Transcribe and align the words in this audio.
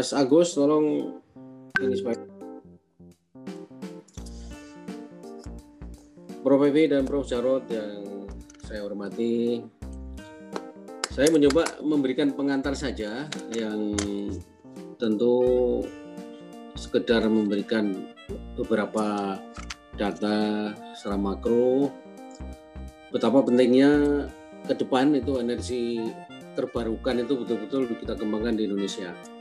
Mas 0.00 0.16
Agus 0.16 0.56
tolong 0.56 1.20
ini 1.76 1.92
supaya 1.92 2.16
Prof. 6.40 6.62
Evi 6.64 6.88
dan 6.88 7.04
Prof. 7.04 7.28
Jarod 7.28 7.68
yang 7.68 8.24
saya 8.64 8.80
hormati, 8.80 9.60
saya 11.12 11.28
mencoba 11.28 11.84
memberikan 11.84 12.32
pengantar 12.32 12.72
saja 12.72 13.28
yang 13.52 13.92
tentu 14.96 15.36
sekedar 16.80 17.28
memberikan 17.28 17.92
beberapa 18.56 19.36
data 20.00 20.72
secara 20.96 21.20
makro 21.20 21.92
betapa 23.12 23.44
pentingnya 23.44 24.24
ke 24.64 24.80
depan 24.80 25.12
itu 25.12 25.36
energi 25.44 26.00
terbarukan 26.56 27.20
itu 27.20 27.36
betul-betul 27.36 27.84
kita 28.00 28.16
kembangkan 28.16 28.56
di 28.56 28.64
Indonesia. 28.64 29.39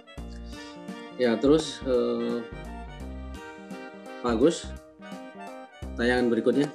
Ya, 1.20 1.36
terus 1.36 1.84
eh, 1.84 2.40
Pak 4.24 4.40
Agus, 4.40 4.72
tayangan 6.00 6.32
berikutnya. 6.32 6.72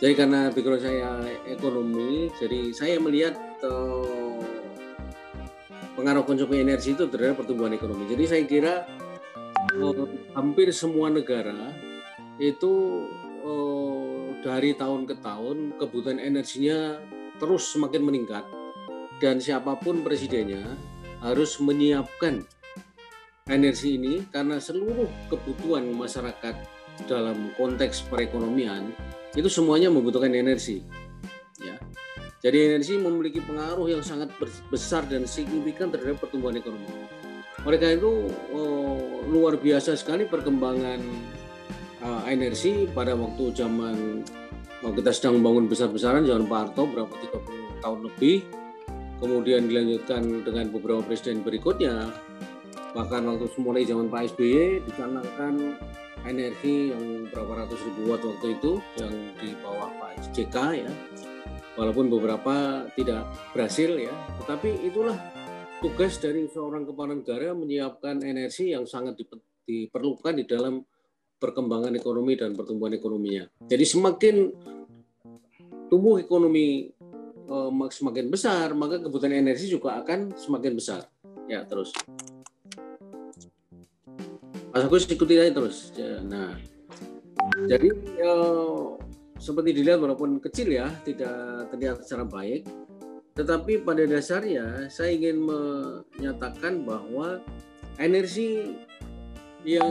Jadi 0.00 0.12
karena 0.16 0.48
background 0.52 0.84
saya 0.84 1.12
ekonomi, 1.44 2.32
jadi 2.40 2.72
saya 2.72 2.96
melihat 2.96 3.36
uh, 3.60 4.40
pengaruh 5.92 6.24
konsumsi 6.24 6.56
energi 6.56 6.96
itu 6.96 7.04
terhadap 7.04 7.44
pertumbuhan 7.44 7.76
ekonomi. 7.76 8.08
Jadi 8.08 8.24
saya 8.24 8.42
kira 8.48 8.88
uh, 9.76 10.08
hampir 10.32 10.72
semua 10.72 11.12
negara 11.12 11.76
itu 12.40 13.04
uh, 13.44 14.32
dari 14.40 14.72
tahun 14.72 15.04
ke 15.04 15.20
tahun 15.20 15.76
kebutuhan 15.76 16.16
energinya 16.16 16.96
terus 17.36 17.68
semakin 17.68 18.00
meningkat 18.00 18.48
dan 19.20 19.38
siapa 19.38 19.76
pun 19.76 20.00
presidennya 20.00 20.64
harus 21.20 21.60
menyiapkan 21.60 22.40
energi 23.46 24.00
ini 24.00 24.24
karena 24.32 24.56
seluruh 24.56 25.06
kebutuhan 25.28 25.84
masyarakat 25.92 26.56
dalam 27.04 27.52
konteks 27.60 28.08
perekonomian 28.08 28.92
itu 29.36 29.46
semuanya 29.46 29.92
membutuhkan 29.92 30.32
energi. 30.32 30.82
Ya. 31.60 31.76
Jadi 32.40 32.72
energi 32.72 32.96
memiliki 32.96 33.44
pengaruh 33.44 33.86
yang 33.92 34.02
sangat 34.02 34.32
besar 34.72 35.04
dan 35.06 35.28
signifikan 35.28 35.92
terhadap 35.92 36.24
pertumbuhan 36.24 36.56
ekonomi. 36.56 36.88
Mereka 37.60 38.00
itu 38.00 38.32
oh, 38.56 39.20
luar 39.28 39.60
biasa 39.60 39.92
sekali 39.92 40.24
perkembangan 40.24 41.00
uh, 42.00 42.24
energi 42.24 42.88
pada 42.88 43.12
waktu 43.12 43.52
zaman 43.52 44.24
oh, 44.80 44.92
kita 44.96 45.12
sedang 45.12 45.40
membangun 45.40 45.68
besar-besaran 45.68 46.24
zaman 46.24 46.48
Pak 46.48 46.58
Harto 46.72 46.88
berapa 46.88 47.12
30 47.12 47.84
tahun 47.84 48.00
lebih. 48.08 48.59
Kemudian 49.20 49.68
dilanjutkan 49.68 50.24
dengan 50.42 50.72
beberapa 50.72 51.04
presiden 51.04 51.44
berikutnya. 51.44 52.08
Bahkan 52.96 53.22
waktu 53.28 53.46
mulai 53.60 53.84
zaman 53.84 54.08
Pak 54.08 54.34
SBY 54.34 54.82
dicanangkan 54.88 55.76
energi 56.24 56.90
yang 56.90 57.28
berapa 57.28 57.64
ratus 57.64 57.78
ribu 57.84 58.10
watt 58.10 58.24
waktu 58.24 58.56
itu 58.56 58.72
yang 58.96 59.14
di 59.36 59.52
bawah 59.60 59.92
Pak 60.00 60.32
JK 60.32 60.56
ya. 60.88 60.92
Walaupun 61.76 62.08
beberapa 62.08 62.88
tidak 62.96 63.28
berhasil 63.52 63.92
ya. 63.94 64.12
Tetapi 64.42 64.88
itulah 64.88 65.16
tugas 65.84 66.16
dari 66.20 66.48
seorang 66.48 66.88
kepala 66.88 67.16
negara 67.16 67.52
menyiapkan 67.52 68.24
energi 68.24 68.72
yang 68.72 68.84
sangat 68.84 69.20
diperlukan 69.68 70.34
di 70.36 70.44
dalam 70.48 70.80
perkembangan 71.40 71.96
ekonomi 71.96 72.36
dan 72.36 72.52
pertumbuhan 72.52 72.96
ekonominya. 72.96 73.48
Jadi 73.64 73.84
semakin 73.88 74.36
tumbuh 75.88 76.20
ekonomi 76.20 76.92
semakin 77.90 78.30
besar 78.30 78.70
maka 78.78 79.02
kebutuhan 79.02 79.34
energi 79.34 79.66
juga 79.66 79.98
akan 80.00 80.34
semakin 80.38 80.72
besar. 80.78 81.10
Ya 81.50 81.66
terus. 81.66 81.90
Mas 84.70 84.86
Agus 84.86 85.10
ikuti 85.10 85.34
aja 85.34 85.50
terus. 85.50 85.90
Ya, 85.98 86.22
nah, 86.22 86.54
jadi 87.66 87.90
ya, 88.14 88.34
seperti 89.34 89.82
dilihat 89.82 89.98
walaupun 89.98 90.38
kecil 90.38 90.70
ya, 90.70 90.94
tidak 91.02 91.66
terlihat 91.74 92.06
secara 92.06 92.22
baik, 92.22 92.70
tetapi 93.34 93.82
pada 93.82 94.06
dasarnya 94.06 94.86
saya 94.86 95.10
ingin 95.10 95.42
menyatakan 95.42 96.86
bahwa 96.86 97.42
energi 97.98 98.78
yang 99.66 99.90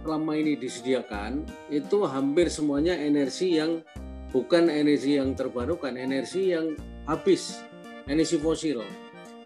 selama 0.00 0.32
ini 0.32 0.56
disediakan 0.56 1.44
itu 1.68 2.08
hampir 2.08 2.48
semuanya 2.48 2.96
energi 2.96 3.60
yang 3.60 3.84
bukan 4.30 4.70
energi 4.70 5.18
yang 5.18 5.34
terbarukan, 5.34 5.94
energi 5.98 6.54
yang 6.54 6.74
habis, 7.06 7.62
energi 8.06 8.38
fosil, 8.38 8.82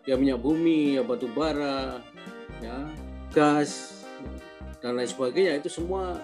ya 0.04 0.14
minyak 0.20 0.40
bumi, 0.40 1.00
ya 1.00 1.02
batu 1.02 1.28
bara, 1.32 2.00
ya 2.60 2.88
gas, 3.32 4.04
dan 4.84 5.00
lain 5.00 5.08
sebagainya 5.08 5.56
itu 5.58 5.72
semua 5.72 6.20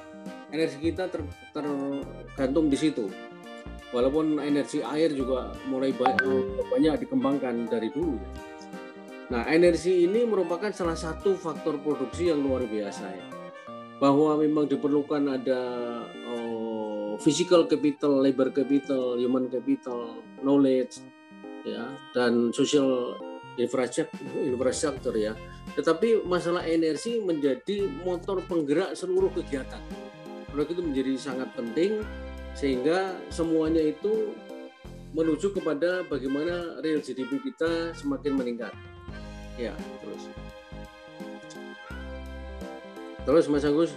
energi 0.53 0.93
kita 0.93 1.09
ter, 1.09 1.25
tergantung 1.57 2.69
di 2.69 2.77
situ. 2.77 3.09
Walaupun 3.91 4.39
energi 4.39 4.85
air 4.87 5.11
juga 5.11 5.51
mulai 5.67 5.91
banyak, 5.91 7.03
dikembangkan 7.03 7.67
dari 7.67 7.91
dulu. 7.91 8.21
Nah, 9.35 9.47
energi 9.51 10.07
ini 10.07 10.23
merupakan 10.27 10.71
salah 10.71 10.95
satu 10.95 11.35
faktor 11.35 11.79
produksi 11.83 12.31
yang 12.31 12.39
luar 12.43 12.67
biasa 12.71 13.05
ya. 13.11 13.27
Bahwa 13.99 14.39
memang 14.39 14.71
diperlukan 14.71 15.23
ada 15.27 15.63
physical 17.21 17.69
capital, 17.69 18.25
labor 18.25 18.51
capital, 18.51 19.21
human 19.21 19.53
capital, 19.53 20.25
knowledge, 20.41 21.05
ya, 21.63 21.85
dan 22.17 22.51
social 22.51 23.17
infrastruktur, 23.61 24.25
infrastruktur 24.41 25.15
ya 25.15 25.37
tetapi 25.75 26.27
masalah 26.27 26.67
energi 26.67 27.23
menjadi 27.23 27.87
motor 28.03 28.43
penggerak 28.47 28.99
seluruh 28.99 29.31
kegiatan. 29.31 29.83
Proyek 30.51 30.75
itu 30.75 30.83
menjadi 30.83 31.13
sangat 31.15 31.55
penting 31.55 32.03
sehingga 32.59 33.15
semuanya 33.31 33.79
itu 33.79 34.35
menuju 35.15 35.55
kepada 35.55 36.03
bagaimana 36.07 36.83
real 36.83 36.99
GDP 36.99 37.39
kita 37.39 37.95
semakin 37.95 38.35
meningkat. 38.35 38.75
Ya, 39.55 39.75
terus. 40.03 40.23
Terus 43.23 43.47
Mas 43.47 43.67
Agus. 43.67 43.95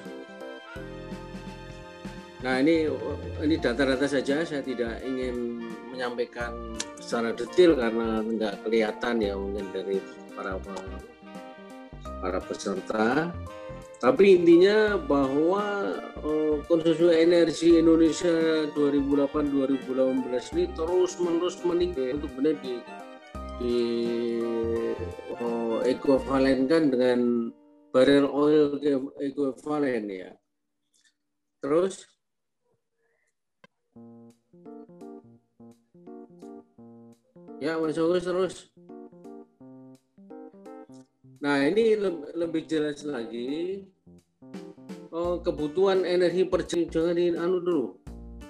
Nah, 2.43 2.59
ini 2.59 2.91
ini 3.39 3.55
data-data 3.55 4.03
saja 4.03 4.43
saya 4.43 4.59
tidak 4.59 4.99
ingin 5.07 5.63
menyampaikan 5.95 6.75
secara 6.99 7.31
detail 7.31 7.79
karena 7.79 8.19
nggak 8.19 8.67
kelihatan 8.67 9.15
ya 9.23 9.39
mungkin 9.39 9.71
dari 9.71 10.03
para 10.35 10.59
para 12.19 12.39
peserta. 12.43 13.31
Tapi 14.03 14.35
intinya 14.35 14.99
bahwa 14.99 15.95
uh, 16.19 16.59
konsumsi 16.67 17.07
energi 17.15 17.79
Indonesia 17.79 18.67
2008-2018 18.75 20.59
ini 20.59 20.65
terus 20.75 21.15
menerus 21.23 21.55
meningkat 21.63 22.19
untuk 22.19 22.35
benar 22.35 22.59
di 22.59 22.83
di 23.63 23.79
uh, 25.39 25.79
ekuivalenkan 25.87 26.91
dengan 26.91 27.47
barrel 27.95 28.27
oil 28.27 28.75
ekuivalen 29.23 30.11
ya. 30.11 30.35
Terus 31.63 32.12
Ya, 37.63 37.79
Mas 37.79 37.95
Agus 37.95 38.27
terus. 38.27 38.55
Nah 41.39 41.63
ini 41.63 41.95
lebih 42.35 42.67
jelas 42.67 43.07
lagi 43.07 43.87
oh, 45.15 45.39
kebutuhan 45.39 46.03
energi 46.03 46.43
per 46.43 46.67
jangan 46.67 47.15
di 47.15 47.31
anu 47.31 47.63
dulu 47.63 47.87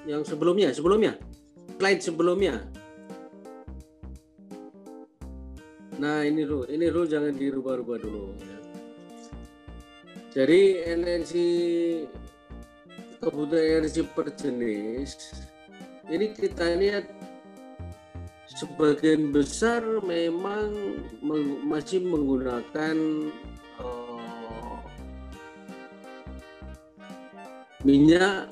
yang 0.09 0.25
sebelumnya 0.25 0.73
sebelumnya 0.73 1.13
slide 1.77 2.01
sebelumnya. 2.01 2.65
Nah 6.01 6.25
ini 6.25 6.41
dulu 6.41 6.65
ini 6.73 6.85
dulu 6.89 7.05
jangan 7.05 7.37
dirubah-rubah 7.37 7.97
dulu. 8.01 8.33
Ya. 8.41 8.59
Jadi 10.41 10.61
energi 10.89 11.49
kebutuhan 13.21 13.85
energi 13.85 14.01
per 14.09 14.33
jenis 14.33 15.37
ini 16.09 16.33
kita 16.33 16.77
lihat 16.81 17.22
sebagian 18.53 19.33
besar 19.33 19.81
memang 20.05 20.69
masih 21.65 22.05
menggunakan 22.05 22.95
uh, 23.81 24.81
minyak 27.81 28.45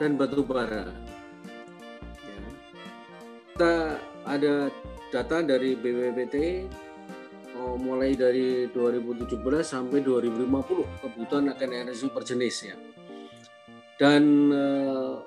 dan 0.00 0.16
batu 0.16 0.40
bara. 0.42 0.88
Ya. 2.24 2.48
Kita 3.54 3.74
ada 4.24 4.72
data 5.12 5.36
dari 5.44 5.78
BPPT 5.78 6.66
oh, 7.60 7.76
mulai 7.78 8.16
dari 8.18 8.66
2017 8.72 9.38
sampai 9.62 10.02
2050 10.02 11.04
kebutuhan 11.04 11.52
akan 11.52 11.70
energi 11.70 12.08
per 12.10 12.24
jenis 12.26 12.56
ya. 12.66 12.76
Dan 13.94 14.50
uh, 14.50 15.22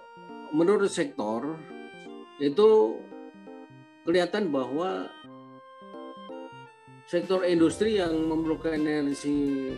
menurut 0.52 0.92
sektor 0.92 1.56
itu 2.44 3.00
kelihatan 4.08 4.48
bahwa 4.48 5.12
sektor 7.12 7.44
industri 7.44 8.00
yang 8.00 8.16
memerlukan 8.16 8.80
energi 8.80 9.76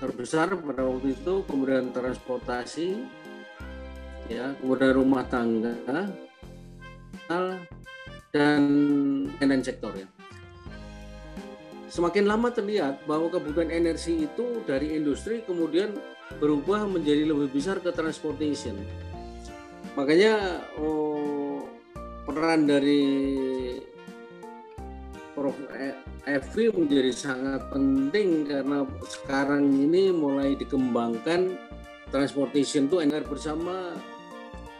terbesar 0.00 0.56
pada 0.56 0.88
waktu 0.88 1.12
itu, 1.12 1.44
kemudian 1.44 1.92
transportasi, 1.92 3.04
ya, 4.32 4.56
kemudian 4.56 4.92
rumah 4.96 5.28
tangga, 5.28 5.76
dan 8.32 8.62
lain 9.36 9.64
sektor 9.64 9.92
ya. 9.92 10.08
Semakin 11.92 12.28
lama 12.28 12.52
terlihat 12.52 13.08
bahwa 13.08 13.32
kebutuhan 13.32 13.72
energi 13.72 14.28
itu 14.28 14.60
dari 14.68 14.96
industri 14.96 15.40
kemudian 15.44 15.96
berubah 16.42 16.84
menjadi 16.84 17.24
lebih 17.30 17.48
besar 17.56 17.80
ke 17.80 17.88
transportation. 17.94 18.76
Makanya 19.96 20.60
oh, 20.76 21.05
peran 22.36 22.68
dari 22.68 23.00
Prof. 25.32 25.56
Evi 26.28 26.68
menjadi 26.68 27.08
sangat 27.14 27.64
penting 27.72 28.44
karena 28.44 28.84
sekarang 29.08 29.64
ini 29.72 30.12
mulai 30.12 30.52
dikembangkan 30.52 31.56
transportation 32.12 32.92
itu 32.92 33.00
energi 33.00 33.30
bersama 33.30 33.96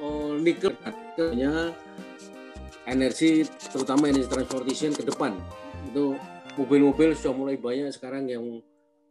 oh, 0.05 0.37
nikel. 0.37 0.77
Energi 2.85 3.49
terutama 3.73 4.13
energi 4.13 4.29
transportation 4.29 4.93
ke 4.93 5.09
depan. 5.09 5.33
Itu 5.89 6.21
mobil-mobil 6.61 7.17
sudah 7.17 7.33
mulai 7.33 7.57
banyak 7.57 7.89
sekarang 7.89 8.29
yang 8.29 8.61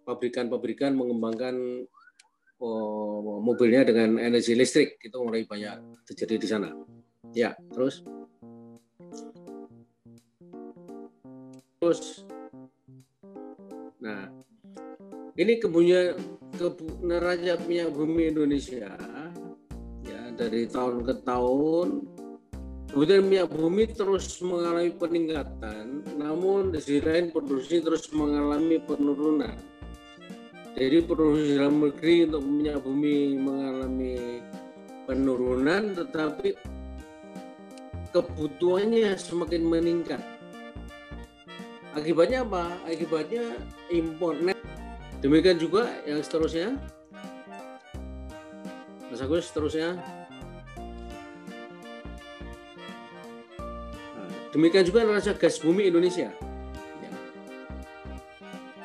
pabrikan-pabrikan 0.06 0.94
mengembangkan 0.94 1.88
oh, 2.62 3.42
mobilnya 3.42 3.89
dengan 3.89 4.21
energi 4.21 4.53
listrik. 4.53 5.01
Itu 5.01 5.24
mulai 5.25 5.50
banyak 5.50 6.06
terjadi 6.06 6.36
di 6.38 6.47
sana. 6.51 6.69
Ya 7.31 7.56
terus 7.74 8.03
terus 11.86 12.26
nah 14.02 14.26
ini 15.38 15.62
kepunya 15.62 16.18
neraca 17.06 17.62
minyak 17.70 17.94
bumi 17.94 18.34
Indonesia 18.34 18.90
ya 20.02 20.22
dari 20.34 20.66
tahun 20.66 21.06
ke 21.06 21.14
tahun 21.22 22.10
kemudian 22.90 23.22
minyak 23.30 23.54
bumi 23.54 23.86
terus 23.94 24.42
mengalami 24.42 24.98
peningkatan 24.98 26.02
namun 26.18 26.74
di 26.74 26.82
sisi 26.82 27.06
lain 27.06 27.30
produksi 27.30 27.84
terus 27.84 28.10
mengalami 28.16 28.81
penurunan. 28.81 29.54
Jadi 30.76 31.08
produksi 31.08 31.56
dalam 31.56 31.88
negeri 31.88 32.28
untuk 32.28 32.44
minyak 32.44 32.80
bumi 32.84 33.36
mengalami 33.40 34.44
penurunan 35.08 35.96
tetapi 35.96 36.56
kebutuhannya 38.12 39.16
semakin 39.16 39.64
meningkat 39.64 40.35
Akibatnya 41.95 42.44
apa? 42.44 42.75
Akibatnya 42.83 43.56
impor 43.88 44.36
net. 44.44 44.59
Demikian 45.24 45.56
juga 45.56 45.88
yang 46.03 46.19
seterusnya. 46.19 46.75
Mas 49.07 49.24
Agus 49.24 49.47
seterusnya. 49.47 49.95
Nah, 54.12 54.31
demikian 54.51 54.83
juga 54.83 55.07
neraca 55.07 55.31
gas 55.39 55.56
bumi 55.63 55.88
Indonesia. 55.88 56.36
Ya. 57.00 57.12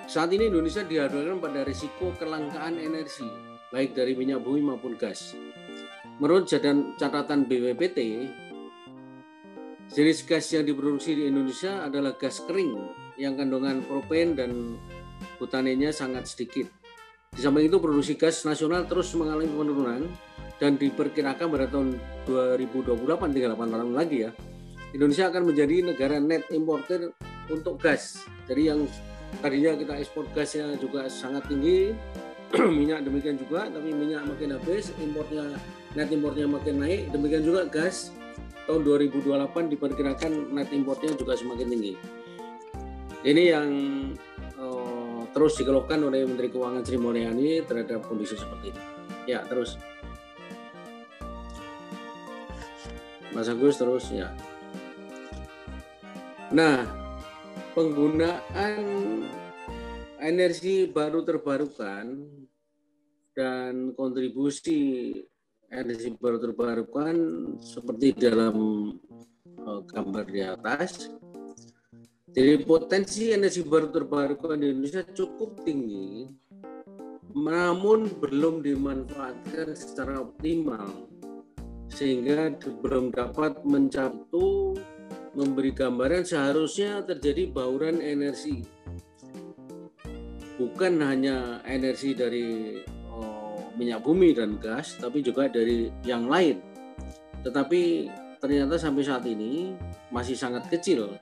Saat 0.06 0.30
ini 0.30 0.46
Indonesia 0.46 0.86
dihadapkan 0.86 1.42
pada 1.42 1.66
risiko 1.66 2.14
kelangkaan 2.14 2.78
energi, 2.78 3.26
baik 3.74 3.98
dari 3.98 4.14
minyak 4.14 4.38
bumi 4.38 4.62
maupun 4.62 4.94
gas. 4.94 5.34
Menurut 6.22 6.46
catatan 6.46 7.42
BPPT, 7.50 8.30
Jenis 9.90 10.22
gas 10.22 10.46
yang 10.54 10.62
diproduksi 10.62 11.18
di 11.18 11.26
Indonesia 11.26 11.82
adalah 11.82 12.14
gas 12.14 12.38
kering 12.46 12.78
yang 13.18 13.34
kandungan 13.34 13.82
propen 13.82 14.38
dan 14.38 14.78
butanenya 15.42 15.90
sangat 15.90 16.30
sedikit. 16.30 16.70
Di 17.34 17.42
samping 17.42 17.66
itu 17.66 17.82
produksi 17.82 18.14
gas 18.14 18.46
nasional 18.46 18.86
terus 18.86 19.10
mengalami 19.18 19.50
penurunan 19.50 20.06
dan 20.62 20.78
diperkirakan 20.78 21.42
pada 21.50 21.66
tahun 21.66 21.98
2028 22.22 23.34
tinggal 23.34 23.58
8 23.58 23.66
tahun 23.66 23.94
lagi 23.98 24.18
ya. 24.26 24.30
Indonesia 24.94 25.26
akan 25.26 25.42
menjadi 25.50 25.76
negara 25.82 26.22
net 26.22 26.46
importer 26.54 27.10
untuk 27.50 27.82
gas. 27.82 28.22
Jadi 28.46 28.70
yang 28.70 28.86
tadinya 29.42 29.74
kita 29.74 29.98
ekspor 29.98 30.30
gasnya 30.30 30.70
juga 30.78 31.10
sangat 31.10 31.50
tinggi, 31.50 31.90
minyak 32.78 33.02
demikian 33.02 33.42
juga, 33.42 33.66
tapi 33.66 33.90
minyak 33.90 34.22
makin 34.22 34.54
habis, 34.54 34.94
importnya 35.02 35.50
net 35.98 36.14
importnya 36.14 36.46
makin 36.46 36.78
naik, 36.78 37.10
demikian 37.10 37.42
juga 37.42 37.66
gas 37.66 38.14
tahun 38.70 38.86
2028 38.86 39.74
diperkirakan 39.74 40.54
net 40.54 40.70
importnya 40.70 41.10
juga 41.18 41.34
semakin 41.34 41.66
tinggi. 41.66 41.94
Ini 43.26 43.42
yang 43.50 43.68
uh, 44.62 45.26
terus 45.34 45.58
dikeluhkan 45.58 45.98
oleh 46.06 46.22
Menteri 46.22 46.54
Keuangan 46.54 46.86
Sri 46.86 46.94
Mulyani 46.94 47.66
terhadap 47.66 48.06
kondisi 48.06 48.38
seperti 48.38 48.70
ini. 48.70 48.82
Ya, 49.26 49.42
terus. 49.42 49.74
Mas 53.34 53.50
Agus 53.50 53.74
terus 53.74 54.06
ya. 54.14 54.30
Nah, 56.54 56.86
penggunaan 57.74 58.78
energi 60.22 60.86
baru 60.86 61.26
terbarukan 61.26 62.06
dan 63.34 63.94
kontribusi 63.98 65.10
energi 65.70 66.10
baru 66.18 66.42
terbarukan 66.42 67.16
seperti 67.62 68.18
dalam 68.18 68.54
uh, 69.62 69.80
gambar 69.86 70.26
di 70.26 70.42
atas. 70.42 71.08
Jadi 72.30 72.62
potensi 72.62 73.30
energi 73.34 73.62
baru 73.66 73.90
terbarukan 73.90 74.58
di 74.58 74.70
Indonesia 74.70 75.02
cukup 75.02 75.66
tinggi, 75.66 76.30
namun 77.34 78.06
belum 78.22 78.62
dimanfaatkan 78.62 79.74
secara 79.74 80.22
optimal, 80.22 81.10
sehingga 81.90 82.54
belum 82.54 83.10
dapat 83.10 83.66
mencapai 83.66 84.78
memberi 85.34 85.74
gambaran 85.74 86.22
seharusnya 86.22 87.02
terjadi 87.02 87.50
bauran 87.50 87.98
energi. 87.98 88.62
Bukan 90.54 91.02
hanya 91.02 91.62
energi 91.66 92.14
dari 92.14 92.78
minyak 93.80 94.04
bumi 94.04 94.36
dan 94.36 94.60
gas, 94.60 95.00
tapi 95.00 95.24
juga 95.24 95.48
dari 95.48 95.88
yang 96.04 96.28
lain. 96.28 96.60
Tetapi 97.40 98.12
ternyata 98.36 98.76
sampai 98.76 99.00
saat 99.00 99.24
ini 99.24 99.72
masih 100.12 100.36
sangat 100.36 100.68
kecil, 100.68 101.16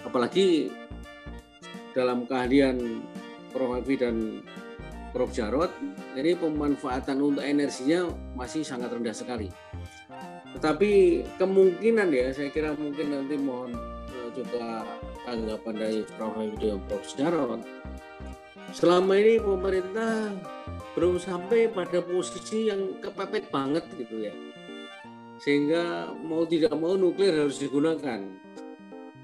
apalagi 0.00 0.72
dalam 1.92 2.24
keahlian 2.24 3.04
Prof. 3.52 3.76
Hafi 3.76 3.94
dan 4.00 4.40
Prof. 5.12 5.32
Jarot, 5.32 5.72
ini 6.16 6.32
pemanfaatan 6.36 7.20
untuk 7.20 7.44
energinya 7.44 8.08
masih 8.36 8.64
sangat 8.64 8.92
rendah 8.92 9.12
sekali. 9.12 9.48
Tetapi 10.56 11.24
kemungkinan 11.36 12.08
ya, 12.08 12.32
saya 12.32 12.48
kira 12.48 12.72
mungkin 12.72 13.12
nanti 13.12 13.36
mohon 13.36 13.76
eh, 14.08 14.30
juga 14.32 14.84
tanggapan 15.28 15.74
dari 15.76 16.00
Prof. 16.16 16.32
Hafi 16.32 16.56
dan 16.56 16.80
Prof. 16.88 17.04
Jarot. 17.12 17.60
Selama 18.68 19.16
ini 19.16 19.40
pemerintah 19.40 20.28
belum 20.98 21.22
sampai 21.22 21.70
pada 21.70 22.02
posisi 22.02 22.66
yang 22.66 22.98
kepepet 22.98 23.54
banget 23.54 23.86
gitu 23.94 24.26
ya 24.26 24.34
sehingga 25.38 26.10
mau 26.26 26.42
tidak 26.42 26.74
mau 26.74 26.98
nuklir 26.98 27.30
harus 27.30 27.62
digunakan 27.62 28.18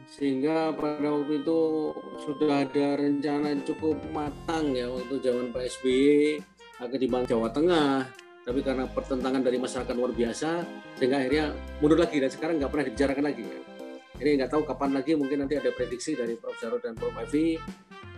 sehingga 0.07 0.71
pada 0.71 1.11
waktu 1.11 1.43
itu 1.43 1.91
sudah 2.23 2.63
ada 2.63 2.95
rencana 2.95 3.59
cukup 3.67 3.99
matang 4.15 4.71
ya 4.71 4.87
waktu 4.87 5.19
zaman 5.19 5.51
Pak 5.51 5.67
SBY 5.67 6.39
akan 6.79 6.99
dibangun 7.03 7.27
Jawa 7.27 7.51
Tengah 7.51 8.07
tapi 8.47 8.61
karena 8.63 8.87
pertentangan 8.87 9.43
dari 9.43 9.59
masyarakat 9.59 9.95
luar 9.99 10.15
biasa 10.15 10.63
sehingga 10.95 11.19
akhirnya 11.19 11.51
mundur 11.83 11.99
lagi 11.99 12.23
dan 12.23 12.31
sekarang 12.31 12.63
nggak 12.63 12.71
pernah 12.71 12.87
dibicarakan 12.87 13.25
lagi 13.27 13.43
ya. 13.43 13.59
ini 14.23 14.31
nggak 14.39 14.51
tahu 14.55 14.63
kapan 14.63 14.91
lagi 14.95 15.19
mungkin 15.19 15.43
nanti 15.43 15.59
ada 15.59 15.75
prediksi 15.75 16.15
dari 16.15 16.39
Prof. 16.39 16.55
Jarod 16.63 16.79
dan 16.79 16.95
Prof. 16.95 17.11
Evi 17.19 17.59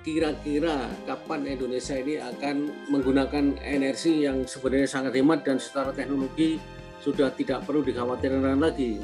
kira-kira 0.07 0.87
kapan 1.03 1.59
Indonesia 1.59 1.99
ini 1.99 2.23
akan 2.23 2.71
menggunakan 2.95 3.59
energi 3.59 4.23
yang 4.23 4.47
sebenarnya 4.47 4.87
sangat 4.87 5.19
hemat 5.19 5.43
dan 5.43 5.59
secara 5.59 5.91
teknologi 5.91 6.63
sudah 7.03 7.35
tidak 7.35 7.67
perlu 7.67 7.83
dikhawatirkan 7.83 8.63
lagi? 8.63 9.03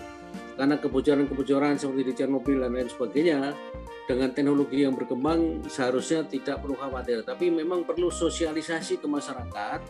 Karena 0.55 0.79
kebocoran-kebocoran 0.79 1.75
seperti 1.75 2.03
di 2.07 2.13
Chernobyl 2.15 2.63
dan 2.63 2.79
lain 2.79 2.87
sebagainya 2.87 3.51
dengan 4.07 4.31
teknologi 4.31 4.87
yang 4.87 4.95
berkembang 4.95 5.67
seharusnya 5.67 6.23
tidak 6.23 6.63
perlu 6.63 6.79
khawatir. 6.79 7.27
Tapi 7.27 7.51
memang 7.51 7.83
perlu 7.83 8.07
sosialisasi 8.07 9.03
ke 9.03 9.07
masyarakat 9.11 9.81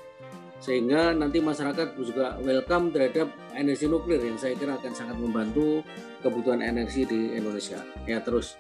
sehingga 0.63 1.13
nanti 1.13 1.45
masyarakat 1.45 1.93
juga 1.99 2.41
welcome 2.41 2.89
terhadap 2.95 3.29
energi 3.53 3.85
nuklir 3.91 4.23
yang 4.23 4.39
saya 4.41 4.57
kira 4.57 4.81
akan 4.81 4.95
sangat 4.97 5.19
membantu 5.19 5.85
kebutuhan 6.25 6.65
energi 6.65 7.05
di 7.05 7.37
Indonesia. 7.37 7.85
Ya 8.09 8.23
terus 8.25 8.57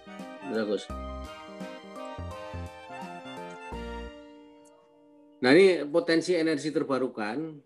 bagus. 0.53 0.91
Nah 5.43 5.51
ini 5.51 5.83
potensi 5.91 6.39
energi 6.39 6.71
terbarukan 6.71 7.59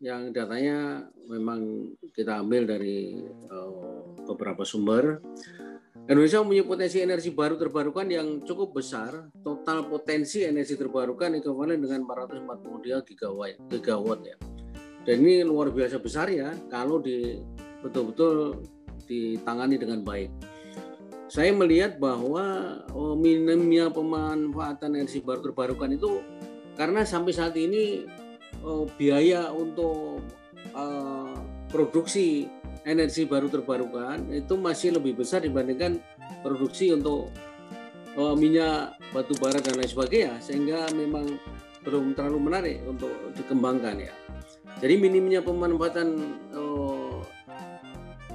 yang 0.00 0.32
datanya 0.32 1.04
memang 1.28 1.92
kita 2.16 2.40
ambil 2.40 2.64
dari 2.64 3.20
uh, 3.52 4.16
beberapa 4.24 4.64
sumber. 4.64 5.20
Indonesia 6.04 6.40
mempunyai 6.40 6.68
potensi 6.68 7.00
energi 7.00 7.32
baru 7.32 7.60
terbarukan 7.60 8.08
yang 8.08 8.40
cukup 8.44 8.80
besar. 8.80 9.28
Total 9.44 9.84
potensi 9.84 10.44
energi 10.44 10.80
terbarukan 10.80 11.36
ekuivalen 11.36 11.80
dengan 11.80 12.08
443 12.08 13.08
gigawatt, 13.08 13.56
gigawatt 13.68 14.20
ya. 14.24 14.36
Dan 15.04 15.20
ini 15.20 15.44
luar 15.44 15.72
biasa 15.72 16.00
besar 16.00 16.32
ya 16.32 16.56
kalau 16.72 17.00
di 17.04 17.36
betul-betul 17.84 18.64
ditangani 19.04 19.76
dengan 19.76 20.00
baik. 20.00 20.32
Saya 21.28 21.52
melihat 21.52 22.00
bahwa 22.00 22.80
oh, 22.96 23.12
minimnya 23.16 23.92
pemanfaatan 23.92 24.96
energi 24.96 25.20
baru 25.24 25.40
terbarukan 25.40 25.92
itu 25.92 26.20
karena 26.74 27.06
sampai 27.06 27.32
saat 27.34 27.54
ini 27.54 28.06
oh, 28.62 28.86
biaya 28.98 29.50
untuk 29.54 30.22
uh, 30.74 31.38
produksi 31.70 32.50
energi 32.84 33.24
baru 33.24 33.48
terbarukan 33.48 34.28
itu 34.30 34.54
masih 34.58 34.98
lebih 34.98 35.18
besar 35.18 35.40
dibandingkan 35.40 35.98
produksi 36.44 36.92
untuk 36.92 37.32
uh, 38.18 38.34
minyak 38.36 38.98
batu 39.10 39.32
bara 39.38 39.58
dan 39.62 39.78
lain 39.78 39.90
sebagainya 39.90 40.34
sehingga 40.42 40.90
memang 40.92 41.38
belum 41.84 42.16
terlalu 42.16 42.38
menarik 42.40 42.78
untuk 42.88 43.12
dikembangkan 43.36 44.00
ya. 44.00 44.14
Jadi 44.80 44.94
minimnya 44.98 45.44
pemanfaatan 45.44 46.08
uh, 46.56 47.20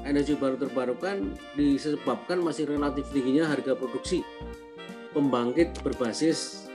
energi 0.06 0.38
baru 0.38 0.56
terbarukan 0.56 1.36
disebabkan 1.58 2.40
masih 2.40 2.70
relatif 2.70 3.10
tingginya 3.12 3.50
harga 3.50 3.76
produksi 3.76 4.24
pembangkit 5.12 5.82
berbasis 5.82 6.69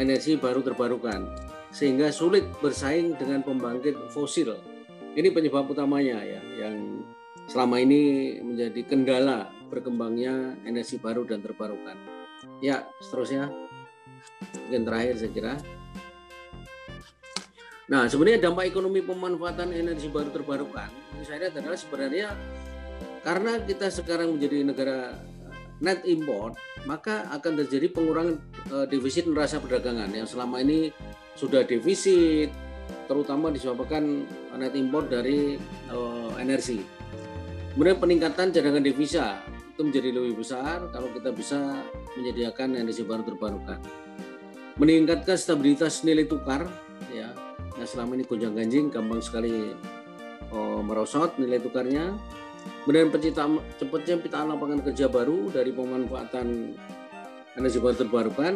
energi 0.00 0.40
baru 0.40 0.64
terbarukan 0.64 1.28
sehingga 1.70 2.08
sulit 2.10 2.48
bersaing 2.58 3.14
dengan 3.20 3.44
pembangkit 3.44 4.10
fosil 4.10 4.56
ini 5.14 5.28
penyebab 5.28 5.68
utamanya 5.68 6.24
ya 6.24 6.40
yang 6.66 7.04
selama 7.50 7.82
ini 7.82 8.38
menjadi 8.42 8.80
kendala 8.86 9.50
berkembangnya 9.70 10.58
energi 10.66 10.98
baru 10.98 11.22
dan 11.26 11.42
terbarukan. 11.42 11.94
Ya, 12.58 12.86
seterusnya 13.02 13.50
mungkin 14.66 14.82
terakhir 14.86 15.14
saya 15.18 15.30
kira. 15.30 15.54
Nah, 17.90 18.06
sebenarnya 18.06 18.50
dampak 18.50 18.70
ekonomi 18.70 19.02
pemanfaatan 19.02 19.74
energi 19.74 20.06
baru 20.06 20.30
terbarukan 20.30 20.90
lihat 21.26 21.56
adalah 21.56 21.78
sebenarnya 21.78 22.28
karena 23.26 23.52
kita 23.64 23.86
sekarang 23.92 24.38
menjadi 24.38 24.62
negara 24.62 25.18
net 25.80 26.04
import, 26.04 26.56
maka 26.84 27.28
akan 27.32 27.64
terjadi 27.64 27.92
pengurangan 27.92 28.36
uh, 28.72 28.86
defisit 28.86 29.24
neraca 29.28 29.60
perdagangan 29.60 30.12
yang 30.12 30.28
selama 30.28 30.60
ini 30.60 30.92
sudah 31.36 31.64
defisit 31.64 32.52
terutama 33.08 33.50
disebabkan 33.50 34.28
net 34.60 34.76
impor 34.76 35.08
dari 35.08 35.56
uh, 35.90 36.36
energi. 36.36 36.84
Kemudian 37.74 37.96
peningkatan 37.96 38.52
cadangan 38.52 38.82
devisa 38.82 39.40
itu 39.72 39.80
menjadi 39.86 40.10
lebih 40.12 40.42
besar 40.42 40.90
kalau 40.92 41.08
kita 41.16 41.32
bisa 41.32 41.80
menyediakan 42.18 42.76
energi 42.76 43.06
baru 43.06 43.24
terbarukan. 43.24 43.80
Meningkatkan 44.76 45.36
stabilitas 45.36 46.04
nilai 46.04 46.28
tukar, 46.28 46.68
ya, 47.12 47.32
yang 47.78 47.88
selama 47.88 48.16
ini 48.16 48.24
gonjang 48.28 48.52
ganjing, 48.56 48.92
gampang 48.92 49.24
sekali 49.24 49.72
oh, 50.52 50.84
merosot 50.84 51.38
nilai 51.40 51.62
tukarnya. 51.62 52.12
Kemudian 52.84 53.12
penciptaan 53.12 53.60
cepatnya 53.76 54.16
penciptaan 54.16 54.48
lapangan 54.56 54.80
kerja 54.80 55.06
baru 55.12 55.52
dari 55.52 55.68
pemanfaatan 55.68 56.48
energi 57.60 57.78
baru 57.78 57.96
terbarukan, 58.00 58.54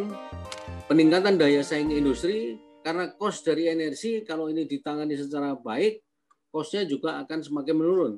peningkatan 0.88 1.36
daya 1.36 1.60
saing 1.60 1.92
industri 1.92 2.56
karena 2.80 3.12
cost 3.20 3.44
dari 3.44 3.68
energi 3.68 4.24
kalau 4.24 4.48
ini 4.48 4.64
ditangani 4.64 5.12
secara 5.12 5.52
baik, 5.60 6.00
costnya 6.48 6.88
juga 6.88 7.20
akan 7.20 7.44
semakin 7.44 7.74
menurun. 7.76 8.14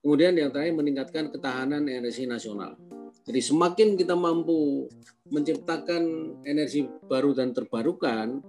Kemudian 0.00 0.36
yang 0.36 0.52
terakhir 0.52 0.76
meningkatkan 0.76 1.32
ketahanan 1.32 1.84
energi 1.88 2.24
nasional. 2.24 2.76
Jadi 3.24 3.40
semakin 3.40 3.96
kita 3.96 4.12
mampu 4.12 4.88
menciptakan 5.32 6.36
energi 6.44 6.84
baru 7.08 7.32
dan 7.32 7.56
terbarukan, 7.56 8.44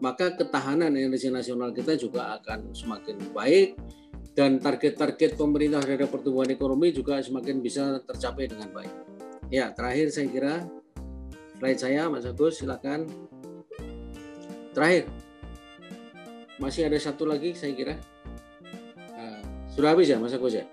maka 0.00 0.32
ketahanan 0.36 0.96
energi 0.96 1.28
nasional 1.28 1.72
kita 1.76 2.00
juga 2.00 2.36
akan 2.40 2.72
semakin 2.72 3.16
baik 3.36 3.76
dan 4.40 4.56
target-target 4.56 5.36
pemerintah 5.36 5.84
terhadap 5.84 6.08
pertumbuhan 6.08 6.48
ekonomi 6.48 6.96
juga 6.96 7.20
semakin 7.20 7.60
bisa 7.60 8.00
tercapai 8.08 8.48
dengan 8.48 8.72
baik. 8.72 8.88
Ya, 9.52 9.68
terakhir 9.68 10.08
saya 10.08 10.32
kira 10.32 10.54
slide 11.60 11.76
saya 11.76 12.08
Mas 12.08 12.24
Agus 12.24 12.56
silakan. 12.56 13.04
Terakhir, 14.72 15.12
masih 16.56 16.88
ada 16.88 16.96
satu 16.96 17.28
lagi 17.28 17.52
saya 17.52 17.76
kira. 17.76 18.00
Uh, 19.12 19.44
sudah 19.76 19.92
habis 19.92 20.08
ya 20.08 20.16
Mas 20.16 20.32
Agus 20.32 20.56
ya? 20.56 20.64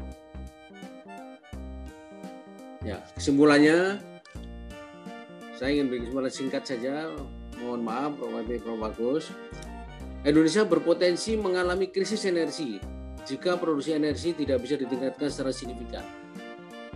Ya, 2.87 3.03
kesimpulannya 3.19 3.99
saya 5.59 5.75
ingin 5.75 5.91
beri 5.91 6.07
kesimpulan 6.07 6.31
singkat 6.31 6.63
saja. 6.63 7.11
Mohon 7.59 7.81
maaf, 7.83 8.11
Prof. 8.15 8.31
Prof. 8.63 8.79
Bagus. 8.79 9.23
Indonesia 10.23 10.63
berpotensi 10.63 11.35
mengalami 11.35 11.91
krisis 11.91 12.23
energi 12.23 12.96
jika 13.27 13.59
produksi 13.59 13.91
energi 13.91 14.31
tidak 14.31 14.63
bisa 14.63 14.79
ditingkatkan 14.79 15.27
secara 15.27 15.51
signifikan. 15.51 16.05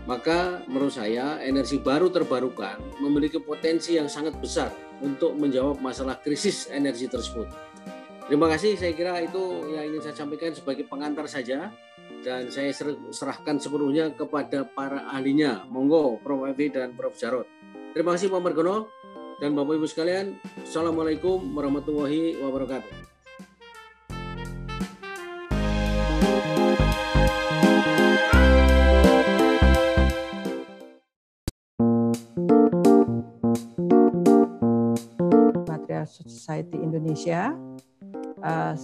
Maka 0.09 0.65
menurut 0.65 0.97
saya 0.97 1.38
energi 1.45 1.77
baru 1.77 2.09
terbarukan 2.09 2.81
memiliki 2.97 3.38
potensi 3.38 4.00
yang 4.00 4.09
sangat 4.09 4.33
besar 4.41 4.73
untuk 5.03 5.38
menjawab 5.38 5.77
masalah 5.77 6.17
krisis 6.17 6.65
energi 6.73 7.05
tersebut. 7.05 7.45
Terima 8.25 8.47
kasih, 8.47 8.79
saya 8.79 8.95
kira 8.95 9.19
itu 9.21 9.69
yang 9.75 9.91
ingin 9.91 10.01
saya 10.01 10.15
sampaikan 10.15 10.55
sebagai 10.55 10.88
pengantar 10.88 11.27
saja 11.27 11.69
dan 12.23 12.47
saya 12.50 12.71
serahkan 13.11 13.59
sepenuhnya 13.59 14.13
kepada 14.15 14.63
para 14.65 15.05
ahlinya. 15.11 15.67
Monggo, 15.67 16.17
Prof. 16.23 16.47
Evi 16.47 16.71
dan 16.71 16.95
Prof. 16.95 17.13
Jarot. 17.17 17.45
Terima 17.91 18.15
kasih 18.15 18.31
Pak 18.31 18.41
Margono 18.41 18.88
dan 19.41 19.51
Bapak 19.51 19.75
Ibu 19.77 19.88
sekalian. 19.89 20.39
Assalamualaikum 20.63 21.43
warahmatullahi 21.51 22.39
wabarakatuh. 22.39 23.00
Society 36.11 36.75
Indonesia. 36.75 37.55
Uh, 38.41 38.75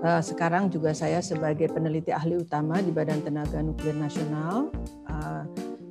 uh, 0.00 0.22
sekarang 0.24 0.72
juga 0.72 0.96
saya 0.96 1.20
sebagai 1.20 1.68
peneliti 1.68 2.14
ahli 2.14 2.40
utama 2.40 2.80
di 2.80 2.88
Badan 2.88 3.20
Tenaga 3.20 3.60
Nuklir 3.60 3.94
Nasional. 3.94 4.72
Uh, 5.04 5.44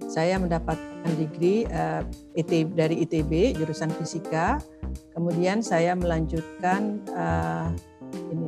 saya 0.08 0.40
mendapatkan 0.40 1.12
degree 1.20 1.68
uh, 1.70 2.02
IT, 2.34 2.74
dari 2.74 3.06
ITB 3.06 3.60
jurusan 3.60 3.92
fisika. 4.02 4.58
Kemudian 5.14 5.62
saya 5.62 5.94
melanjutkan 5.94 7.04
uh, 7.14 7.70
ini 8.32 8.48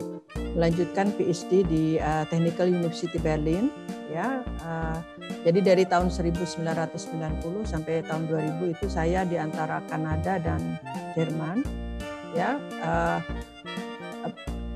melanjutkan 0.56 1.12
PhD 1.14 1.68
di 1.68 1.84
uh, 2.00 2.24
Technical 2.32 2.72
University 2.72 3.20
Berlin 3.20 3.70
ya. 4.10 4.44
Uh, 4.66 4.98
jadi 5.48 5.74
dari 5.74 5.84
tahun 5.88 6.12
1990 6.12 6.66
sampai 7.64 8.04
tahun 8.04 8.28
2000 8.28 8.74
itu 8.76 8.86
saya 8.90 9.24
di 9.24 9.40
antara 9.40 9.80
Kanada 9.88 10.42
dan 10.42 10.82
Jerman 11.16 11.64
ya 12.38 12.62
uh, 12.86 13.20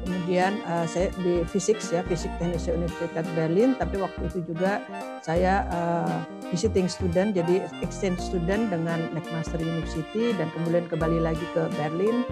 kemudian 0.03 0.59
uh, 0.67 0.83
saya 0.89 1.13
di 1.23 1.45
fisik 1.47 1.79
ya 1.93 2.03
fisik 2.03 2.31
teknis 2.41 2.67
Universitas 2.67 3.25
Berlin 3.37 3.75
tapi 3.77 4.01
waktu 4.01 4.27
itu 4.31 4.39
juga 4.51 4.83
saya 5.23 5.63
uh, 5.71 6.19
visiting 6.51 6.91
student 6.91 7.31
jadi 7.35 7.63
exchange 7.79 8.19
student 8.19 8.67
dengan 8.71 8.99
McMaster 9.15 9.59
University 9.61 10.35
dan 10.35 10.51
kemudian 10.51 10.85
kembali 10.91 11.23
lagi 11.23 11.45
ke 11.55 11.63
Berlin 11.79 12.27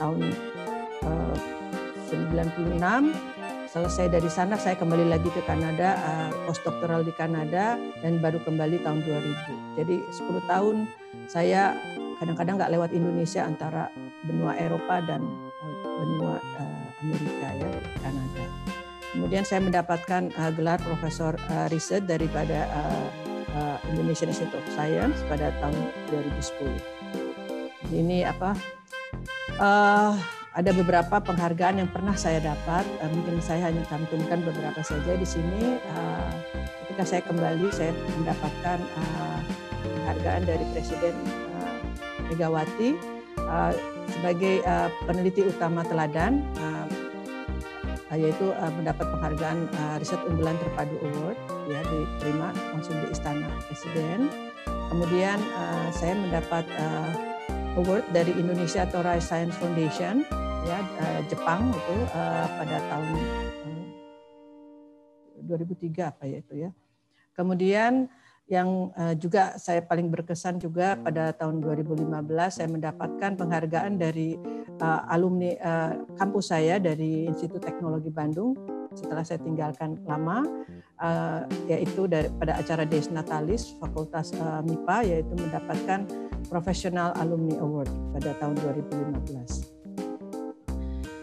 tahun 0.00 0.34
uh, 1.06 1.36
96 2.10 2.80
selesai 3.72 4.12
dari 4.12 4.28
sana 4.28 4.60
saya 4.60 4.76
kembali 4.76 5.08
lagi 5.08 5.32
ke 5.32 5.40
Kanada 5.48 5.96
uh, 5.96 6.30
postdoktoral 6.44 7.08
di 7.08 7.12
Kanada 7.16 7.80
dan 8.04 8.20
baru 8.20 8.36
kembali 8.44 8.84
tahun 8.84 9.00
2000 9.00 9.80
jadi 9.80 9.96
10 10.12 10.44
tahun 10.44 10.84
saya 11.24 11.72
kadang-kadang 12.20 12.60
nggak 12.60 12.72
lewat 12.76 12.90
Indonesia 12.92 13.48
antara 13.48 13.88
benua 14.28 14.52
Eropa 14.60 15.00
dan 15.00 15.24
eh, 15.24 15.76
benua 16.04 16.36
uh, 16.38 16.84
Amerika 17.02 17.48
ya 17.58 17.68
Kanada. 17.98 18.44
Kemudian 19.10 19.42
saya 19.42 19.60
mendapatkan 19.64 20.30
uh, 20.38 20.52
gelar 20.54 20.78
profesor 20.78 21.34
uh, 21.50 21.66
riset 21.72 22.06
daripada 22.06 22.70
uh, 22.70 23.06
uh, 23.58 23.76
Indonesian 23.90 24.30
Institute 24.30 24.54
of 24.54 24.66
Science 24.70 25.18
pada 25.26 25.50
tahun 25.58 25.74
2010. 26.14 26.78
Ini 27.90 28.30
apa? 28.30 28.54
Uh, 29.58 30.14
ada 30.52 30.70
beberapa 30.76 31.16
penghargaan 31.16 31.80
yang 31.80 31.88
pernah 31.88 32.12
saya 32.12 32.40
dapat. 32.44 32.84
Uh, 33.00 33.08
mungkin 33.08 33.40
saya 33.40 33.72
hanya 33.72 33.80
cantumkan 33.88 34.44
beberapa 34.44 34.80
saja 34.84 35.16
di 35.16 35.24
sini. 35.24 35.80
Uh, 35.96 36.32
ketika 36.84 37.08
saya 37.08 37.22
kembali, 37.24 37.72
saya 37.72 37.92
mendapatkan 38.20 38.78
uh, 39.00 39.40
penghargaan 39.80 40.42
dari 40.44 40.64
Presiden 40.76 41.16
Megawati 42.28 42.96
sebagai 44.08 44.64
peneliti 45.04 45.44
utama 45.44 45.84
teladan 45.84 46.40
yaitu 48.12 48.52
mendapat 48.78 49.04
penghargaan 49.08 49.68
riset 50.00 50.20
unggulan 50.24 50.56
terpadu 50.56 50.96
award 51.00 51.36
ya 51.68 51.80
diterima 51.84 52.54
langsung 52.72 52.96
di 53.04 53.12
Istana 53.12 53.48
Presiden. 53.68 54.32
Kemudian 54.64 55.36
saya 55.92 56.14
mendapat 56.16 56.64
uh, 56.76 57.12
award 57.76 58.04
dari 58.16 58.32
Indonesia 58.36 58.88
Torai 58.88 59.20
Science 59.20 59.56
Foundation 59.60 60.24
ya 60.62 60.78
uh, 60.78 61.20
Jepang 61.26 61.70
itu 61.74 61.96
uh, 62.14 62.46
pada 62.46 62.76
tahun 62.90 63.08
uh, 63.66 63.84
2003 65.46 66.10
apa 66.10 66.24
ya 66.30 66.38
itu 66.38 66.54
ya. 66.68 66.70
Kemudian 67.32 68.06
yang 68.50 68.92
juga 69.16 69.56
saya 69.56 69.80
paling 69.80 70.12
berkesan 70.12 70.60
juga 70.60 70.98
pada 71.00 71.32
tahun 71.32 71.64
2015 71.64 72.04
saya 72.52 72.68
mendapatkan 72.68 73.38
penghargaan 73.38 73.96
dari 73.96 74.36
alumni 75.08 75.56
kampus 76.20 76.52
saya 76.52 76.76
dari 76.76 77.24
Institut 77.24 77.64
Teknologi 77.64 78.12
Bandung 78.12 78.52
setelah 78.92 79.24
saya 79.24 79.40
tinggalkan 79.40 79.96
lama 80.04 80.44
yaitu 81.64 82.04
dari 82.04 82.28
pada 82.36 82.60
acara 82.60 82.84
Des 82.84 83.08
Natalis 83.08 83.72
Fakultas 83.80 84.36
MIPA 84.36 84.98
yaitu 85.08 85.32
mendapatkan 85.32 86.04
Professional 86.52 87.16
Alumni 87.16 87.56
Award 87.56 87.88
pada 88.12 88.36
tahun 88.36 88.58
2015. 88.60 89.61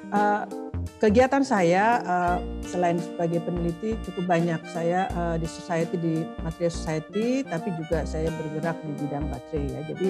Uh, 0.09 0.43
kegiatan 0.99 1.45
saya 1.45 2.03
uh, 2.03 2.37
selain 2.65 2.99
sebagai 2.99 3.39
peneliti 3.45 3.95
cukup 4.03 4.25
banyak. 4.25 4.59
Saya 4.67 5.07
uh, 5.15 5.35
di 5.39 5.47
society 5.47 5.95
di 5.95 6.13
Material 6.43 6.73
Society, 6.73 7.27
tapi 7.45 7.71
juga 7.79 8.03
saya 8.03 8.27
bergerak 8.33 8.77
di 8.83 8.93
bidang 9.05 9.25
baterai 9.29 9.65
ya. 9.69 9.81
Jadi 9.93 10.07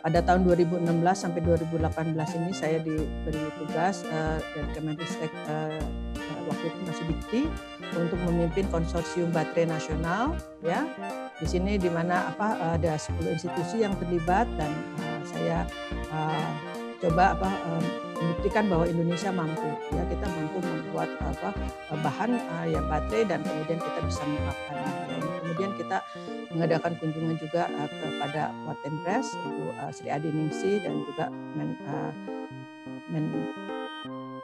pada 0.00 0.18
tahun 0.24 0.48
2016 0.48 0.86
sampai 1.12 1.40
2018 1.44 2.38
ini 2.40 2.50
saya 2.56 2.78
diberi 2.80 3.44
tugas 3.60 4.06
uh, 4.08 4.38
dari 4.56 4.68
Kemenristek 4.72 5.32
uh, 5.50 5.82
waktu 6.48 6.64
itu 6.72 6.78
masih 6.88 7.04
Dikti 7.10 7.42
untuk 7.98 8.18
memimpin 8.26 8.64
konsorsium 8.72 9.28
baterai 9.34 9.68
nasional 9.68 10.38
ya. 10.64 10.86
Di 11.36 11.46
sini 11.48 11.76
di 11.76 11.88
mana 11.92 12.32
apa 12.32 12.76
ada 12.78 12.96
10 12.96 13.34
institusi 13.34 13.84
yang 13.84 13.92
terlibat 13.98 14.48
dan 14.56 14.72
uh, 15.04 15.20
saya 15.28 15.58
uh, 16.12 16.69
coba 17.00 17.32
apa 17.32 17.48
membuktikan 18.20 18.68
bahwa 18.68 18.84
Indonesia 18.84 19.32
mampu 19.32 19.68
ya 19.96 20.04
kita 20.04 20.26
mampu 20.28 20.58
membuat 20.60 21.08
apa 21.24 21.50
bahan 22.04 22.30
uh, 22.36 22.66
ya 22.68 22.80
baterai 22.84 23.24
dan 23.24 23.40
kemudian 23.40 23.80
kita 23.80 24.00
bisa 24.04 24.22
menerapkannya 24.28 24.92
ya. 25.08 25.16
kemudian 25.40 25.70
kita 25.80 25.98
mengadakan 26.52 26.92
kunjungan 27.00 27.36
juga 27.40 27.62
uh, 27.72 27.88
kepada 27.88 28.52
Watembres 28.68 29.32
Ibu 29.32 29.64
uh, 29.80 29.90
Sri 29.90 30.12
Adi 30.12 30.28
Ningsi 30.28 30.84
dan 30.84 31.00
juga 31.08 31.32
Men, 31.56 31.80
Men, 33.08 33.24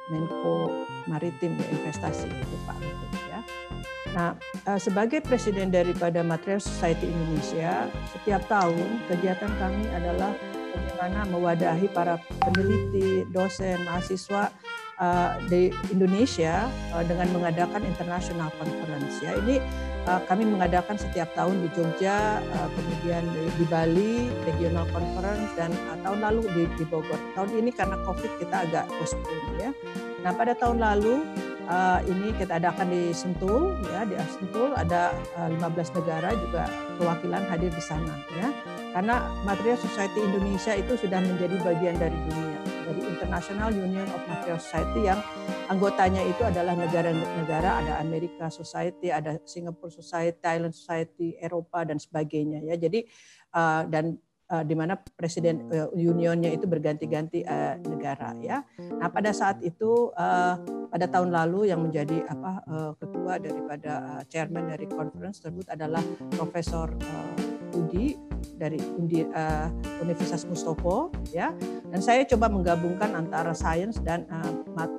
Menko 0.09 0.87
Maritim 1.11 1.61
investasi 1.61 2.31
itu 2.31 2.57
Pak 2.65 2.79
Luhut 2.81 3.11
ya. 3.27 3.41
Nah, 4.17 4.33
sebagai 4.81 5.21
presiden 5.21 5.69
daripada 5.69 6.25
Material 6.25 6.63
Society 6.63 7.11
Indonesia, 7.11 7.91
setiap 8.15 8.41
tahun 8.49 9.03
kegiatan 9.13 9.51
kami 9.61 9.85
adalah 9.93 10.33
bagaimana 10.97 11.29
mewadahi 11.29 11.87
para 11.93 12.17
peneliti, 12.41 13.29
dosen, 13.29 13.77
mahasiswa 13.85 14.49
uh, 14.97 15.37
di 15.53 15.69
Indonesia 15.93 16.73
uh, 16.97 17.05
dengan 17.05 17.29
mengadakan 17.37 17.85
international 17.85 18.49
conference. 18.57 19.21
Ya, 19.21 19.37
ini 19.37 19.61
uh, 20.09 20.25
kami 20.25 20.49
mengadakan 20.49 20.97
setiap 20.97 21.29
tahun 21.37 21.61
di 21.61 21.69
Jogja, 21.77 22.41
uh, 22.41 22.69
kemudian 22.73 23.29
di, 23.29 23.45
di 23.61 23.65
Bali 23.69 24.33
regional 24.49 24.89
conference 24.89 25.53
dan 25.53 25.69
uh, 25.93 26.01
tahun 26.01 26.25
lalu 26.33 26.43
di, 26.57 26.63
di 26.81 26.85
Bogor. 26.89 27.21
Tahun 27.37 27.51
ini 27.53 27.69
karena 27.77 28.01
COVID 28.09 28.41
kita 28.41 28.65
agak 28.65 28.89
postpone 28.97 29.53
ya. 29.61 29.71
Nah 30.25 30.33
pada 30.33 30.57
tahun 30.57 30.81
lalu 30.81 31.29
uh, 31.69 32.01
ini 32.09 32.33
kita 32.41 32.57
adakan 32.57 32.89
di 32.89 33.13
Sentul 33.13 33.77
ya 33.93 34.09
di 34.09 34.17
Sentul 34.33 34.73
ada 34.75 35.13
uh, 35.37 35.53
15 35.53 35.99
negara 36.03 36.33
juga 36.35 36.65
perwakilan 36.99 37.47
hadir 37.47 37.71
di 37.71 37.83
sana 37.85 38.15
ya 38.35 38.49
karena 38.97 39.29
Material 39.45 39.77
Society 39.77 40.25
Indonesia 40.25 40.73
itu 40.73 40.97
sudah 40.97 41.21
menjadi 41.21 41.61
bagian 41.61 42.01
dari 42.01 42.17
dunia, 42.17 42.61
dari 42.65 43.03
International 43.05 43.69
Union 43.69 44.09
of 44.09 44.25
Material 44.25 44.57
Society 44.57 45.05
yang 45.05 45.21
anggotanya 45.69 46.25
itu 46.25 46.41
adalah 46.41 46.73
negara-negara, 46.73 47.85
ada 47.85 48.01
Amerika 48.01 48.49
Society, 48.49 49.13
ada 49.13 49.37
Singapore 49.45 49.93
Society, 49.93 50.41
Thailand 50.41 50.73
Society, 50.73 51.37
Eropa 51.37 51.85
dan 51.85 52.01
sebagainya 52.01 52.65
ya. 52.65 52.81
Jadi 52.81 53.05
uh, 53.53 53.85
dan 53.85 54.17
uh, 54.49 54.65
di 54.65 54.73
mana 54.73 54.97
presiden 54.97 55.69
uh, 55.69 55.93
unionnya 55.93 56.57
itu 56.57 56.65
berganti-ganti 56.65 57.45
uh, 57.45 57.77
negara 57.85 58.33
ya. 58.41 58.65
Nah 58.81 59.13
pada 59.13 59.29
saat 59.37 59.61
itu 59.61 60.09
uh, 60.17 60.57
pada 60.89 61.05
tahun 61.05 61.37
lalu 61.37 61.69
yang 61.69 61.85
menjadi 61.85 62.25
apa 62.33 62.65
uh, 62.65 62.93
ketua 62.97 63.37
daripada 63.45 63.93
uh, 64.17 64.23
chairman 64.25 64.73
dari 64.73 64.89
conference 64.89 65.45
tersebut 65.45 65.69
adalah 65.69 66.01
Profesor 66.33 66.89
uh, 66.97 67.56
Udi 67.77 68.17
dari 68.57 68.81
uh, 68.81 69.69
Universitas 70.01 70.49
Mustopo 70.49 71.13
ya. 71.31 71.53
Dan 71.93 72.01
saya 72.03 72.25
coba 72.27 72.49
menggabungkan 72.51 73.15
antara 73.15 73.53
sains 73.53 74.01
dan 74.03 74.25
uh, 74.33 74.51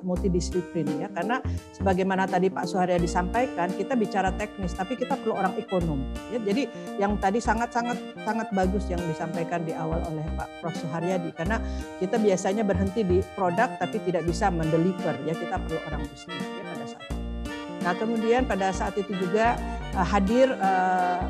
multidisiplin 0.06 0.86
ya. 0.98 1.08
Karena 1.10 1.42
sebagaimana 1.74 2.24
tadi 2.30 2.48
Pak 2.48 2.64
Suharya 2.70 2.96
disampaikan 2.96 3.70
kita 3.74 3.98
bicara 3.98 4.30
teknis 4.38 4.74
tapi 4.74 4.94
kita 4.94 5.18
perlu 5.18 5.34
orang 5.36 5.54
ekonom 5.58 6.00
ya. 6.30 6.38
Jadi 6.42 6.70
yang 7.02 7.18
tadi 7.18 7.42
sangat 7.42 7.74
sangat 7.74 7.98
sangat 8.22 8.48
bagus 8.54 8.86
yang 8.86 9.02
disampaikan 9.10 9.62
di 9.66 9.74
awal 9.74 10.00
oleh 10.06 10.24
Pak 10.38 10.48
Prof. 10.62 10.74
Suharyadi. 10.78 11.34
Karena 11.34 11.58
kita 11.98 12.22
biasanya 12.22 12.62
berhenti 12.62 13.02
di 13.02 13.18
produk 13.34 13.74
tapi 13.82 13.98
tidak 14.06 14.22
bisa 14.22 14.46
mendeliver 14.46 15.18
ya. 15.26 15.34
Kita 15.34 15.58
perlu 15.58 15.78
orang 15.90 16.06
bisnis 16.06 16.38
ya. 16.38 16.77
Nah 17.88 17.96
kemudian 17.96 18.44
pada 18.44 18.68
saat 18.68 19.00
itu 19.00 19.16
juga 19.16 19.56
uh, 19.96 20.04
hadir 20.04 20.52
uh, 20.60 21.24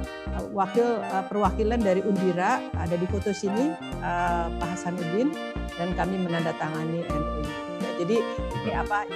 wakil 0.50 0.98
uh, 1.06 1.22
perwakilan 1.30 1.78
dari 1.78 2.02
Undira 2.02 2.58
ada 2.74 2.98
di 2.98 3.06
foto 3.06 3.30
sini 3.30 3.70
uh, 4.02 4.50
Pak 4.58 4.68
Hasanuddin 4.74 5.30
dan 5.78 5.94
kami 5.94 6.18
menandatangani 6.18 7.06
MOU. 7.06 7.46
Ya, 7.78 7.90
jadi 8.02 8.16
ini 8.58 8.72
apa 8.74 9.06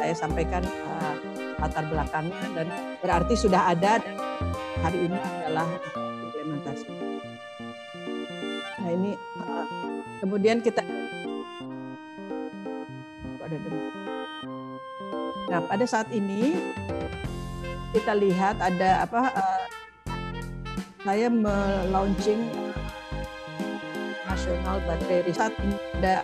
saya 0.00 0.16
sampaikan 0.16 0.64
uh, 0.64 1.20
latar 1.60 1.84
belakangnya 1.84 2.48
dan 2.56 2.66
berarti 3.04 3.36
sudah 3.36 3.76
ada 3.76 4.00
dan 4.00 4.16
hari 4.80 5.04
ini 5.04 5.20
adalah 5.20 5.68
implementasi. 6.00 6.88
Nah 8.80 8.88
ini 8.88 9.12
uh, 9.44 9.68
kemudian 10.24 10.64
kita 10.64 10.80
ada 13.44 13.56
Nah 15.46 15.62
pada 15.62 15.84
saat 15.86 16.10
ini 16.10 16.58
kita 17.94 18.12
lihat 18.18 18.58
ada 18.58 19.06
apa 19.06 19.20
uh, 19.32 19.64
saya 21.06 21.30
melaunching 21.30 22.50
nasional 24.26 24.82
baterai 24.84 25.22
riset 25.24 25.52
ada 25.96 26.20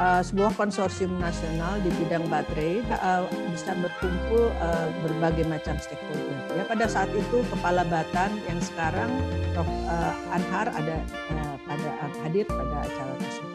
uh, 0.00 0.20
sebuah 0.24 0.56
konsorsium 0.56 1.12
nasional 1.20 1.76
di 1.84 1.92
bidang 2.00 2.24
baterai 2.26 2.80
uh, 3.00 3.28
bisa 3.52 3.76
berkumpul 3.78 4.48
uh, 4.58 4.88
berbagai 5.04 5.44
macam 5.46 5.76
stakeholder. 5.76 6.56
Ya 6.56 6.64
pada 6.64 6.88
saat 6.88 7.12
itu 7.12 7.44
kepala 7.52 7.84
Batan 7.86 8.32
yang 8.48 8.58
sekarang 8.58 9.12
Prof 9.52 9.68
uh, 9.68 10.34
Anhar 10.34 10.72
ada 10.72 10.96
uh, 11.30 11.56
pada 11.68 11.88
uh, 12.02 12.12
hadir 12.24 12.48
pada 12.48 12.76
acara 12.82 13.12
tersebut. 13.20 13.49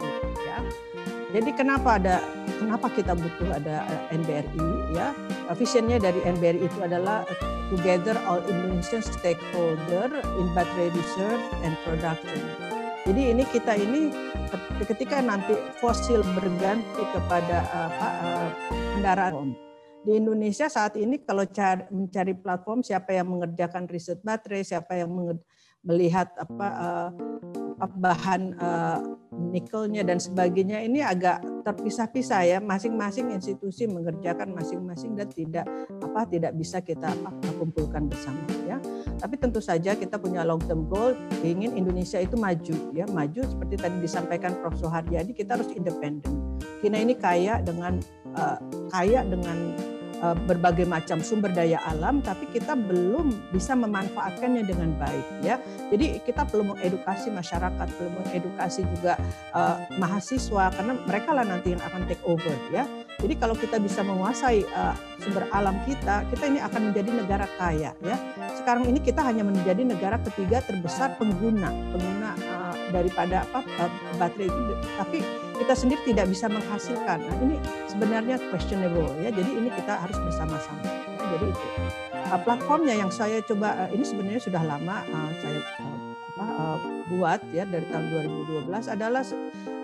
Jadi 1.36 1.52
kenapa 1.52 2.00
ada 2.00 2.24
kenapa 2.64 2.88
kita 2.96 3.12
butuh 3.12 3.60
ada 3.60 3.84
NBRI 4.08 4.96
ya? 4.96 5.12
Visionnya 5.52 6.00
dari 6.00 6.24
NBRI 6.24 6.64
itu 6.64 6.80
adalah 6.80 7.28
together 7.68 8.16
all 8.24 8.40
Indonesian 8.48 9.04
stakeholder 9.04 10.16
in 10.40 10.48
battery 10.56 10.96
research 10.96 11.44
and 11.68 11.76
production. 11.84 12.40
Jadi 13.04 13.36
ini 13.36 13.44
kita 13.52 13.76
ini 13.76 14.16
ketika 14.88 15.20
nanti 15.20 15.60
fosil 15.84 16.24
berganti 16.40 17.04
kepada 17.12 17.68
apa 17.68 18.10
kendaraan 18.96 19.60
di 20.08 20.16
Indonesia 20.16 20.72
saat 20.72 20.96
ini 20.96 21.20
kalau 21.20 21.44
mencari 21.92 22.32
platform 22.40 22.80
siapa 22.80 23.12
yang 23.12 23.28
mengerjakan 23.28 23.92
riset 23.92 24.24
baterai, 24.24 24.64
siapa 24.64 25.04
yang 25.04 25.12
melihat 25.84 26.32
apa 26.40 27.12
bahan 27.80 28.56
uh, 28.56 29.00
nikelnya 29.36 30.08
dan 30.08 30.18
sebagainya 30.18 30.80
ini 30.84 31.04
agak 31.04 31.44
terpisah-pisah 31.68 32.42
ya. 32.48 32.58
Masing-masing 32.64 33.36
institusi 33.36 33.86
mengerjakan 33.86 34.56
masing-masing 34.56 35.16
dan 35.16 35.28
tidak 35.32 35.68
apa 36.00 36.24
tidak 36.28 36.56
bisa 36.56 36.80
kita 36.80 37.12
kumpulkan 37.60 38.08
bersama 38.08 38.44
ya. 38.64 38.80
Tapi 39.20 39.36
tentu 39.40 39.60
saja 39.60 39.96
kita 39.96 40.20
punya 40.20 40.44
long 40.48 40.60
term 40.64 40.88
goal 40.88 41.16
ingin 41.44 41.76
Indonesia 41.76 42.20
itu 42.20 42.40
maju 42.40 42.76
ya. 42.96 43.06
Maju 43.08 43.42
seperti 43.44 43.76
tadi 43.80 43.98
disampaikan 44.00 44.56
Prof. 44.60 44.76
Soharyadi 44.76 45.32
kita 45.32 45.56
harus 45.56 45.72
independen. 45.72 46.56
China 46.84 47.02
ini 47.02 47.16
kaya 47.18 47.64
dengan 47.64 47.98
uh, 48.38 48.60
kaya 48.94 49.26
dengan 49.26 49.74
berbagai 50.34 50.90
macam 50.90 51.22
sumber 51.22 51.54
daya 51.54 51.78
alam, 51.86 52.24
tapi 52.26 52.50
kita 52.50 52.74
belum 52.74 53.54
bisa 53.54 53.78
memanfaatkannya 53.78 54.64
dengan 54.66 54.96
baik 54.98 55.46
ya. 55.46 55.62
Jadi 55.94 56.24
kita 56.26 56.48
perlu 56.50 56.74
mengedukasi 56.74 57.30
masyarakat, 57.30 57.88
perlu 58.00 58.12
mengedukasi 58.24 58.82
juga 58.98 59.20
uh, 59.54 59.78
mahasiswa 60.02 60.74
karena 60.74 60.94
mereka 61.06 61.30
lah 61.36 61.46
nanti 61.46 61.76
yang 61.76 61.84
akan 61.84 62.08
take 62.10 62.24
over 62.26 62.56
ya. 62.72 62.88
Jadi 63.20 63.34
kalau 63.40 63.56
kita 63.56 63.80
bisa 63.80 64.04
menguasai 64.04 64.64
uh, 64.76 64.96
sumber 65.20 65.48
alam 65.52 65.76
kita, 65.84 66.24
kita 66.32 66.44
ini 66.48 66.60
akan 66.64 66.92
menjadi 66.92 67.12
negara 67.12 67.46
kaya 67.60 67.92
ya. 68.00 68.18
Sekarang 68.56 68.88
ini 68.88 69.04
kita 69.04 69.20
hanya 69.20 69.44
menjadi 69.44 69.84
negara 69.84 70.16
ketiga 70.24 70.64
terbesar 70.64 71.20
pengguna 71.20 71.70
pengguna 71.92 72.32
uh, 72.40 72.55
daripada 72.96 73.44
apa 73.52 73.60
baterai 74.16 74.48
itu, 74.48 74.74
tapi 74.96 75.20
kita 75.60 75.74
sendiri 75.76 76.02
tidak 76.08 76.32
bisa 76.32 76.48
menghasilkan. 76.48 77.20
Nah 77.20 77.38
ini 77.44 77.56
sebenarnya 77.92 78.40
questionable 78.52 79.12
ya. 79.20 79.32
Jadi 79.32 79.52
ini 79.52 79.70
kita 79.72 80.00
harus 80.00 80.18
bersama-sama. 80.24 80.84
Jadi 81.20 81.46
itu 81.52 81.68
uh, 82.32 82.40
platformnya 82.40 82.96
yang 82.96 83.12
saya 83.12 83.44
coba 83.44 83.88
uh, 83.88 83.90
ini 83.92 84.06
sebenarnya 84.08 84.42
sudah 84.42 84.62
lama 84.64 85.04
uh, 85.04 85.32
saya 85.42 85.60
uh, 86.40 86.78
buat 87.14 87.40
ya 87.54 87.64
dari 87.68 87.86
tahun 87.90 88.12
2012 88.66 88.70
adalah 88.92 89.24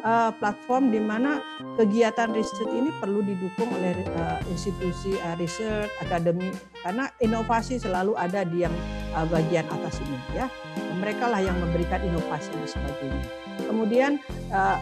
uh, 0.03 0.31
platform 0.35 0.89
di 0.89 1.01
mana 1.01 1.39
kegiatan 1.77 2.33
riset 2.33 2.69
ini 2.73 2.89
perlu 2.99 3.21
didukung 3.23 3.69
oleh 3.77 3.95
uh, 4.17 4.39
institusi 4.49 5.15
uh, 5.21 5.37
riset 5.37 5.89
akademi 6.01 6.49
karena 6.81 7.09
inovasi 7.21 7.77
selalu 7.77 8.17
ada 8.17 8.41
di 8.41 8.65
yang 8.65 8.73
uh, 9.13 9.25
bagian 9.29 9.65
atas 9.69 10.01
ini 10.01 10.17
ya. 10.35 10.49
Mereka 11.01 11.33
lah 11.33 11.41
yang 11.41 11.57
memberikan 11.57 11.97
inovasi 12.05 12.53
dan 12.53 12.67
sebagainya. 12.69 13.25
Kemudian 13.65 14.11
uh, 14.53 14.77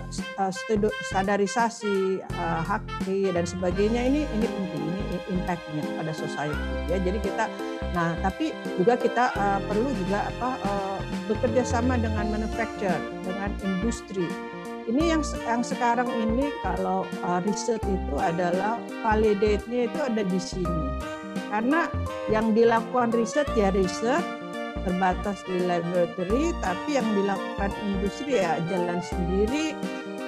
standarisasi 1.11 2.19
uh, 2.35 2.61
hak 2.63 2.83
dan 3.07 3.45
sebagainya 3.47 4.03
ini 4.03 4.27
ini 4.27 4.47
penting 4.47 4.83
ini 4.83 5.17
impactnya 5.31 5.83
pada 5.95 6.11
society 6.11 6.67
ya. 6.91 6.97
Jadi 6.99 7.19
kita 7.23 7.45
nah 7.95 8.13
tapi 8.19 8.51
juga 8.77 8.99
kita 8.99 9.31
uh, 9.33 9.59
perlu 9.65 9.89
juga 9.95 10.27
apa 10.27 10.49
uh, 10.67 10.98
bekerja 11.29 11.61
sama 11.61 12.01
dengan 12.01 12.33
manufacturer 12.33 12.97
dengan 13.21 13.53
industri 13.61 14.25
ini 14.89 15.13
yang 15.13 15.21
yang 15.45 15.61
sekarang 15.61 16.09
ini 16.09 16.49
kalau 16.65 17.05
uh, 17.21 17.39
riset 17.45 17.79
itu 17.85 18.15
adalah 18.17 18.81
validate-nya 19.05 19.85
itu 19.85 19.99
ada 20.01 20.25
di 20.25 20.39
sini 20.41 20.85
karena 21.53 21.85
yang 22.33 22.57
dilakukan 22.57 23.13
riset 23.13 23.45
ya 23.53 23.69
riset 23.69 24.21
terbatas 24.83 25.43
di 25.45 25.59
laboratory, 25.67 26.55
tapi 26.63 26.97
yang 26.97 27.07
dilakukan 27.13 27.71
industri 27.85 28.39
ya 28.39 28.57
jalan 28.71 28.99
sendiri. 29.03 29.75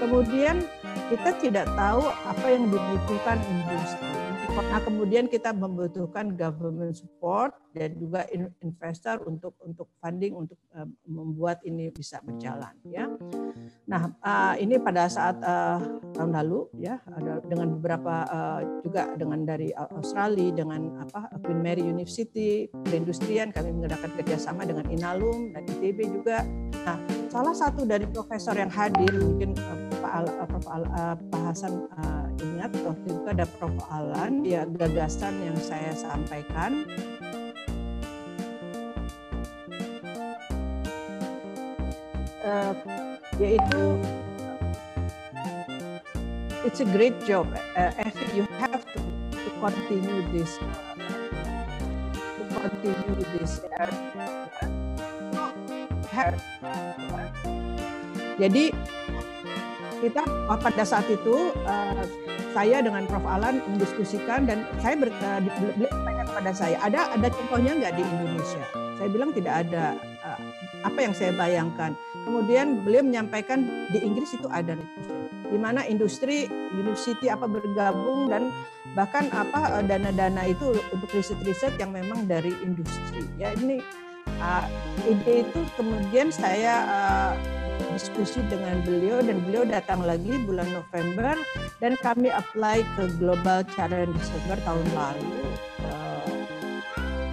Kemudian 0.02 0.66
kita 1.14 1.32
tidak 1.40 1.68
tahu 1.78 2.10
apa 2.10 2.46
yang 2.50 2.68
dibutuhkan 2.70 3.38
industri. 3.50 4.21
Nah, 4.52 4.80
kemudian 4.84 5.32
kita 5.32 5.56
membutuhkan 5.56 6.36
government 6.36 7.00
support 7.00 7.56
dan 7.72 7.96
juga 7.96 8.28
investor 8.60 9.24
untuk 9.24 9.56
untuk 9.64 9.88
funding 10.04 10.36
untuk 10.36 10.60
uh, 10.76 10.88
membuat 11.08 11.64
ini 11.64 11.88
bisa 11.88 12.20
berjalan 12.20 12.76
ya. 12.84 13.08
Nah, 13.88 14.12
uh, 14.20 14.56
ini 14.60 14.76
pada 14.80 15.08
saat 15.08 15.40
uh, 15.40 15.80
tahun 16.16 16.36
lalu 16.36 16.68
ya 16.84 17.00
ada 17.16 17.40
dengan 17.48 17.80
beberapa 17.80 18.14
juga 18.84 19.12
dengan 19.16 19.48
dari 19.48 19.72
Australia 19.76 20.52
dengan 20.52 21.00
apa 21.00 21.32
Queen 21.44 21.64
Mary 21.64 21.84
University 21.84 22.68
perindustrian 22.72 23.56
kami 23.56 23.72
mengadakan 23.72 24.12
kerjasama 24.20 24.68
dengan 24.68 24.88
Inalum 24.92 25.56
dan 25.56 25.64
ITB 25.68 26.00
juga. 26.12 26.44
Nah, 26.84 27.21
salah 27.32 27.56
satu 27.56 27.88
dari 27.88 28.04
profesor 28.12 28.52
yang 28.60 28.68
hadir 28.68 29.08
mungkin 29.16 29.56
uh, 29.56 29.80
Pak 30.04 30.12
Al, 30.12 30.26
Prof 30.52 30.68
Al, 30.68 30.84
uh, 30.84 31.16
Pak 31.16 31.42
Hasan 31.48 31.88
uh, 31.96 32.28
ingat 32.44 32.76
waktu 32.84 33.08
itu 33.08 33.28
ada 33.32 33.48
Prof. 33.56 33.72
Alan 33.88 34.44
ya 34.44 34.68
gagasan 34.68 35.40
yang 35.40 35.56
saya 35.56 35.96
sampaikan. 35.96 36.84
Uh, 42.44 42.74
yaitu 43.40 43.96
it's 46.66 46.82
a 46.82 46.90
great 46.90 47.16
job 47.24 47.46
uh, 47.78 47.94
you 48.34 48.44
have 48.58 48.82
to, 48.92 49.00
to 49.30 49.50
continue 49.62 50.26
this 50.34 50.58
to 50.58 52.44
continue 52.50 53.22
this 53.38 53.62
jadi 58.42 58.64
kita 60.02 60.22
pada 60.50 60.84
saat 60.84 61.06
itu 61.08 61.54
uh, 61.64 62.04
saya 62.52 62.82
dengan 62.82 63.06
Prof. 63.06 63.24
Alan 63.24 63.62
mendiskusikan 63.70 64.50
dan 64.50 64.66
saya 64.82 64.98
ber, 64.98 65.14
uh, 65.14 65.40
beliau 65.78 65.94
tanya 66.04 66.24
kepada 66.26 66.52
saya 66.52 66.76
ada 66.82 67.14
ada 67.14 67.28
contohnya 67.30 67.72
nggak 67.78 67.94
di 67.96 68.04
Indonesia? 68.04 68.64
Saya 68.98 69.10
bilang 69.14 69.32
tidak 69.32 69.54
ada. 69.68 69.96
Uh, 70.26 70.40
apa 70.82 71.00
yang 71.06 71.14
saya 71.14 71.32
bayangkan? 71.38 71.94
Kemudian 72.26 72.82
beliau 72.82 73.06
menyampaikan 73.06 73.62
di 73.94 74.02
Inggris 74.02 74.34
itu 74.34 74.50
ada 74.50 74.74
di 75.52 75.58
mana 75.60 75.86
industri 75.86 76.48
university 76.74 77.28
apa 77.28 77.46
bergabung 77.46 78.32
dan 78.32 78.50
bahkan 78.98 79.28
apa 79.36 79.84
dana-dana 79.84 80.48
itu 80.48 80.74
untuk 80.90 81.10
riset-riset 81.12 81.78
yang 81.78 81.94
memang 81.94 82.26
dari 82.26 82.56
industri. 82.66 83.28
Ya 83.38 83.54
ini 83.54 83.84
uh, 84.42 84.66
ide 85.06 85.46
itu 85.46 85.62
kemudian 85.78 86.34
saya 86.34 86.74
uh, 86.90 87.32
diskusi 87.94 88.42
dengan 88.50 88.82
beliau 88.82 89.22
dan 89.22 89.38
beliau 89.46 89.64
datang 89.64 90.02
lagi 90.02 90.42
bulan 90.44 90.68
November 90.74 91.38
dan 91.78 91.94
kami 92.02 92.34
apply 92.34 92.82
ke 92.98 93.04
Global 93.22 93.62
Challenge 93.78 94.12
Desember 94.18 94.58
tahun 94.66 94.88
lalu. 94.98 95.42
Uh, 95.86 96.30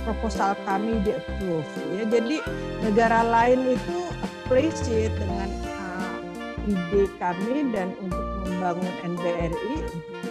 proposal 0.04 0.56
kami 0.64 1.04
di 1.04 1.12
approve 1.12 1.68
ya. 1.92 2.04
Jadi 2.08 2.40
negara 2.80 3.24
lain 3.24 3.76
itu 3.76 3.98
appreciate 4.24 5.12
dengan 5.20 5.48
uh, 5.68 6.16
ide 6.64 7.08
kami 7.20 7.68
dan 7.72 7.92
untuk 8.00 8.24
membangun 8.48 8.92
NBRI 9.04 9.76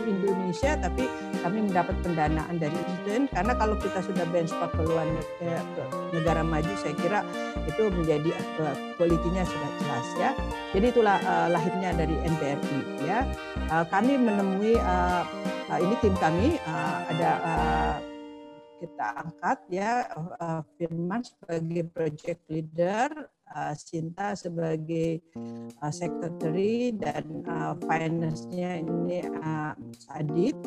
Indonesia 0.08 0.80
tapi 0.80 1.06
kami 1.48 1.64
mendapat 1.64 1.96
pendanaan 2.04 2.60
dari 2.60 2.76
Presiden 2.76 3.32
karena 3.32 3.56
kalau 3.56 3.80
kita 3.80 4.04
sudah 4.04 4.28
benchmark 4.28 4.68
ke 4.76 4.84
luar 4.84 5.08
eh, 5.40 5.64
negara 6.12 6.44
maju 6.44 6.76
saya 6.76 6.92
kira 7.00 7.24
itu 7.64 7.88
menjadi 7.88 8.36
kualitinya 9.00 9.44
uh, 9.44 9.48
sudah 9.48 9.72
jelas 9.80 10.08
ya. 10.20 10.30
Jadi 10.76 10.86
itulah 10.92 11.16
uh, 11.24 11.48
lahirnya 11.48 11.96
dari 11.96 12.20
NBRI 12.20 13.08
ya. 13.08 13.24
Uh, 13.72 13.88
kami 13.88 14.20
menemui 14.20 14.76
uh, 14.76 15.24
uh, 15.72 15.80
ini 15.80 15.96
tim 16.04 16.16
kami 16.20 16.60
uh, 16.68 17.00
ada 17.16 17.32
uh, 17.40 17.96
kita 18.84 19.08
angkat 19.24 19.58
ya 19.72 20.04
uh, 20.20 20.62
Firman 20.76 21.24
sebagai 21.24 21.88
project 21.96 22.44
leader, 22.52 23.08
uh, 23.54 23.74
Sinta 23.78 24.34
sebagai 24.34 25.22
uh, 25.80 25.94
secretary 25.94 26.96
dan 26.96 27.44
uh, 27.48 27.74
finance-nya 27.86 28.82
ini 28.82 29.24
uh, 29.24 29.74
Adit 30.16 30.58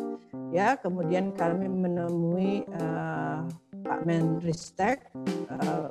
ya. 0.54 0.78
Kemudian 0.78 1.34
kami 1.34 1.66
menemui 1.66 2.64
uh, 2.78 3.44
Pak 3.84 4.00
Menristek 4.06 5.08
uh, 5.50 5.90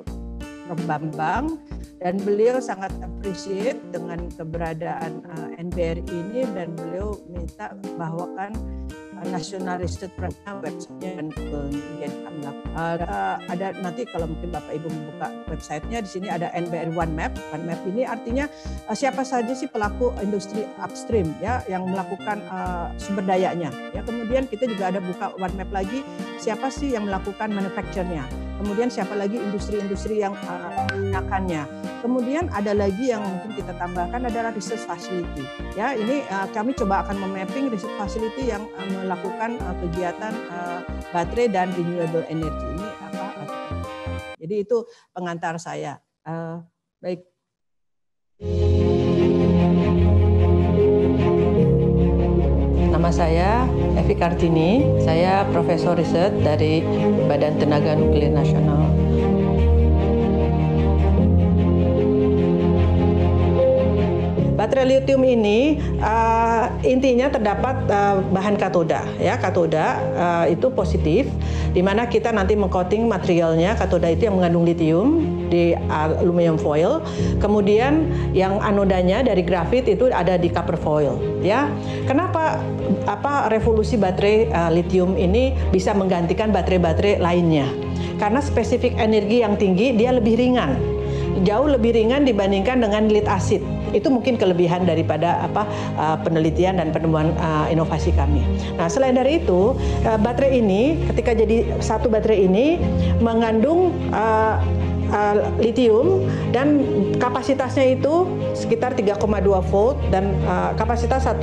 Bambang 0.86 1.58
dan 1.98 2.16
beliau 2.22 2.62
sangat 2.62 2.94
appreciate 3.02 3.76
dengan 3.90 4.30
keberadaan 4.38 5.26
uh, 5.26 5.48
NBRI 5.58 6.06
ini 6.06 6.46
dan 6.54 6.72
beliau 6.78 7.18
minta 7.26 7.74
bahwa 7.98 8.30
kan 8.38 8.54
National 9.28 9.76
Research 9.80 10.14
Program 10.16 10.64
websitenya 10.64 11.20
dan 11.20 11.28
ada 13.50 13.66
nanti 13.82 14.06
kalau 14.08 14.30
mungkin 14.30 14.54
Bapak 14.54 14.72
Ibu 14.72 14.88
membuka 14.88 15.28
websitenya 15.50 16.00
di 16.00 16.10
sini 16.10 16.26
ada 16.30 16.48
NBR 16.54 16.94
One 16.94 17.12
Map. 17.12 17.36
One 17.52 17.66
Map 17.66 17.80
ini 17.84 18.06
artinya 18.06 18.48
uh, 18.88 18.96
siapa 18.96 19.26
saja 19.26 19.52
sih 19.52 19.68
pelaku 19.68 20.14
industri 20.24 20.64
upstream 20.80 21.34
ya 21.42 21.60
yang 21.66 21.84
melakukan 21.84 22.40
uh, 22.48 22.94
sumber 22.96 23.26
dayanya. 23.26 23.68
Ya 23.92 24.00
kemudian 24.06 24.46
kita 24.48 24.70
juga 24.70 24.94
ada 24.94 25.00
buka 25.02 25.36
One 25.36 25.54
Map 25.58 25.70
lagi 25.74 26.00
siapa 26.40 26.72
sih 26.72 26.94
yang 26.94 27.04
melakukan 27.04 27.52
manufacturnya 27.52 28.49
kemudian 28.60 28.92
siapa 28.92 29.16
lagi 29.16 29.40
industri-industri 29.40 30.20
yang 30.20 30.36
uh, 30.44 30.68
menggunakannya. 30.92 31.64
Kemudian 32.04 32.52
ada 32.52 32.76
lagi 32.76 33.08
yang 33.08 33.24
mungkin 33.24 33.56
kita 33.56 33.72
tambahkan 33.80 34.28
adalah 34.28 34.52
research 34.52 34.84
facility. 34.84 35.40
Ya, 35.72 35.96
ini 35.96 36.20
uh, 36.28 36.44
kami 36.52 36.76
coba 36.76 37.08
akan 37.08 37.16
memapping 37.24 37.72
research 37.72 37.96
facility 37.96 38.52
yang 38.52 38.68
uh, 38.76 38.88
melakukan 39.00 39.56
kegiatan 39.80 40.36
baterai 41.10 41.48
dan 41.48 41.72
renewable 41.72 42.24
energy. 42.28 42.66
Ini 42.76 42.88
apa? 43.08 43.26
Jadi 44.36 44.54
itu 44.60 44.84
pengantar 45.16 45.56
saya. 45.56 45.96
Baik. 47.00 47.24
Nama 52.92 53.10
saya 53.10 53.64
Evi 54.00 54.16
Kartini, 54.16 54.80
saya 55.04 55.44
Profesor 55.52 55.92
Riset 55.92 56.32
dari 56.40 56.80
Badan 57.28 57.60
Tenaga 57.60 57.92
Nuklir 57.92 58.32
Nasional. 58.32 58.99
Baterai 64.70 65.02
lithium 65.02 65.26
ini 65.26 65.82
uh, 65.98 66.70
intinya 66.86 67.26
terdapat 67.26 67.90
uh, 67.90 68.22
bahan 68.30 68.54
katoda 68.54 69.02
ya. 69.18 69.34
Katoda 69.34 69.98
uh, 70.14 70.46
itu 70.46 70.70
positif 70.70 71.26
di 71.74 71.82
mana 71.82 72.06
kita 72.06 72.30
nanti 72.30 72.54
mengcoating 72.54 73.10
materialnya. 73.10 73.74
Katoda 73.74 74.06
itu 74.06 74.30
yang 74.30 74.38
mengandung 74.38 74.62
lithium 74.62 75.26
di 75.50 75.74
aluminium 75.90 76.54
foil. 76.54 77.02
Kemudian 77.42 78.14
yang 78.30 78.62
anodanya 78.62 79.26
dari 79.26 79.42
grafit 79.42 79.90
itu 79.90 80.06
ada 80.14 80.38
di 80.38 80.46
copper 80.46 80.78
foil 80.78 81.18
ya. 81.42 81.66
Kenapa 82.06 82.62
apa 83.10 83.50
revolusi 83.50 83.98
baterai 83.98 84.54
uh, 84.54 84.70
lithium 84.70 85.18
ini 85.18 85.50
bisa 85.74 85.90
menggantikan 85.98 86.54
baterai-baterai 86.54 87.18
lainnya? 87.18 87.66
Karena 88.22 88.38
spesifik 88.38 88.94
energi 89.02 89.42
yang 89.42 89.58
tinggi 89.58 89.98
dia 89.98 90.14
lebih 90.14 90.38
ringan. 90.38 90.78
Jauh 91.42 91.66
lebih 91.66 91.98
ringan 91.98 92.22
dibandingkan 92.22 92.78
dengan 92.86 93.10
lead 93.10 93.26
acid. 93.26 93.64
Itu 93.90 94.08
mungkin 94.08 94.38
kelebihan 94.38 94.84
daripada 94.86 95.44
apa 95.44 95.66
uh, 95.98 96.16
penelitian 96.22 96.78
dan 96.78 96.90
penemuan 96.94 97.34
uh, 97.38 97.66
inovasi 97.70 98.14
kami. 98.14 98.42
Nah, 98.76 98.86
selain 98.86 99.16
dari 99.16 99.42
itu, 99.42 99.74
uh, 100.06 100.18
baterai 100.20 100.60
ini 100.60 101.00
ketika 101.10 101.34
jadi 101.34 101.78
satu 101.82 102.10
baterai 102.10 102.46
ini 102.46 102.78
mengandung 103.20 103.94
uh, 104.10 104.58
uh, 105.10 105.36
lithium 105.58 106.26
dan 106.54 106.82
kapasitasnya 107.18 107.98
itu 107.98 108.26
sekitar 108.54 108.94
3,2 108.96 109.20
volt 109.70 109.98
dan 110.08 110.34
uh, 110.46 110.72
kapasitas 110.78 111.26
1 111.26 111.38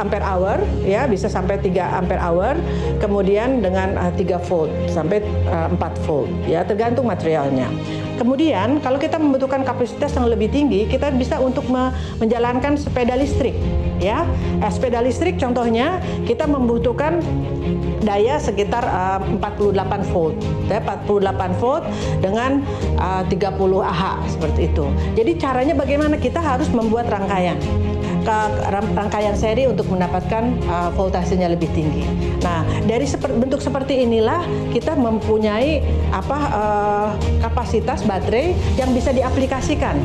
ampere 0.00 0.24
hour 0.24 0.60
ya 0.82 1.06
bisa 1.06 1.28
sampai 1.28 1.60
3 1.60 2.00
ampere 2.02 2.20
hour 2.20 2.56
kemudian 2.98 3.60
dengan 3.60 3.96
uh, 3.96 4.12
3 4.12 4.48
volt 4.48 4.72
sampai 4.88 5.22
uh, 5.48 5.68
4 5.70 6.06
volt 6.08 6.28
ya 6.48 6.64
tergantung 6.64 7.06
materialnya. 7.06 7.68
Kemudian 8.22 8.78
kalau 8.78 9.02
kita 9.02 9.18
membutuhkan 9.18 9.66
kapasitas 9.66 10.14
yang 10.14 10.30
lebih 10.30 10.46
tinggi, 10.46 10.86
kita 10.86 11.10
bisa 11.10 11.42
untuk 11.42 11.66
menjalankan 12.22 12.78
sepeda 12.78 13.18
listrik 13.18 13.50
ya. 13.98 14.22
Eh, 14.62 14.70
sepeda 14.70 15.02
listrik 15.02 15.42
contohnya 15.42 15.98
kita 16.22 16.46
membutuhkan 16.46 17.18
daya 18.06 18.38
sekitar 18.38 18.86
uh, 18.86 19.18
48 19.42 20.14
volt, 20.14 20.38
ya 20.70 20.78
48 20.86 21.62
volt 21.62 21.82
dengan 22.22 22.62
uh, 23.02 23.26
30 23.26 23.42
Ah 23.82 24.22
seperti 24.30 24.70
itu. 24.70 24.86
Jadi 25.18 25.42
caranya 25.42 25.74
bagaimana 25.74 26.14
kita 26.14 26.38
harus 26.38 26.70
membuat 26.70 27.10
rangkaian 27.10 27.58
rangkaian 28.96 29.34
seri 29.34 29.66
untuk 29.66 29.90
mendapatkan 29.90 30.56
uh, 30.70 30.90
voltasenya 30.94 31.50
lebih 31.50 31.68
tinggi. 31.74 32.06
Nah, 32.42 32.62
dari 32.86 33.06
seper, 33.06 33.34
bentuk 33.34 33.58
seperti 33.58 34.06
inilah 34.06 34.42
kita 34.70 34.94
mempunyai 34.94 35.82
apa 36.14 36.38
uh, 36.50 37.08
kapasitas 37.42 38.06
baterai 38.06 38.54
yang 38.78 38.90
bisa 38.94 39.10
diaplikasikan. 39.10 39.98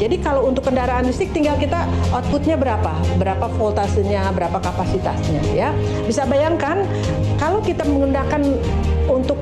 Jadi 0.00 0.18
kalau 0.18 0.48
untuk 0.50 0.66
kendaraan 0.66 1.06
listrik 1.06 1.30
tinggal 1.30 1.54
kita 1.54 1.86
outputnya 2.10 2.58
berapa, 2.58 2.92
berapa 3.20 3.46
voltasenya, 3.54 4.32
berapa 4.34 4.58
kapasitasnya, 4.58 5.42
ya. 5.54 5.70
Bisa 6.04 6.26
bayangkan 6.26 6.82
kalau 7.38 7.62
kita 7.62 7.86
menggunakan 7.86 8.42
untuk 9.06 9.38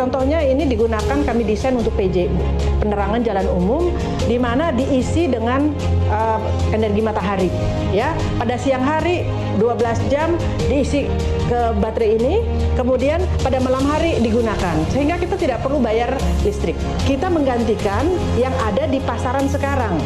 Contohnya 0.00 0.40
ini 0.40 0.64
digunakan 0.64 1.20
kami 1.28 1.44
desain 1.44 1.76
untuk 1.76 1.92
PJU, 1.92 2.32
penerangan 2.80 3.20
jalan 3.20 3.44
umum, 3.52 3.92
di 4.24 4.40
mana 4.40 4.72
diisi 4.72 5.28
dengan 5.28 5.76
uh, 6.08 6.40
energi 6.72 7.04
matahari. 7.04 7.52
Ya, 7.92 8.16
pada 8.40 8.56
siang 8.56 8.80
hari 8.80 9.28
12 9.60 10.08
jam 10.08 10.40
diisi 10.72 11.04
ke 11.52 11.76
baterai 11.84 12.16
ini, 12.16 12.40
kemudian 12.80 13.20
pada 13.44 13.60
malam 13.60 13.84
hari 13.84 14.16
digunakan, 14.24 14.72
sehingga 14.88 15.20
kita 15.20 15.36
tidak 15.36 15.60
perlu 15.60 15.76
bayar 15.84 16.16
listrik. 16.48 16.80
Kita 17.04 17.28
menggantikan 17.28 18.08
yang 18.40 18.56
ada 18.64 18.88
di 18.88 19.04
pasaran 19.04 19.52
sekarang. 19.52 20.00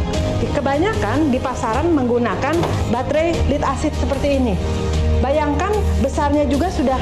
Kebanyakan 0.58 1.30
di 1.30 1.38
pasaran 1.38 1.94
menggunakan 1.94 2.58
baterai 2.90 3.30
lead 3.46 3.62
acid 3.62 3.94
seperti 3.94 4.42
ini. 4.42 4.58
Bayangkan 5.22 5.70
besarnya 6.02 6.50
juga 6.50 6.66
sudah 6.68 6.98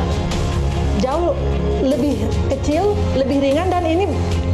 jauh 1.03 1.35
lebih 1.83 2.17
kecil, 2.49 2.95
lebih 3.19 3.43
ringan 3.43 3.69
dan 3.69 3.83
ini 3.85 4.07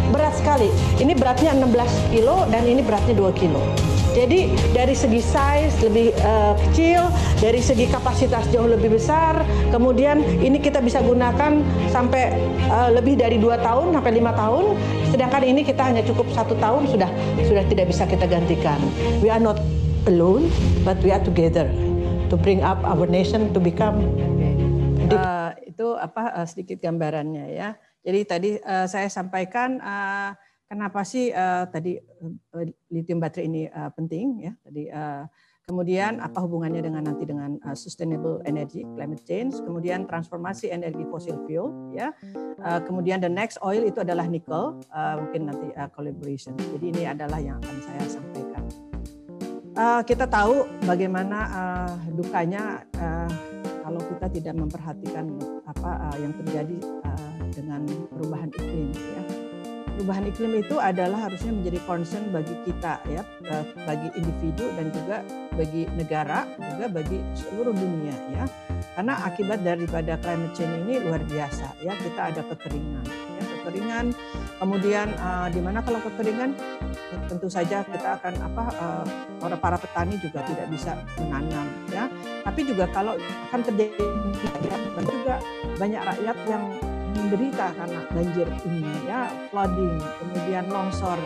berat 0.08 0.34
sekali. 0.40 0.72
Ini 0.96 1.12
beratnya 1.12 1.52
16 1.52 2.12
kilo 2.16 2.48
dan 2.48 2.64
ini 2.64 2.80
beratnya 2.80 3.12
2 3.12 3.28
kilo. 3.36 3.60
Jadi 4.16 4.50
dari 4.74 4.98
segi 4.98 5.22
size 5.22 5.78
lebih 5.84 6.10
uh, 6.26 6.56
kecil, 6.58 7.06
dari 7.38 7.62
segi 7.62 7.86
kapasitas 7.86 8.50
jauh 8.50 8.66
lebih 8.66 8.98
besar. 8.98 9.46
Kemudian 9.70 10.24
ini 10.42 10.58
kita 10.58 10.82
bisa 10.82 10.98
gunakan 11.04 11.62
sampai 11.92 12.34
uh, 12.66 12.90
lebih 12.90 13.14
dari 13.14 13.38
dua 13.38 13.60
tahun 13.62 13.94
sampai 13.94 14.12
lima 14.18 14.34
tahun. 14.34 14.74
Sedangkan 15.14 15.46
ini 15.46 15.62
kita 15.62 15.86
hanya 15.86 16.02
cukup 16.02 16.26
satu 16.34 16.58
tahun 16.58 16.90
sudah 16.90 17.06
sudah 17.46 17.62
tidak 17.70 17.94
bisa 17.94 18.10
kita 18.10 18.26
gantikan. 18.26 18.80
We 19.22 19.30
are 19.30 19.38
not 19.38 19.60
alone, 20.10 20.50
but 20.82 20.98
we 21.04 21.14
are 21.14 21.22
together 21.22 21.70
to 22.32 22.34
bring 22.34 22.64
up 22.64 22.80
our 22.88 23.06
nation 23.06 23.54
to 23.54 23.60
become. 23.62 24.02
Uh, 25.14 25.50
itu 25.64 25.86
apa 25.96 26.36
uh, 26.36 26.46
sedikit 26.48 26.82
gambarannya 26.82 27.54
ya. 27.54 27.68
Jadi 28.04 28.20
tadi 28.24 28.50
uh, 28.60 28.84
saya 28.84 29.08
sampaikan 29.08 29.80
uh, 29.80 30.36
kenapa 30.68 31.04
sih 31.04 31.32
uh, 31.32 31.64
tadi 31.68 31.96
uh, 31.96 32.64
lithium 32.92 33.20
baterai 33.20 33.48
ini 33.48 33.62
uh, 33.68 33.88
penting 33.92 34.48
ya. 34.48 34.52
Tadi 34.60 34.84
uh, 34.92 35.24
kemudian 35.68 36.16
apa 36.24 36.40
hubungannya 36.40 36.80
dengan 36.80 37.04
nanti 37.04 37.28
dengan 37.28 37.60
uh, 37.60 37.76
sustainable 37.76 38.40
energy, 38.48 38.88
climate 38.96 39.20
change, 39.28 39.60
kemudian 39.64 40.08
transformasi 40.08 40.72
energi 40.72 41.04
fosil 41.12 41.36
fuel 41.44 41.72
ya. 41.92 42.12
Uh, 42.64 42.80
kemudian 42.84 43.20
the 43.20 43.28
next 43.28 43.60
oil 43.60 43.84
itu 43.84 44.00
adalah 44.00 44.24
nickel, 44.24 44.80
uh, 44.88 45.14
mungkin 45.20 45.52
nanti 45.52 45.68
uh, 45.76 45.88
collaboration. 45.92 46.56
Jadi 46.56 46.86
ini 46.88 47.02
adalah 47.04 47.36
yang 47.36 47.60
akan 47.60 47.76
saya 47.84 48.04
sampaikan. 48.08 48.64
Uh, 49.78 50.02
kita 50.02 50.26
tahu 50.26 50.66
bagaimana 50.90 51.38
uh, 51.54 51.92
dukanya 52.10 52.82
uh, 52.98 53.30
kalau 53.88 54.04
kita 54.04 54.26
tidak 54.36 54.54
memperhatikan 54.60 55.26
apa 55.64 56.12
uh, 56.12 56.16
yang 56.20 56.36
terjadi 56.44 56.76
uh, 57.08 57.40
dengan 57.56 57.88
perubahan 58.12 58.52
iklim 58.52 58.92
ya. 58.92 59.22
Perubahan 59.96 60.24
iklim 60.30 60.52
itu 60.62 60.76
adalah 60.78 61.26
harusnya 61.26 61.50
menjadi 61.56 61.80
concern 61.82 62.30
bagi 62.30 62.54
kita 62.62 63.02
ya, 63.10 63.24
bagi 63.82 64.14
individu 64.14 64.70
dan 64.78 64.94
juga 64.94 65.26
bagi 65.58 65.90
negara, 65.98 66.46
juga 66.54 66.86
bagi 66.86 67.18
seluruh 67.34 67.74
dunia 67.74 68.14
ya. 68.30 68.44
Karena 68.94 69.26
akibat 69.26 69.66
daripada 69.66 70.14
climate 70.22 70.54
change 70.54 70.86
ini 70.86 71.02
luar 71.02 71.18
biasa 71.26 71.82
ya, 71.82 71.98
kita 71.98 72.30
ada 72.30 72.46
kekeringan 72.46 73.04
ya, 73.10 73.42
kekeringan. 73.42 74.06
Kemudian 74.62 75.08
uh, 75.18 75.50
di 75.50 75.58
mana 75.58 75.82
kalau 75.82 75.98
kekeringan 75.98 76.54
tentu 77.26 77.50
saja 77.50 77.82
kita 77.82 78.22
akan 78.22 78.34
apa 78.38 78.64
uh, 78.78 79.04
para 79.42 79.56
para 79.58 79.76
petani 79.82 80.14
juga 80.22 80.46
tidak 80.46 80.66
bisa 80.70 80.94
menanam 81.18 81.66
ya 81.90 82.06
tapi 82.48 82.60
juga 82.64 82.88
kalau 82.88 83.20
akan 83.52 83.60
terjadi 83.60 84.00
dan 84.96 85.04
juga 85.04 85.34
banyak 85.76 86.00
rakyat 86.00 86.38
yang 86.48 86.64
menderita 87.18 87.66
karena 87.76 88.00
banjir 88.14 88.46
ini 88.64 88.82
ya 89.04 89.28
flooding 89.52 90.00
kemudian 90.22 90.64
longsor 90.72 91.18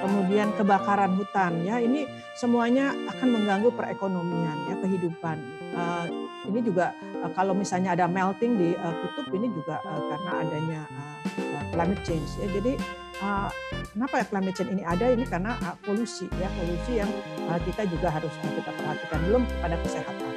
kemudian 0.00 0.48
kebakaran 0.56 1.12
hutan 1.20 1.60
ya. 1.62 1.76
Ini 1.78 2.08
semuanya 2.34 2.96
akan 3.12 3.28
mengganggu 3.28 3.68
perekonomian 3.76 4.56
ya 4.72 4.76
kehidupan. 4.80 5.36
Uh, 5.76 6.06
ini 6.48 6.64
juga 6.64 6.96
uh, 7.20 7.30
kalau 7.36 7.52
misalnya 7.52 7.92
ada 7.92 8.08
melting 8.08 8.56
di 8.56 8.72
uh, 8.74 8.94
kutub 9.04 9.28
ini 9.36 9.52
juga 9.52 9.78
uh, 9.84 10.00
karena 10.08 10.30
adanya 10.40 10.80
uh, 10.88 11.64
climate 11.76 12.02
change 12.02 12.30
ya. 12.40 12.48
Jadi 12.48 12.72
uh, 13.20 13.52
kenapa 13.92 14.24
ya 14.24 14.26
climate 14.26 14.56
change 14.56 14.72
ini 14.72 14.82
ada? 14.86 15.04
Ini 15.12 15.24
karena 15.28 15.52
uh, 15.60 15.76
polusi 15.84 16.26
ya 16.40 16.48
polusi 16.56 16.92
yang 17.04 17.10
uh, 17.46 17.60
kita 17.60 17.84
juga 17.86 18.08
harus 18.08 18.32
uh, 18.40 18.52
kita 18.56 18.70
perhatikan. 18.72 19.18
Belum 19.28 19.42
pada 19.60 19.76
kesehatan 19.84 20.29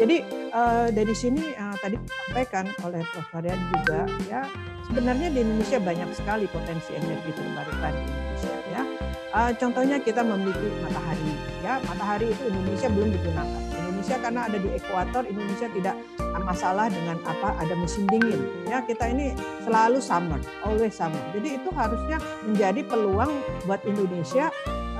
jadi 0.00 0.16
uh, 0.56 0.88
dari 0.88 1.12
sini 1.12 1.52
uh, 1.60 1.76
tadi 1.76 2.00
disampaikan 2.00 2.72
oleh 2.88 3.04
Prof. 3.12 3.28
Varian 3.36 3.60
juga 3.68 4.08
ya 4.24 4.48
sebenarnya 4.88 5.28
di 5.28 5.44
Indonesia 5.44 5.76
banyak 5.76 6.08
sekali 6.16 6.48
potensi 6.48 6.96
energi 6.96 7.30
terbarukan 7.36 7.92
di 7.92 8.02
Indonesia 8.08 8.54
ya. 8.72 8.82
Uh, 9.30 9.50
contohnya 9.60 10.00
kita 10.00 10.24
memiliki 10.24 10.72
matahari 10.80 11.32
ya. 11.60 11.76
Matahari 11.84 12.32
itu 12.32 12.42
Indonesia 12.48 12.88
belum 12.88 13.08
digunakan. 13.12 13.62
Indonesia 13.76 14.16
karena 14.24 14.40
ada 14.48 14.58
di 14.58 14.68
ekuator 14.72 15.22
Indonesia 15.28 15.68
tidak 15.76 15.96
masalah 16.40 16.88
dengan 16.88 17.20
apa 17.28 17.52
ada 17.60 17.74
musim 17.76 18.08
dingin 18.08 18.40
ya. 18.64 18.80
Kita 18.80 19.04
ini 19.12 19.36
selalu 19.68 20.00
summer 20.00 20.40
always 20.64 20.96
summer. 20.96 21.20
Jadi 21.36 21.60
itu 21.60 21.68
harusnya 21.76 22.16
menjadi 22.48 22.80
peluang 22.88 23.28
buat 23.68 23.84
Indonesia 23.84 24.48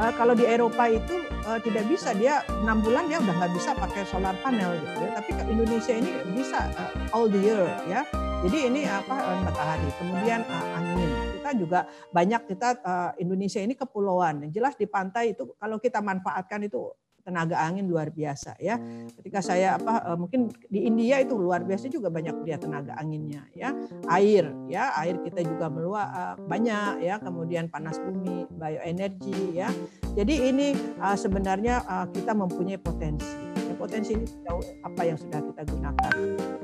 uh, 0.00 0.12
kalau 0.16 0.32
di 0.32 0.48
Eropa 0.48 0.88
itu 0.88 1.20
uh, 1.44 1.60
tidak 1.60 1.84
bisa. 1.86 2.16
Dia 2.16 2.40
enam 2.64 2.80
bulan 2.80 3.06
dia 3.06 3.20
udah 3.20 3.34
nggak 3.36 3.52
bisa 3.52 3.76
pakai 3.76 4.02
solar 4.08 4.34
panel 4.40 4.72
gitu 4.80 4.96
ya. 5.04 5.10
Tapi 5.20 5.30
ke 5.36 5.42
Indonesia 5.44 5.94
ini 5.94 6.10
bisa 6.32 6.60
uh, 6.74 7.14
all 7.14 7.28
the 7.28 7.38
year 7.38 7.68
ya. 7.86 8.02
Jadi 8.40 8.72
ini 8.72 8.88
apa 8.88 9.12
uh, 9.12 9.38
matahari 9.44 9.88
kemudian 10.00 10.40
uh, 10.48 10.76
angin. 10.80 11.10
Kita 11.36 11.50
juga 11.52 11.80
banyak 12.08 12.42
kita 12.48 12.68
uh, 12.80 13.10
Indonesia 13.20 13.60
ini 13.60 13.76
kepulauan. 13.76 14.48
Jelas 14.48 14.74
di 14.80 14.88
pantai 14.88 15.36
itu 15.36 15.52
kalau 15.60 15.76
kita 15.76 16.00
manfaatkan 16.00 16.64
itu 16.64 16.88
tenaga 17.22 17.60
angin 17.60 17.86
luar 17.86 18.10
biasa 18.10 18.56
ya. 18.58 18.76
Ketika 19.20 19.40
saya 19.44 19.76
apa 19.76 20.02
eh, 20.12 20.18
mungkin 20.18 20.50
di 20.68 20.86
India 20.88 21.20
itu 21.20 21.36
luar 21.36 21.62
biasa 21.64 21.86
juga 21.88 22.08
banyak 22.08 22.44
dia 22.44 22.56
tenaga 22.56 22.96
anginnya 22.96 23.46
ya. 23.52 23.72
Air 24.08 24.50
ya, 24.66 24.96
air 24.98 25.20
kita 25.22 25.44
juga 25.44 25.68
meluap 25.68 26.08
eh, 26.10 26.34
banyak 26.44 27.04
ya. 27.04 27.16
Kemudian 27.20 27.68
panas 27.68 28.00
bumi, 28.00 28.48
bioenergi 28.50 29.60
ya. 29.60 29.70
Jadi 30.18 30.34
ini 30.50 30.74
uh, 30.98 31.14
sebenarnya 31.14 31.86
uh, 31.86 32.06
kita 32.10 32.34
mempunyai 32.34 32.80
potensi. 32.80 33.30
Ya, 33.54 33.74
potensi 33.78 34.18
ini 34.18 34.26
jauh 34.42 34.64
apa 34.82 35.02
yang 35.06 35.18
sudah 35.18 35.38
kita 35.38 35.62
gunakan. 35.70 36.14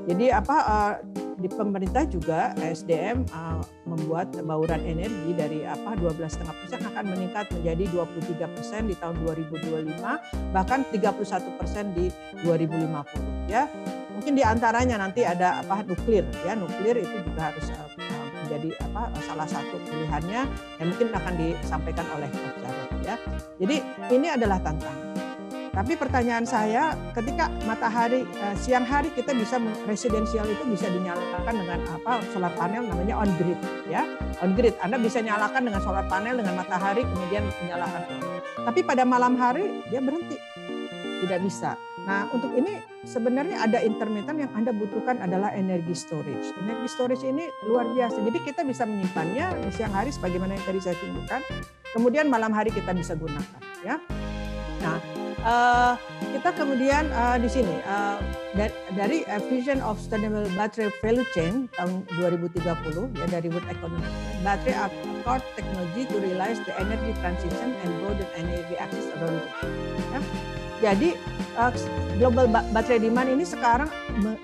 Jadi 0.07 0.27
apa 0.35 0.57
uh, 0.67 0.95
di 1.37 1.49
pemerintah 1.53 2.03
juga 2.09 2.57
SDM 2.59 3.29
uh, 3.31 3.63
membuat 3.85 4.33
bauran 4.43 4.83
energi 4.83 5.31
dari 5.37 5.63
apa 5.69 5.95
12,5 5.95 6.43
persen 6.43 6.81
akan 6.81 7.05
meningkat 7.13 7.47
menjadi 7.53 7.85
23 7.93 8.57
persen 8.57 8.83
di 8.89 8.95
tahun 8.97 9.21
2025 9.21 10.01
bahkan 10.57 10.81
31 10.89 11.61
persen 11.61 11.93
di 11.93 12.09
2050 12.41 13.53
ya 13.53 13.69
mungkin 14.17 14.33
di 14.33 14.41
antaranya 14.41 14.97
nanti 14.97 15.29
ada 15.29 15.61
apa 15.61 15.85
nuklir 15.85 16.25
ya 16.49 16.57
nuklir 16.57 17.05
itu 17.05 17.17
juga 17.21 17.53
harus 17.53 17.69
uh, 17.69 17.87
menjadi 18.47 18.73
apa 18.81 19.13
salah 19.27 19.49
satu 19.51 19.77
pilihannya 19.85 20.43
yang 20.81 20.87
mungkin 20.89 21.09
akan 21.13 21.35
disampaikan 21.37 22.07
oleh 22.17 22.31
Prof. 22.33 22.57
Jarod 22.63 22.86
ya. 23.07 23.15
Jadi 23.63 23.77
ini 24.11 24.27
adalah 24.27 24.59
tantangan. 24.59 25.15
Tapi 25.77 25.93
pertanyaan 25.93 26.49
saya, 26.49 26.97
ketika 27.13 27.53
matahari 27.69 28.25
uh, 28.41 28.57
siang 28.57 28.89
hari 28.89 29.13
kita 29.13 29.37
bisa 29.37 29.61
residensial 29.85 30.49
itu 30.49 30.65
bisa 30.73 30.89
dinyalakan 30.89 31.53
dengan 31.53 31.85
apa 31.93 32.25
solar 32.33 32.49
panel 32.57 32.89
namanya 32.89 33.21
on 33.21 33.29
grid 33.37 33.61
ya 33.85 34.09
on 34.41 34.57
grid. 34.57 34.73
Anda 34.81 34.97
bisa 34.97 35.21
nyalakan 35.21 35.69
dengan 35.69 35.85
solar 35.85 36.09
panel 36.09 36.41
dengan 36.41 36.57
matahari 36.57 37.05
kemudian 37.05 37.45
menyalakan. 37.61 38.09
Tapi 38.57 38.81
pada 38.89 39.05
malam 39.05 39.37
hari 39.37 39.85
dia 39.93 40.01
berhenti, 40.01 40.41
tidak 41.29 41.45
bisa. 41.45 41.77
Nah, 42.07 42.25
untuk 42.33 42.55
ini 42.57 42.81
sebenarnya 43.05 43.67
ada 43.67 43.83
intermittent 43.83 44.39
yang 44.39 44.53
Anda 44.55 44.71
butuhkan 44.73 45.21
adalah 45.21 45.53
energi 45.53 45.93
storage. 45.93 46.57
Energi 46.57 46.89
storage 46.89 47.25
ini 47.27 47.45
luar 47.67 47.91
biasa. 47.93 48.23
Jadi 48.23 48.39
kita 48.47 48.63
bisa 48.63 48.87
menyimpannya 48.89 49.61
di 49.61 49.71
siang 49.77 49.93
hari 49.93 50.09
sebagaimana 50.15 50.57
yang 50.57 50.65
tadi 50.65 50.81
saya 50.81 50.97
tunjukkan. 51.03 51.43
Kemudian 51.97 52.29
malam 52.29 52.53
hari 52.53 52.69
kita 52.69 52.93
bisa 52.93 53.17
gunakan, 53.17 53.57
ya. 53.81 53.97
Nah, 54.85 55.01
uh, 55.41 55.95
kita 56.37 56.53
kemudian 56.53 57.09
uh, 57.09 57.41
di 57.41 57.49
sini 57.49 57.81
uh, 57.89 58.21
dari 58.93 59.25
Vision 59.49 59.81
of 59.81 59.97
Sustainable 59.97 60.45
Battery 60.53 60.93
Value 61.01 61.25
Chain 61.33 61.73
tahun 61.73 62.05
2030 62.21 63.17
ya 63.17 63.27
dari 63.33 63.49
World 63.49 63.65
Economic 63.73 64.13
Battery 64.45 64.77
are 64.77 64.93
core 65.25 65.41
technology 65.57 66.05
to 66.05 66.21
realize 66.21 66.61
the 66.69 66.77
energy 66.77 67.17
transition 67.25 67.73
and 67.73 67.91
broaden 68.05 68.29
energy 68.37 68.77
access 68.77 69.09
around 69.17 69.41
the 69.41 69.49
world. 69.49 69.73
Ya. 70.13 70.21
Jadi 70.77 71.17
uh, 71.57 71.73
global 72.21 72.45
baterai 72.53 73.01
demand 73.01 73.33
ini 73.33 73.49
sekarang 73.49 73.89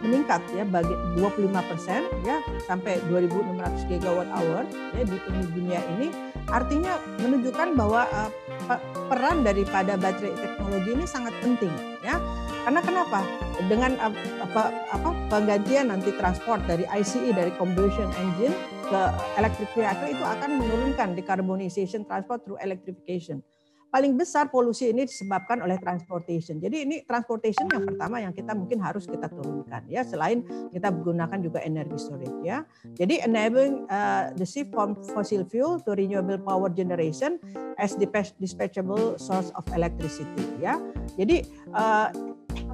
meningkat 0.01 0.41
ya 0.57 0.65
bagi 0.65 0.97
25 1.21 1.53
persen 1.53 2.01
ya 2.25 2.41
sampai 2.65 2.97
2.600 3.13 3.93
gigawatt 3.93 4.33
hour 4.33 4.65
ya 4.97 5.05
di 5.05 5.17
dunia 5.53 5.85
ini 6.01 6.32
artinya 6.51 6.99
menunjukkan 7.23 7.79
bahwa 7.79 8.09
uh, 8.11 8.31
peran 9.11 9.43
daripada 9.47 9.95
baterai 9.99 10.35
teknologi 10.35 10.91
ini 10.95 11.07
sangat 11.07 11.35
penting 11.43 11.73
ya. 12.03 12.19
Karena 12.63 12.79
kenapa? 12.79 13.21
Dengan 13.67 13.99
apa, 14.39 14.71
apa 14.95 15.11
penggantian 15.27 15.91
nanti 15.91 16.15
transport 16.15 16.63
dari 16.71 16.87
ICE 16.87 17.35
dari 17.35 17.51
combustion 17.59 18.07
engine 18.15 18.55
ke 18.87 19.01
electric 19.35 19.71
vehicle 19.75 20.11
itu 20.15 20.25
akan 20.25 20.63
menurunkan 20.63 21.19
decarbonization 21.19 22.07
transport 22.07 22.47
through 22.47 22.61
electrification 22.63 23.43
paling 23.93 24.17
besar 24.17 24.49
polusi 24.49 24.89
ini 24.89 25.05
disebabkan 25.05 25.61
oleh 25.61 25.77
transportation. 25.77 26.57
Jadi 26.57 26.89
ini 26.89 26.97
transportation 27.05 27.69
yang 27.69 27.85
pertama 27.85 28.25
yang 28.25 28.33
kita 28.33 28.57
mungkin 28.57 28.81
harus 28.81 29.05
kita 29.05 29.29
turunkan 29.29 29.85
ya 29.85 30.01
selain 30.01 30.41
kita 30.73 30.89
gunakan 30.89 31.37
juga 31.45 31.61
energi 31.61 32.01
storage 32.01 32.41
ya. 32.41 32.65
Jadi 32.97 33.21
enabling 33.21 33.85
uh, 33.93 34.33
the 34.33 34.49
shift 34.49 34.73
from 34.73 34.97
fossil 35.13 35.45
fuel 35.45 35.77
to 35.85 35.93
renewable 35.93 36.41
power 36.41 36.73
generation 36.73 37.37
as 37.77 37.93
dispatchable 38.41 39.21
source 39.21 39.53
of 39.53 39.65
electricity 39.77 40.49
ya. 40.57 40.81
Jadi 41.21 41.45
uh, 41.77 42.09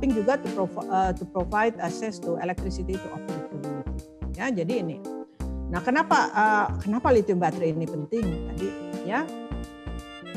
juga 0.07 0.39
to, 0.39 0.47
provi 0.55 0.79
uh, 0.87 1.11
to 1.11 1.27
provide 1.27 1.75
access 1.83 2.23
to 2.23 2.39
electricity 2.39 2.95
to 2.95 3.09
all. 3.11 3.23
Ya, 4.39 4.55
jadi 4.55 4.87
ini. 4.87 5.03
Nah, 5.67 5.83
kenapa 5.83 6.31
uh, 6.31 6.67
kenapa 6.79 7.11
lithium 7.11 7.43
baterai 7.43 7.75
ini 7.75 7.91
penting 7.91 8.23
tadi 8.55 8.71
ya? 9.03 9.27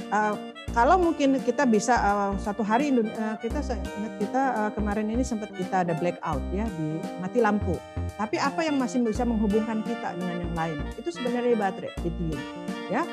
Uh, 0.10 0.34
kalau 0.72 0.96
mungkin 0.96 1.36
kita 1.44 1.68
bisa 1.68 2.00
uh, 2.00 2.32
satu 2.40 2.64
hari 2.64 2.96
uh, 2.96 3.36
kita 3.44 3.60
ingat 3.76 4.14
kita 4.24 4.42
uh, 4.56 4.72
kemarin 4.72 5.12
ini 5.12 5.20
sempat 5.20 5.52
kita 5.52 5.84
ada 5.84 5.94
blackout 6.00 6.40
ya 6.56 6.64
di 6.80 6.96
mati 7.20 7.44
lampu. 7.44 7.76
Tapi 8.16 8.40
apa 8.40 8.64
yang 8.64 8.80
masih 8.80 9.04
bisa 9.04 9.28
menghubungkan 9.28 9.84
kita 9.84 10.16
dengan 10.16 10.48
yang 10.48 10.54
lain? 10.56 10.78
Itu 10.96 11.12
sebenarnya 11.12 11.60
baterai 11.60 11.92
lithium. 12.04 12.40
Ya, 12.88 13.04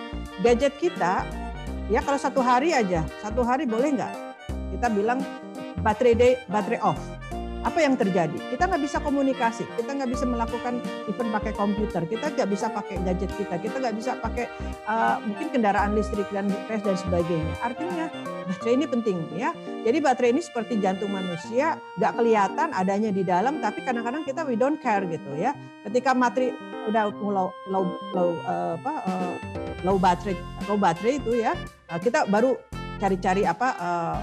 gadget 0.42 0.74
kita 0.78 1.26
ya 1.90 2.00
kalau 2.02 2.18
satu 2.18 2.38
hari 2.42 2.74
aja, 2.74 3.02
satu 3.22 3.42
hari 3.42 3.66
boleh 3.66 3.98
nggak? 3.98 4.14
Kita 4.78 4.86
bilang 4.94 5.18
baterai 5.82 6.14
day, 6.14 6.32
baterai 6.46 6.78
off 6.82 7.17
apa 7.66 7.78
yang 7.82 7.98
terjadi? 7.98 8.38
Kita 8.54 8.70
nggak 8.70 8.82
bisa 8.82 8.98
komunikasi, 9.02 9.66
kita 9.74 9.90
nggak 9.98 10.10
bisa 10.10 10.24
melakukan 10.28 10.78
event 11.10 11.30
pakai 11.34 11.52
komputer, 11.58 12.02
kita 12.06 12.30
nggak 12.30 12.48
bisa 12.50 12.66
pakai 12.70 12.96
gadget 13.02 13.30
kita, 13.34 13.54
kita 13.58 13.76
nggak 13.82 13.96
bisa 13.98 14.12
pakai 14.22 14.46
uh, 14.86 15.18
mungkin 15.26 15.50
kendaraan 15.50 15.98
listrik 15.98 16.28
dan 16.30 16.46
GPS 16.46 16.82
dan 16.86 16.96
sebagainya. 16.96 17.54
Artinya 17.58 18.06
baterai 18.46 18.74
ini 18.78 18.86
penting 18.86 19.16
ya. 19.34 19.50
Jadi 19.82 19.98
baterai 19.98 20.30
ini 20.30 20.42
seperti 20.42 20.78
jantung 20.78 21.10
manusia, 21.10 21.78
nggak 21.98 22.12
kelihatan 22.14 22.68
adanya 22.70 23.10
di 23.10 23.22
dalam, 23.26 23.58
tapi 23.58 23.82
kadang-kadang 23.82 24.22
kita 24.22 24.46
we 24.46 24.54
don't 24.54 24.78
care 24.78 25.02
gitu 25.02 25.34
ya. 25.34 25.52
Ketika 25.82 26.14
materi 26.14 26.54
udah 26.88 27.10
low 27.20 27.50
low 27.68 27.84
low 28.16 28.30
uh, 28.48 28.80
apa 28.80 28.94
uh, 29.04 29.34
low 29.82 30.00
baterai 30.00 30.38
low 30.70 30.78
baterai 30.78 31.18
itu 31.18 31.42
ya, 31.42 31.58
kita 31.98 32.24
baru 32.30 32.54
cari-cari 32.98 33.46
apa 33.46 33.68
uh, 33.78 34.18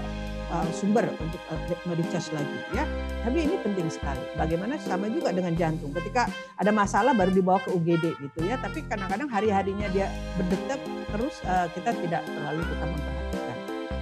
uh, 0.50 0.68
sumber 0.70 1.06
untuk 1.18 1.40
uh, 1.50 1.58
merecharge 1.88 2.30
lagi 2.34 2.58
ya. 2.74 2.84
Tapi 3.26 3.38
ini 3.46 3.56
penting 3.62 3.88
sekali. 3.90 4.22
Bagaimana 4.38 4.78
sama 4.78 5.10
juga 5.10 5.34
dengan 5.34 5.54
jantung. 5.58 5.90
Ketika 5.94 6.30
ada 6.58 6.70
masalah 6.70 7.12
baru 7.14 7.32
dibawa 7.34 7.58
ke 7.62 7.70
UGD 7.74 8.04
gitu 8.18 8.38
ya. 8.46 8.58
Tapi 8.60 8.86
kadang-kadang 8.86 9.26
hari-harinya 9.30 9.88
dia 9.90 10.06
berdetak 10.38 10.78
terus 11.14 11.42
uh, 11.46 11.66
kita 11.74 11.90
tidak 11.94 12.22
terlalu 12.26 12.62
kita 12.66 12.84
memperhatikan. 12.86 13.56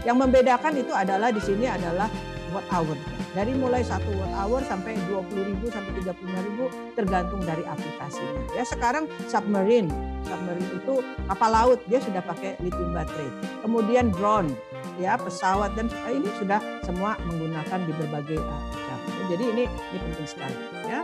Yang 0.05 0.17
membedakan 0.21 0.73
itu 0.77 0.93
adalah 0.93 1.29
di 1.33 1.41
sini 1.41 1.67
adalah 1.69 2.09
watt 2.53 2.67
hour. 2.71 2.97
Dari 3.35 3.51
mulai 3.59 3.83
satu 3.83 4.07
watt 4.15 4.31
hour 4.39 4.63
sampai 4.63 4.95
20 5.11 5.51
ribu 5.51 5.67
sampai 5.75 5.91
35 6.07 6.47
ribu 6.47 6.65
tergantung 6.95 7.43
dari 7.43 7.67
aplikasinya. 7.67 8.43
Ya 8.55 8.63
sekarang 8.63 9.11
submarine, 9.27 9.91
submarine 10.23 10.71
itu 10.71 11.03
kapal 11.27 11.51
laut 11.51 11.81
dia 11.91 11.99
sudah 11.99 12.23
pakai 12.23 12.55
lithium 12.63 12.95
baterai. 12.95 13.27
Kemudian 13.67 14.15
drone, 14.15 14.55
ya 15.01 15.19
pesawat 15.19 15.75
dan 15.75 15.91
ini 16.11 16.29
sudah 16.39 16.61
semua 16.87 17.19
menggunakan 17.27 17.81
di 17.85 17.93
berbagai 17.97 18.39
macam. 18.39 18.99
Jadi 19.31 19.45
ini 19.57 19.65
ini 19.67 19.99
penting 19.99 20.29
sekali 20.29 20.57
ya. 20.87 21.01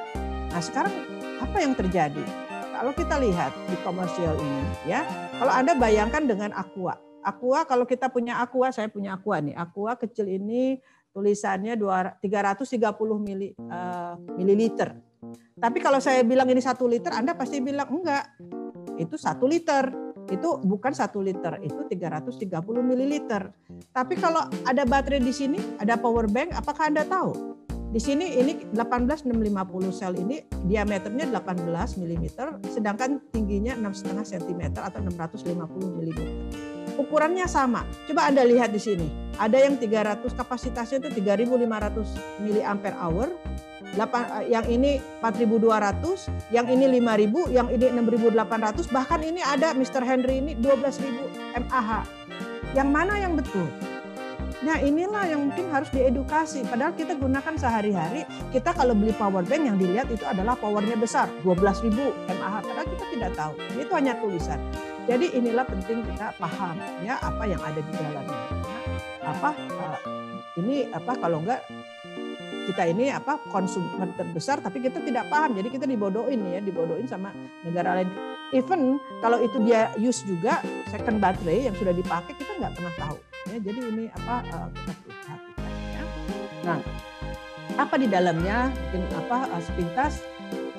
Nah, 0.50 0.62
sekarang 0.62 0.94
apa 1.40 1.56
yang 1.62 1.72
terjadi? 1.72 2.24
Kalau 2.80 2.92
kita 2.96 3.20
lihat 3.20 3.52
di 3.68 3.76
komersial 3.84 4.34
ini 4.40 4.64
ya, 4.88 5.04
kalau 5.36 5.52
Anda 5.52 5.76
bayangkan 5.76 6.24
dengan 6.24 6.50
Aqua. 6.56 6.96
Aqua 7.20 7.68
kalau 7.68 7.84
kita 7.84 8.08
punya 8.08 8.40
Aqua, 8.40 8.72
saya 8.72 8.88
punya 8.88 9.16
Aqua 9.16 9.40
nih. 9.44 9.52
Aqua 9.52 9.96
kecil 10.00 10.28
ini 10.28 10.80
tulisannya 11.12 11.76
330 11.76 12.80
mili, 13.20 13.52
uh, 13.68 14.16
mililiter. 14.36 14.96
Tapi 15.60 15.78
kalau 15.84 16.00
saya 16.00 16.24
bilang 16.24 16.48
ini 16.48 16.64
satu 16.64 16.88
liter, 16.88 17.12
Anda 17.12 17.36
pasti 17.36 17.60
bilang 17.60 17.92
enggak. 17.92 18.24
Itu 18.96 19.20
satu 19.20 19.44
liter 19.44 20.09
itu 20.30 20.62
bukan 20.62 20.94
satu 20.94 21.18
liter, 21.20 21.58
itu 21.60 21.84
330 21.90 22.46
mililiter. 22.80 23.50
Tapi 23.90 24.14
kalau 24.16 24.46
ada 24.64 24.86
baterai 24.86 25.18
di 25.18 25.34
sini, 25.34 25.58
ada 25.82 25.98
power 25.98 26.30
bank, 26.30 26.54
apakah 26.54 26.88
Anda 26.88 27.02
tahu? 27.04 27.58
Di 27.90 27.98
sini 27.98 28.38
ini 28.38 28.70
18650 28.70 29.90
sel 29.90 30.14
ini 30.14 30.38
diameternya 30.62 31.26
18 31.34 31.66
mm, 31.98 32.24
sedangkan 32.70 33.18
tingginya 33.34 33.74
6,5 33.74 34.30
cm 34.30 34.78
atau 34.78 35.02
650 35.02 35.98
mm. 35.98 36.20
Ukurannya 37.02 37.50
sama. 37.50 37.82
Coba 38.06 38.30
Anda 38.30 38.46
lihat 38.46 38.70
di 38.70 38.78
sini. 38.78 39.10
Ada 39.42 39.66
yang 39.66 39.74
300 39.74 40.22
kapasitasnya 40.22 41.02
itu 41.02 41.18
3500 41.18 42.46
mAh, 42.46 43.26
Eh, 43.90 44.54
yang 44.54 44.66
ini 44.70 45.02
4.200, 45.18 46.30
yang 46.54 46.70
ini 46.70 46.86
5.000, 47.02 47.50
yang 47.50 47.66
ini 47.74 47.90
6.800, 47.90 48.86
bahkan 48.94 49.18
ini 49.18 49.42
ada 49.42 49.74
Mr. 49.74 50.06
Henry 50.06 50.38
ini 50.38 50.52
12.000 50.54 51.26
mAh. 51.66 52.06
Yang 52.70 52.88
mana 52.88 53.18
yang 53.18 53.34
betul? 53.34 53.66
Nah 54.60 54.76
inilah 54.78 55.24
yang 55.26 55.50
mungkin 55.50 55.72
harus 55.74 55.90
diedukasi. 55.90 56.62
Padahal 56.68 56.94
kita 56.94 57.18
gunakan 57.18 57.54
sehari-hari, 57.58 58.22
kita 58.54 58.70
kalau 58.76 58.94
beli 58.94 59.10
power 59.16 59.42
bank 59.42 59.62
yang 59.66 59.74
dilihat 59.80 60.06
itu 60.12 60.22
adalah 60.22 60.54
powernya 60.54 60.94
besar, 60.94 61.26
12.000 61.42 61.90
mAh. 62.30 62.62
Padahal 62.62 62.86
kita 62.86 63.04
tidak 63.10 63.30
tahu, 63.34 63.52
itu 63.74 63.90
hanya 63.90 64.14
tulisan. 64.22 64.60
Jadi 65.10 65.34
inilah 65.34 65.66
penting 65.66 66.06
kita 66.06 66.30
paham 66.38 66.78
ya 67.02 67.18
apa 67.18 67.42
yang 67.42 67.58
ada 67.58 67.80
di 67.82 67.90
dalamnya. 67.90 68.38
Apa 69.26 69.50
eh, 69.58 69.98
ini 70.62 70.86
apa 70.94 71.12
kalau 71.18 71.42
enggak 71.42 71.66
kita 72.68 72.82
ini 72.90 73.08
apa 73.14 73.40
konsumen 73.48 74.12
terbesar 74.18 74.60
tapi 74.60 74.84
kita 74.84 75.00
tidak 75.00 75.28
paham 75.32 75.56
jadi 75.56 75.68
kita 75.72 75.86
dibodohin 75.88 76.40
ya 76.50 76.60
dibodohin 76.60 77.08
sama 77.08 77.32
negara 77.64 78.02
lain 78.02 78.10
even 78.52 79.00
kalau 79.24 79.40
itu 79.40 79.56
dia 79.64 79.88
use 79.96 80.26
juga 80.28 80.60
second 80.92 81.22
baterai 81.22 81.70
yang 81.70 81.76
sudah 81.76 81.94
dipakai 81.94 82.36
kita 82.36 82.52
nggak 82.60 82.74
pernah 82.76 82.94
tahu 82.98 83.18
Ya, 83.48 83.56
jadi 83.56 83.80
ini 83.88 84.04
apa 84.12 84.46
uh, 84.52 84.68
kita 84.68 84.92
perhatikan 85.00 85.72
ya. 85.90 86.02
Nah, 86.62 86.78
apa 87.80 87.94
di 87.96 88.06
dalamnya? 88.06 88.68
Mungkin 88.68 89.02
apa 89.16 89.38
uh, 89.48 89.62
sepintas 89.64 90.20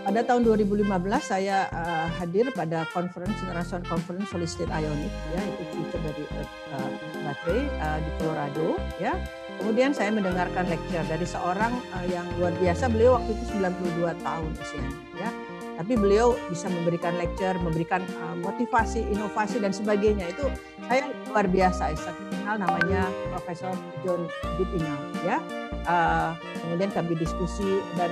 pada 0.05 0.21
tahun 0.23 0.45
2015 0.45 0.87
saya 1.19 1.65
uh, 1.73 2.07
hadir 2.21 2.47
pada 2.53 2.85
conference 2.93 3.33
International 3.43 3.81
Conference 3.85 4.29
Solid 4.29 4.49
State 4.49 4.73
Ionic 4.73 5.13
ya 5.33 5.41
itu 5.45 5.63
future 5.73 6.01
dari 6.05 6.25
uh, 6.71 6.91
baterai 7.25 7.61
uh, 7.81 7.99
di 7.99 8.09
Colorado 8.21 8.67
ya. 9.01 9.13
Kemudian 9.61 9.93
saya 9.93 10.09
mendengarkan 10.09 10.65
lecture 10.73 11.05
dari 11.05 11.21
seorang 11.21 11.69
uh, 11.93 12.05
yang 12.09 12.25
luar 12.41 12.49
biasa 12.57 12.89
beliau 12.89 13.21
waktu 13.21 13.37
itu 13.37 13.61
92 13.61 14.25
tahun 14.25 14.49
usianya 14.57 14.93
ya. 15.21 15.29
Tapi 15.77 15.93
beliau 15.97 16.33
bisa 16.49 16.65
memberikan 16.65 17.13
lecture, 17.21 17.53
memberikan 17.61 18.01
uh, 18.25 18.35
motivasi, 18.41 19.05
inovasi 19.13 19.61
dan 19.61 19.69
sebagainya 19.69 20.33
itu 20.33 20.49
saya 20.89 21.13
luar 21.29 21.45
biasa. 21.45 21.93
Saya 21.93 22.13
kenal 22.33 22.57
namanya 22.57 23.05
Profesor 23.29 23.77
John 24.01 24.25
Goodingham 24.57 25.01
ya. 25.21 25.37
Uh, 25.85 26.33
kemudian 26.65 26.89
kami 26.89 27.13
diskusi 27.17 27.81
dan 27.97 28.09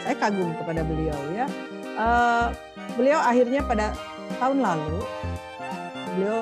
saya 0.00 0.16
kagum 0.16 0.54
kepada 0.56 0.80
beliau 0.80 1.18
ya. 1.34 1.44
Beliau 2.96 3.20
akhirnya 3.20 3.60
pada 3.66 3.92
tahun 4.40 4.64
lalu 4.64 5.04
beliau 6.16 6.40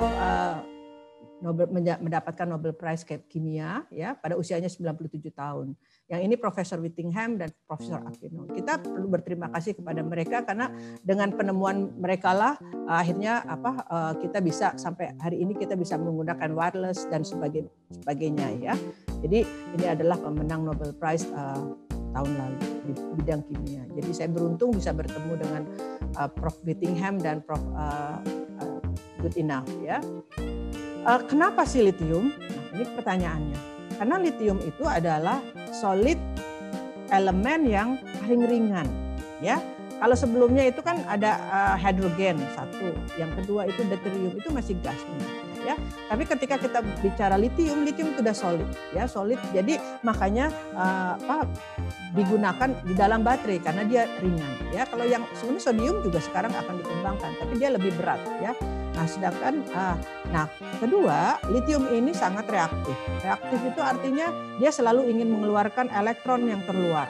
Nobel, 1.39 1.67
mendapatkan 1.71 2.47
Nobel 2.47 2.75
Prize 2.75 3.07
kimia 3.27 3.87
ya 3.89 4.15
pada 4.15 4.35
usianya 4.35 4.67
97 4.67 5.31
tahun. 5.31 5.73
Yang 6.09 6.21
ini 6.25 6.35
Profesor 6.35 6.77
Whittingham 6.83 7.39
dan 7.39 7.49
Profesor 7.65 8.03
Aquino. 8.03 8.49
Kita 8.51 8.81
perlu 8.81 9.07
berterima 9.07 9.47
kasih 9.53 9.77
kepada 9.77 10.03
mereka 10.03 10.43
karena 10.43 10.71
dengan 11.03 11.31
penemuan 11.31 11.95
mereka 11.95 12.35
lah 12.35 12.53
akhirnya 12.89 13.45
apa 13.45 13.71
uh, 13.87 14.13
kita 14.19 14.43
bisa 14.43 14.75
sampai 14.75 15.15
hari 15.21 15.39
ini 15.41 15.55
kita 15.55 15.79
bisa 15.79 15.95
menggunakan 15.95 16.51
wireless 16.51 17.07
dan 17.07 17.23
sebagainya 17.23 18.47
ya. 18.59 18.75
Jadi 19.23 19.45
ini 19.79 19.85
adalah 19.85 20.19
pemenang 20.19 20.67
Nobel 20.67 20.91
Prize 20.97 21.27
uh, 21.31 21.75
tahun 22.13 22.31
lalu 22.35 22.57
di 22.89 22.93
bidang 23.21 23.41
kimia. 23.45 23.83
Jadi 23.93 24.11
saya 24.11 24.29
beruntung 24.33 24.73
bisa 24.73 24.89
bertemu 24.91 25.33
dengan 25.37 25.61
uh, 26.17 26.29
Prof. 26.29 26.57
Whittingham 26.65 27.21
dan 27.21 27.39
Prof. 27.45 27.61
Uh, 27.71 28.19
uh, 28.59 28.79
Good 29.19 29.35
Enough 29.35 29.67
ya. 29.83 29.99
Uh, 31.07 31.21
kenapa 31.27 31.63
sih 31.63 31.83
lithium? 31.83 32.31
Nah, 32.35 32.65
ini 32.75 32.83
pertanyaannya. 32.95 33.59
Karena 33.99 34.15
lithium 34.19 34.59
itu 34.63 34.83
adalah 34.87 35.43
solid 35.75 36.19
elemen 37.11 37.67
yang 37.67 37.89
paling 38.21 38.43
ringan, 38.47 38.87
ya. 39.43 39.59
Kalau 39.99 40.15
sebelumnya 40.15 40.63
itu 40.63 40.79
kan 40.79 41.03
ada 41.11 41.35
uh, 41.51 41.75
hidrogen 41.75 42.39
satu, 42.55 42.95
yang 43.19 43.27
kedua 43.35 43.67
itu 43.67 43.83
deuterium 43.83 44.31
itu 44.31 44.47
masih 44.47 44.79
gas 44.79 44.95
ya. 45.59 45.75
Tapi 46.07 46.23
ketika 46.23 46.55
kita 46.55 46.79
bicara 47.03 47.35
lithium 47.35 47.83
itu 47.83 48.07
sudah 48.15 48.31
solid, 48.31 48.69
ya 48.95 49.05
solid. 49.05 49.37
Jadi 49.51 49.75
makanya 50.01 50.49
uh, 50.73 51.45
digunakan 52.15 52.71
di 52.87 52.93
dalam 52.95 53.21
baterai 53.21 53.59
karena 53.59 53.83
dia 53.83 54.07
ringan, 54.23 54.71
ya. 54.71 54.87
Kalau 54.87 55.03
yang 55.03 55.27
sebenarnya 55.35 55.63
sodium 55.67 55.99
juga 56.01 56.19
sekarang 56.23 56.55
akan 56.55 56.75
dikembangkan, 56.79 57.31
tapi 57.37 57.53
dia 57.59 57.69
lebih 57.69 57.91
berat, 57.99 58.21
ya. 58.39 58.55
Nah, 58.99 59.07
sedangkan 59.07 59.63
uh, 59.71 59.95
nah 60.27 60.51
kedua, 60.83 61.39
lithium 61.47 61.87
ini 61.87 62.11
sangat 62.11 62.51
reaktif. 62.51 62.99
Reaktif 63.23 63.55
itu 63.63 63.79
artinya 63.79 64.27
dia 64.59 64.75
selalu 64.75 65.07
ingin 65.07 65.31
mengeluarkan 65.31 65.87
elektron 65.87 66.43
yang 66.43 66.59
terluar. 66.67 67.07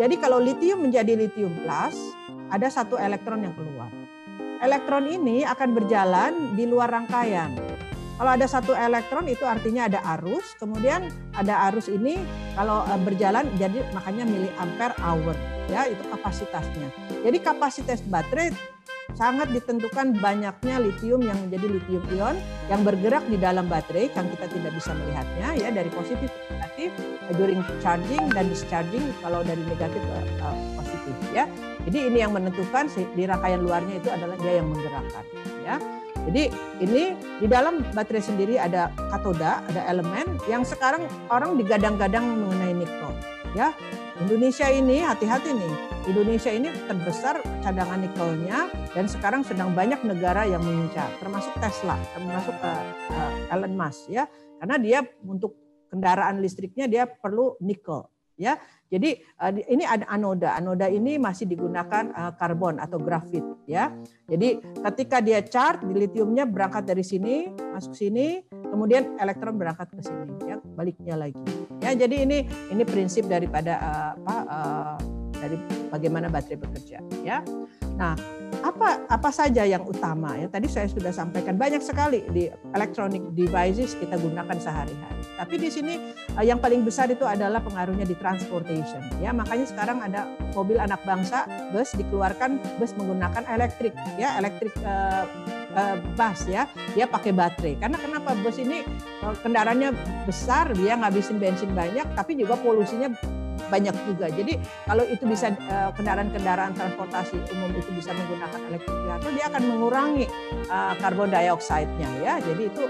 Jadi 0.00 0.16
kalau 0.16 0.40
lithium 0.40 0.88
menjadi 0.88 1.12
lithium 1.12 1.52
plus, 1.60 2.16
ada 2.48 2.72
satu 2.72 2.96
elektron 2.96 3.44
yang 3.44 3.52
keluar. 3.52 3.92
Elektron 4.64 5.12
ini 5.12 5.44
akan 5.44 5.76
berjalan 5.76 6.32
di 6.56 6.64
luar 6.64 6.88
rangkaian. 6.88 7.52
Kalau 8.16 8.32
ada 8.32 8.48
satu 8.48 8.72
elektron 8.72 9.28
itu 9.28 9.44
artinya 9.44 9.92
ada 9.92 10.00
arus, 10.16 10.56
kemudian 10.56 11.12
ada 11.36 11.68
arus 11.68 11.92
ini 11.92 12.16
kalau 12.56 12.80
eh, 12.88 13.00
berjalan 13.04 13.44
jadi 13.60 13.84
makanya 13.92 14.24
miliampere 14.24 14.96
hour 15.04 15.36
ya 15.68 15.84
itu 15.84 16.00
kapasitasnya. 16.08 16.88
Jadi 17.20 17.38
kapasitas 17.44 18.00
baterai 18.08 18.75
sangat 19.14 19.52
ditentukan 19.54 20.18
banyaknya 20.18 20.76
litium 20.82 21.22
yang 21.22 21.38
menjadi 21.46 21.66
litium 21.78 22.04
ion 22.18 22.36
yang 22.66 22.82
bergerak 22.82 23.22
di 23.30 23.38
dalam 23.38 23.70
baterai 23.70 24.10
yang 24.10 24.26
kita 24.34 24.46
tidak 24.50 24.72
bisa 24.74 24.90
melihatnya 24.96 25.48
ya 25.54 25.68
dari 25.70 25.90
positif 25.94 26.26
ke 26.26 26.42
negatif 26.50 26.90
eh, 26.98 27.34
during 27.38 27.60
charging 27.78 28.24
dan 28.34 28.50
discharging 28.50 29.04
kalau 29.22 29.46
dari 29.46 29.62
negatif 29.62 30.02
ke 30.02 30.18
uh, 30.42 30.56
positif 30.82 31.14
ya. 31.30 31.44
Jadi 31.86 31.98
ini 32.10 32.18
yang 32.18 32.34
menentukan 32.34 32.90
di 32.90 33.22
rangkaian 33.24 33.62
luarnya 33.62 33.94
itu 34.02 34.08
adalah 34.10 34.34
dia 34.42 34.52
yang 34.58 34.66
menggerakkan 34.74 35.24
ya. 35.62 35.76
Jadi 36.26 36.50
ini 36.82 37.14
di 37.38 37.46
dalam 37.46 37.86
baterai 37.94 38.18
sendiri 38.18 38.58
ada 38.58 38.90
katoda, 39.14 39.62
ada 39.70 39.86
elemen 39.86 40.26
yang 40.50 40.66
sekarang 40.66 41.06
orang 41.30 41.54
digadang-gadang 41.54 42.26
mengenai 42.26 42.74
nikel. 42.82 43.14
Ya, 43.54 43.70
Indonesia 44.16 44.72
ini 44.72 45.04
hati-hati 45.04 45.52
nih. 45.52 45.74
Indonesia 46.08 46.48
ini 46.48 46.72
terbesar 46.88 47.44
cadangan 47.60 48.00
nikelnya 48.00 48.72
dan 48.96 49.04
sekarang 49.04 49.44
sedang 49.44 49.76
banyak 49.76 50.00
negara 50.08 50.48
yang 50.48 50.64
mengincar, 50.64 51.12
termasuk 51.20 51.52
Tesla, 51.60 52.00
termasuk 52.16 52.56
uh, 52.64 52.82
uh, 53.12 53.52
Elon 53.52 53.76
Musk 53.76 54.08
ya. 54.08 54.24
Karena 54.56 54.80
dia 54.80 55.04
untuk 55.20 55.52
kendaraan 55.92 56.40
listriknya 56.40 56.88
dia 56.88 57.04
perlu 57.04 57.60
nikel 57.60 58.08
ya. 58.40 58.56
Jadi 58.86 59.18
uh, 59.42 59.52
ini 59.66 59.82
ada 59.82 60.06
anoda. 60.06 60.54
Anoda 60.54 60.86
ini 60.86 61.18
masih 61.18 61.50
digunakan 61.50 62.10
uh, 62.14 62.32
karbon 62.38 62.78
atau 62.78 63.02
grafit 63.02 63.42
ya. 63.66 63.90
Jadi 64.30 64.62
ketika 64.62 65.18
dia 65.22 65.42
charge 65.42 65.82
litiumnya 65.86 66.46
berangkat 66.46 66.86
dari 66.86 67.02
sini 67.02 67.50
masuk 67.74 67.94
sini, 67.94 68.42
kemudian 68.50 69.18
elektron 69.18 69.58
berangkat 69.58 69.90
ke 69.94 70.02
sini 70.02 70.34
ya, 70.46 70.56
baliknya 70.74 71.14
lagi. 71.18 71.38
Ya, 71.82 71.92
jadi 71.94 72.26
ini 72.26 72.46
ini 72.72 72.82
prinsip 72.82 73.26
daripada 73.30 73.78
uh, 73.78 74.12
apa 74.16 74.36
dari 75.38 75.56
bagaimana 75.88 76.26
baterai 76.32 76.58
bekerja 76.58 76.98
ya. 77.22 77.40
Nah, 77.96 78.12
apa 78.60 79.08
apa 79.08 79.30
saja 79.32 79.64
yang 79.64 79.82
utama? 79.88 80.36
Ya 80.36 80.46
tadi 80.52 80.68
saya 80.68 80.84
sudah 80.86 81.10
sampaikan 81.10 81.56
banyak 81.56 81.80
sekali 81.80 82.22
di 82.28 82.52
electronic 82.76 83.24
devices 83.32 83.96
kita 83.96 84.20
gunakan 84.20 84.56
sehari-hari. 84.60 85.22
Tapi 85.36 85.54
di 85.56 85.68
sini 85.72 85.94
eh, 86.36 86.44
yang 86.44 86.60
paling 86.60 86.84
besar 86.84 87.08
itu 87.08 87.24
adalah 87.24 87.64
pengaruhnya 87.64 88.04
di 88.04 88.12
transportation 88.20 89.00
ya. 89.18 89.32
Makanya 89.32 89.66
sekarang 89.68 89.98
ada 90.04 90.28
mobil 90.52 90.76
anak 90.76 91.00
bangsa 91.08 91.48
bus 91.72 91.92
dikeluarkan 91.96 92.60
bus 92.76 92.92
menggunakan 93.00 93.48
elektrik 93.48 93.96
ya. 94.20 94.36
Elektrik 94.36 94.76
uh, 94.84 95.24
uh, 95.72 95.96
bus 96.14 96.44
ya. 96.44 96.68
Dia 96.92 97.08
pakai 97.08 97.32
baterai. 97.32 97.80
Karena 97.80 97.96
kenapa? 97.96 98.36
Bus 98.44 98.60
ini 98.60 98.84
kendaraannya 99.24 99.90
besar 100.28 100.70
dia 100.76 100.94
ngabisin 100.98 101.40
bensin 101.40 101.72
banyak 101.72 102.04
tapi 102.14 102.36
juga 102.36 102.54
polusinya 102.60 103.10
banyak 103.68 103.94
juga. 104.06 104.26
Jadi 104.30 104.58
kalau 104.86 105.04
itu 105.06 105.24
bisa 105.26 105.52
eh, 105.52 105.90
kendaraan-kendaraan 105.94 106.72
transportasi 106.74 107.36
umum 107.52 107.70
itu 107.74 107.90
bisa 107.94 108.14
menggunakan 108.14 108.60
elektrik 108.70 108.96
vehicle, 109.06 109.32
dia 109.34 109.44
akan 109.50 109.62
mengurangi 109.66 110.26
uh, 110.68 110.92
carbon 111.00 111.28
dioxide-nya 111.32 112.10
ya. 112.22 112.34
Jadi 112.42 112.62
itu 112.68 112.82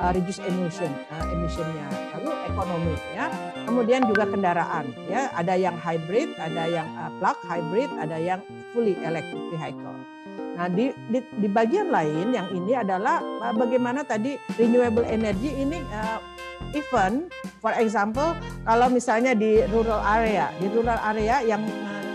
uh, 0.00 0.10
reduce 0.10 0.40
emission 0.44 0.90
uh, 1.12 1.24
emissionnya. 1.34 1.86
Lalu 2.18 2.30
ekonomi 2.50 2.94
ya. 3.12 3.26
Kemudian 3.64 4.04
juga 4.08 4.24
kendaraan 4.28 4.92
ya. 5.08 5.32
Ada 5.34 5.54
yang 5.56 5.76
hybrid, 5.78 6.34
ada 6.36 6.62
yang 6.68 6.88
uh, 6.98 7.10
plug 7.20 7.38
hybrid, 7.46 7.90
ada 8.00 8.16
yang 8.18 8.40
fully 8.72 8.96
electric 9.02 9.42
vehicle. 9.54 10.13
Nah, 10.54 10.70
di, 10.70 10.94
di, 11.10 11.18
di 11.42 11.48
bagian 11.50 11.90
lain 11.90 12.30
yang 12.30 12.46
ini 12.54 12.78
adalah 12.78 13.18
bagaimana 13.58 14.06
tadi 14.06 14.38
renewable 14.54 15.02
energy 15.02 15.50
ini 15.50 15.82
uh, 15.90 16.22
even 16.74 17.30
for 17.58 17.74
example 17.74 18.34
kalau 18.66 18.86
misalnya 18.90 19.32
di 19.34 19.62
rural 19.70 20.02
area, 20.02 20.50
di 20.58 20.66
rural 20.70 20.98
area 21.10 21.42
yang 21.42 21.62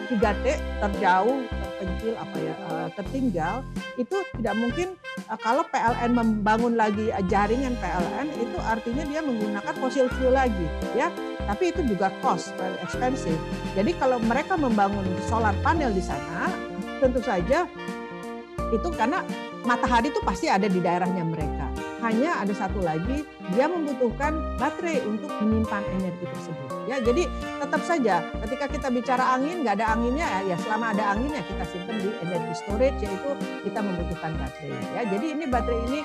3T 0.10 0.46
eh, 0.50 0.58
terjauh, 0.82 1.46
terpencil 1.46 2.14
apa 2.18 2.38
ya, 2.42 2.54
eh, 2.58 2.88
tertinggal 2.98 3.56
itu 3.96 4.18
tidak 4.42 4.56
mungkin 4.58 4.88
eh, 5.16 5.40
kalau 5.40 5.62
PLN 5.70 6.12
membangun 6.18 6.74
lagi 6.74 7.14
jaringan 7.30 7.78
PLN 7.78 8.28
itu 8.42 8.58
artinya 8.66 9.04
dia 9.06 9.22
menggunakan 9.22 9.74
fossil 9.78 10.10
fuel 10.18 10.34
lagi 10.34 10.66
ya. 10.98 11.14
Tapi 11.50 11.74
itu 11.74 11.82
juga 11.82 12.14
cost 12.22 12.54
very 12.62 12.78
expensive. 12.86 13.38
Jadi 13.74 13.98
kalau 13.98 14.22
mereka 14.22 14.54
membangun 14.54 15.06
solar 15.26 15.54
panel 15.66 15.90
di 15.90 16.02
sana 16.02 16.46
tentu 17.02 17.24
saja 17.26 17.66
itu 18.70 18.88
karena 18.94 19.26
matahari 19.66 20.14
itu 20.14 20.22
pasti 20.24 20.48
ada 20.48 20.66
di 20.66 20.80
daerahnya 20.80 21.26
mereka. 21.26 21.68
Hanya 22.00 22.40
ada 22.40 22.56
satu 22.56 22.80
lagi 22.80 23.28
dia 23.52 23.68
membutuhkan 23.68 24.56
baterai 24.56 25.04
untuk 25.04 25.28
menyimpan 25.44 25.84
energi 26.00 26.26
tersebut. 26.32 26.70
Ya 26.88 27.04
jadi 27.04 27.28
tetap 27.60 27.82
saja 27.84 28.24
ketika 28.48 28.66
kita 28.72 28.88
bicara 28.88 29.36
angin 29.36 29.68
nggak 29.68 29.76
ada 29.84 30.00
anginnya 30.00 30.28
ya 30.48 30.56
selama 30.64 30.96
ada 30.96 31.12
anginnya 31.12 31.44
kita 31.44 31.64
simpan 31.68 32.00
di 32.00 32.10
energi 32.24 32.54
storage 32.56 33.00
yaitu 33.04 33.32
kita 33.68 33.80
membutuhkan 33.84 34.32
baterai. 34.40 34.84
Ya 34.96 35.02
jadi 35.12 35.26
ini 35.36 35.46
baterai 35.52 35.82
ini 35.92 36.00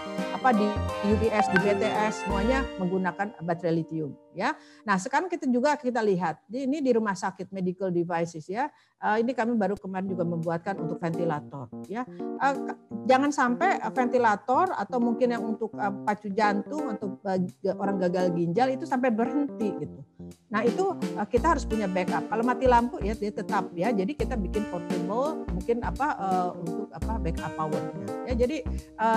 apa 0.44 0.60
di 0.60 0.68
UPS 1.08 1.56
di 1.56 1.58
BTS 1.64 2.28
semuanya 2.28 2.68
menggunakan 2.76 3.32
baterai 3.48 3.80
lithium 3.80 4.12
ya. 4.36 4.52
Nah, 4.84 5.00
sekarang 5.00 5.32
kita 5.32 5.48
juga 5.48 5.72
kita 5.80 6.04
lihat 6.04 6.44
ini 6.52 6.84
di 6.84 6.92
rumah 6.92 7.16
sakit 7.16 7.48
medical 7.48 7.88
devices 7.88 8.44
ya. 8.50 8.68
Uh, 9.00 9.16
ini 9.24 9.32
kami 9.32 9.56
baru 9.56 9.72
kemarin 9.78 10.04
juga 10.04 10.24
membuatkan 10.28 10.76
untuk 10.84 11.00
ventilator 11.00 11.72
ya. 11.88 12.04
Uh, 12.36 12.76
jangan 13.08 13.32
sampai 13.32 13.80
ventilator 13.88 14.68
atau 14.76 14.98
mungkin 15.00 15.32
yang 15.32 15.40
untuk 15.48 15.72
uh, 15.80 15.92
pacu 16.04 16.28
jantung 16.28 16.92
uh, 16.92 17.40
orang 17.80 17.96
gagal 18.04 18.28
ginjal 18.36 18.68
itu 18.68 18.84
sampai 18.84 19.08
berhenti 19.08 19.80
gitu. 19.80 20.04
Nah, 20.52 20.60
itu 20.60 20.92
kita 21.32 21.56
harus 21.56 21.64
punya 21.64 21.88
backup. 21.88 22.28
Kalau 22.28 22.44
mati 22.44 22.68
lampu 22.68 23.00
ya 23.00 23.16
dia 23.16 23.32
tetap 23.32 23.72
ya. 23.72 23.92
Jadi 23.96 24.12
kita 24.12 24.36
bikin 24.36 24.68
portable 24.68 25.44
mungkin 25.52 25.80
apa 25.84 26.06
untuk 26.54 26.88
apa 26.94 27.12
backup 27.20 27.52
powernya. 27.58 28.06
Ya, 28.30 28.34
jadi 28.38 28.56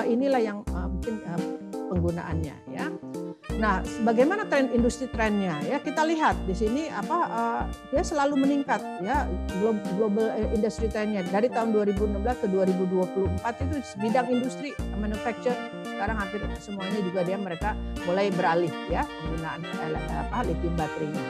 inilah 0.09 0.41
yang 0.41 0.59
uh, 0.73 0.89
uh, 1.25 1.41
penggunaannya 1.89 2.55
ya. 2.69 2.85
Nah, 3.57 3.81
bagaimana 4.05 4.45
tren 4.45 4.69
industri 4.69 5.09
trennya? 5.09 5.57
Ya 5.65 5.81
kita 5.81 6.05
lihat 6.05 6.37
di 6.45 6.53
sini 6.53 6.93
apa 6.93 7.17
uh, 7.25 7.61
dia 7.89 8.05
selalu 8.05 8.45
meningkat 8.45 8.77
ya 9.01 9.25
global 9.97 10.29
industry 10.53 10.85
trennya 10.93 11.25
dari 11.25 11.49
tahun 11.49 11.73
2016 11.73 12.21
ke 12.21 12.47
2024 12.53 13.65
itu 13.65 13.75
bidang 13.97 14.27
industri 14.29 14.77
manufacture 15.01 15.57
sekarang 15.89 16.21
hampir 16.21 16.45
semuanya 16.61 17.01
juga 17.01 17.25
dia 17.25 17.37
mereka 17.41 17.73
mulai 18.05 18.29
beralih 18.29 18.69
ya 18.93 19.01
penggunaan 19.25 19.65
apa 20.13 20.37
lithium 20.45 20.77
baterainya. 20.77 21.25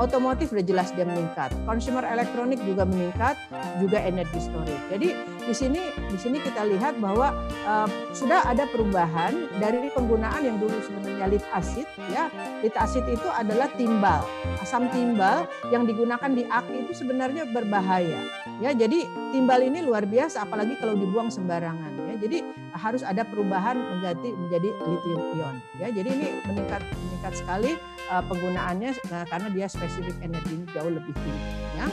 Otomotif 0.00 0.54
sudah 0.54 0.64
jelas 0.64 0.88
dia 0.96 1.04
meningkat, 1.04 1.52
consumer 1.68 2.00
elektronik 2.06 2.56
juga 2.64 2.88
meningkat, 2.88 3.36
juga 3.76 4.00
energi 4.00 4.40
storage. 4.40 4.86
Jadi 4.88 5.12
di 5.46 5.54
sini 5.54 5.82
di 6.08 6.18
sini 6.18 6.38
kita 6.38 6.62
lihat 6.68 6.98
bahwa 7.02 7.34
uh, 7.66 7.88
sudah 8.14 8.46
ada 8.46 8.68
perubahan 8.70 9.50
dari 9.58 9.90
penggunaan 9.90 10.42
yang 10.44 10.56
dulu 10.62 10.74
sebenarnya 10.82 11.26
lead 11.28 11.44
acid 11.50 11.86
ya. 12.10 12.30
Lead 12.62 12.74
acid 12.78 13.04
itu 13.10 13.28
adalah 13.32 13.66
timbal, 13.74 14.22
asam 14.62 14.86
timbal 14.94 15.46
yang 15.74 15.84
digunakan 15.88 16.30
di 16.30 16.46
aki 16.46 16.86
itu 16.86 16.92
sebenarnya 16.94 17.48
berbahaya. 17.50 18.22
Ya, 18.62 18.70
jadi 18.70 19.06
timbal 19.34 19.66
ini 19.66 19.82
luar 19.82 20.06
biasa 20.06 20.46
apalagi 20.46 20.78
kalau 20.78 20.94
dibuang 20.94 21.28
sembarangan 21.32 21.92
ya. 22.10 22.14
Jadi 22.22 22.38
harus 22.72 23.02
ada 23.02 23.26
perubahan 23.26 23.74
mengganti 23.76 24.30
menjadi 24.30 24.70
lithium 24.86 25.22
ion 25.38 25.56
ya. 25.82 25.88
Jadi 25.90 26.08
ini 26.08 26.26
meningkat 26.46 26.82
meningkat 26.86 27.32
sekali 27.34 27.74
uh, 28.10 28.22
penggunaannya 28.30 28.90
uh, 29.10 29.26
karena 29.26 29.48
dia 29.50 29.66
spesifik 29.66 30.14
energinya 30.22 30.66
jauh 30.70 30.92
lebih 30.92 31.14
tinggi 31.18 31.50
ya. 31.74 31.86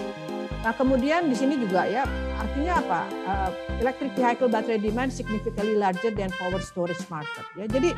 Nah, 0.59 0.75
kemudian 0.75 1.31
di 1.31 1.35
sini 1.39 1.55
juga 1.55 1.87
ya 1.87 2.03
artinya 2.35 2.83
apa? 2.83 3.01
Uh, 3.23 3.51
electric 3.79 4.11
vehicle 4.15 4.51
battery 4.51 4.79
demand 4.79 5.11
significantly 5.11 5.79
larger 5.79 6.11
than 6.11 6.27
power 6.35 6.59
storage 6.59 6.99
market 7.07 7.45
ya. 7.55 7.63
Jadi 7.67 7.95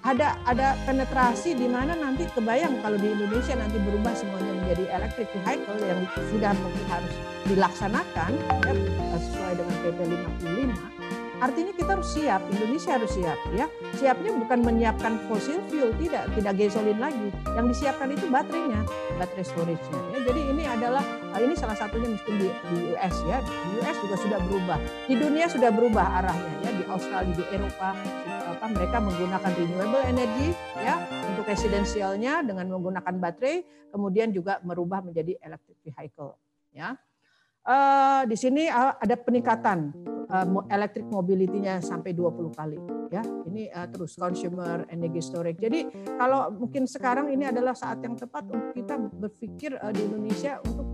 ada 0.00 0.32
ada 0.48 0.80
penetrasi 0.88 1.52
di 1.52 1.68
mana 1.68 1.92
nanti 1.92 2.24
kebayang 2.32 2.80
kalau 2.80 2.96
di 2.96 3.12
Indonesia 3.12 3.52
nanti 3.52 3.76
berubah 3.84 4.16
semuanya 4.16 4.52
menjadi 4.64 4.84
electric 4.96 5.28
vehicle 5.44 5.80
yang 5.84 6.00
sudah 6.32 6.52
mungkin 6.56 6.84
harus 6.88 7.12
dilaksanakan 7.44 8.30
ya, 8.64 8.72
sesuai 9.20 9.52
dengan 9.60 9.76
PP 9.84 9.98
55 10.08 10.99
Artinya 11.40 11.72
kita 11.72 11.96
harus 11.96 12.08
siap, 12.12 12.44
Indonesia 12.52 13.00
harus 13.00 13.12
siap 13.16 13.38
ya. 13.56 13.66
Siapnya 13.96 14.36
bukan 14.36 14.60
menyiapkan 14.60 15.24
fossil 15.24 15.56
fuel, 15.72 15.88
tidak, 15.96 16.28
tidak 16.36 16.52
gasolin 16.60 17.00
lagi. 17.00 17.28
Yang 17.56 17.66
disiapkan 17.72 18.12
itu 18.12 18.28
baterainya, 18.28 18.84
baterai 19.16 19.46
storage-nya. 19.48 20.00
Ya. 20.12 20.18
Jadi 20.28 20.40
ini 20.52 20.62
adalah 20.68 21.00
eh, 21.32 21.40
ini 21.40 21.56
salah 21.56 21.72
satunya 21.80 22.12
mungkin 22.12 22.34
di, 22.36 22.48
di 22.52 22.76
US 22.92 23.16
ya. 23.24 23.40
Di 23.40 23.72
US 23.80 23.96
juga 24.04 24.16
sudah 24.20 24.38
berubah. 24.44 24.78
Di 25.08 25.14
dunia 25.16 25.46
sudah 25.48 25.70
berubah 25.72 26.06
arahnya 26.20 26.52
ya. 26.60 26.70
Di 26.76 26.84
Australia, 26.92 27.32
di 27.32 27.44
Eropa 27.48 27.96
apa 28.60 28.76
mereka 28.76 29.00
menggunakan 29.00 29.50
renewable 29.56 30.04
energy 30.04 30.52
ya 30.84 31.00
untuk 31.32 31.48
residensialnya 31.48 32.44
dengan 32.44 32.68
menggunakan 32.68 33.16
baterai, 33.16 33.64
kemudian 33.88 34.28
juga 34.36 34.60
merubah 34.60 35.00
menjadi 35.00 35.40
electric 35.40 35.80
vehicle 35.88 36.36
ya. 36.76 37.00
Uh, 37.64 38.28
di 38.28 38.36
sini 38.36 38.68
uh, 38.68 38.96
ada 39.00 39.16
peningkatan 39.16 39.92
uh, 40.30 40.46
electric 40.70 41.06
mobility-nya 41.10 41.82
sampai 41.82 42.14
20 42.14 42.54
kali 42.54 42.78
ya. 43.10 43.22
Ini 43.22 43.68
uh, 43.74 43.86
terus 43.90 44.14
consumer 44.14 44.86
energy 44.88 45.20
storage. 45.20 45.58
Jadi 45.58 45.90
kalau 46.16 46.54
mungkin 46.54 46.86
sekarang 46.86 47.28
ini 47.34 47.50
adalah 47.50 47.74
saat 47.74 48.00
yang 48.00 48.14
tepat 48.14 48.46
untuk 48.48 48.72
kita 48.72 48.94
berpikir 48.96 49.76
uh, 49.76 49.90
di 49.90 50.06
Indonesia 50.06 50.62
untuk 50.64 50.86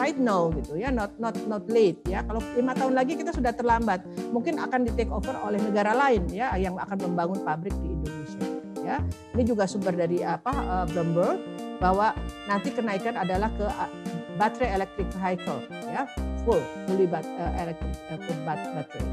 right 0.00 0.18
now 0.18 0.48
gitu 0.56 0.80
ya, 0.80 0.88
not 0.88 1.14
not 1.20 1.36
not 1.46 1.64
late 1.68 2.00
ya. 2.08 2.24
Kalau 2.24 2.40
lima 2.56 2.72
tahun 2.72 2.94
lagi 2.96 3.14
kita 3.14 3.30
sudah 3.36 3.52
terlambat, 3.52 4.02
mungkin 4.32 4.58
akan 4.58 4.88
di 4.88 4.90
take 4.96 5.12
over 5.12 5.36
oleh 5.44 5.60
negara 5.60 5.92
lain 5.92 6.24
ya 6.32 6.56
yang 6.56 6.80
akan 6.80 7.12
membangun 7.12 7.38
pabrik 7.44 7.76
di 7.84 7.92
Indonesia 7.92 8.44
ya. 8.82 8.96
Ini 9.36 9.42
juga 9.44 9.68
sumber 9.68 9.94
dari 9.94 10.24
apa 10.24 10.50
uh, 10.50 10.86
Bloomberg 10.88 11.38
bahwa 11.78 12.10
nanti 12.50 12.74
kenaikan 12.74 13.14
adalah 13.14 13.52
ke 13.54 13.66
baterai 14.34 14.82
electric 14.82 15.06
vehicle 15.14 15.62
ya 15.90 16.06
full 16.48 16.64
fully 16.88 17.04
bat, 17.04 17.28
uh, 17.36 17.52
electric 17.60 17.92
uh, 18.08 18.16
full 18.24 18.40
bat, 18.48 18.56
baterai. 18.72 19.04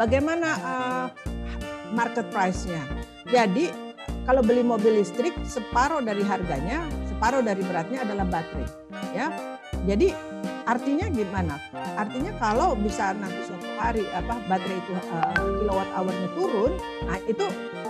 Bagaimana 0.00 0.48
uh, 0.64 1.06
market 1.92 2.24
price-nya? 2.32 2.80
Jadi 3.28 3.68
kalau 4.24 4.40
beli 4.40 4.64
mobil 4.64 5.04
listrik 5.04 5.36
separuh 5.44 6.00
dari 6.00 6.24
harganya, 6.24 6.88
separuh 7.12 7.44
dari 7.44 7.60
beratnya 7.60 8.08
adalah 8.08 8.24
baterai, 8.24 8.64
ya. 9.12 9.28
Jadi 9.84 10.16
artinya 10.64 11.12
gimana? 11.12 11.60
Artinya 12.00 12.32
kalau 12.40 12.72
bisa 12.72 13.12
nanti 13.12 13.44
suatu 13.44 13.68
hari 13.82 14.06
apa 14.14 14.38
baterai 14.46 14.78
itu 14.78 14.92
uh, 14.94 15.34
kilowatt 15.58 15.90
hournya 15.98 16.28
turun, 16.38 16.72
nah 17.06 17.18
itu 17.26 17.46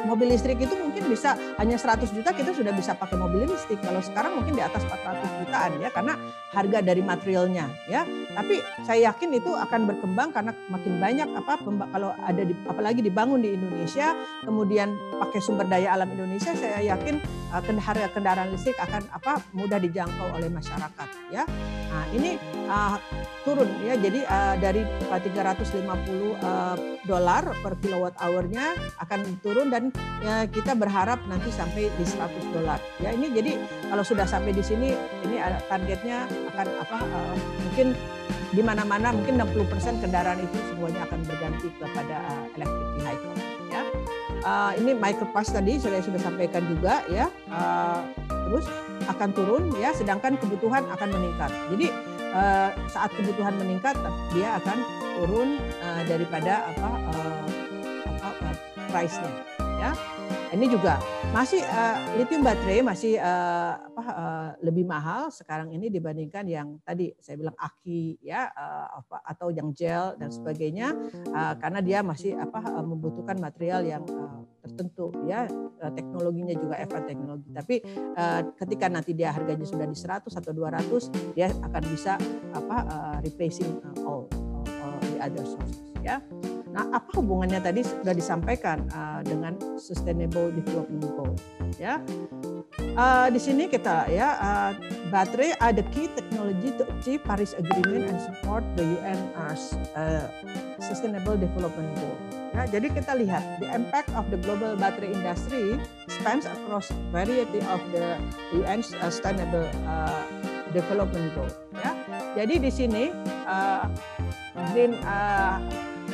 mobil 0.06 0.34
listrik 0.34 0.58
itu 0.58 0.74
mungkin 0.74 1.06
bisa 1.06 1.38
hanya 1.58 1.78
100 1.78 2.10
juta 2.10 2.30
kita 2.34 2.50
sudah 2.50 2.72
bisa 2.74 2.94
pakai 2.96 3.16
mobil 3.18 3.46
listrik. 3.46 3.78
Kalau 3.82 4.02
sekarang 4.02 4.38
mungkin 4.38 4.58
di 4.58 4.62
atas 4.64 4.82
400 4.86 5.40
jutaan 5.42 5.70
ya 5.78 5.88
karena 5.94 6.14
harga 6.52 6.78
dari 6.82 7.02
materialnya 7.02 7.66
ya. 7.86 8.02
Tapi 8.32 8.58
saya 8.82 9.12
yakin 9.12 9.30
itu 9.38 9.50
akan 9.54 9.80
berkembang 9.88 10.34
karena 10.34 10.52
makin 10.68 10.98
banyak 10.98 11.28
apa 11.36 11.52
kalau 11.62 12.10
ada 12.18 12.42
di 12.42 12.54
apalagi 12.66 13.00
dibangun 13.04 13.44
di 13.44 13.54
Indonesia 13.54 14.14
kemudian 14.42 14.94
pakai 15.20 15.40
sumber 15.44 15.68
daya 15.68 15.94
alam 15.94 16.10
Indonesia 16.12 16.52
saya 16.56 16.82
yakin 16.82 17.20
uh, 17.52 17.62
kendaraan 18.10 18.50
listrik 18.50 18.76
akan 18.80 19.06
apa 19.12 19.38
mudah 19.54 19.78
dijangkau 19.78 20.34
oleh 20.34 20.48
masyarakat 20.50 21.08
ya. 21.30 21.44
Nah, 21.92 22.04
ini 22.16 22.40
uh, 22.72 22.96
turun 23.44 23.68
ya. 23.84 23.94
Jadi 24.00 24.24
uh, 24.24 24.54
dari 24.56 24.82
350 25.12 25.81
uh, 25.88 26.76
dolar 27.06 27.44
per 27.62 27.74
kilowatt 27.82 28.14
hournya 28.22 28.74
akan 29.02 29.20
turun 29.42 29.68
dan 29.72 29.90
ya 30.22 30.46
kita 30.46 30.78
berharap 30.78 31.18
nanti 31.26 31.50
sampai 31.50 31.90
di 31.98 32.04
100 32.04 32.54
dolar. 32.54 32.78
Ya 33.02 33.10
ini 33.14 33.30
jadi 33.34 33.58
kalau 33.90 34.04
sudah 34.06 34.26
sampai 34.26 34.54
di 34.54 34.62
sini 34.62 34.94
ini 35.26 35.36
targetnya 35.66 36.26
akan 36.54 36.66
apa 36.78 36.98
uh, 37.02 37.34
mungkin 37.68 37.96
di 38.52 38.60
mana-mana 38.60 39.16
mungkin 39.16 39.40
60% 39.40 40.04
kendaraan 40.04 40.38
itu 40.44 40.56
semuanya 40.68 41.08
akan 41.08 41.20
berganti 41.24 41.68
kepada 41.80 42.16
uh, 42.20 42.44
electric 42.54 42.88
vehicle 43.00 43.34
ya. 43.72 43.82
Uh, 44.42 44.72
ini 44.74 44.90
micropass 44.98 45.54
tadi 45.54 45.78
saya 45.78 46.02
sudah 46.02 46.20
sampaikan 46.20 46.62
juga 46.68 47.02
ya. 47.08 47.26
Uh, 47.48 48.04
terus 48.28 48.66
akan 49.08 49.30
turun 49.32 49.62
ya 49.80 49.90
sedangkan 49.96 50.36
kebutuhan 50.38 50.84
akan 50.92 51.08
meningkat. 51.10 51.50
Jadi 51.74 51.88
saat 52.88 53.12
kebutuhan 53.12 53.52
meningkat 53.60 53.92
dia 54.32 54.56
akan 54.56 55.01
turun 55.18 55.60
uh, 55.82 56.02
daripada 56.08 56.68
apa 56.72 56.90
uh, 57.12 57.46
apa 58.22 58.48
uh, 58.50 58.56
price-nya 58.90 59.32
ya. 59.82 59.92
Ini 60.52 60.68
juga 60.68 61.00
masih 61.32 61.64
uh, 61.64 61.96
lithium 62.20 62.44
baterai 62.44 62.84
masih 62.84 63.16
uh, 63.16 63.72
apa 63.72 64.04
uh, 64.04 64.48
lebih 64.60 64.84
mahal 64.84 65.32
sekarang 65.32 65.72
ini 65.72 65.88
dibandingkan 65.88 66.44
yang 66.44 66.76
tadi 66.84 67.08
saya 67.24 67.40
bilang 67.40 67.56
aki 67.56 68.20
ya 68.20 68.52
uh, 68.52 69.00
apa 69.00 69.24
atau 69.32 69.48
yang 69.48 69.72
gel 69.72 70.12
dan 70.20 70.28
sebagainya 70.28 70.92
uh, 71.32 71.56
karena 71.56 71.80
dia 71.80 72.04
masih 72.04 72.36
apa 72.36 72.68
uh, 72.68 72.84
membutuhkan 72.84 73.40
material 73.40 73.80
yang 73.80 74.04
uh, 74.12 74.44
tertentu 74.60 75.08
ya 75.24 75.48
teknologinya 75.96 76.52
juga 76.52 76.76
F1 76.84 77.08
teknologi. 77.08 77.48
Tapi 77.48 77.76
uh, 78.12 78.40
ketika 78.60 78.92
nanti 78.92 79.16
dia 79.16 79.32
harganya 79.32 79.64
sudah 79.64 79.88
di 79.88 79.96
100 79.96 80.28
atau 80.28 80.52
200 80.52 81.32
dia 81.32 81.48
akan 81.48 81.82
bisa 81.88 82.20
apa 82.52 82.76
uh, 82.92 83.16
replacing 83.24 83.72
uh, 83.88 84.04
all, 84.04 84.28
all 84.82 84.98
the 85.00 85.18
other 85.22 85.46
sources 85.46 85.92
ya. 86.02 86.18
Nah, 86.72 86.88
apa 86.88 87.20
hubungannya 87.20 87.60
tadi 87.60 87.84
sudah 87.84 88.16
disampaikan 88.16 88.88
uh, 88.96 89.20
dengan 89.22 89.54
Sustainable 89.76 90.50
Development 90.50 91.04
Goal? 91.14 91.32
Ya, 91.76 92.00
uh, 92.96 93.28
di 93.28 93.40
sini 93.40 93.68
kita 93.68 94.08
ya 94.08 94.36
uh, 94.40 94.70
baterai 95.12 95.52
are 95.60 95.84
key 95.92 96.08
technology 96.16 96.72
to 96.80 96.88
achieve 96.96 97.20
Paris 97.28 97.52
Agreement 97.56 98.08
and 98.08 98.18
support 98.24 98.64
the 98.74 98.84
UN's 98.84 99.76
uh, 99.92 100.26
Sustainable 100.80 101.36
Development 101.36 101.92
Goal. 102.00 102.16
Ya, 102.52 102.68
jadi 102.68 102.88
kita 102.92 103.16
lihat 103.16 103.60
the 103.60 103.68
impact 103.68 104.12
of 104.16 104.28
the 104.28 104.40
global 104.40 104.76
battery 104.76 105.12
industry 105.12 105.76
spans 106.08 106.44
across 106.44 106.88
variety 107.12 107.60
of 107.68 107.80
the 107.92 108.16
UN's 108.52 108.92
Sustainable 108.96 109.68
uh, 109.84 110.24
Development 110.72 111.28
Goal. 111.36 111.52
Ya, 111.76 111.92
jadi 112.32 112.64
di 112.64 112.72
sini 112.72 113.12
uh, 113.44 113.84
green 114.72 114.94
uh, 115.04 115.58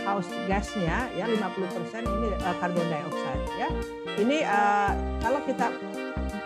greenhouse 0.08 0.32
gasnya 0.48 1.04
ya 1.12 1.28
50% 1.28 2.00
ini 2.00 2.28
uh, 2.40 2.54
carbon 2.56 2.86
dioxide 2.88 3.44
ya. 3.60 3.68
Ini 4.16 4.38
uh, 4.48 4.92
kalau 5.20 5.40
kita 5.44 5.68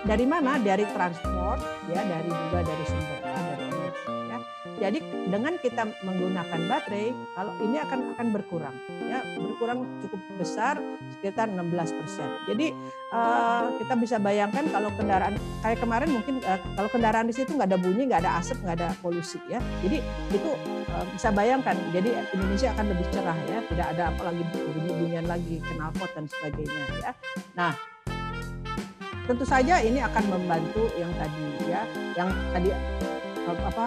dari 0.02 0.26
mana? 0.26 0.58
Dari 0.58 0.82
transport, 0.90 1.62
ya, 1.86 2.02
dari 2.02 2.26
juga 2.26 2.58
dari 2.66 2.84
sumber 2.90 3.21
Jadi 4.82 4.98
dengan 5.30 5.54
kita 5.62 5.86
menggunakan 6.02 6.60
baterai, 6.66 7.14
kalau 7.38 7.54
ini 7.62 7.78
akan 7.78 8.18
akan 8.18 8.26
berkurang, 8.34 8.74
ya, 9.06 9.22
berkurang 9.38 9.86
cukup 10.02 10.18
besar 10.42 10.82
sekitar 11.14 11.46
16 11.54 11.70
persen. 12.02 12.26
Jadi 12.50 12.74
uh, 13.14 13.70
kita 13.78 13.94
bisa 13.94 14.18
bayangkan 14.18 14.66
kalau 14.74 14.90
kendaraan 14.98 15.38
kayak 15.62 15.78
kemarin 15.78 16.10
mungkin 16.10 16.42
uh, 16.42 16.58
kalau 16.74 16.90
kendaraan 16.90 17.30
di 17.30 17.34
situ 17.38 17.54
nggak 17.54 17.70
ada 17.70 17.78
bunyi, 17.78 18.10
nggak 18.10 18.26
ada 18.26 18.42
asap, 18.42 18.58
nggak 18.66 18.76
ada 18.82 18.90
polusi, 18.98 19.38
ya. 19.46 19.62
Jadi 19.86 20.02
itu 20.34 20.50
uh, 20.90 21.06
bisa 21.14 21.30
bayangkan. 21.30 21.78
Jadi 21.94 22.10
Indonesia 22.34 22.74
akan 22.74 22.86
lebih 22.90 23.06
cerah, 23.14 23.38
ya, 23.46 23.58
tidak 23.70 23.86
ada 23.94 24.04
apalagi 24.10 24.42
bunyi-bunyian 24.50 25.30
lagi, 25.30 25.62
knalpot 25.62 26.10
dan 26.10 26.26
sebagainya, 26.26 26.84
ya. 26.98 27.10
Nah, 27.54 27.72
tentu 29.30 29.46
saja 29.46 29.78
ini 29.78 30.02
akan 30.02 30.24
membantu 30.26 30.90
yang 30.98 31.12
tadi 31.14 31.70
ya 31.70 31.82
yang 32.18 32.28
tadi 32.50 32.74
apa 33.46 33.86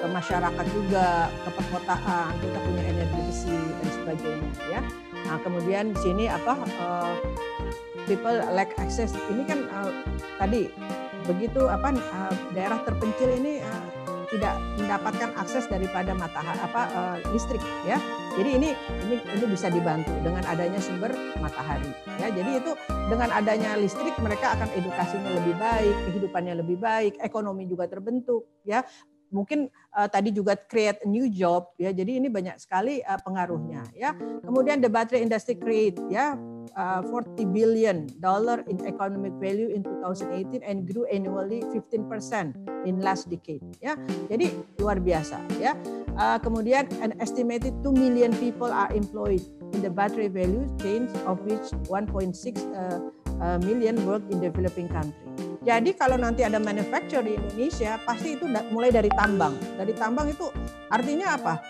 ke 0.00 0.06
masyarakat 0.08 0.66
juga 0.72 1.28
ke 1.44 1.50
perkotaan 1.52 2.32
kita 2.40 2.58
punya 2.64 2.82
energi 2.88 3.20
besi 3.28 3.60
dan 3.60 3.88
sebagainya 3.92 4.50
ya 4.72 4.80
nah 5.28 5.36
kemudian 5.44 5.92
di 5.92 5.98
sini 6.00 6.24
apa 6.26 6.56
uh, 6.80 7.14
people 8.08 8.34
lack 8.56 8.72
access 8.80 9.12
ini 9.28 9.44
kan 9.44 9.68
uh, 9.70 9.92
tadi 10.40 10.72
begitu 11.28 11.68
apa 11.68 11.92
uh, 11.94 12.34
daerah 12.56 12.80
terpencil 12.82 13.28
ini 13.28 13.60
uh, 13.60 13.86
tidak 14.30 14.54
mendapatkan 14.78 15.30
akses 15.34 15.66
daripada 15.66 16.14
matahari 16.14 16.58
apa 16.62 16.82
uh, 16.94 17.16
listrik 17.34 17.60
ya. 17.82 17.98
Jadi 18.38 18.62
ini 18.62 18.70
ini 19.10 19.16
ini 19.18 19.44
bisa 19.50 19.66
dibantu 19.66 20.14
dengan 20.22 20.46
adanya 20.46 20.78
sumber 20.78 21.10
matahari 21.42 21.90
ya. 22.22 22.30
Jadi 22.30 22.62
itu 22.62 22.72
dengan 23.10 23.34
adanya 23.34 23.74
listrik 23.74 24.14
mereka 24.22 24.54
akan 24.54 24.70
edukasinya 24.78 25.30
lebih 25.34 25.54
baik, 25.58 25.94
kehidupannya 26.08 26.54
lebih 26.62 26.78
baik, 26.78 27.18
ekonomi 27.18 27.66
juga 27.66 27.90
terbentuk 27.90 28.46
ya 28.62 28.86
mungkin 29.30 29.70
uh, 29.94 30.06
tadi 30.10 30.34
juga 30.34 30.58
create 30.58 31.02
a 31.02 31.08
new 31.08 31.26
job 31.30 31.72
ya. 31.80 31.90
Jadi 31.90 32.20
ini 32.20 32.28
banyak 32.30 32.58
sekali 32.58 33.02
uh, 33.02 33.18
pengaruhnya 33.22 33.86
ya. 33.94 34.14
Kemudian 34.44 34.82
the 34.82 34.90
battery 34.90 35.22
industry 35.24 35.56
create 35.56 35.96
ya 36.10 36.34
uh, 36.76 37.00
40 37.02 37.50
billion 37.50 38.06
dollar 38.18 38.62
in 38.66 38.78
economic 38.86 39.34
value 39.38 39.70
in 39.72 39.82
2018 39.82 40.62
and 40.62 40.86
grew 40.86 41.06
annually 41.08 41.62
15% 41.72 42.54
in 42.86 43.00
last 43.00 43.30
decade 43.30 43.62
ya. 43.82 43.96
Jadi 44.28 44.52
luar 44.78 45.00
biasa 45.00 45.40
ya. 45.58 45.74
Uh, 46.18 46.36
kemudian 46.42 46.86
an 47.00 47.14
estimated 47.22 47.72
2 47.82 47.94
million 47.94 48.34
people 48.36 48.68
are 48.68 48.90
employed 48.92 49.40
in 49.72 49.80
the 49.80 49.90
battery 49.90 50.28
value 50.28 50.66
chain 50.82 51.06
of 51.24 51.38
which 51.46 51.70
1.6 51.88 51.88
uh, 51.90 52.18
uh, 52.74 52.98
million 53.64 53.96
work 54.04 54.22
in 54.28 54.40
developing 54.40 54.88
country 54.88 55.30
jadi 55.60 55.92
kalau 55.92 56.16
nanti 56.16 56.40
ada 56.40 56.56
manufacture 56.56 57.20
di 57.20 57.36
Indonesia, 57.36 58.00
pasti 58.00 58.32
itu 58.32 58.48
mulai 58.72 58.88
dari 58.88 59.12
tambang. 59.12 59.52
Dari 59.76 59.92
tambang 59.92 60.32
itu 60.32 60.48
artinya 60.88 61.36
apa? 61.36 61.60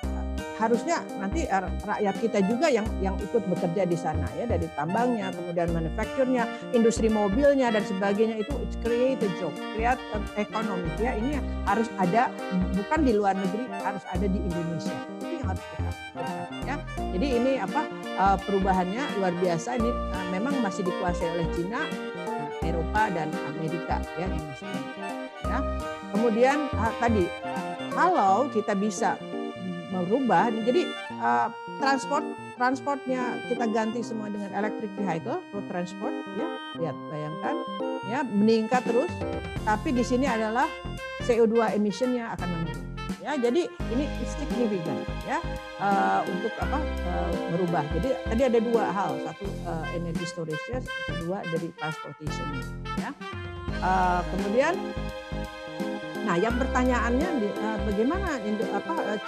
Harusnya 0.61 1.01
nanti 1.17 1.49
rakyat 1.89 2.17
kita 2.21 2.39
juga 2.45 2.69
yang 2.69 2.85
yang 3.01 3.17
ikut 3.17 3.49
bekerja 3.49 3.89
di 3.89 3.97
sana 3.97 4.29
ya 4.37 4.45
dari 4.45 4.69
tambangnya, 4.77 5.33
kemudian 5.33 5.73
manufacturnya, 5.73 6.45
industri 6.77 7.09
mobilnya 7.09 7.73
dan 7.73 7.81
sebagainya 7.81 8.45
itu 8.45 8.53
create 8.85 9.25
a 9.25 9.31
job, 9.41 9.57
create 9.73 10.01
ekonomi 10.37 10.93
ya. 11.01 11.17
Ini 11.17 11.41
harus 11.65 11.89
ada 11.97 12.29
bukan 12.77 13.01
di 13.01 13.13
luar 13.17 13.33
negeri, 13.41 13.65
harus 13.73 14.05
ada 14.05 14.27
di 14.29 14.37
Indonesia. 14.37 14.99
Itu 15.17 15.33
yang 15.41 15.49
harus 15.49 15.65
kita 15.65 15.91
ya. 16.69 16.77
Jadi 17.17 17.27
ini 17.41 17.53
apa 17.57 17.89
eh, 18.05 18.37
perubahannya 18.45 19.03
luar 19.17 19.33
biasa 19.41 19.81
ini 19.81 19.89
eh, 19.89 20.27
memang 20.29 20.61
masih 20.61 20.85
dikuasai 20.85 21.41
oleh 21.41 21.49
Cina 21.57 21.81
Eropa 22.61 23.09
dan 23.09 23.33
Amerika 23.49 23.97
ya 24.21 24.29
ya 25.49 25.59
kemudian 26.13 26.69
uh, 26.77 26.93
tadi 27.01 27.25
kalau 27.91 28.47
kita 28.53 28.77
bisa 28.77 29.17
merubah 29.91 30.49
jadi 30.55 30.87
uh, 31.19 31.51
transport 31.83 32.23
transportnya 32.55 33.41
kita 33.49 33.65
ganti 33.73 34.01
semua 34.05 34.29
dengan 34.29 34.53
electric 34.53 34.93
vehicle 35.01 35.41
road 35.51 35.67
transport 35.73 36.15
ya. 36.37 36.49
Lihat 36.79 36.97
bayangkan 37.09 37.57
ya 38.07 38.21
meningkat 38.25 38.83
terus. 38.87 39.11
Tapi 39.65 39.93
di 39.93 40.05
sini 40.05 40.29
adalah 40.29 40.69
CO2 41.25 41.77
emissionnya 41.77 42.33
akan 42.37 42.49
menurun 42.49 42.87
ya. 43.25 43.33
Jadi 43.41 43.65
ini 43.93 44.05
signifikan 44.29 44.97
ya 45.25 45.39
uh, 45.81 46.21
untuk 46.29 46.53
apa 46.61 46.79
uh, 47.09 47.33
merubah 47.53 47.85
jadi 47.97 48.09
tadi 48.29 48.43
ada 48.45 48.59
dua 48.61 48.85
hal. 48.93 49.11
Satu 49.25 49.47
uh, 49.65 49.85
energy 49.97 50.25
storage 50.29 50.61
kedua 51.09 51.41
dari 51.49 51.73
transportation 51.81 52.47
ya. 53.01 53.11
Uh, 53.81 54.21
kemudian 54.37 54.77
nah 56.25 56.37
yang 56.37 56.55
pertanyaannya 56.57 57.29
uh, 57.61 57.79
bagaimana 57.89 58.39
apa 58.77 58.95
uh, 59.17 59.19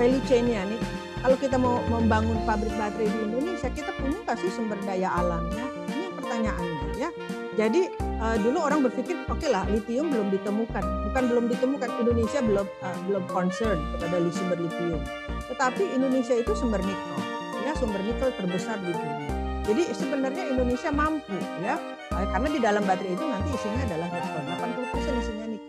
value 0.00 0.22
chain-nya 0.24 0.64
nih 0.66 0.80
kalau 1.20 1.36
kita 1.36 1.56
mau 1.60 1.84
membangun 1.88 2.40
pabrik 2.48 2.72
baterai 2.80 3.08
di 3.08 3.20
Indonesia 3.28 3.68
kita 3.68 3.92
punya 4.00 4.18
nggak 4.24 4.38
sih 4.40 4.50
sumber 4.50 4.80
daya 4.88 5.12
alamnya 5.12 5.68
ini 5.92 6.08
pertanyaannya 6.16 6.96
ya 6.96 7.10
jadi 7.60 7.92
uh, 8.22 8.36
dulu 8.40 8.58
orang 8.62 8.80
berpikir 8.86 9.20
oke 9.26 9.36
okay 9.36 9.52
lah 9.52 9.66
litium 9.66 10.08
belum 10.08 10.30
ditemukan, 10.30 10.84
bukan 11.10 11.22
belum 11.28 11.44
ditemukan 11.50 11.90
Indonesia 12.00 12.40
belum 12.40 12.66
belum 13.10 13.24
concern 13.28 13.78
kepada 13.92 14.16
sumber 14.30 14.58
litium. 14.62 15.02
Tetapi 15.50 15.82
Indonesia 15.98 16.34
itu 16.38 16.52
sumber 16.54 16.78
nikel, 16.80 17.18
ya 17.66 17.74
sumber 17.74 18.00
nikel 18.06 18.30
terbesar 18.38 18.78
di 18.80 18.94
dunia. 18.94 19.28
Jadi 19.66 19.82
sebenarnya 19.92 20.44
Indonesia 20.56 20.88
mampu 20.88 21.36
ya 21.60 21.76
eh, 22.16 22.26
karena 22.32 22.48
di 22.48 22.60
dalam 22.64 22.82
baterai 22.86 23.12
itu 23.12 23.24
nanti 23.28 23.48
isinya 23.52 23.80
adalah 23.84 24.08
nikel. 24.08 24.40
80% 24.40 24.99
isinya 24.99 24.99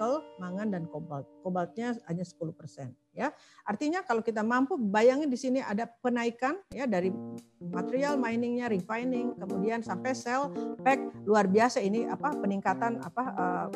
nikel, 0.02 0.26
mangan 0.42 0.68
dan 0.74 0.84
kobalt. 0.90 1.30
Kobaltnya 1.46 1.94
hanya 2.10 2.26
10% 2.26 2.90
ya. 3.14 3.30
Artinya 3.62 4.02
kalau 4.02 4.26
kita 4.26 4.42
mampu 4.42 4.74
bayangin 4.82 5.30
di 5.30 5.38
sini 5.38 5.62
ada 5.62 5.86
penaikan 6.02 6.58
ya 6.74 6.90
dari 6.90 7.14
material 7.62 8.18
miningnya, 8.18 8.66
refining, 8.66 9.38
kemudian 9.38 9.86
sampai 9.86 10.18
sell, 10.18 10.50
pack 10.82 10.98
luar 11.30 11.46
biasa 11.46 11.86
ini 11.86 12.10
apa 12.10 12.34
peningkatan 12.34 12.98
apa 13.06 13.24
uh, 13.38 13.68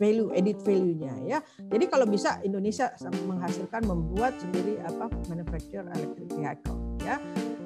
value 0.00 0.32
edit 0.32 0.56
value-nya 0.64 1.12
ya. 1.28 1.38
Jadi 1.68 1.84
kalau 1.92 2.08
bisa 2.08 2.40
Indonesia 2.40 2.88
menghasilkan 3.28 3.84
membuat 3.84 4.40
sendiri 4.40 4.80
apa 4.80 5.12
manufacture 5.28 5.84
electric 5.92 6.28
vehicle 6.32 6.78
ya. 7.04 7.20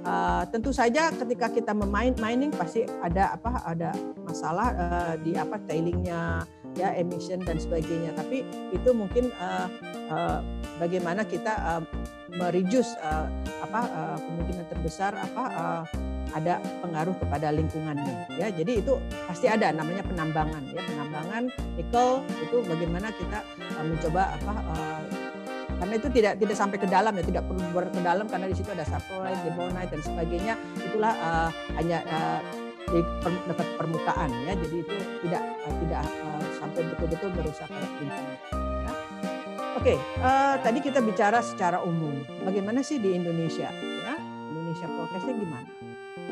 Uh, 0.07 0.47
tentu 0.55 0.71
saja 0.71 1.11
ketika 1.11 1.51
kita 1.51 1.75
memain 1.75 2.15
mining 2.23 2.55
pasti 2.55 2.87
ada 3.03 3.35
apa 3.35 3.59
ada 3.67 3.91
masalah 4.23 4.71
uh, 4.71 5.15
di 5.19 5.35
apa 5.35 5.59
tailingnya 5.67 6.47
ya 6.77 6.93
emission 6.95 7.41
dan 7.43 7.57
sebagainya. 7.57 8.13
Tapi 8.15 8.45
itu 8.71 8.91
mungkin 8.93 9.33
uh, 9.41 9.67
uh, 10.13 10.39
bagaimana 10.79 11.25
kita 11.25 11.57
uh, 11.65 11.83
mereduce 12.37 12.95
uh, 13.01 13.27
apa 13.65 13.81
uh, 13.89 14.17
kemungkinan 14.21 14.67
terbesar 14.69 15.17
apa 15.17 15.45
uh, 15.57 15.83
ada 16.37 16.61
pengaruh 16.85 17.17
kepada 17.17 17.49
lingkungannya 17.55 18.29
ya. 18.37 18.53
Jadi 18.53 18.85
itu 18.85 19.01
pasti 19.25 19.49
ada 19.49 19.73
namanya 19.73 20.05
penambangan 20.05 20.63
ya. 20.71 20.85
Penambangan 20.85 21.43
nikel 21.81 22.21
itu 22.45 22.57
bagaimana 22.69 23.09
kita 23.17 23.41
uh, 23.77 23.85
mencoba 23.85 24.37
apa 24.37 24.55
uh, 24.77 25.03
karena 25.77 25.95
itu 26.01 26.09
tidak 26.09 26.33
tidak 26.41 26.57
sampai 26.57 26.79
ke 26.81 26.89
dalam 26.89 27.13
ya. 27.17 27.25
Tidak 27.25 27.45
perlu 27.49 27.65
ke 27.73 28.01
dalam 28.05 28.27
karena 28.29 28.47
di 28.53 28.57
situ 28.57 28.69
ada 28.69 28.85
saprolite, 28.85 29.41
debonite 29.49 29.91
dan 29.97 30.01
sebagainya. 30.05 30.55
Itulah 30.77 31.15
uh, 31.17 31.51
hanya 31.79 32.05
uh, 32.05 32.66
di 32.91 33.01
per, 33.23 33.33
dapat 33.51 33.67
permukaan 33.75 34.31
ya. 34.47 34.53
Jadi 34.55 34.77
itu 34.83 34.95
tidak 35.27 35.43
uh, 35.67 35.75
tidak 35.85 36.05
uh, 36.23 36.43
sampai 36.59 36.81
betul-betul 36.95 37.31
merusak 37.35 37.69
lingkungan 37.71 38.23
ya. 38.87 38.93
Oke 39.77 39.95
uh, 40.23 40.57
tadi 40.63 40.79
kita 40.81 41.03
bicara 41.03 41.43
secara 41.43 41.83
umum. 41.83 42.23
Bagaimana 42.47 42.81
sih 42.81 43.03
di 43.03 43.13
Indonesia 43.13 43.69
ya? 43.71 44.15
Indonesia 44.51 44.87
prokesnya 44.87 45.35
gimana? 45.35 45.71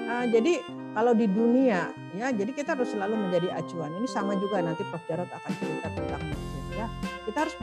Uh, 0.04 0.24
jadi 0.30 0.52
kalau 0.94 1.12
di 1.16 1.26
dunia 1.26 1.90
ya 2.14 2.30
jadi 2.30 2.50
kita 2.54 2.78
harus 2.78 2.94
selalu 2.94 3.18
menjadi 3.18 3.50
acuan. 3.58 3.90
Ini 3.98 4.08
sama 4.08 4.38
juga 4.38 4.62
nanti 4.62 4.86
Prof. 4.86 5.02
Jarot 5.10 5.28
akan 5.28 5.52
cerita 5.58 5.88
tentang 5.90 6.22
ya. 6.74 6.86
Kita 7.24 7.38
harus 7.46 7.54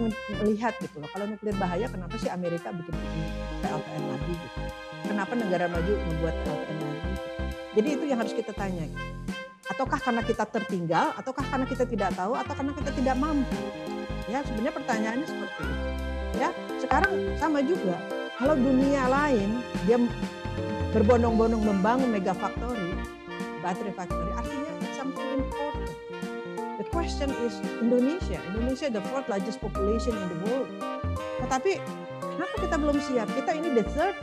melihat 0.42 0.74
gitu 0.82 1.00
loh 1.00 1.10
kalau 1.14 1.30
nuklir 1.30 1.56
bahaya 1.60 1.86
kenapa 1.86 2.18
sih 2.18 2.32
Amerika 2.32 2.74
bikin 2.74 2.92
bikin 2.92 3.24
PLTN 3.62 4.04
lagi 4.10 4.34
gitu? 4.34 4.60
Kenapa 5.06 5.34
negara 5.38 5.66
maju 5.70 5.94
membuat 6.08 6.36
PLTN. 6.44 6.91
Jadi 7.72 7.90
itu 7.96 8.06
yang 8.08 8.20
harus 8.20 8.36
kita 8.36 8.52
tanya 8.52 8.88
ataukah 9.72 10.00
karena 10.04 10.22
kita 10.28 10.44
tertinggal 10.44 11.16
ataukah 11.16 11.46
karena 11.48 11.66
kita 11.68 11.84
tidak 11.88 12.12
tahu 12.12 12.36
atau 12.36 12.54
karena 12.54 12.74
kita 12.76 12.92
tidak 12.92 13.16
mampu 13.16 13.64
ya 14.28 14.44
sebenarnya 14.44 14.74
pertanyaannya 14.76 15.28
seperti 15.28 15.64
itu 15.64 15.88
ya 16.40 16.50
sekarang 16.84 17.12
sama 17.40 17.60
juga 17.64 17.96
kalau 18.36 18.56
dunia 18.60 19.08
lain 19.08 19.64
dia 19.88 19.98
berbondong-bondong 20.92 21.64
membangun 21.64 22.12
mega 22.12 22.36
factory 22.36 22.92
baterai 23.64 23.96
factory 23.96 24.32
artinya 24.36 24.72
something 24.92 25.28
important 25.40 25.92
The 26.82 26.90
question 26.90 27.30
is 27.46 27.62
Indonesia. 27.78 28.42
Indonesia 28.42 28.90
the 28.90 29.06
fourth 29.14 29.30
largest 29.30 29.62
population 29.62 30.18
in 30.18 30.28
the 30.34 30.38
world. 30.50 30.66
Tetapi 31.46 31.78
kenapa 32.18 32.56
kita 32.58 32.76
belum 32.82 32.98
siap? 32.98 33.30
Kita 33.38 33.54
ini 33.54 33.70
the 33.78 33.86
third 33.94 34.18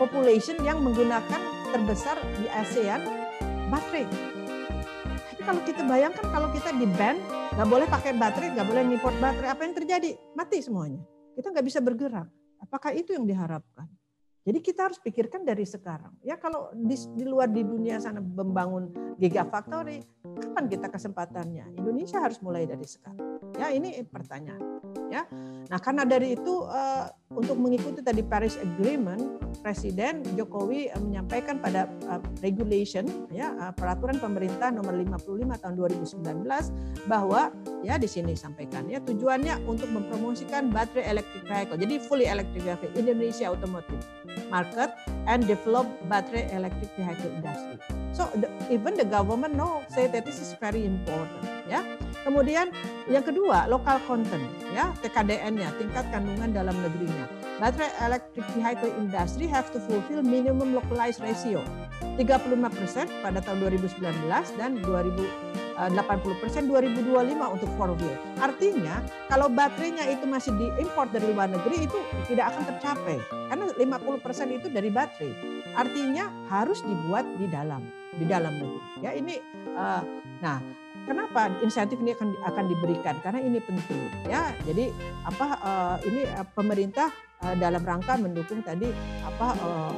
population 0.00 0.56
yang 0.64 0.80
menggunakan 0.80 1.59
terbesar 1.70 2.18
di 2.42 2.46
ASEAN 2.50 3.02
baterai. 3.70 4.06
Tapi 5.30 5.42
kalau 5.46 5.62
kita 5.62 5.82
bayangkan 5.86 6.26
kalau 6.28 6.48
kita 6.50 6.70
di 6.74 6.86
ban, 6.98 7.16
nggak 7.54 7.68
boleh 7.70 7.86
pakai 7.86 8.12
baterai, 8.18 8.48
nggak 8.58 8.66
boleh 8.66 8.82
import 8.90 9.16
baterai, 9.22 9.48
apa 9.54 9.62
yang 9.62 9.74
terjadi? 9.78 10.10
Mati 10.34 10.58
semuanya. 10.60 11.00
Kita 11.38 11.54
nggak 11.54 11.66
bisa 11.66 11.78
bergerak. 11.78 12.28
Apakah 12.60 12.92
itu 12.92 13.14
yang 13.16 13.24
diharapkan? 13.24 13.88
Jadi 14.40 14.58
kita 14.64 14.88
harus 14.88 14.98
pikirkan 14.98 15.44
dari 15.44 15.68
sekarang. 15.68 16.16
Ya 16.24 16.34
kalau 16.40 16.72
di, 16.72 16.96
di 17.14 17.24
luar 17.28 17.52
di 17.52 17.60
dunia 17.60 18.00
sana 18.00 18.24
membangun 18.24 19.14
gigafactory, 19.20 20.00
kapan 20.40 20.64
kita 20.66 20.88
kesempatannya? 20.88 21.76
Indonesia 21.76 22.18
harus 22.24 22.40
mulai 22.40 22.64
dari 22.64 22.88
sekarang. 22.88 23.38
Ya 23.60 23.68
ini 23.70 24.00
pertanyaan. 24.08 24.80
Ya, 25.12 25.28
nah 25.68 25.78
karena 25.78 26.08
dari 26.08 26.34
itu 26.34 26.64
uh, 26.66 27.06
untuk 27.30 27.62
mengikuti 27.62 28.02
tadi 28.02 28.26
Paris 28.26 28.58
Agreement, 28.58 29.38
Presiden 29.62 30.26
Jokowi 30.34 30.90
uh, 30.90 30.98
menyampaikan 30.98 31.62
pada 31.62 31.86
uh, 32.10 32.18
regulation 32.42 33.06
ya 33.30 33.54
uh, 33.54 33.70
peraturan 33.70 34.18
pemerintah 34.18 34.74
nomor 34.74 34.98
55 34.98 35.62
tahun 35.62 35.74
2019 35.78 37.06
bahwa 37.06 37.54
ya 37.86 38.02
di 38.02 38.10
sini 38.10 38.34
sampaikan 38.34 38.90
ya 38.90 38.98
tujuannya 38.98 39.62
untuk 39.70 39.86
mempromosikan 39.94 40.74
baterai 40.74 41.06
electric 41.06 41.46
vehicle. 41.46 41.78
Jadi 41.78 41.94
fully 42.02 42.26
electric 42.26 42.66
vehicle 42.66 42.90
Indonesia 42.98 43.46
Automotive 43.46 44.02
market 44.50 44.90
and 45.30 45.46
develop 45.46 45.86
battery 46.10 46.50
electric 46.50 46.90
vehicle 46.98 47.30
industry. 47.30 47.78
So 48.10 48.26
the, 48.34 48.50
even 48.74 48.98
the 48.98 49.06
government 49.06 49.54
know 49.54 49.86
say 49.86 50.10
that 50.10 50.26
this 50.26 50.42
is 50.42 50.58
very 50.58 50.82
important. 50.82 51.46
Ya. 51.70 51.86
Kemudian 52.24 52.68
yang 53.08 53.24
kedua 53.24 53.64
local 53.70 53.96
content 54.04 54.44
ya 54.70 54.92
TKDN-nya 55.00 55.72
tingkat 55.80 56.04
kandungan 56.12 56.52
dalam 56.52 56.76
negerinya. 56.80 57.26
Battery 57.60 57.88
electric 58.00 58.46
vehicle 58.56 58.92
industry 58.96 59.44
have 59.48 59.68
to 59.72 59.80
fulfill 59.84 60.24
minimum 60.24 60.72
localized 60.72 61.20
ratio 61.20 61.60
35% 62.16 62.56
pada 63.20 63.38
tahun 63.44 63.58
2019 63.68 64.00
dan 64.56 64.80
2000 64.84 65.60
80 65.88 66.42
persen 66.44 66.68
2025 66.68 67.56
untuk 67.56 67.70
four 67.80 67.96
wheel. 67.96 68.12
Artinya 68.36 69.00
kalau 69.32 69.48
baterainya 69.48 70.12
itu 70.12 70.28
masih 70.28 70.52
diimpor 70.60 71.08
dari 71.08 71.32
luar 71.32 71.48
negeri 71.48 71.88
itu 71.88 71.98
tidak 72.28 72.52
akan 72.52 72.68
tercapai 72.68 73.16
karena 73.48 73.64
50 73.72 74.20
persen 74.20 74.52
itu 74.52 74.68
dari 74.68 74.92
baterai. 74.92 75.32
Artinya 75.72 76.28
harus 76.52 76.84
dibuat 76.84 77.24
di 77.40 77.48
dalam 77.48 77.80
di 78.12 78.28
dalam 78.28 78.52
negeri. 78.60 78.80
Ya 79.00 79.16
ini 79.16 79.40
uh, 79.72 80.04
nah 80.44 80.60
kenapa 81.04 81.50
insentif 81.64 82.00
ini 82.00 82.12
akan 82.16 82.36
akan 82.44 82.64
diberikan 82.68 83.16
karena 83.24 83.40
ini 83.40 83.58
penting 83.62 84.00
ya 84.28 84.52
jadi 84.66 84.92
apa 85.24 85.46
uh, 85.62 85.96
ini 86.04 86.26
uh, 86.36 86.46
pemerintah 86.52 87.08
uh, 87.44 87.54
dalam 87.56 87.80
rangka 87.84 88.16
mendukung 88.18 88.60
tadi 88.60 88.88
apa 89.24 89.48
uh, 89.62 89.94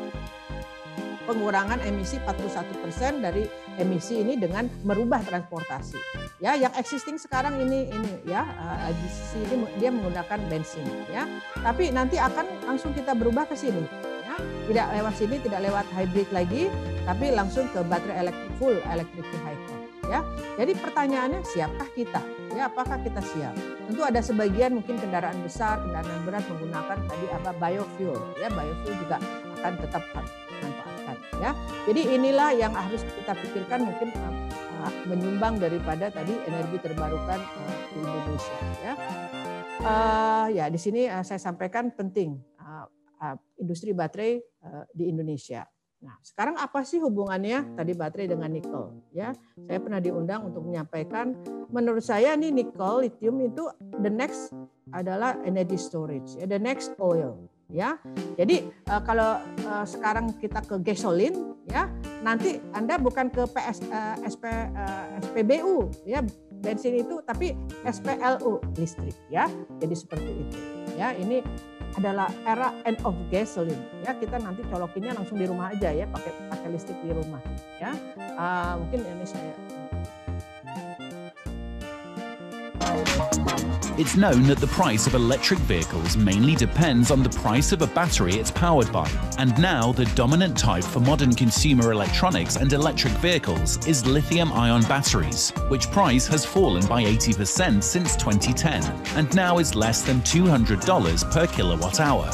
pengurangan 1.23 1.79
emisi 1.87 2.19
41% 2.19 2.83
persen 2.83 3.23
dari 3.23 3.47
emisi 3.79 4.19
ini 4.19 4.35
dengan 4.35 4.67
merubah 4.83 5.23
transportasi. 5.23 5.95
Ya, 6.43 6.59
yang 6.59 6.75
existing 6.75 7.15
sekarang 7.15 7.63
ini 7.63 7.87
ini 7.95 8.13
ya 8.27 8.43
di 8.91 9.09
sini 9.09 9.71
dia 9.79 9.95
menggunakan 9.95 10.39
bensin 10.51 10.83
ya. 11.07 11.25
Tapi 11.63 11.95
nanti 11.95 12.19
akan 12.19 12.67
langsung 12.67 12.91
kita 12.91 13.15
berubah 13.15 13.47
ke 13.47 13.55
sini 13.55 13.87
ya. 14.27 14.35
Tidak 14.67 14.87
lewat 14.99 15.15
sini, 15.15 15.37
tidak 15.39 15.61
lewat 15.63 15.87
hybrid 15.95 16.29
lagi, 16.35 16.67
tapi 17.07 17.31
langsung 17.31 17.71
ke 17.71 17.81
baterai 17.87 18.27
elektrik 18.27 18.53
full 18.59 18.77
electric 18.91 19.27
vehicle 19.31 19.72
ya. 20.13 20.21
Jadi 20.61 20.73
pertanyaannya 20.77 21.41
siapkah 21.49 21.89
kita? 21.97 22.21
Ya, 22.53 22.69
apakah 22.69 23.01
kita 23.01 23.25
siap? 23.25 23.57
Tentu 23.89 24.05
ada 24.05 24.21
sebagian 24.21 24.77
mungkin 24.77 25.01
kendaraan 25.01 25.41
besar, 25.41 25.81
kendaraan 25.81 26.21
berat 26.29 26.45
menggunakan 26.53 26.99
tadi 27.09 27.27
apa 27.33 27.51
biofuel. 27.57 28.21
Ya, 28.37 28.53
biofuel 28.53 28.95
juga 29.01 29.17
akan 29.57 29.73
tetap 29.81 30.03
manfaatkan 30.13 31.17
ya. 31.41 31.51
Jadi 31.89 32.03
inilah 32.15 32.51
yang 32.55 32.73
harus 32.77 33.03
kita 33.03 33.33
pikirkan 33.35 33.89
mungkin 33.89 34.15
uh, 34.15 34.93
menyumbang 35.11 35.59
daripada 35.59 36.13
tadi 36.13 36.35
energi 36.47 36.77
terbarukan 36.79 37.41
uh, 37.41 37.77
di 37.91 37.99
Indonesia 37.99 38.57
ya. 38.85 38.95
Uh, 39.83 40.47
ya 40.55 40.71
di 40.71 40.79
sini 40.79 41.11
saya 41.27 41.43
sampaikan 41.43 41.91
penting 41.91 42.39
uh, 42.63 42.87
uh, 43.19 43.37
industri 43.59 43.91
baterai 43.91 44.39
uh, 44.63 44.85
di 44.95 45.11
Indonesia. 45.11 45.67
Nah, 46.03 46.19
sekarang 46.19 46.59
apa 46.59 46.83
sih 46.83 46.99
hubungannya 46.99 47.79
tadi 47.79 47.95
baterai 47.95 48.27
dengan 48.27 48.51
nikel? 48.51 48.91
Ya, 49.15 49.31
saya 49.55 49.79
pernah 49.79 50.03
diundang 50.03 50.51
untuk 50.51 50.67
menyampaikan, 50.67 51.39
menurut 51.71 52.03
saya 52.03 52.35
nih 52.35 52.51
nikel, 52.51 53.07
lithium 53.07 53.39
itu 53.39 53.71
the 54.03 54.11
next 54.11 54.51
adalah 54.91 55.39
energy 55.47 55.79
storage, 55.79 56.35
ya, 56.35 56.45
the 56.51 56.59
next 56.59 56.91
oil 56.99 57.39
ya. 57.73 57.97
Jadi 58.37 58.69
uh, 58.93 59.03
kalau 59.03 59.41
uh, 59.65 59.87
sekarang 59.89 60.37
kita 60.39 60.61
ke 60.63 60.77
gasolin 60.85 61.57
ya, 61.67 61.89
nanti 62.21 62.61
Anda 62.77 63.01
bukan 63.01 63.33
ke 63.33 63.49
PS 63.49 63.89
eh, 63.89 64.17
SP 64.29 64.45
SPBU 65.25 65.89
ya 66.05 66.21
bensin 66.63 67.01
itu 67.03 67.19
tapi 67.25 67.57
SPLU 67.83 68.61
listrik 68.77 69.17
ya. 69.33 69.49
Jadi 69.81 69.95
seperti 69.97 70.31
itu. 70.31 70.59
Ya, 70.93 71.17
ini 71.17 71.41
adalah 71.97 72.29
era 72.49 72.73
end 72.89 72.99
of 73.05 73.17
gasoline 73.29 73.81
ya. 74.05 74.17
Kita 74.17 74.41
nanti 74.41 74.65
colokinnya 74.67 75.17
langsung 75.17 75.37
di 75.41 75.47
rumah 75.47 75.73
aja 75.73 75.93
ya 75.93 76.09
pakai 76.09 76.33
pakai 76.49 76.69
listrik 76.73 76.99
di 77.05 77.13
rumah 77.13 77.41
ya. 77.81 77.93
Uh, 78.37 78.81
mungkin 78.81 79.05
ini 79.05 79.27
saya 79.29 79.53
It's 83.99 84.17
known 84.17 84.45
that 84.45 84.59
the 84.59 84.67
price 84.67 85.07
of 85.07 85.15
electric 85.15 85.61
vehicles 85.61 86.17
mainly 86.17 86.57
depends 86.57 87.11
on 87.11 87.23
the 87.23 87.29
price 87.29 87.71
of 87.73 87.83
a 87.83 87.87
battery 87.87 88.35
it's 88.35 88.51
powered 88.51 88.91
by. 88.91 89.09
And 89.39 89.57
now 89.61 89.93
the 89.93 90.07
dominant 90.17 90.59
type 90.59 90.83
for 90.83 90.99
modern 90.99 91.35
consumer 91.35 91.93
electronics 91.93 92.57
and 92.57 92.73
electric 92.73 93.13
vehicles 93.15 93.87
is 93.87 94.05
lithium-ion 94.05 94.83
batteries, 94.83 95.51
which 95.69 95.91
price 95.91 96.27
has 96.27 96.45
fallen 96.45 96.85
by 96.87 97.05
80% 97.05 97.83
since 97.83 98.17
2010 98.17 98.83
and 99.17 99.33
now 99.37 99.59
is 99.59 99.75
less 99.75 100.03
than 100.03 100.21
$200 100.23 101.31
per 101.31 101.47
kilowatt 101.47 102.01
hour. 102.01 102.29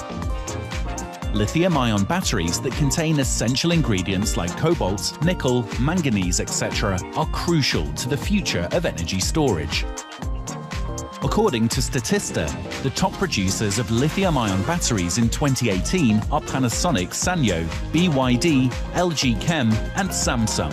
Lithium-ion 1.34 2.04
batteries 2.04 2.60
that 2.62 2.72
contain 2.74 3.20
essential 3.20 3.72
ingredients 3.72 4.36
like 4.36 4.56
cobalt, 4.56 5.22
nickel, 5.22 5.68
manganese, 5.80 6.40
etc. 6.40 6.98
are 7.14 7.26
crucial 7.26 7.92
to 7.92 8.08
the 8.08 8.16
future 8.16 8.68
of 8.72 8.86
energy 8.86 9.20
storage. 9.20 9.84
According 11.24 11.66
to 11.70 11.80
Statista, 11.80 12.46
the 12.84 12.90
top 12.90 13.12
producers 13.14 13.80
of 13.80 13.90
lithium-ion 13.90 14.62
batteries 14.62 15.18
in 15.18 15.28
2018 15.28 16.22
are 16.30 16.40
Panasonic 16.40 17.08
Sanyo, 17.08 17.64
BYD, 17.90 18.70
LG 18.94 19.40
Chem 19.40 19.72
and 19.96 20.08
Samsung. 20.10 20.72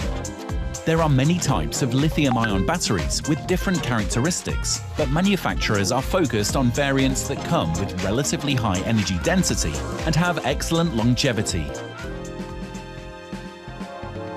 There 0.85 1.01
are 1.01 1.09
many 1.09 1.39
types 1.39 1.81
of 1.81 1.95
lithium-ion 1.95 2.63
batteries 2.63 3.27
with 3.27 3.47
different 3.47 3.81
characteristics, 3.81 4.81
but 4.97 5.09
manufacturers 5.09 5.91
are 5.91 6.03
focused 6.03 6.55
on 6.55 6.69
variants 6.69 7.27
that 7.27 7.43
come 7.45 7.73
with 7.79 8.03
relatively 8.03 8.53
high 8.53 8.79
energy 8.81 9.17
density 9.23 9.73
and 10.05 10.15
have 10.15 10.45
excellent 10.45 10.95
longevity, 10.95 11.65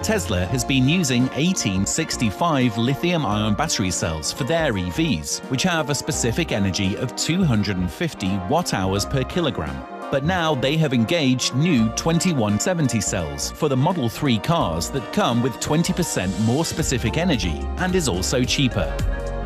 Tesla 0.09 0.47
has 0.47 0.65
been 0.65 0.89
using 0.89 1.25
1865 1.25 2.79
lithium-ion 2.79 3.53
battery 3.53 3.91
cells 3.91 4.33
for 4.33 4.45
their 4.45 4.73
EVs, 4.73 5.41
which 5.51 5.63
have 5.63 5.91
a 5.91 5.95
specific 5.95 6.51
energy 6.51 6.97
of 6.97 7.15
250 7.15 8.39
watt-hours 8.49 9.05
per 9.05 9.23
kilogram. 9.25 9.85
But 10.11 10.25
now 10.25 10.55
they 10.55 10.79
have 10.79 10.95
engaged 10.95 11.55
new 11.55 11.91
2170 11.91 13.03
cells 13.03 13.51
for 13.51 13.69
the 13.69 13.77
Model 13.77 14.09
3 14.09 14.39
cars 14.39 14.89
that 14.93 15.13
come 15.13 15.43
with 15.43 15.61
20% 15.61 16.47
more 16.47 16.65
specific 16.65 17.19
energy 17.19 17.61
and 17.77 17.95
is 17.95 18.09
also 18.09 18.43
cheaper. 18.43 19.38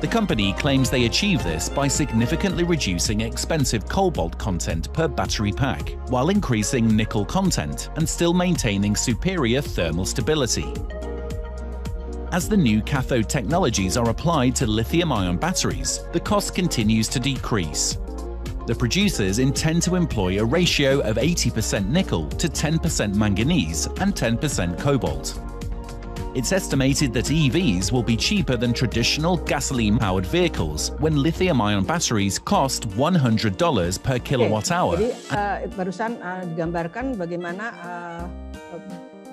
The 0.00 0.06
company 0.06 0.52
claims 0.52 0.90
they 0.90 1.06
achieve 1.06 1.42
this 1.42 1.68
by 1.68 1.88
significantly 1.88 2.62
reducing 2.62 3.22
expensive 3.22 3.88
cobalt 3.88 4.38
content 4.38 4.92
per 4.92 5.08
battery 5.08 5.50
pack, 5.50 5.90
while 6.08 6.28
increasing 6.28 6.94
nickel 6.96 7.24
content 7.24 7.90
and 7.96 8.08
still 8.08 8.32
maintaining 8.32 8.94
superior 8.94 9.60
thermal 9.60 10.06
stability. 10.06 10.72
As 12.30 12.48
the 12.48 12.56
new 12.56 12.80
cathode 12.82 13.28
technologies 13.28 13.96
are 13.96 14.10
applied 14.10 14.54
to 14.56 14.68
lithium-ion 14.68 15.36
batteries, 15.36 16.04
the 16.12 16.20
cost 16.20 16.54
continues 16.54 17.08
to 17.08 17.18
decrease. 17.18 17.98
The 18.68 18.76
producers 18.78 19.40
intend 19.40 19.82
to 19.82 19.96
employ 19.96 20.38
a 20.38 20.44
ratio 20.44 21.00
of 21.00 21.16
80% 21.16 21.88
nickel 21.88 22.28
to 22.28 22.48
10% 22.48 23.14
manganese 23.14 23.86
and 23.86 24.14
10% 24.14 24.78
cobalt. 24.78 25.40
It's 26.38 26.54
estimated 26.54 27.10
that 27.18 27.26
EVs 27.26 27.90
will 27.90 28.06
be 28.06 28.14
cheaper 28.14 28.54
than 28.54 28.70
traditional 28.70 29.42
gasoline-powered 29.42 30.22
vehicles 30.22 30.94
when 31.02 31.18
lithium-ion 31.18 31.82
batteries 31.82 32.38
cost 32.38 32.86
$100 32.94 33.58
per 34.06 34.18
kilowatt 34.22 34.70
hour. 34.70 34.94
Jadi 34.94 35.10
uh, 35.34 35.66
barusan 35.74 36.14
uh, 36.22 36.46
digambarkan 36.46 37.18
bagaimana 37.18 37.74
uh, 37.82 38.22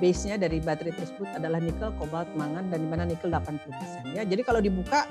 base-nya 0.01 0.41
dari 0.41 0.58
baterai 0.58 0.97
tersebut 0.97 1.30
adalah 1.38 1.62
nikel, 1.62 1.93
kobalt, 2.01 2.26
mangan 2.34 2.74
dan 2.74 2.82
di 2.82 2.89
mana 2.89 3.06
nikel 3.06 3.30
80%. 3.30 4.18
Ya, 4.18 4.26
jadi 4.26 4.41
kalau 4.41 4.58
dibuka 4.58 5.06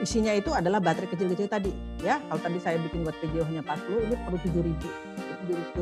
isinya 0.00 0.32
itu 0.32 0.56
adalah 0.56 0.80
baterai 0.80 1.12
kecil-kecil 1.12 1.52
tadi 1.52 1.76
ya. 2.00 2.16
Kalau 2.32 2.40
tadi 2.40 2.56
saya 2.64 2.80
bikin 2.80 3.04
buat 3.04 3.16
PJO 3.20 3.44
hanya 3.44 3.60
40, 3.60 4.08
ini 4.08 4.16
perlu 4.24 4.38
7000. 4.40 4.72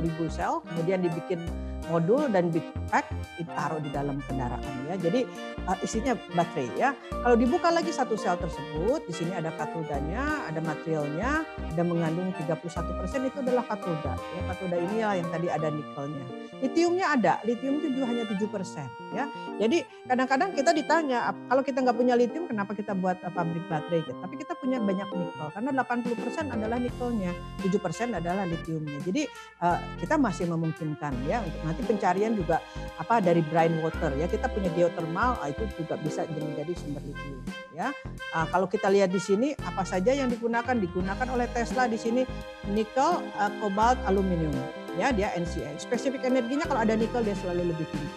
7000 0.02 0.34
sel, 0.34 0.66
kemudian 0.66 0.98
dibikin 0.98 1.46
modul 1.88 2.28
dan 2.30 2.48
big 2.48 2.64
pack 2.88 3.08
ditaruh 3.36 3.80
di 3.82 3.90
dalam 3.90 4.20
kendaraan 4.24 4.74
ya. 4.88 4.94
Jadi 4.96 5.26
uh, 5.66 5.78
isinya 5.84 6.14
baterai 6.32 6.68
ya. 6.78 6.90
Kalau 7.10 7.36
dibuka 7.36 7.68
lagi 7.72 7.90
satu 7.90 8.14
sel 8.14 8.36
tersebut, 8.38 9.04
di 9.08 9.14
sini 9.14 9.32
ada 9.34 9.50
katodanya, 9.56 10.48
ada 10.48 10.60
materialnya, 10.62 11.42
ada 11.74 11.82
mengandung 11.82 12.30
31% 12.36 13.28
itu 13.28 13.38
adalah 13.40 13.64
katoda. 13.66 14.14
Ya, 14.16 14.42
katoda 14.52 14.76
ini 14.78 14.96
ya 15.02 15.10
yang 15.18 15.28
tadi 15.32 15.46
ada 15.50 15.68
nikelnya. 15.72 16.43
Litiumnya 16.62 17.18
ada, 17.18 17.42
litium 17.42 17.82
itu 17.82 18.02
hanya 18.06 18.24
7% 18.30 18.86
ya. 19.14 19.24
Jadi 19.58 19.86
kadang-kadang 20.06 20.50
kita 20.54 20.70
ditanya, 20.74 21.30
kalau 21.50 21.62
kita 21.62 21.78
nggak 21.82 21.96
punya 21.98 22.14
litium 22.18 22.46
kenapa 22.46 22.74
kita 22.74 22.94
buat 22.94 23.18
uh, 23.22 23.30
pabrik 23.30 23.66
baterai 23.70 24.02
gitu. 24.06 24.18
Tapi 24.18 24.34
kita 24.38 24.52
punya 24.58 24.78
banyak 24.78 25.08
nikel 25.14 25.48
karena 25.54 25.70
80% 25.82 26.54
adalah 26.54 26.78
nikelnya, 26.78 27.32
7% 27.62 28.18
adalah 28.18 28.44
litiumnya. 28.46 28.98
Jadi 29.02 29.22
uh, 29.62 29.78
kita 29.98 30.14
masih 30.18 30.50
memungkinkan 30.50 31.14
ya 31.26 31.42
untuk 31.42 31.60
nanti 31.62 31.82
pencarian 31.86 32.34
juga 32.34 32.62
apa 32.98 33.22
dari 33.22 33.42
brine 33.46 33.78
water 33.82 34.14
ya. 34.18 34.26
Kita 34.26 34.50
punya 34.50 34.70
geothermal 34.74 35.38
uh, 35.38 35.48
itu 35.50 35.62
juga 35.78 35.94
bisa 35.98 36.26
menjadi 36.26 36.72
sumber 36.78 37.02
litium 37.06 37.38
ya. 37.74 37.90
Uh, 38.34 38.46
kalau 38.50 38.66
kita 38.66 38.90
lihat 38.90 39.10
di 39.10 39.22
sini 39.22 39.54
apa 39.62 39.86
saja 39.86 40.10
yang 40.10 40.30
digunakan 40.30 40.74
digunakan 40.74 41.26
oleh 41.30 41.46
Tesla 41.50 41.86
di 41.86 41.98
sini 41.98 42.22
nikel, 42.70 43.22
uh, 43.38 43.50
kobalt, 43.62 43.98
aluminium 44.06 44.83
ya 44.98 45.10
dia 45.10 45.30
NCA. 45.34 45.76
Spesifik 45.78 46.26
energinya 46.26 46.64
kalau 46.66 46.82
ada 46.82 46.94
nikel 46.94 47.22
dia 47.22 47.36
selalu 47.38 47.74
lebih 47.74 47.86
tinggi. 47.90 48.10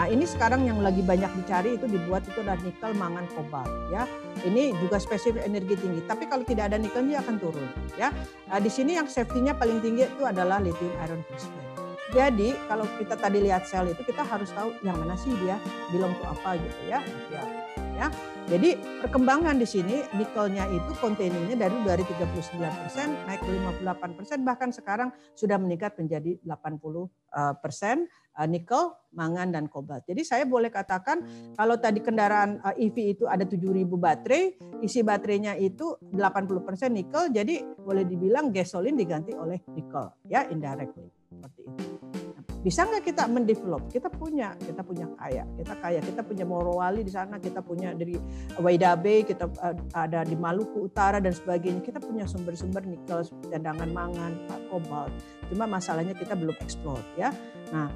Nah 0.00 0.06
ini 0.08 0.24
sekarang 0.24 0.64
yang 0.64 0.80
lagi 0.80 1.04
banyak 1.04 1.28
dicari 1.44 1.76
itu 1.76 1.84
dibuat 1.84 2.24
itu 2.24 2.40
adalah 2.40 2.56
nikel, 2.64 2.90
mangan, 2.96 3.28
kobalt 3.36 3.68
ya. 3.92 4.08
Ini 4.46 4.72
juga 4.80 4.96
spesifik 4.96 5.44
energi 5.44 5.76
tinggi. 5.76 6.00
Tapi 6.08 6.24
kalau 6.24 6.46
tidak 6.46 6.72
ada 6.72 6.80
nikel 6.80 7.04
dia 7.04 7.20
akan 7.20 7.36
turun 7.36 7.68
ya. 8.00 8.08
Nah, 8.48 8.58
di 8.62 8.70
sini 8.72 8.96
yang 8.96 9.04
safety-nya 9.04 9.52
paling 9.60 9.84
tinggi 9.84 10.08
itu 10.08 10.22
adalah 10.24 10.56
lithium 10.62 10.94
iron 11.04 11.20
phosphate. 11.28 11.68
Jadi 12.10 12.56
kalau 12.66 12.88
kita 12.98 13.14
tadi 13.14 13.38
lihat 13.38 13.70
sel 13.70 13.86
itu 13.86 14.02
kita 14.02 14.26
harus 14.26 14.50
tahu 14.50 14.74
yang 14.82 14.98
mana 14.98 15.14
sih 15.14 15.30
dia 15.46 15.60
belong 15.94 16.10
to 16.18 16.24
apa 16.26 16.58
gitu 16.58 16.80
ya. 16.90 16.98
Ya. 17.30 17.59
Ya. 18.00 18.08
Jadi 18.48 18.74
perkembangan 19.04 19.60
di 19.60 19.68
sini 19.68 20.00
nikelnya 20.16 20.66
itu 20.72 20.90
containingnya 20.98 21.54
dari 21.54 21.76
dari 21.84 22.02
39% 22.02 23.28
naik 23.28 23.40
ke 23.44 23.50
58% 23.84 24.40
bahkan 24.42 24.72
sekarang 24.74 25.12
sudah 25.36 25.60
meningkat 25.60 25.94
menjadi 26.00 26.40
80 26.42 27.60
persen 27.60 28.08
nikel, 28.48 28.96
mangan 29.12 29.52
dan 29.52 29.68
kobalt. 29.68 30.02
Jadi 30.08 30.24
saya 30.24 30.48
boleh 30.48 30.72
katakan 30.72 31.22
kalau 31.54 31.76
tadi 31.76 32.00
kendaraan 32.00 32.58
EV 32.74 32.96
itu 33.20 33.24
ada 33.28 33.44
7000 33.44 33.84
baterai, 33.84 34.56
isi 34.80 35.04
baterainya 35.04 35.60
itu 35.60 35.94
80% 36.10 36.90
nikel, 36.90 37.28
jadi 37.28 37.60
boleh 37.84 38.08
dibilang 38.08 38.48
gasolin 38.48 38.96
diganti 38.96 39.36
oleh 39.36 39.60
nikel 39.76 40.10
ya 40.26 40.48
indirectly 40.48 41.12
seperti 41.28 41.60
itu. 41.68 42.29
Bisa 42.60 42.84
nggak 42.84 43.08
kita 43.08 43.24
mendevelop? 43.24 43.88
Kita 43.88 44.12
punya, 44.12 44.52
kita 44.60 44.84
punya 44.84 45.08
kaya, 45.16 45.48
kita 45.56 45.74
kaya, 45.80 46.00
kita 46.04 46.20
punya 46.20 46.44
Morowali 46.44 47.00
di 47.00 47.12
sana, 47.12 47.40
kita 47.40 47.64
punya 47.64 47.96
dari 47.96 48.20
Waidabe, 48.60 49.24
kita 49.24 49.48
ada 49.96 50.20
di 50.28 50.36
Maluku 50.36 50.84
Utara 50.92 51.24
dan 51.24 51.32
sebagainya. 51.32 51.80
Kita 51.80 51.96
punya 52.04 52.28
sumber-sumber 52.28 52.84
nikel, 52.84 53.24
cadangan 53.48 53.88
mangan, 53.88 54.32
kobalt. 54.68 55.12
Cuma 55.48 55.64
masalahnya 55.64 56.12
kita 56.12 56.36
belum 56.36 56.54
eksplor 56.60 57.00
ya. 57.16 57.32
Nah, 57.72 57.88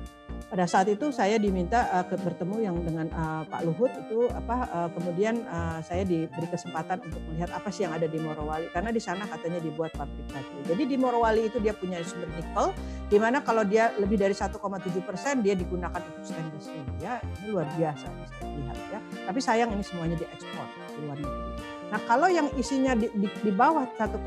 pada 0.49 0.71
saat 0.71 0.87
itu 0.87 1.11
saya 1.11 1.35
diminta 1.41 1.91
uh, 1.91 2.05
bertemu 2.07 2.57
yang 2.63 2.77
dengan 2.85 3.07
uh, 3.11 3.43
Pak 3.49 3.61
Luhut 3.67 3.91
itu 3.91 4.31
apa 4.31 4.69
uh, 4.71 4.89
kemudian 4.95 5.43
uh, 5.51 5.83
saya 5.83 6.07
diberi 6.07 6.47
kesempatan 6.47 7.03
untuk 7.03 7.19
melihat 7.27 7.51
apa 7.57 7.69
sih 7.75 7.83
yang 7.89 7.95
ada 7.97 8.07
di 8.07 8.23
Morowali 8.23 8.71
karena 8.71 8.95
di 8.95 9.03
sana 9.03 9.27
katanya 9.27 9.59
dibuat 9.59 9.91
pabrik 9.99 10.27
baterai. 10.31 10.63
Jadi 10.71 10.83
di 10.87 10.97
Morowali 11.01 11.51
itu 11.51 11.59
dia 11.59 11.75
punya 11.75 11.99
sumber 12.07 12.31
nikel 12.39 12.71
di 13.11 13.19
mana 13.19 13.43
kalau 13.43 13.67
dia 13.67 13.91
lebih 13.99 14.15
dari 14.15 14.37
1,7 14.37 14.55
persen 15.03 15.43
dia 15.43 15.59
digunakan 15.59 15.99
untuk 15.99 16.23
stainless 16.23 16.71
steel 16.71 16.87
ya 17.03 17.19
ini 17.43 17.47
luar 17.51 17.67
biasa 17.75 18.07
bisa 18.15 18.35
dilihat 18.47 18.79
ya. 18.95 18.99
Tapi 19.27 19.41
sayang 19.43 19.71
ini 19.75 19.83
semuanya 19.83 20.17
diekspor 20.21 20.67
ke 20.71 20.99
luar 21.03 21.19
negeri. 21.19 21.75
Nah 21.93 22.01
kalau 22.11 22.27
yang 22.27 22.49
isinya 22.59 22.97
di, 22.97 23.07
di, 23.13 23.29
di 23.31 23.53
bawah 23.53 23.87
1,7 23.95 24.19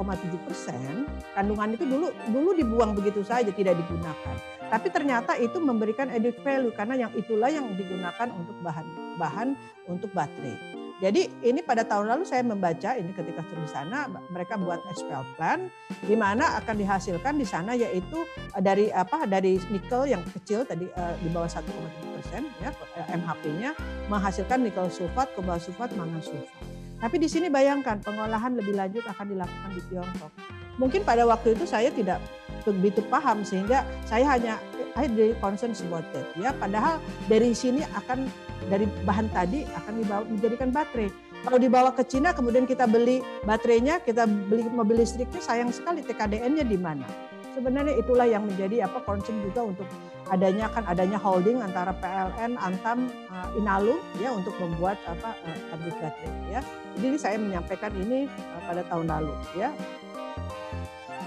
persen, 0.46 1.04
kandungan 1.34 1.76
itu 1.76 1.84
dulu 1.84 2.08
dulu 2.30 2.50
dibuang 2.56 2.96
begitu 2.96 3.24
saja 3.26 3.50
tidak 3.50 3.76
digunakan. 3.76 4.57
Tapi 4.68 4.88
ternyata 4.92 5.40
itu 5.40 5.58
memberikan 5.64 6.12
added 6.12 6.36
value 6.44 6.76
karena 6.76 7.08
yang 7.08 7.12
itulah 7.16 7.48
yang 7.48 7.72
digunakan 7.80 8.28
untuk 8.36 8.56
bahan-bahan 8.62 9.56
untuk 9.88 10.12
baterai. 10.12 10.60
Jadi 10.98 11.30
ini 11.46 11.62
pada 11.62 11.86
tahun 11.86 12.10
lalu 12.10 12.26
saya 12.26 12.42
membaca 12.42 12.98
ini 12.98 13.14
ketika 13.14 13.46
di 13.46 13.70
sana 13.70 14.10
mereka 14.34 14.58
buat 14.58 14.82
expel 14.90 15.22
plan 15.38 15.70
di 16.02 16.18
mana 16.18 16.58
akan 16.58 16.74
dihasilkan 16.74 17.38
di 17.38 17.46
sana 17.46 17.78
yaitu 17.78 18.26
dari 18.58 18.90
apa 18.90 19.30
dari 19.30 19.62
nikel 19.70 20.10
yang 20.10 20.26
kecil 20.34 20.66
tadi 20.66 20.90
di 21.22 21.30
bawah 21.30 21.46
1,7 21.46 21.70
persen 22.18 22.50
ya 22.58 22.74
MHP-nya 23.14 23.78
menghasilkan 24.10 24.66
nikel 24.66 24.90
sulfat, 24.90 25.30
kobalt 25.38 25.62
sulfat, 25.62 25.94
mangan 25.94 26.18
sulfat. 26.18 26.66
Tapi 26.98 27.16
di 27.22 27.30
sini 27.30 27.46
bayangkan 27.46 28.02
pengolahan 28.02 28.58
lebih 28.58 28.74
lanjut 28.74 29.06
akan 29.06 29.38
dilakukan 29.38 29.70
di 29.78 29.82
Tiongkok. 29.94 30.34
Mungkin 30.78 31.02
pada 31.02 31.26
waktu 31.26 31.58
itu 31.58 31.66
saya 31.66 31.90
tidak 31.90 32.22
begitu 32.68 33.00
paham 33.08 33.48
sehingga 33.48 33.88
saya 34.04 34.36
hanya 34.36 34.60
I 34.98 35.06
very 35.06 35.38
concern 35.38 35.78
about 35.78 36.10
that 36.12 36.26
ya. 36.34 36.50
Padahal 36.58 36.98
dari 37.30 37.54
sini 37.54 37.86
akan 37.94 38.26
dari 38.66 38.90
bahan 39.06 39.30
tadi 39.30 39.62
akan 39.78 39.94
dibawa 40.02 40.24
menjadikan 40.26 40.70
baterai. 40.74 41.10
Kalau 41.46 41.58
dibawa 41.62 41.94
ke 41.94 42.02
Cina 42.10 42.34
kemudian 42.34 42.66
kita 42.66 42.90
beli 42.90 43.22
baterainya, 43.46 44.02
kita 44.02 44.26
beli 44.26 44.66
mobil 44.74 45.06
listriknya 45.06 45.38
sayang 45.38 45.70
sekali 45.70 46.02
TKDN-nya 46.02 46.66
di 46.66 46.76
mana. 46.82 47.06
Sebenarnya 47.54 47.94
itulah 47.98 48.26
yang 48.26 48.46
menjadi 48.46 48.90
apa 48.90 49.02
concern 49.06 49.38
juga 49.42 49.66
untuk 49.66 49.88
adanya 50.30 50.70
kan 50.70 50.86
adanya 50.86 51.18
holding 51.18 51.62
antara 51.62 51.94
PLN, 51.98 52.58
Antam, 52.58 53.10
uh, 53.30 53.50
Inalu 53.58 54.02
ya 54.18 54.34
untuk 54.34 54.54
membuat 54.58 54.98
apa 55.06 55.38
uh, 55.46 55.78
baterai 55.78 56.58
ya. 56.58 56.62
Jadi 56.98 57.18
saya 57.22 57.38
menyampaikan 57.38 57.94
ini 57.98 58.26
uh, 58.26 58.62
pada 58.66 58.82
tahun 58.90 59.10
lalu 59.10 59.34
ya. 59.58 59.70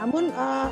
Namun 0.00 0.32
uh, 0.32 0.68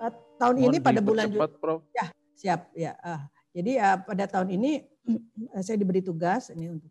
uh, 0.00 0.12
tahun 0.40 0.54
Mohon 0.56 0.68
ini 0.72 0.76
pada 0.80 1.00
bulan 1.04 1.28
Prof. 1.60 1.84
ya 1.92 2.08
siap 2.32 2.72
ya. 2.72 2.96
Uh, 3.04 3.20
jadi 3.52 3.72
uh, 3.76 3.96
pada 4.08 4.24
tahun 4.24 4.56
ini 4.56 4.88
saya 5.64 5.76
diberi 5.76 6.00
tugas 6.00 6.48
ini 6.48 6.72
untuk 6.72 6.88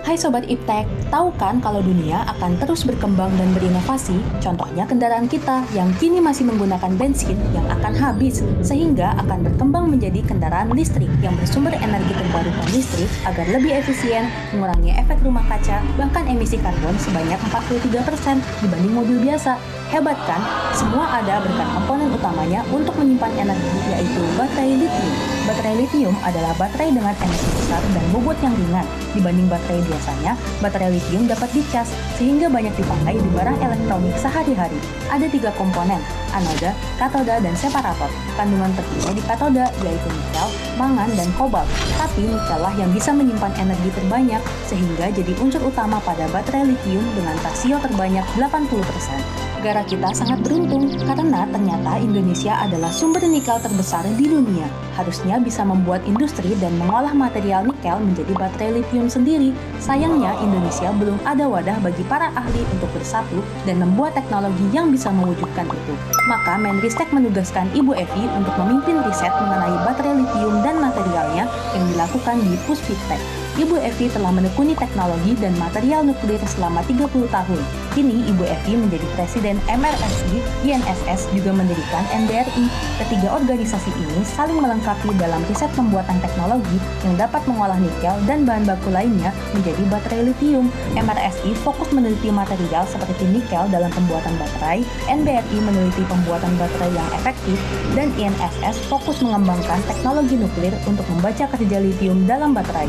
Hai 0.00 0.16
Sobat 0.16 0.48
Iptek, 0.48 0.88
tahu 1.12 1.28
kan 1.36 1.60
kalau 1.60 1.84
dunia 1.84 2.24
akan 2.24 2.56
terus 2.56 2.88
berkembang 2.88 3.28
dan 3.36 3.52
berinovasi? 3.52 4.16
Contohnya 4.40 4.88
kendaraan 4.88 5.28
kita 5.28 5.68
yang 5.76 5.92
kini 6.00 6.16
masih 6.16 6.48
menggunakan 6.48 6.96
bensin 6.96 7.36
yang 7.52 7.68
akan 7.68 7.92
habis, 7.92 8.40
sehingga 8.64 9.12
akan 9.20 9.44
berkembang 9.44 9.92
menjadi 9.92 10.24
kendaraan 10.24 10.72
listrik 10.72 11.12
yang 11.20 11.36
bersumber 11.36 11.76
energi 11.76 12.16
terbarukan 12.16 12.68
listrik 12.72 13.10
agar 13.28 13.44
lebih 13.52 13.76
efisien, 13.84 14.32
mengurangi 14.56 14.96
efek 14.96 15.20
rumah 15.20 15.44
kaca, 15.44 15.84
bahkan 16.00 16.24
emisi 16.24 16.56
karbon 16.56 16.96
sebanyak 16.96 17.36
43% 17.52 18.40
dibanding 18.64 18.96
mobil 18.96 19.20
biasa. 19.20 19.60
Hebat 19.92 20.16
kan? 20.24 20.40
Semua 20.72 21.04
ada 21.20 21.36
berkat 21.44 21.68
komponen 21.76 22.08
utamanya 22.16 22.64
untuk 22.72 22.96
menyimpan 22.96 23.28
energi, 23.36 23.76
yaitu 23.92 24.24
baterai 24.40 24.80
lithium. 24.80 25.12
Baterai 25.44 25.74
lithium 25.84 26.16
adalah 26.24 26.56
baterai 26.56 26.96
dengan 26.96 27.12
energi 27.12 27.50
besar 27.60 27.84
dan 27.92 28.00
bobot 28.08 28.32
yang 28.40 28.56
ringan. 28.56 28.88
Dibanding 29.12 29.52
baterai 29.52 29.84
biasanya, 29.84 30.32
baterai 30.64 30.96
lithium 30.96 31.28
dapat 31.28 31.52
dicas 31.52 31.92
sehingga 32.16 32.48
banyak 32.48 32.72
dipakai 32.72 33.20
di 33.20 33.28
barang 33.36 33.58
elektronik 33.60 34.16
sehari-hari. 34.16 34.80
Ada 35.12 35.28
tiga 35.28 35.52
komponen, 35.60 36.00
anoda, 36.32 36.72
katoda, 36.96 37.36
dan 37.44 37.52
separator. 37.52 38.08
Kandungan 38.40 38.72
tertinggi 38.72 39.20
di 39.20 39.22
katoda 39.28 39.68
yaitu 39.84 40.08
nikel, 40.08 40.48
mangan, 40.80 41.12
dan 41.12 41.28
kobalt. 41.36 41.68
Tapi 42.00 42.32
nikel 42.32 42.64
lah 42.64 42.72
yang 42.80 42.88
bisa 42.96 43.12
menyimpan 43.12 43.52
energi 43.60 43.92
terbanyak 43.92 44.40
sehingga 44.64 45.12
jadi 45.12 45.36
unsur 45.36 45.60
utama 45.68 46.00
pada 46.00 46.24
baterai 46.32 46.64
lithium 46.64 47.04
dengan 47.12 47.36
rasio 47.44 47.76
terbanyak 47.76 48.24
80%. 48.40 49.51
Negara 49.62 49.86
kita 49.86 50.10
sangat 50.10 50.42
beruntung 50.42 50.90
karena 51.06 51.46
ternyata 51.46 51.94
Indonesia 52.02 52.50
adalah 52.66 52.90
sumber 52.90 53.22
nikel 53.22 53.62
terbesar 53.62 54.02
di 54.18 54.26
dunia. 54.26 54.66
Harusnya 54.98 55.38
bisa 55.38 55.62
membuat 55.62 56.02
industri 56.02 56.58
dan 56.58 56.74
mengolah 56.82 57.14
material 57.14 57.70
nikel 57.70 57.94
menjadi 58.02 58.34
baterai 58.34 58.82
lithium 58.82 59.06
sendiri. 59.06 59.54
Sayangnya 59.78 60.34
Indonesia 60.42 60.90
belum 60.98 61.14
ada 61.22 61.46
wadah 61.46 61.78
bagi 61.78 62.02
para 62.10 62.34
ahli 62.34 62.66
untuk 62.74 62.90
bersatu 62.90 63.38
dan 63.62 63.78
membuat 63.78 64.18
teknologi 64.18 64.66
yang 64.74 64.90
bisa 64.90 65.14
mewujudkan 65.14 65.70
itu. 65.70 65.94
Maka 66.26 66.58
Menristek 66.58 67.14
menugaskan 67.14 67.70
Ibu 67.70 67.94
Evi 67.94 68.26
untuk 68.34 68.58
memimpin 68.66 68.98
riset 69.06 69.30
mengenai 69.30 69.78
baterai 69.86 70.26
lithium 70.26 70.58
dan 70.66 70.82
materialnya 70.82 71.46
yang 71.78 71.84
dilakukan 71.94 72.42
di 72.42 72.58
Puspittek. 72.66 73.41
Ibu 73.52 73.76
Evi 73.84 74.08
telah 74.08 74.32
menekuni 74.32 74.72
teknologi 74.72 75.36
dan 75.36 75.52
material 75.60 76.00
nuklir 76.08 76.40
selama 76.48 76.80
30 76.88 77.28
tahun. 77.28 77.60
Kini 77.92 78.24
Ibu 78.32 78.48
Evi 78.48 78.80
menjadi 78.80 79.04
Presiden 79.12 79.60
MRSI, 79.68 80.40
INSS 80.64 81.28
juga 81.36 81.52
mendirikan 81.52 82.00
NBRI. 82.16 82.64
Ketiga 83.04 83.36
organisasi 83.36 83.92
ini 83.92 84.24
saling 84.24 84.56
melengkapi 84.56 85.12
dalam 85.20 85.44
riset 85.52 85.68
pembuatan 85.76 86.16
teknologi 86.24 86.80
yang 87.04 87.20
dapat 87.20 87.44
mengolah 87.44 87.76
nikel 87.76 88.16
dan 88.24 88.48
bahan 88.48 88.64
baku 88.64 88.88
lainnya 88.88 89.28
menjadi 89.52 89.84
baterai 89.92 90.32
lithium. 90.32 90.72
MRSI 90.96 91.52
fokus 91.60 91.92
meneliti 91.92 92.32
material 92.32 92.88
seperti 92.88 93.28
nikel 93.28 93.68
dalam 93.68 93.92
pembuatan 93.92 94.32
baterai, 94.40 94.80
NBRI 95.12 95.58
meneliti 95.60 96.00
pembuatan 96.08 96.56
baterai 96.56 96.88
yang 96.88 97.08
efektif, 97.20 97.60
dan 97.92 98.08
INSS 98.16 98.80
fokus 98.88 99.20
mengembangkan 99.20 99.84
teknologi 99.84 100.40
nuklir 100.40 100.72
untuk 100.88 101.04
membaca 101.12 101.44
kerja 101.52 101.76
lithium 101.84 102.24
dalam 102.24 102.56
baterai. 102.56 102.88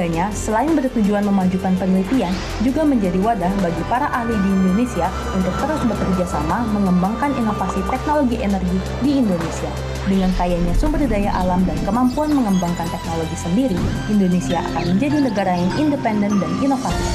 Ketiganya, 0.00 0.32
selain 0.32 0.72
bertujuan 0.72 1.28
memajukan 1.28 1.76
penelitian, 1.76 2.32
juga 2.64 2.88
menjadi 2.88 3.20
wadah 3.20 3.52
bagi 3.60 3.84
para 3.84 4.08
ahli 4.08 4.32
di 4.32 4.48
Indonesia 4.48 5.12
untuk 5.36 5.52
terus 5.60 5.76
bekerja 5.84 6.24
sama 6.24 6.64
mengembangkan 6.72 7.36
inovasi 7.36 7.84
teknologi 7.84 8.40
energi 8.40 8.80
di 9.04 9.20
Indonesia. 9.20 9.68
Dengan 10.08 10.32
kayanya 10.40 10.72
sumber 10.80 11.04
daya 11.04 11.36
alam 11.36 11.68
dan 11.68 11.76
kemampuan 11.84 12.32
mengembangkan 12.32 12.88
teknologi 12.88 13.36
sendiri, 13.44 13.76
Indonesia 14.08 14.64
akan 14.72 14.96
menjadi 14.96 15.16
negara 15.20 15.52
yang 15.52 15.72
independen 15.76 16.32
dan 16.40 16.52
inovatif. 16.64 17.08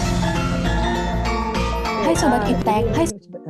Hai 2.06 2.14
Sobat 2.14 2.46
Iptek, 2.46 2.86
hai 2.94 3.06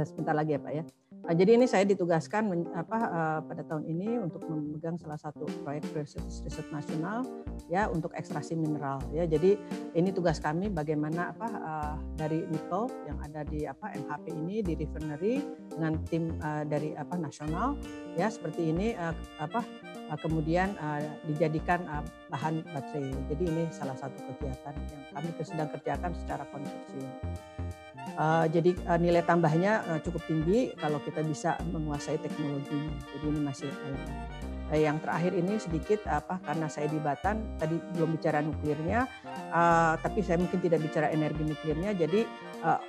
sebentar 0.07 0.31
lagi 0.31 0.55
ya 0.55 0.63
Pak 0.63 0.71
ya. 0.71 0.83
Nah, 1.25 1.33
jadi 1.33 1.57
ini 1.57 1.65
saya 1.65 1.89
ditugaskan 1.89 2.53
apa 2.77 2.99
uh, 3.09 3.39
pada 3.41 3.65
tahun 3.65 3.89
ini 3.89 4.21
untuk 4.21 4.45
memegang 4.45 4.93
salah 5.01 5.17
satu 5.17 5.49
proyek 5.65 5.81
riset, 5.97 6.21
nasional 6.69 7.25
ya 7.65 7.89
untuk 7.89 8.13
ekstraksi 8.13 8.53
mineral 8.53 9.01
ya. 9.09 9.25
Jadi 9.25 9.57
ini 9.97 10.13
tugas 10.13 10.37
kami 10.37 10.69
bagaimana 10.69 11.33
apa 11.33 11.47
uh, 11.49 11.95
dari 12.13 12.45
nikel 12.45 12.93
yang 13.09 13.17
ada 13.25 13.41
di 13.41 13.65
apa 13.65 13.89
MHP 13.97 14.25
ini 14.37 14.61
di 14.61 14.73
refinery 14.77 15.41
dengan 15.73 15.97
tim 16.05 16.29
uh, 16.45 16.61
dari 16.61 16.93
apa 16.93 17.17
nasional 17.17 17.73
ya 18.13 18.29
seperti 18.29 18.69
ini 18.69 18.93
uh, 18.93 19.17
apa 19.41 19.65
uh, 20.13 20.17
kemudian 20.21 20.77
uh, 20.77 21.01
dijadikan 21.25 21.81
uh, 21.89 22.05
bahan 22.29 22.61
baterai. 22.69 23.09
Jadi 23.33 23.43
ini 23.49 23.63
salah 23.73 23.97
satu 23.97 24.21
kegiatan 24.29 24.77
yang 24.77 25.01
kami 25.09 25.29
sedang 25.41 25.69
kerjakan 25.73 26.13
secara 26.21 26.45
konsorsium. 26.53 27.09
Uh, 28.15 28.47
jadi 28.47 28.71
uh, 28.87 28.95
nilai 28.95 29.27
tambahnya 29.27 29.83
uh, 29.91 29.99
cukup 29.99 30.23
tinggi 30.23 30.71
kalau 30.79 31.03
kita 31.03 31.19
bisa 31.19 31.59
menguasai 31.67 32.15
teknologi. 32.15 32.87
Jadi 33.11 33.25
ini 33.27 33.39
masih 33.43 33.67
uh, 33.67 34.79
yang 34.79 34.97
terakhir 35.03 35.35
ini 35.35 35.59
sedikit 35.59 36.07
apa 36.07 36.39
karena 36.47 36.71
saya 36.71 36.87
di 36.87 36.95
Batan 36.95 37.59
tadi 37.59 37.75
belum 37.93 38.15
bicara 38.15 38.39
nuklirnya, 38.39 39.03
uh, 39.51 39.99
tapi 39.99 40.23
saya 40.23 40.39
mungkin 40.39 40.63
tidak 40.63 40.79
bicara 40.79 41.11
energi 41.11 41.43
nuklirnya. 41.43 41.91
Jadi 41.91 42.23
uh, 42.63 42.79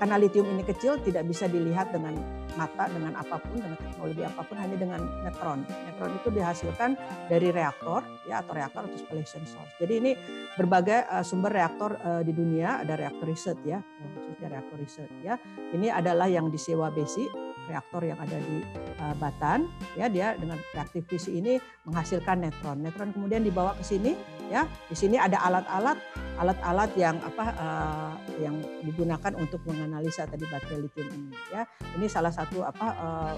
karena 0.00 0.16
litium 0.16 0.48
ini 0.48 0.64
kecil 0.64 0.96
tidak 1.04 1.28
bisa 1.28 1.44
dilihat 1.44 1.92
dengan 1.92 2.16
mata 2.56 2.88
dengan 2.88 3.12
apa 3.20 3.36
pun 3.36 3.60
dengan 3.60 3.76
teknologi 3.76 4.22
apa 4.24 4.40
pun 4.48 4.56
hanya 4.56 4.76
dengan 4.80 5.00
neutron. 5.20 5.60
Neutron 5.68 6.12
itu 6.16 6.28
dihasilkan 6.32 6.96
dari 7.28 7.52
reaktor 7.52 8.00
ya 8.24 8.40
atau 8.40 8.52
reaktor 8.56 8.88
atau 8.88 8.96
spallation 8.96 9.44
source. 9.44 9.70
Jadi 9.76 9.92
ini 10.00 10.10
berbagai 10.56 11.04
uh, 11.12 11.20
sumber 11.20 11.52
reaktor 11.52 12.00
uh, 12.00 12.24
di 12.24 12.32
dunia 12.32 12.80
ada 12.80 12.96
reaktor 12.96 13.28
riset 13.28 13.60
ya 13.62 13.84
khususnya 14.16 14.48
reaktor 14.48 14.76
riset 14.80 15.10
ya. 15.20 15.36
Ini 15.76 15.92
adalah 15.92 16.26
yang 16.32 16.48
disewa 16.48 16.88
besi 16.88 17.28
reaktor 17.68 18.02
yang 18.02 18.18
ada 18.18 18.40
di 18.40 18.64
uh, 19.04 19.14
Batan 19.20 19.68
ya 20.00 20.08
dia 20.08 20.32
dengan 20.34 20.56
reaktif 20.72 21.04
fisi 21.06 21.38
ini 21.44 21.60
menghasilkan 21.84 22.40
neutron. 22.40 22.80
Neutron 22.80 23.12
kemudian 23.12 23.44
dibawa 23.44 23.76
ke 23.76 23.84
sini 23.84 24.16
ya. 24.50 24.66
Di 24.90 24.96
sini 24.98 25.16
ada 25.16 25.38
alat-alat 25.40 25.98
alat-alat 26.40 26.90
yang 26.96 27.16
apa 27.22 27.44
uh, 27.54 28.12
yang 28.40 28.56
digunakan 28.82 29.32
untuk 29.38 29.60
menganalisa 29.68 30.24
tadi 30.26 30.44
baterai 30.50 30.82
lithium 30.82 31.08
ini 31.14 31.36
ya. 31.54 31.62
Ini 31.96 32.06
salah 32.10 32.34
satu 32.34 32.66
apa 32.66 32.86
uh, 32.98 33.34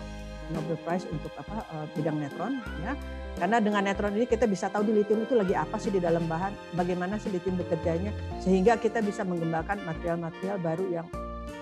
Nobel 0.50 0.80
Prize 0.82 1.06
untuk 1.12 1.30
apa 1.36 1.62
uh, 1.70 1.86
bidang 1.94 2.18
neutron 2.18 2.58
ya. 2.82 2.96
Karena 3.36 3.58
dengan 3.60 3.84
neutron 3.84 4.12
ini 4.16 4.24
kita 4.28 4.48
bisa 4.48 4.72
tahu 4.72 4.88
di 4.88 4.92
lithium 4.96 5.24
itu 5.24 5.36
lagi 5.36 5.56
apa 5.56 5.76
sih 5.80 5.92
di 5.92 6.00
dalam 6.00 6.24
bahan, 6.28 6.52
bagaimana 6.76 7.16
sih 7.20 7.32
lithium 7.32 7.56
bekerjanya 7.60 8.12
sehingga 8.40 8.76
kita 8.76 9.00
bisa 9.00 9.24
mengembangkan 9.24 9.80
material-material 9.84 10.56
baru 10.60 10.86
yang 10.88 11.06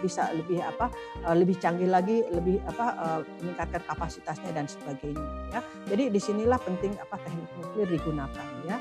bisa 0.01 0.33
lebih 0.33 0.65
apa 0.65 0.89
lebih 1.37 1.61
canggih 1.61 1.87
lagi 1.87 2.25
lebih 2.33 2.57
apa 2.65 3.21
meningkatkan 3.39 3.85
kapasitasnya 3.85 4.51
dan 4.57 4.65
sebagainya 4.65 5.29
ya 5.53 5.61
jadi 5.93 6.09
di 6.09 6.21
sinilah 6.21 6.57
penting 6.57 6.97
apa 6.97 7.21
teknik 7.21 7.49
nuklir 7.61 7.89
digunakan 8.01 8.47
ya 8.65 8.81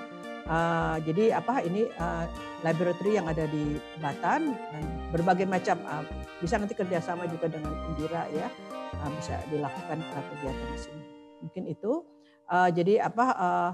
Uh, 0.50 0.98
jadi 1.06 1.38
apa 1.38 1.62
ini 1.62 1.86
uh, 2.02 2.26
laboratory 2.66 3.22
yang 3.22 3.30
ada 3.30 3.46
di 3.46 3.78
Batan 4.02 4.58
dan 4.74 4.84
berbagai 5.14 5.46
macam 5.46 5.78
uh, 5.86 6.02
bisa 6.42 6.58
nanti 6.58 6.74
kerjasama 6.74 7.30
juga 7.30 7.54
dengan 7.54 7.70
Indira 7.94 8.26
ya 8.34 8.50
uh, 8.98 9.12
bisa 9.14 9.38
dilakukan 9.54 10.02
uh, 10.02 10.24
kegiatan 10.34 10.68
di 10.74 10.80
sini. 10.82 11.04
Mungkin 11.46 11.64
itu. 11.70 12.02
Uh, 12.50 12.74
jadi 12.74 13.06
apa 13.06 13.26
uh, 13.38 13.72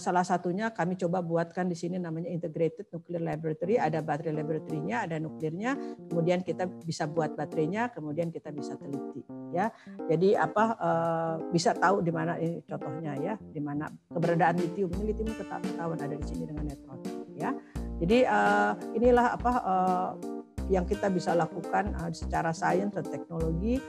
salah 0.00 0.24
satunya 0.24 0.72
kami 0.72 0.96
coba 0.96 1.20
buatkan 1.20 1.68
di 1.68 1.76
sini 1.76 2.00
namanya 2.00 2.32
integrated 2.32 2.88
nuclear 2.88 3.20
laboratory. 3.20 3.76
Ada 3.76 4.00
baterai 4.00 4.32
laboratorynya 4.32 5.04
ada 5.04 5.20
nuklirnya. 5.20 5.76
Kemudian 6.08 6.40
kita 6.40 6.64
bisa 6.64 7.04
buat 7.04 7.36
baterainya 7.36 7.92
kemudian 7.92 8.32
kita 8.32 8.48
bisa 8.48 8.80
teliti 8.80 9.20
ya. 9.52 9.68
Jadi 10.08 10.32
apa 10.32 10.64
uh, 10.80 11.34
bisa 11.52 11.76
tahu 11.76 12.00
di 12.00 12.08
mana 12.08 12.40
ini 12.40 12.64
contohnya 12.64 13.12
ya. 13.20 13.36
Di 13.36 13.60
mana 13.60 13.92
keberadaan 14.08 14.56
lithium 14.56 14.88
ini 14.96 15.12
lithium 15.12 15.36
tetap 15.36 15.60
ketahuan 15.60 16.00
ada 16.00 16.16
di 16.16 16.24
sini 16.24 16.48
dengan 16.48 16.64
neutron 16.64 16.98
ya. 17.36 17.52
Jadi 18.00 18.18
uh, 18.24 18.72
inilah 18.96 19.36
apa 19.36 19.52
yang 20.68 20.84
kita 20.84 21.08
bisa 21.08 21.32
lakukan 21.32 21.96
secara 22.12 22.52
sains 22.52 22.92
dan 22.92 23.04
teknologi 23.04 23.80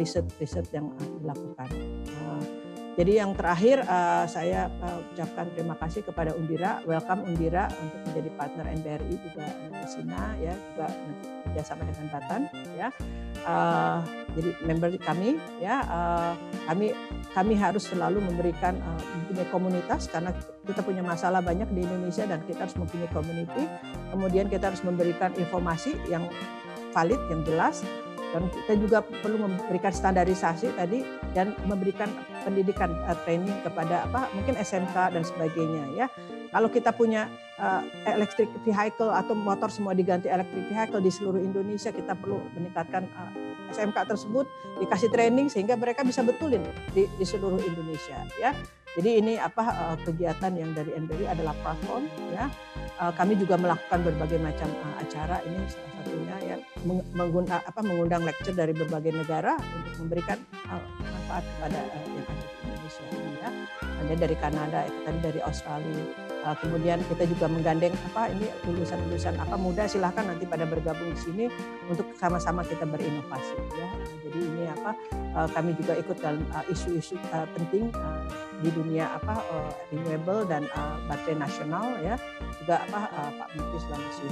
riset-riset 0.00 0.64
yang 0.72 0.92
dilakukan. 1.20 1.68
Uh, 2.08 2.55
jadi 2.96 3.20
yang 3.20 3.36
terakhir 3.36 3.84
uh, 3.84 4.24
saya 4.24 4.72
uh, 4.80 5.04
ucapkan 5.12 5.52
terima 5.52 5.76
kasih 5.76 6.00
kepada 6.00 6.32
Undira, 6.32 6.80
welcome 6.88 7.28
Undira 7.28 7.68
untuk 7.76 8.00
menjadi 8.08 8.30
partner 8.40 8.66
NBRI 8.72 9.14
juga 9.20 9.44
di 9.52 9.84
Sina 9.84 10.32
ya 10.40 10.56
juga 10.72 10.88
kerjasama 11.44 11.84
dengan 11.84 12.06
Batan 12.08 12.42
ya. 12.72 12.88
Uh, 13.44 14.00
jadi 14.32 14.50
member 14.64 14.90
kami 15.04 15.36
ya 15.60 15.84
uh, 15.86 16.32
kami 16.64 16.96
kami 17.36 17.52
harus 17.52 17.84
selalu 17.84 18.18
memberikan 18.24 18.80
uh, 18.80 19.44
komunitas 19.52 20.08
karena 20.08 20.32
kita 20.64 20.80
punya 20.80 21.04
masalah 21.04 21.44
banyak 21.44 21.68
di 21.76 21.84
Indonesia 21.84 22.24
dan 22.24 22.40
kita 22.48 22.64
harus 22.64 22.80
mempunyai 22.80 23.12
community. 23.12 23.68
Kemudian 24.08 24.48
kita 24.48 24.72
harus 24.72 24.80
memberikan 24.80 25.36
informasi 25.36 26.00
yang 26.08 26.24
valid, 26.96 27.20
yang 27.28 27.44
jelas 27.44 27.84
dan 28.34 28.50
kita 28.50 28.72
juga 28.78 28.98
perlu 29.02 29.46
memberikan 29.46 29.92
standarisasi 29.94 30.74
tadi 30.74 31.06
dan 31.32 31.54
memberikan 31.66 32.10
pendidikan 32.42 32.94
uh, 33.06 33.16
training 33.26 33.54
kepada 33.62 34.06
apa 34.06 34.30
mungkin 34.34 34.58
SMK 34.58 35.14
dan 35.14 35.22
sebagainya 35.22 35.84
ya. 35.94 36.06
Kalau 36.50 36.70
kita 36.70 36.94
punya 36.94 37.28
uh, 37.58 37.82
electric 38.06 38.48
vehicle 38.64 39.12
atau 39.12 39.34
motor 39.34 39.68
semua 39.68 39.92
diganti 39.92 40.30
electric 40.30 40.70
vehicle 40.72 41.02
di 41.02 41.10
seluruh 41.10 41.42
Indonesia 41.42 41.90
kita 41.90 42.14
perlu 42.16 42.40
meningkatkan 42.54 43.04
uh, 43.12 43.30
SMK 43.74 43.98
tersebut 44.06 44.46
dikasih 44.78 45.10
training 45.10 45.50
sehingga 45.50 45.74
mereka 45.74 46.06
bisa 46.06 46.22
betulin 46.22 46.62
di, 46.94 47.10
di 47.18 47.24
seluruh 47.26 47.58
Indonesia 47.58 48.22
ya 48.38 48.54
jadi 48.96 49.10
ini 49.20 49.32
apa 49.36 49.94
kegiatan 50.08 50.52
yang 50.56 50.72
dari 50.72 50.96
NBRI 50.96 51.28
adalah 51.28 51.52
platform 51.60 52.08
ya 52.32 52.48
kami 53.12 53.36
juga 53.36 53.60
melakukan 53.60 54.00
berbagai 54.00 54.40
macam 54.40 54.72
acara 54.96 55.44
ini 55.44 55.60
salah 55.68 55.90
satunya 56.00 56.36
ya 56.40 56.56
mengundang 57.12 57.60
apa 57.60 57.80
mengundang 57.84 58.24
lecture 58.24 58.56
dari 58.56 58.72
berbagai 58.72 59.12
negara 59.12 59.60
untuk 59.60 59.94
memberikan 60.00 60.40
manfaat 61.26 61.44
kepada 61.44 61.78
yang 62.06 62.26
ada 62.30 62.34
di 62.38 62.56
Indonesia 62.62 63.04
ini 63.10 63.32
ya. 63.42 63.50
Ada 63.82 64.14
dari 64.14 64.36
Kanada, 64.38 64.78
tadi 64.86 65.18
dari 65.18 65.40
Australia. 65.42 66.25
Uh, 66.46 66.54
kemudian 66.62 67.02
kita 67.10 67.26
juga 67.26 67.50
menggandeng 67.50 67.90
apa 68.14 68.30
ini 68.30 68.46
lulusan-lulusan 68.70 69.34
apa 69.34 69.58
muda 69.58 69.90
silahkan 69.90 70.30
nanti 70.30 70.46
pada 70.46 70.62
bergabung 70.62 71.10
di 71.10 71.18
sini 71.18 71.44
untuk 71.90 72.06
sama-sama 72.14 72.62
kita 72.62 72.86
berinovasi 72.86 73.58
ya. 73.74 73.88
Jadi 74.22 74.38
ini 74.38 74.62
apa 74.70 74.94
uh, 75.34 75.48
kami 75.50 75.74
juga 75.74 75.98
ikut 75.98 76.22
dalam 76.22 76.46
isu-isu 76.70 77.18
uh, 77.18 77.42
uh, 77.42 77.46
penting 77.50 77.90
di 78.62 78.70
dunia 78.70 79.10
apa 79.10 79.42
renewable 79.90 80.46
dan 80.46 80.70
baterai 81.10 81.34
nasional 81.34 81.98
ya. 81.98 82.14
Juga 82.62 82.78
apa 82.86 83.00
Pak 83.42 83.48
Menteri 83.58 83.78
Sulawesi 83.82 84.30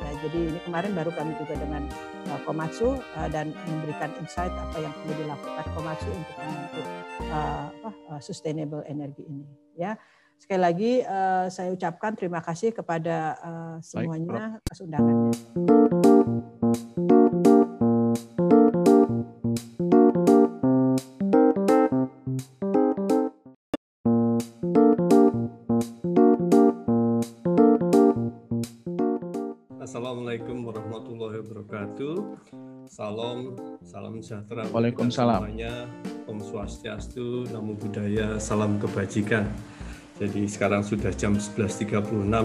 Ya, 0.00 0.16
jadi 0.24 0.38
ini 0.48 0.58
kemarin 0.64 0.96
baru 0.96 1.12
kami 1.12 1.36
juga 1.36 1.60
dengan 1.60 1.84
uh, 2.32 2.40
Komatsu 2.48 2.96
uh, 2.96 3.28
dan 3.28 3.52
memberikan 3.68 4.08
insight 4.16 4.48
apa 4.48 4.80
yang 4.80 4.92
perlu 5.04 5.12
dilakukan 5.20 5.66
Komatsu 5.76 6.08
untuk 6.08 6.36
membentuk 6.40 6.86
uh, 7.28 7.68
uh, 7.84 8.20
sustainable 8.20 8.80
energi 8.88 9.28
ini. 9.28 9.44
Ya, 9.76 10.00
Sekali 10.40 10.60
lagi 10.64 10.92
uh, 11.04 11.52
saya 11.52 11.68
ucapkan 11.68 12.16
terima 12.16 12.40
kasih 12.40 12.72
kepada 12.72 13.36
uh, 13.44 13.76
semuanya 13.84 14.56
atas 14.56 14.80
undangannya. 14.80 15.36
Assalamualaikum 29.76 30.64
warahmatullahi 30.64 31.44
wabarakatuh. 31.44 32.14
Salam, 32.88 33.60
salam 33.84 34.18
sejahtera. 34.24 34.64
Waalaikumsalam. 34.72 35.46
Semuanya, 35.46 35.86
Om 36.24 36.38
Swastiastu, 36.42 37.44
Namo 37.52 37.76
Buddhaya, 37.76 38.40
salam 38.40 38.80
kebajikan. 38.80 39.46
Jadi 40.20 40.44
sekarang 40.44 40.84
sudah 40.84 41.08
jam 41.16 41.32
11.36, 41.40 41.96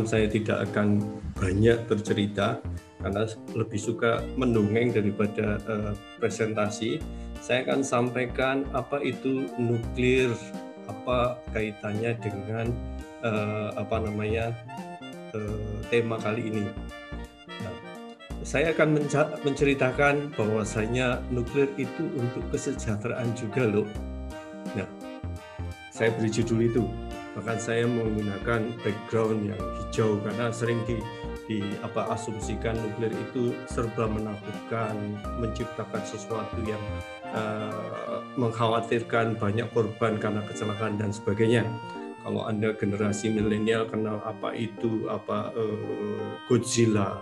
saya 0.08 0.28
tidak 0.32 0.72
akan 0.72 1.04
banyak 1.36 1.76
bercerita 1.92 2.64
karena 3.04 3.28
lebih 3.52 3.76
suka 3.76 4.24
mendongeng 4.40 4.96
daripada 4.96 5.60
uh, 5.68 5.92
presentasi. 6.24 7.04
Saya 7.44 7.68
akan 7.68 7.84
sampaikan 7.84 8.64
apa 8.72 9.04
itu 9.04 9.52
nuklir, 9.60 10.32
apa 10.88 11.36
kaitannya 11.52 12.16
dengan 12.24 12.72
uh, 13.28 13.76
apa 13.76 14.08
namanya 14.08 14.56
uh, 15.36 15.76
tema 15.92 16.16
kali 16.16 16.48
ini 16.48 16.66
saya 18.46 18.70
akan 18.78 19.02
menceritakan 19.42 20.30
bahwasanya 20.38 21.18
nuklir 21.34 21.66
itu 21.82 22.06
untuk 22.14 22.46
kesejahteraan 22.54 23.34
juga 23.34 23.66
loh. 23.66 23.90
Nah, 24.78 24.86
saya 25.90 26.14
beri 26.14 26.30
judul 26.30 26.70
itu. 26.70 26.86
Bahkan 27.36 27.58
saya 27.60 27.84
menggunakan 27.84 28.80
background 28.80 29.52
yang 29.52 29.60
hijau 29.60 30.16
karena 30.24 30.48
sering 30.56 30.80
di, 30.88 31.04
di 31.52 31.60
apa 31.84 32.16
asumsikan 32.16 32.80
nuklir 32.80 33.12
itu 33.12 33.52
serba 33.68 34.08
menakutkan, 34.08 34.96
menciptakan 35.44 36.00
sesuatu 36.08 36.56
yang 36.64 36.80
uh, 37.36 38.24
mengkhawatirkan 38.40 39.36
banyak 39.36 39.68
korban 39.76 40.16
karena 40.16 40.40
kecelakaan 40.48 40.96
dan 40.96 41.12
sebagainya. 41.12 41.68
Kalau 42.26 42.48
anda 42.48 42.74
generasi 42.74 43.30
milenial 43.30 43.86
kenal 43.86 44.24
apa 44.24 44.56
itu 44.56 45.06
apa 45.12 45.52
uh, 45.54 46.40
Godzilla, 46.48 47.20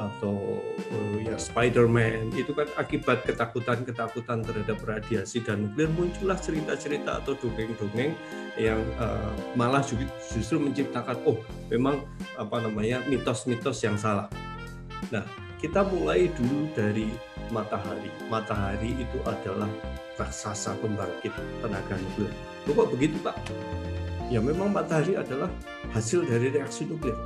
atau 0.00 0.64
uh, 0.96 1.16
ya 1.20 1.36
Spider-Man 1.36 2.32
itu 2.32 2.56
kan 2.56 2.64
akibat 2.80 3.28
ketakutan-ketakutan 3.28 4.40
terhadap 4.40 4.80
radiasi 4.80 5.44
dan 5.44 5.68
nuklir 5.68 5.92
muncullah 5.92 6.40
cerita-cerita 6.40 7.20
atau 7.20 7.36
dongeng-dongeng 7.36 8.16
yang 8.56 8.80
uh, 8.96 9.32
malah 9.52 9.84
justru 10.32 10.56
menciptakan 10.56 11.20
oh 11.28 11.36
memang 11.68 12.00
apa 12.40 12.64
namanya 12.64 13.04
mitos-mitos 13.04 13.84
yang 13.84 14.00
salah. 14.00 14.32
Nah, 15.12 15.24
kita 15.60 15.84
mulai 15.84 16.32
dulu 16.32 16.72
dari 16.72 17.12
matahari. 17.52 18.08
Matahari 18.32 18.96
itu 18.96 19.18
adalah 19.28 19.68
raksasa 20.16 20.76
pembangkit 20.80 21.32
tenaga 21.60 21.96
nuklir. 22.00 22.32
Kok 22.64 22.88
begitu, 22.96 23.16
Pak? 23.20 23.36
Ya 24.30 24.38
memang 24.38 24.70
matahari 24.70 25.18
adalah 25.18 25.50
hasil 25.90 26.22
dari 26.22 26.54
reaksi 26.54 26.86
nuklir 26.86 27.18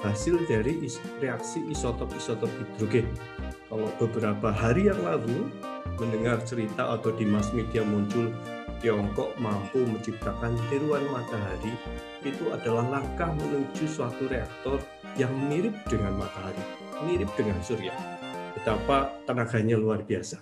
hasil 0.00 0.48
dari 0.48 0.80
reaksi 1.20 1.60
isotop-isotop 1.68 2.48
hidrogen. 2.48 3.06
Kalau 3.70 3.86
beberapa 4.02 4.50
hari 4.50 4.90
yang 4.90 4.98
lalu 5.04 5.46
mendengar 6.00 6.42
cerita 6.42 6.96
atau 6.96 7.12
di 7.14 7.28
mass 7.28 7.52
media 7.52 7.84
muncul 7.84 8.32
Tiongkok 8.80 9.36
mampu 9.36 9.84
menciptakan 9.84 10.56
tiruan 10.72 11.04
matahari, 11.12 11.76
itu 12.24 12.48
adalah 12.48 12.88
langkah 12.88 13.28
menuju 13.36 13.84
suatu 13.84 14.24
reaktor 14.24 14.80
yang 15.20 15.28
mirip 15.52 15.76
dengan 15.84 16.16
matahari, 16.16 16.64
mirip 17.04 17.28
dengan 17.36 17.60
surya. 17.60 17.92
Betapa 18.56 19.20
tenaganya 19.28 19.76
luar 19.76 20.00
biasa. 20.00 20.40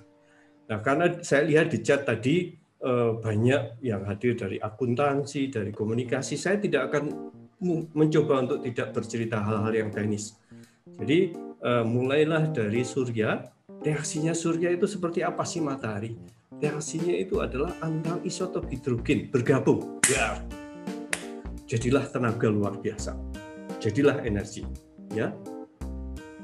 Nah, 0.70 0.78
karena 0.86 1.18
saya 1.18 1.50
lihat 1.50 1.74
di 1.74 1.82
chat 1.82 2.06
tadi 2.06 2.54
eh, 2.78 3.10
banyak 3.18 3.82
yang 3.82 4.06
hadir 4.06 4.38
dari 4.38 4.62
akuntansi, 4.62 5.50
dari 5.50 5.74
komunikasi, 5.74 6.38
saya 6.38 6.62
tidak 6.62 6.94
akan 6.94 7.34
mencoba 7.94 8.46
untuk 8.46 8.62
tidak 8.62 8.94
bercerita 8.94 9.42
hal-hal 9.42 9.72
yang 9.74 9.90
teknis. 9.90 10.38
Jadi 10.98 11.34
uh, 11.62 11.84
mulailah 11.86 12.50
dari 12.50 12.86
surya. 12.86 13.46
Reaksinya 13.78 14.34
surya 14.34 14.74
itu 14.74 14.90
seperti 14.90 15.22
apa 15.22 15.46
sih 15.46 15.62
matahari? 15.62 16.18
Reaksinya 16.58 17.14
itu 17.14 17.38
adalah 17.38 17.70
antang 17.78 18.18
isotop 18.26 18.66
hidrogen 18.66 19.30
bergabung. 19.30 20.02
Ya. 20.10 20.42
Jadilah 21.70 22.10
tenaga 22.10 22.50
luar 22.50 22.74
biasa. 22.82 23.14
Jadilah 23.78 24.18
energi. 24.26 24.66
Ya. 25.14 25.30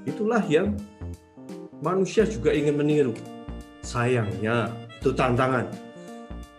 Itulah 0.07 0.45
yang 0.47 0.79
manusia 1.83 2.23
juga 2.23 2.55
ingin 2.55 2.79
meniru. 2.79 3.15
Sayangnya 3.83 4.71
itu 5.03 5.11
tantangan 5.11 5.67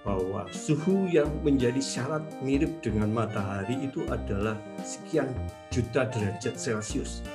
bahwa 0.05 0.45
suhu 0.53 1.09
yang 1.09 1.27
menjadi 1.41 1.81
syarat 1.81 2.21
mirip 2.45 2.69
dengan 2.85 3.09
matahari 3.09 3.89
itu 3.89 4.05
adalah 4.07 4.53
sekian 4.85 5.33
juta 5.73 6.05
derajat 6.13 6.53
Celcius. 6.53 7.25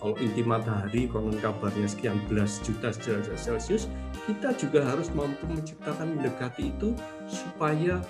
Kalau 0.00 0.16
inti 0.16 0.40
matahari 0.40 1.06
konon 1.06 1.36
kabarnya 1.38 1.86
sekian 1.86 2.18
belas 2.26 2.58
juta 2.66 2.90
derajat 2.90 3.36
Celcius, 3.38 3.86
kita 4.26 4.50
juga 4.58 4.82
harus 4.82 5.12
mampu 5.14 5.46
menciptakan 5.46 6.18
mendekati 6.18 6.72
itu 6.74 6.96
supaya 7.28 8.00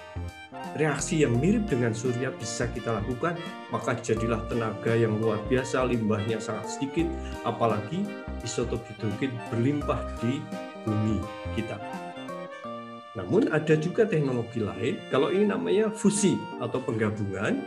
reaksi 0.79 1.27
yang 1.27 1.37
mirip 1.37 1.67
dengan 1.67 1.91
surya 1.91 2.31
bisa 2.39 2.71
kita 2.71 3.03
lakukan, 3.03 3.35
maka 3.75 3.99
jadilah 3.99 4.41
tenaga 4.47 4.95
yang 4.95 5.19
luar 5.19 5.43
biasa, 5.51 5.83
limbahnya 5.91 6.39
sangat 6.39 6.79
sedikit, 6.79 7.11
apalagi 7.43 8.07
isotop 8.47 8.81
hidrogen 8.87 9.35
berlimpah 9.51 10.01
di 10.23 10.39
bumi 10.87 11.19
kita. 11.59 12.10
Namun 13.19 13.51
ada 13.51 13.75
juga 13.75 14.07
teknologi 14.07 14.63
lain, 14.63 14.95
kalau 15.11 15.35
ini 15.35 15.51
namanya 15.51 15.91
fusi 15.91 16.39
atau 16.63 16.79
penggabungan, 16.79 17.59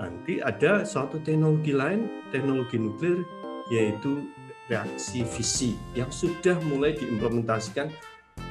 nanti 0.00 0.40
ada 0.40 0.80
suatu 0.88 1.20
teknologi 1.20 1.76
lain, 1.76 2.24
teknologi 2.32 2.80
nuklir, 2.80 3.20
yaitu 3.68 4.32
reaksi 4.72 5.28
fisi 5.28 5.76
yang 5.92 6.08
sudah 6.08 6.56
mulai 6.64 6.96
diimplementasikan 6.96 7.92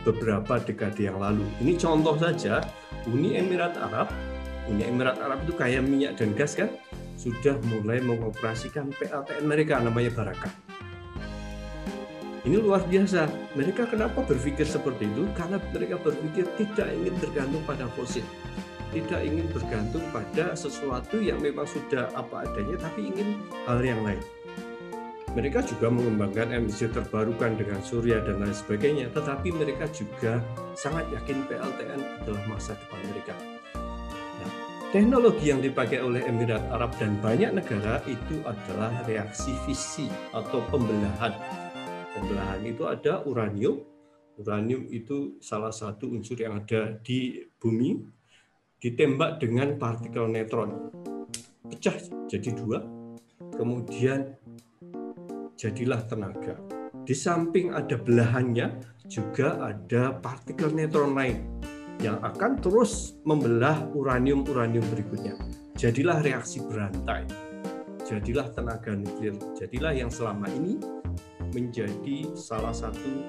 beberapa 0.05 0.61
dekade 0.61 1.09
yang 1.09 1.17
lalu. 1.17 1.41
Ini 1.57 1.73
contoh 1.81 2.13
saja, 2.21 2.61
Uni 3.09 3.33
Emirat 3.33 3.73
Arab, 3.81 4.13
Uni 4.69 4.85
Emirat 4.85 5.17
Arab 5.17 5.41
itu 5.41 5.57
kaya 5.57 5.81
minyak 5.81 6.21
dan 6.21 6.37
gas 6.37 6.53
kan, 6.53 6.69
sudah 7.17 7.57
mulai 7.65 7.97
mengoperasikan 7.97 8.93
PLTN 8.93 9.49
mereka 9.49 9.81
namanya 9.81 10.13
Barakah 10.13 10.70
ini 12.41 12.57
luar 12.57 12.81
biasa. 12.89 13.29
Mereka 13.53 13.93
kenapa 13.93 14.25
berpikir 14.25 14.65
seperti 14.65 15.05
itu? 15.05 15.29
Karena 15.37 15.61
mereka 15.69 16.01
berpikir 16.01 16.49
tidak 16.57 16.89
ingin 16.89 17.13
tergantung 17.21 17.61
pada 17.69 17.85
fosil. 17.93 18.25
Tidak 18.89 19.21
ingin 19.21 19.45
bergantung 19.53 20.03
pada 20.09 20.57
sesuatu 20.57 21.21
yang 21.21 21.37
memang 21.37 21.69
sudah 21.69 22.09
apa 22.17 22.49
adanya, 22.49 22.81
tapi 22.81 23.13
ingin 23.13 23.39
hal 23.69 23.79
yang 23.85 24.01
lain. 24.01 24.19
Mereka 25.31 25.63
juga 25.63 25.87
mengembangkan 25.87 26.51
emisi 26.51 26.91
terbarukan 26.91 27.55
dengan 27.55 27.79
surya 27.79 28.19
dan 28.19 28.43
lain 28.43 28.51
sebagainya, 28.51 29.07
tetapi 29.15 29.47
mereka 29.55 29.87
juga 29.95 30.43
sangat 30.75 31.07
yakin 31.13 31.47
PLTN 31.47 32.01
adalah 32.19 32.43
masa 32.51 32.75
depan 32.75 32.99
mereka. 33.15 33.35
Nah, 34.43 34.51
teknologi 34.91 35.55
yang 35.55 35.63
dipakai 35.63 36.03
oleh 36.03 36.27
Emirat 36.27 36.67
Arab 36.67 36.91
dan 36.99 37.15
banyak 37.23 37.63
negara 37.63 38.03
itu 38.11 38.43
adalah 38.43 38.91
reaksi 39.07 39.55
fisi 39.63 40.11
atau 40.35 40.59
pembelahan 40.67 41.31
pembelahan 42.15 42.61
itu 42.67 42.83
ada 42.87 43.23
uranium. 43.23 43.83
Uranium 44.39 44.87
itu 44.89 45.37
salah 45.43 45.71
satu 45.71 46.11
unsur 46.11 46.39
yang 46.39 46.63
ada 46.63 46.97
di 47.03 47.45
bumi, 47.61 47.99
ditembak 48.81 49.37
dengan 49.37 49.77
partikel 49.77 50.27
neutron. 50.31 50.89
Pecah 51.67 51.97
jadi 52.25 52.49
dua, 52.57 52.81
kemudian 53.53 54.33
jadilah 55.59 56.01
tenaga. 56.09 56.57
Di 57.05 57.13
samping 57.13 57.73
ada 57.75 57.97
belahannya, 57.97 58.81
juga 59.11 59.59
ada 59.59 60.15
partikel 60.15 60.71
neutron 60.71 61.13
lain 61.13 61.37
yang 62.01 62.17
akan 62.23 62.57
terus 62.57 63.19
membelah 63.27 63.85
uranium-uranium 63.93 64.83
berikutnya. 64.89 65.37
Jadilah 65.77 66.23
reaksi 66.25 66.63
berantai. 66.65 67.50
Jadilah 68.11 68.51
tenaga 68.51 68.91
nuklir. 68.91 69.39
Jadilah 69.55 69.95
yang 69.95 70.11
selama 70.11 70.51
ini 70.51 70.75
menjadi 71.55 72.27
salah 72.35 72.75
satu 72.75 73.23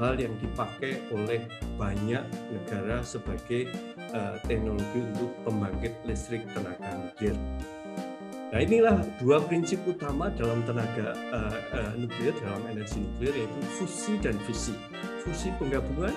hal 0.00 0.16
yang 0.16 0.32
dipakai 0.40 1.04
oleh 1.12 1.44
banyak 1.76 2.24
negara 2.48 3.04
sebagai 3.04 3.68
uh, 4.16 4.40
teknologi 4.48 5.04
untuk 5.04 5.36
pembangkit 5.44 5.92
listrik 6.08 6.48
tenaga 6.56 6.96
nuklir. 6.96 7.36
Nah 8.52 8.60
inilah 8.60 9.04
dua 9.20 9.40
prinsip 9.44 9.84
utama 9.84 10.32
dalam 10.32 10.64
tenaga 10.64 11.12
uh, 11.28 11.56
uh, 11.76 11.92
nuklir, 12.00 12.32
dalam 12.40 12.64
energi 12.72 13.04
nuklir 13.04 13.36
yaitu 13.36 13.60
fusi 13.76 14.16
dan 14.16 14.36
fisi. 14.48 14.72
Fusi 15.20 15.52
penggabungan 15.60 16.16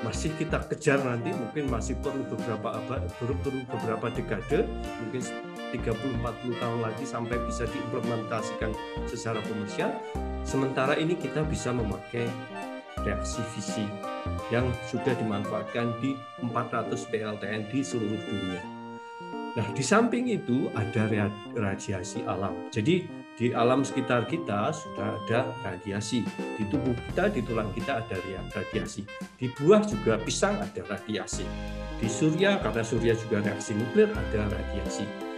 masih 0.00 0.32
kita 0.40 0.64
kejar 0.68 1.00
nanti, 1.00 1.32
mungkin 1.32 1.68
masih 1.72 1.96
perlu 2.00 2.24
beberapa 2.28 2.76
abad, 2.76 3.04
perlu 3.20 3.36
beberapa 3.68 4.12
dekade, 4.12 4.68
mungkin 5.00 5.22
30-40 5.74 6.62
tahun 6.62 6.80
lagi 6.86 7.02
sampai 7.02 7.42
bisa 7.42 7.66
diimplementasikan 7.66 8.70
secara 9.10 9.42
komersial. 9.42 9.90
Sementara 10.46 10.94
ini 10.94 11.18
kita 11.18 11.42
bisa 11.42 11.74
memakai 11.74 12.30
reaksi 13.02 13.42
visi 13.58 13.86
yang 14.54 14.70
sudah 14.86 15.12
dimanfaatkan 15.18 15.98
di 15.98 16.14
400 16.46 16.94
PLTN 17.10 17.66
di 17.74 17.80
seluruh 17.82 18.20
dunia. 18.22 18.62
Nah, 19.54 19.66
di 19.70 19.82
samping 19.86 20.30
itu 20.30 20.70
ada 20.74 21.30
radiasi 21.54 22.26
alam. 22.26 22.70
Jadi 22.74 23.06
di 23.34 23.50
alam 23.50 23.82
sekitar 23.82 24.26
kita 24.30 24.70
sudah 24.70 25.18
ada 25.18 25.50
radiasi. 25.62 26.22
Di 26.58 26.66
tubuh 26.70 26.94
kita, 27.10 27.30
di 27.30 27.42
tulang 27.42 27.70
kita 27.74 28.02
ada 28.02 28.18
radiasi. 28.50 29.06
Di 29.38 29.50
buah 29.54 29.82
juga 29.86 30.18
pisang 30.22 30.58
ada 30.58 30.82
radiasi. 30.86 31.46
Di 31.98 32.10
surya, 32.10 32.58
karena 32.62 32.82
surya 32.82 33.14
juga 33.14 33.46
reaksi 33.46 33.78
nuklir, 33.78 34.10
ada 34.10 34.50
radiasi. 34.50 35.33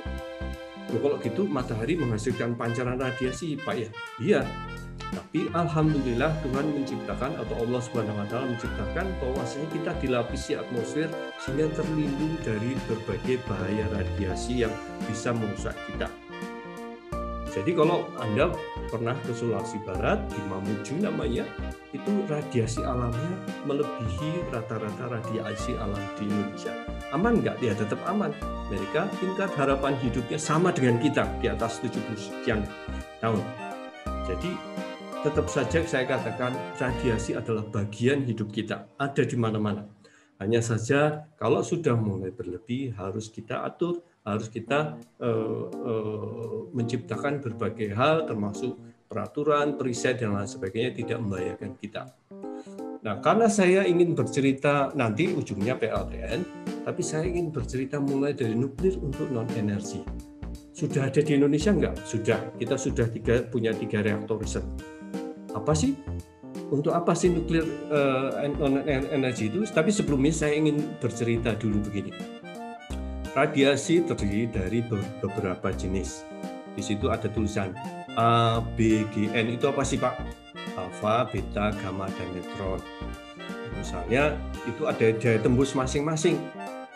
Loh, 0.95 1.01
kalau 1.03 1.17
gitu 1.19 1.43
matahari 1.51 1.99
menghasilkan 1.99 2.55
pancaran 2.55 2.99
radiasi, 3.01 3.59
Pak 3.59 3.75
ya? 3.75 3.89
Iya. 4.23 4.41
Tapi 5.07 5.47
alhamdulillah 5.55 6.35
Tuhan 6.43 6.67
menciptakan 6.67 7.39
atau 7.39 7.55
Allah 7.63 7.79
Subhanahu 7.79 8.19
wa 8.19 8.27
taala 8.27 8.51
menciptakan 8.51 9.07
bahwasanya 9.23 9.69
kita 9.71 9.91
dilapisi 10.03 10.59
atmosfer 10.59 11.07
sehingga 11.39 11.71
terlindung 11.79 12.35
dari 12.43 12.75
berbagai 12.91 13.39
bahaya 13.47 13.87
radiasi 13.95 14.67
yang 14.67 14.75
bisa 15.07 15.31
merusak 15.31 15.79
kita. 15.87 16.11
Jadi 17.55 17.71
kalau 17.73 18.05
Anda 18.21 18.53
pernah 18.93 19.17
ke 19.25 19.33
Sulawesi 19.33 19.81
Barat, 19.87 20.21
di 20.29 20.43
Mamuju 20.45 21.01
namanya, 21.01 21.49
itu 21.95 22.13
radiasi 22.27 22.83
alamnya 22.83 23.35
melebihi 23.69 24.51
rata-rata 24.51 25.19
radiasi 25.19 25.79
alam 25.79 26.03
di 26.19 26.27
Indonesia. 26.27 26.73
Aman 27.15 27.39
nggak? 27.39 27.63
Ya 27.63 27.77
tetap 27.79 28.01
aman. 28.11 28.35
Mereka 28.67 29.07
tingkat 29.23 29.51
harapan 29.55 29.95
hidupnya 30.03 30.39
sama 30.41 30.75
dengan 30.75 30.99
kita, 30.99 31.29
di 31.39 31.47
atas 31.47 31.79
70 31.79 32.19
sekian 32.19 32.67
tahun. 33.23 33.43
Jadi 34.27 34.51
tetap 35.23 35.47
saja 35.47 35.79
saya 35.87 36.05
katakan 36.07 36.55
radiasi 36.79 37.39
adalah 37.39 37.63
bagian 37.67 38.27
hidup 38.27 38.51
kita, 38.51 38.91
ada 38.99 39.23
di 39.23 39.35
mana-mana. 39.39 39.87
Hanya 40.37 40.61
saja 40.61 41.25
kalau 41.41 41.65
sudah 41.65 41.97
mulai 41.97 42.29
berlebih 42.29 42.93
harus 42.95 43.33
kita 43.33 43.65
atur, 43.65 44.05
harus 44.21 44.53
kita 44.53 45.01
uh, 45.23 45.65
uh, 45.71 46.69
menciptakan 46.77 47.41
berbagai 47.41 47.95
hal 47.97 48.29
termasuk 48.29 48.77
peraturan, 49.07 49.79
periset 49.79 50.21
dan 50.21 50.35
lain 50.35 50.51
sebagainya 50.51 50.91
tidak 50.93 51.19
membahayakan 51.23 51.71
kita. 51.79 52.03
Nah, 53.07 53.23
karena 53.23 53.47
saya 53.47 53.87
ingin 53.87 54.19
bercerita 54.19 54.91
nanti 54.99 55.31
ujungnya 55.31 55.79
PLTN, 55.79 56.41
tapi 56.83 57.03
saya 57.07 57.31
ingin 57.31 57.55
bercerita 57.55 58.03
mulai 58.03 58.35
dari 58.35 58.59
nuklir 58.59 58.99
untuk 58.99 59.31
non 59.31 59.47
energi. 59.55 60.03
Sudah 60.75 61.09
ada 61.09 61.23
di 61.23 61.33
Indonesia 61.39 61.71
enggak? 61.71 62.03
Sudah. 62.03 62.53
Kita 62.59 62.75
sudah 62.75 63.07
tiga, 63.09 63.47
punya 63.47 63.71
tiga 63.73 64.03
reaktor 64.03 64.43
riset. 64.43 64.67
Apa 65.55 65.73
sih? 65.73 65.95
Untuk 66.67 66.93
apa 66.93 67.15
sih 67.15 67.31
nuklir 67.31 67.63
uh, 67.95 68.43
energi 69.15 69.55
itu? 69.55 69.63
Tapi 69.71 69.95
sebelumnya 69.95 70.35
saya 70.35 70.59
ingin 70.59 70.99
bercerita 70.99 71.55
dulu 71.55 71.79
begini 71.79 72.11
Radiasi 73.37 74.01
terdiri 74.03 74.49
dari 74.49 74.81
beberapa 75.21 75.69
jenis. 75.69 76.25
Di 76.73 76.81
situ 76.81 77.13
ada 77.13 77.29
tulisan 77.29 77.77
A, 78.17 78.61
B, 78.75 79.05
G, 79.13 79.29
N. 79.31 79.53
Itu 79.53 79.71
apa 79.71 79.85
sih 79.85 80.01
Pak? 80.01 80.17
Alfa, 80.77 81.29
beta, 81.29 81.73
gamma, 81.81 82.09
dan 82.17 82.29
neutron. 82.33 82.81
Misalnya 83.77 84.37
itu 84.65 84.89
ada 84.89 85.13
daya 85.13 85.39
tembus 85.41 85.77
masing-masing. 85.77 86.41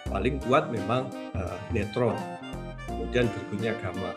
Paling 0.08 0.40
kuat 0.44 0.72
memang 0.72 1.08
uh, 1.36 1.56
neutron. 1.70 2.16
Kemudian 2.88 3.28
berikutnya 3.30 3.72
gamma. 3.78 4.12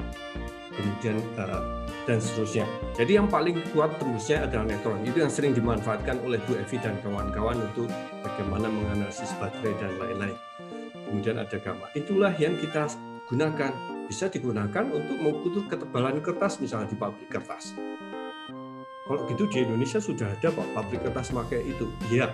Kemudian 0.73 1.21
uh, 1.37 1.83
dan 2.03 2.19
seterusnya. 2.19 2.67
Jadi 2.97 3.15
yang 3.15 3.31
paling 3.31 3.61
kuat 3.71 3.95
tembusnya 4.01 4.43
adalah 4.47 4.67
neutron. 4.67 4.99
Itu 5.05 5.23
yang 5.23 5.31
sering 5.31 5.53
dimanfaatkan 5.55 6.19
oleh 6.23 6.41
Bu 6.43 6.59
Evi 6.59 6.81
dan 6.81 6.99
kawan-kawan 7.05 7.61
untuk 7.71 7.87
bagaimana 8.25 8.67
menganalisis 8.67 9.31
baterai 9.39 9.75
dan 9.79 9.91
lain-lain 10.01 10.35
kemudian 11.13 11.37
ada 11.37 11.57
gamma. 11.61 11.85
Itulah 11.93 12.33
yang 12.41 12.57
kita 12.57 12.89
gunakan. 13.29 13.92
Bisa 14.07 14.27
digunakan 14.27 14.85
untuk 14.91 15.17
mengukur 15.17 15.63
ketebalan 15.67 16.19
kertas 16.19 16.59
misalnya 16.59 16.91
di 16.91 16.97
pabrik 16.99 17.29
kertas. 17.31 17.75
Kalau 19.03 19.27
gitu 19.27 19.43
di 19.51 19.67
Indonesia 19.67 19.99
sudah 19.99 20.31
ada 20.31 20.47
Pak 20.47 20.67
pabrik 20.71 21.03
kertas 21.03 21.35
pakai 21.35 21.59
itu. 21.67 21.91
Iya. 22.07 22.31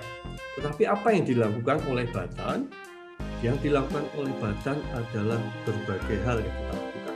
Tetapi 0.57 0.85
apa 0.85 1.09
yang 1.09 1.25
dilakukan 1.25 1.81
oleh 1.89 2.05
Batan? 2.13 2.69
Yang 3.41 3.69
dilakukan 3.69 4.05
oleh 4.13 4.33
Batan 4.37 4.77
adalah 4.93 5.41
berbagai 5.65 6.17
hal 6.21 6.37
yang 6.45 6.53
kita 6.53 6.73
lakukan. 6.77 7.15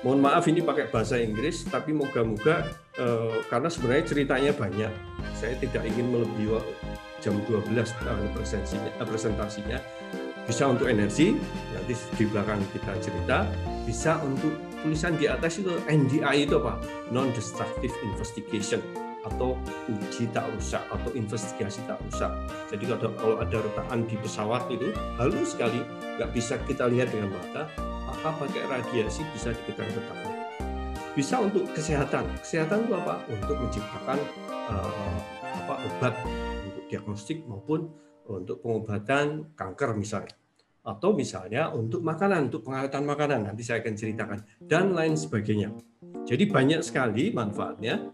Mohon 0.00 0.20
maaf 0.24 0.44
ini 0.48 0.64
pakai 0.64 0.88
bahasa 0.88 1.20
Inggris, 1.20 1.68
tapi 1.68 1.92
moga-moga 1.92 2.64
eh, 2.96 3.36
karena 3.52 3.68
sebenarnya 3.68 4.04
ceritanya 4.08 4.52
banyak. 4.56 4.92
Saya 5.36 5.60
tidak 5.60 5.84
ingin 5.84 6.08
melebihi 6.08 6.56
jam 7.20 7.36
12 7.44 7.68
presentasinya, 8.32 8.90
presentasinya 9.04 9.78
bisa 10.50 10.66
untuk 10.66 10.90
energi 10.90 11.38
di 12.18 12.24
belakang 12.26 12.60
kita 12.74 12.92
cerita 13.00 13.46
bisa 13.86 14.20
untuk 14.22 14.52
tulisan 14.82 15.16
di 15.16 15.26
atas 15.26 15.60
itu 15.60 15.76
NDI 15.86 16.48
itu 16.48 16.56
apa? 16.62 16.80
Non 17.10 17.30
destructive 17.34 17.92
investigation 18.02 18.80
atau 19.20 19.52
uji 19.86 20.32
tak 20.32 20.48
rusak 20.56 20.80
atau 20.88 21.10
investigasi 21.12 21.84
tak 21.84 22.00
rusak. 22.08 22.32
Jadi 22.72 22.84
kalau 22.88 23.12
kalau 23.20 23.36
ada 23.36 23.56
retakan 23.60 24.08
di 24.08 24.16
pesawat 24.16 24.64
itu 24.72 24.92
halus 25.20 25.52
sekali. 25.52 25.84
Nggak 26.16 26.30
bisa 26.32 26.54
kita 26.64 26.88
lihat 26.88 27.12
dengan 27.12 27.32
mata 27.36 27.68
maka 28.08 28.28
pakai 28.42 28.66
radiasi 28.66 29.22
bisa 29.32 29.54
diketahui 29.54 29.94
retaknya 29.94 30.40
bisa 31.14 31.42
untuk 31.42 31.66
kesehatan. 31.74 32.24
Kesehatan 32.38 32.86
itu 32.86 32.94
apa? 32.94 33.20
Untuk 33.28 33.56
menciptakan 33.58 34.18
uh, 34.70 35.18
apa 35.60 35.74
obat 35.84 36.14
untuk 36.64 36.84
diagnostik 36.88 37.42
maupun 37.44 37.90
untuk 38.30 38.62
pengobatan 38.62 39.50
kanker 39.58 39.98
misalnya 39.98 40.39
atau 40.80 41.12
misalnya 41.12 41.68
untuk 41.72 42.00
makanan, 42.00 42.48
untuk 42.48 42.64
pengawatan 42.64 43.04
makanan, 43.04 43.40
nanti 43.52 43.62
saya 43.64 43.84
akan 43.84 43.94
ceritakan, 43.96 44.40
dan 44.64 44.96
lain 44.96 45.14
sebagainya. 45.14 45.72
Jadi 46.24 46.48
banyak 46.48 46.80
sekali 46.80 47.32
manfaatnya. 47.32 48.08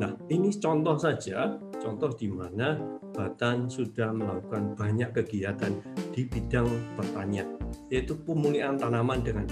Nah, 0.00 0.16
ini 0.32 0.52
contoh 0.56 0.96
saja, 0.96 1.56
contoh 1.80 2.12
di 2.16 2.28
mana 2.28 2.76
Batan 3.10 3.68
sudah 3.68 4.14
melakukan 4.14 4.78
banyak 4.78 5.10
kegiatan 5.12 5.76
di 6.14 6.24
bidang 6.24 6.68
pertanian, 6.96 7.58
yaitu 7.92 8.16
pemulihan 8.16 8.78
tanaman 8.78 9.20
dengan 9.20 9.44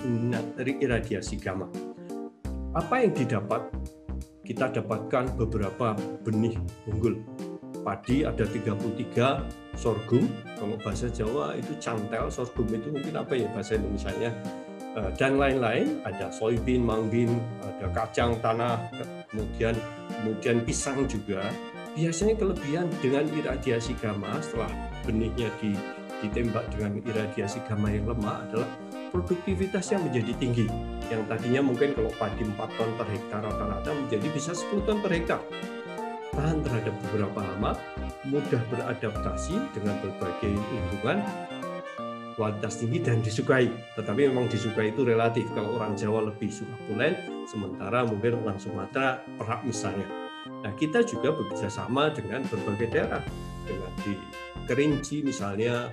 iradiasi 0.57 1.37
gamma. 1.37 1.69
Apa 2.73 3.05
yang 3.05 3.13
didapat? 3.13 3.69
Kita 4.49 4.73
dapatkan 4.73 5.37
beberapa 5.37 5.93
benih 6.25 6.57
unggul 6.89 7.21
padi 7.89 8.21
ada 8.21 8.45
33 8.45 9.81
sorghum 9.81 10.29
kalau 10.61 10.77
bahasa 10.77 11.09
Jawa 11.09 11.57
itu 11.57 11.73
cantel 11.81 12.29
sorghum 12.29 12.69
itu 12.69 12.93
mungkin 12.93 13.17
apa 13.17 13.33
ya 13.33 13.49
bahasa 13.57 13.81
Indonesia-nya 13.81 14.31
eh, 14.93 15.11
dan 15.17 15.41
lain-lain 15.41 16.05
ada 16.05 16.29
soybean, 16.29 16.85
mangbin, 16.85 17.41
ada 17.65 17.89
kacang 17.97 18.37
tanah, 18.45 18.77
kemudian 19.33 19.73
kemudian 20.21 20.61
pisang 20.69 21.09
juga. 21.09 21.49
Biasanya 21.97 22.39
kelebihan 22.39 22.87
dengan 23.03 23.27
iradiasi 23.33 23.97
gamma 23.99 24.39
setelah 24.39 24.71
benihnya 25.03 25.51
di, 25.59 25.75
ditembak 26.23 26.71
dengan 26.71 27.01
iradiasi 27.03 27.59
gamma 27.67 27.91
yang 27.91 28.07
lemah 28.07 28.47
adalah 28.47 28.71
produktivitas 29.11 29.91
yang 29.91 30.07
menjadi 30.07 30.31
tinggi. 30.39 30.67
Yang 31.11 31.27
tadinya 31.27 31.65
mungkin 31.65 31.97
kalau 31.97 32.13
padi 32.15 32.45
4 32.45 32.55
ton 32.55 32.91
per 32.95 33.09
hektar 33.11 33.41
rata-rata 33.43 33.91
menjadi 33.97 34.29
bisa 34.31 34.55
10 34.55 34.87
ton 34.87 35.03
per 35.03 35.11
hektar 35.11 35.41
tahan 36.39 36.63
terhadap 36.63 36.95
beberapa 37.11 37.41
hama, 37.43 37.75
mudah 38.31 38.63
beradaptasi 38.71 39.59
dengan 39.75 39.99
berbagai 39.99 40.55
lingkungan, 40.55 41.19
kualitas 42.39 42.79
tinggi 42.79 43.03
dan 43.03 43.19
disukai. 43.19 43.67
Tetapi 43.99 44.31
memang 44.31 44.47
disukai 44.47 44.95
itu 44.95 45.03
relatif. 45.03 45.51
Kalau 45.51 45.75
orang 45.75 45.99
Jawa 45.99 46.31
lebih 46.31 46.47
suka 46.47 46.79
pulen, 46.87 47.19
sementara 47.51 48.07
mungkin 48.07 48.39
orang 48.47 48.63
Sumatera 48.63 49.19
perak 49.35 49.67
misalnya. 49.67 50.07
Nah, 50.63 50.71
kita 50.79 51.03
juga 51.03 51.35
bekerja 51.35 51.67
sama 51.67 52.15
dengan 52.15 52.47
berbagai 52.47 52.87
daerah. 52.95 53.23
Dengan 53.67 53.93
di 54.07 54.15
Kerinci 54.65 55.27
misalnya, 55.27 55.91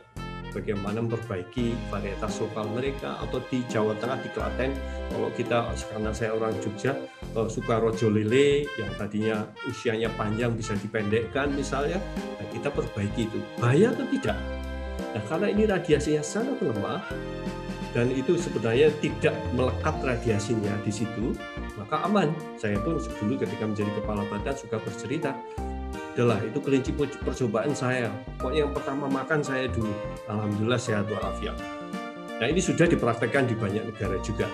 bagaimana 0.56 1.04
memperbaiki 1.04 1.76
varietas 1.92 2.40
lokal 2.40 2.72
mereka 2.72 3.20
atau 3.20 3.44
di 3.52 3.60
Jawa 3.68 3.92
Tengah 4.00 4.24
di 4.24 4.30
Klaten. 4.32 4.72
Kalau 5.12 5.30
kita 5.36 5.68
karena 5.92 6.12
saya 6.16 6.32
orang 6.32 6.56
Jogja 6.64 6.96
eh, 7.36 7.50
suka 7.52 7.84
rojo 7.84 8.08
lele 8.08 8.64
yang 8.80 8.88
tadinya 8.96 9.44
usianya 9.68 10.08
panjang 10.16 10.56
bisa 10.56 10.72
dipendekkan 10.80 11.52
misalnya 11.52 12.00
nah 12.40 12.48
kita 12.56 12.72
perbaiki 12.72 13.28
itu. 13.28 13.40
Bahaya 13.60 13.92
atau 13.92 14.08
tidak? 14.08 14.40
Nah 15.12 15.24
karena 15.28 15.48
ini 15.52 15.64
radiasinya 15.68 16.24
sangat 16.24 16.58
lemah 16.64 17.04
dan 17.92 18.12
itu 18.12 18.36
sebenarnya 18.40 18.92
tidak 19.00 19.36
melekat 19.56 19.96
radiasinya 20.04 20.72
di 20.88 20.92
situ 20.92 21.36
maka 21.76 22.02
aman. 22.08 22.32
Saya 22.56 22.80
pun 22.82 22.98
dulu 22.98 23.40
ketika 23.40 23.68
menjadi 23.68 23.92
kepala 24.00 24.24
badan 24.32 24.56
suka 24.56 24.80
bercerita 24.80 25.36
adalah 26.16 26.40
itu 26.40 26.64
kelinci 26.64 26.96
percobaan 26.96 27.76
saya. 27.76 28.08
Pokoknya 28.40 28.64
yang 28.64 28.72
pertama 28.72 29.12
makan 29.12 29.44
saya 29.44 29.68
dulu. 29.68 29.92
Alhamdulillah 30.32 30.80
sehat 30.80 31.12
walafiat. 31.12 31.60
Nah 32.40 32.48
ini 32.48 32.64
sudah 32.64 32.88
dipraktekkan 32.88 33.52
di 33.52 33.56
banyak 33.60 33.84
negara 33.84 34.16
juga. 34.24 34.48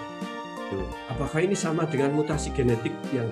Apakah 1.12 1.44
ini 1.44 1.54
sama 1.54 1.86
dengan 1.86 2.18
mutasi 2.18 2.50
genetik 2.56 2.96
yang 3.14 3.30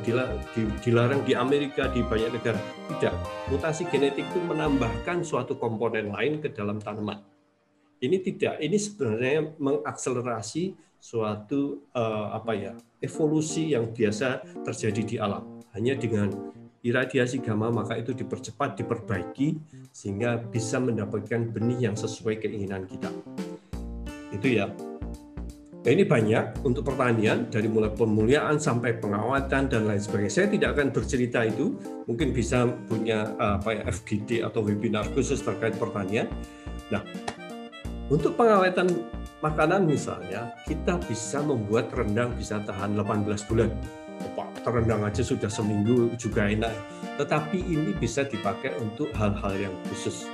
dilarang 0.86 1.26
di 1.26 1.34
Amerika 1.34 1.90
di 1.90 2.06
banyak 2.06 2.38
negara? 2.38 2.62
Tidak. 2.94 3.16
Mutasi 3.50 3.90
genetik 3.90 4.30
itu 4.30 4.40
menambahkan 4.46 5.26
suatu 5.26 5.58
komponen 5.58 6.14
lain 6.14 6.38
ke 6.38 6.54
dalam 6.54 6.78
tanaman. 6.78 7.26
Ini 7.98 8.22
tidak. 8.22 8.62
Ini 8.62 8.78
sebenarnya 8.78 9.58
mengakselerasi 9.58 10.78
suatu 11.00 11.88
uh, 11.96 12.36
apa 12.36 12.52
ya 12.54 12.74
evolusi 13.00 13.72
yang 13.72 13.90
biasa 13.90 14.62
terjadi 14.68 15.02
di 15.02 15.16
alam. 15.18 15.64
Hanya 15.72 15.96
dengan 15.96 16.59
iradiasi 16.90 17.40
gamma 17.40 17.70
maka 17.70 17.96
itu 17.96 18.12
dipercepat, 18.12 18.82
diperbaiki 18.82 19.56
sehingga 19.94 20.42
bisa 20.42 20.82
mendapatkan 20.82 21.54
benih 21.54 21.90
yang 21.90 21.96
sesuai 21.96 22.42
keinginan 22.42 22.90
kita. 22.90 23.10
Itu 24.34 24.50
ya. 24.50 24.70
Nah, 25.80 25.96
ini 25.96 26.04
banyak 26.04 26.68
untuk 26.68 26.92
pertanian 26.92 27.48
dari 27.48 27.72
mulai 27.72 27.88
pemuliaan 27.96 28.60
sampai 28.60 29.00
pengawatan 29.00 29.72
dan 29.72 29.88
lain 29.88 30.02
sebagainya. 30.04 30.34
Saya 30.44 30.48
tidak 30.52 30.76
akan 30.76 30.92
bercerita 30.92 31.40
itu, 31.48 31.80
mungkin 32.04 32.36
bisa 32.36 32.68
punya 32.92 33.32
apa 33.40 33.80
ya 33.80 33.84
FGD 33.88 34.44
atau 34.44 34.60
webinar 34.60 35.08
khusus 35.16 35.40
terkait 35.40 35.80
pertanian. 35.80 36.28
Nah, 36.92 37.00
untuk 38.12 38.36
pengawatan 38.36 38.92
makanan 39.40 39.88
misalnya, 39.88 40.52
kita 40.68 41.00
bisa 41.08 41.40
membuat 41.40 41.96
rendang 41.96 42.36
bisa 42.36 42.60
tahan 42.60 43.00
18 43.00 43.48
bulan. 43.48 43.72
Terendang 44.60 45.02
aja 45.08 45.24
sudah 45.24 45.48
seminggu 45.48 46.14
juga 46.20 46.46
enak. 46.46 46.74
Tetapi 47.18 47.58
ini 47.58 47.96
bisa 47.96 48.28
dipakai 48.28 48.76
untuk 48.78 49.10
hal-hal 49.16 49.54
yang 49.56 49.76
khusus. 49.90 50.28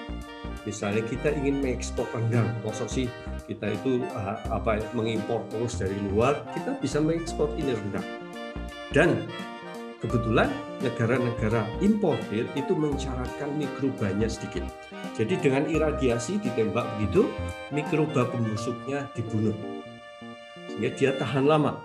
Misalnya 0.65 1.05
kita 1.05 1.29
ingin 1.29 1.61
mengekspor 1.61 2.09
rendang, 2.09 2.49
maksud 2.65 2.89
sih 2.89 3.05
kita 3.45 3.69
itu 3.77 4.01
uh, 4.17 4.41
apa 4.49 4.81
mengimpor 4.97 5.45
terus 5.53 5.77
dari 5.77 5.93
luar, 6.09 6.41
kita 6.57 6.73
bisa 6.81 6.97
mengekspor 6.97 7.53
ini 7.53 7.77
rendang. 7.77 8.07
Dan 8.89 9.29
kebetulan 10.01 10.49
negara-negara 10.81 11.69
importir 11.85 12.49
itu 12.57 12.73
mencaratkan 12.73 13.53
mikrobanya 13.61 14.25
sedikit. 14.25 14.65
Jadi 15.13 15.37
dengan 15.37 15.69
iradiasi 15.69 16.41
ditembak 16.41 16.85
begitu, 16.97 17.29
mikroba 17.69 18.25
pembusuknya 18.33 19.05
dibunuh. 19.13 19.53
Sehingga 20.65 20.89
dia 20.97 21.11
tahan 21.15 21.45
lama. 21.45 21.79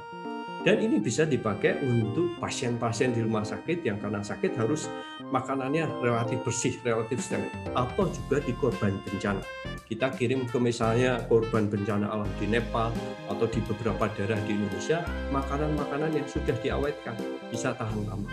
Dan 0.60 0.76
ini 0.76 1.00
bisa 1.00 1.24
dipakai 1.24 1.80
untuk 1.80 2.36
pasien-pasien 2.36 3.16
di 3.16 3.24
rumah 3.24 3.40
sakit 3.40 3.80
yang 3.80 3.96
karena 3.96 4.20
sakit 4.20 4.60
harus 4.60 4.92
makanannya 5.32 5.88
relatif 6.04 6.44
bersih, 6.44 6.76
relatif 6.84 7.24
steril. 7.24 7.48
Atau 7.72 8.12
juga 8.12 8.44
di 8.44 8.52
korban 8.52 8.92
bencana. 9.08 9.40
Kita 9.88 10.12
kirim 10.12 10.44
ke 10.44 10.60
misalnya 10.60 11.24
korban 11.32 11.64
bencana 11.64 12.12
alam 12.12 12.28
di 12.36 12.44
Nepal 12.44 12.92
atau 13.32 13.46
di 13.48 13.64
beberapa 13.64 14.04
daerah 14.12 14.36
di 14.44 14.52
Indonesia, 14.52 15.00
makanan-makanan 15.32 16.12
yang 16.12 16.28
sudah 16.28 16.56
diawetkan 16.60 17.16
bisa 17.48 17.72
tahan 17.72 18.04
lama. 18.04 18.28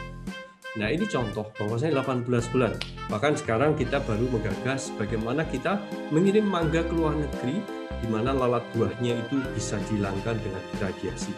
Nah 0.78 0.92
ini 0.92 1.08
contoh 1.08 1.48
bahwasanya 1.56 2.04
18 2.04 2.28
bulan. 2.52 2.76
Bahkan 3.08 3.34
sekarang 3.40 3.80
kita 3.80 4.04
baru 4.04 4.28
menggagas 4.28 4.92
bagaimana 5.00 5.48
kita 5.48 5.80
mengirim 6.12 6.44
mangga 6.44 6.84
ke 6.84 6.92
luar 6.92 7.16
negeri 7.16 7.64
di 8.04 8.08
mana 8.12 8.36
lalat 8.36 8.62
buahnya 8.76 9.16
itu 9.16 9.42
bisa 9.56 9.80
dihilangkan 9.90 10.38
dengan 10.38 10.64
iradiasi. 10.78 11.34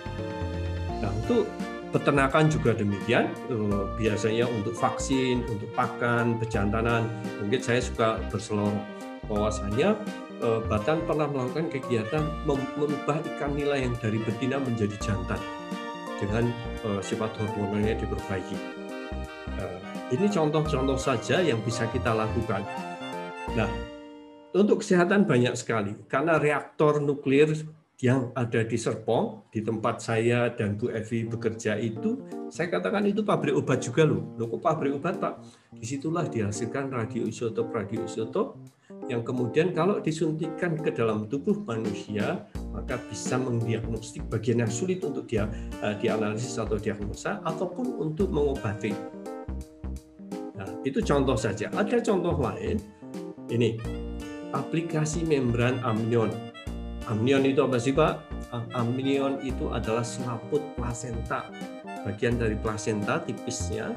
Nah, 1.00 1.12
untuk 1.16 1.48
peternakan 1.90 2.50
juga 2.50 2.78
demikian. 2.78 3.32
Eh, 3.50 3.84
biasanya 3.98 4.46
untuk 4.50 4.78
vaksin, 4.78 5.42
untuk 5.50 5.70
pakan, 5.74 6.38
pejantanan, 6.38 7.10
mungkin 7.42 7.62
saya 7.62 7.82
suka 7.82 8.22
berseloroh 8.30 8.78
bahwasanya 9.26 9.98
eh, 10.42 10.60
Batan 10.70 11.04
pernah 11.06 11.26
melakukan 11.30 11.70
kegiatan 11.74 12.24
mengubah 12.46 13.22
ikan 13.36 13.52
nila 13.58 13.78
yang 13.78 13.94
dari 13.98 14.22
betina 14.22 14.62
menjadi 14.62 14.96
jantan 15.02 15.42
dengan 16.22 16.52
eh, 16.86 17.02
sifat 17.02 17.34
hormonalnya 17.38 17.98
diperbaiki. 17.98 18.58
Ini 20.10 20.26
contoh-contoh 20.26 20.98
saja 20.98 21.38
yang 21.38 21.62
bisa 21.62 21.86
kita 21.94 22.18
lakukan. 22.18 22.66
Nah, 23.54 23.70
untuk 24.58 24.82
kesehatan 24.82 25.30
banyak 25.30 25.54
sekali 25.54 25.94
karena 26.10 26.42
reaktor 26.42 26.98
nuklir 26.98 27.54
yang 28.00 28.32
ada 28.32 28.64
di 28.64 28.80
Serpong, 28.80 29.52
di 29.52 29.60
tempat 29.60 30.00
saya 30.00 30.48
dan 30.56 30.80
Bu 30.80 30.88
Evi 30.88 31.28
bekerja 31.28 31.76
itu, 31.76 32.24
saya 32.48 32.72
katakan 32.72 33.04
itu 33.04 33.28
pabrik 33.28 33.52
obat 33.60 33.84
juga 33.84 34.08
loh. 34.08 34.24
Loh 34.40 34.48
kok 34.48 34.64
pabrik 34.64 34.96
obat 34.96 35.20
Pak? 35.20 35.44
Di 35.76 35.84
situlah 35.84 36.24
dihasilkan 36.32 36.96
radioisotop-radioisotop 36.96 38.56
yang 39.12 39.20
kemudian 39.28 39.76
kalau 39.76 40.00
disuntikan 40.00 40.80
ke 40.80 40.96
dalam 40.96 41.28
tubuh 41.28 41.60
manusia, 41.68 42.48
maka 42.72 42.96
bisa 43.12 43.36
mendiagnostik 43.36 44.24
bagian 44.32 44.64
yang 44.64 44.72
sulit 44.72 45.04
untuk 45.04 45.28
dia 45.28 45.52
uh, 45.84 45.92
dianalisis 46.00 46.56
atau 46.56 46.80
diagnosa, 46.80 47.44
ataupun 47.44 48.00
untuk 48.00 48.32
mengobati. 48.32 48.96
Nah, 50.56 50.72
itu 50.88 51.04
contoh 51.04 51.36
saja. 51.36 51.68
Ada 51.76 52.00
contoh 52.00 52.40
lain, 52.40 52.80
ini 53.52 53.76
aplikasi 54.56 55.28
membran 55.28 55.84
amnion 55.84 56.49
Amnion 57.10 57.42
itu 57.42 57.66
apa 57.66 57.82
sih 57.82 57.90
Pak? 57.90 58.22
Amnion 58.78 59.42
itu 59.42 59.74
adalah 59.74 60.06
selaput 60.06 60.62
plasenta. 60.78 61.50
Bagian 62.06 62.38
dari 62.38 62.54
plasenta 62.56 63.20
tipisnya 63.26 63.92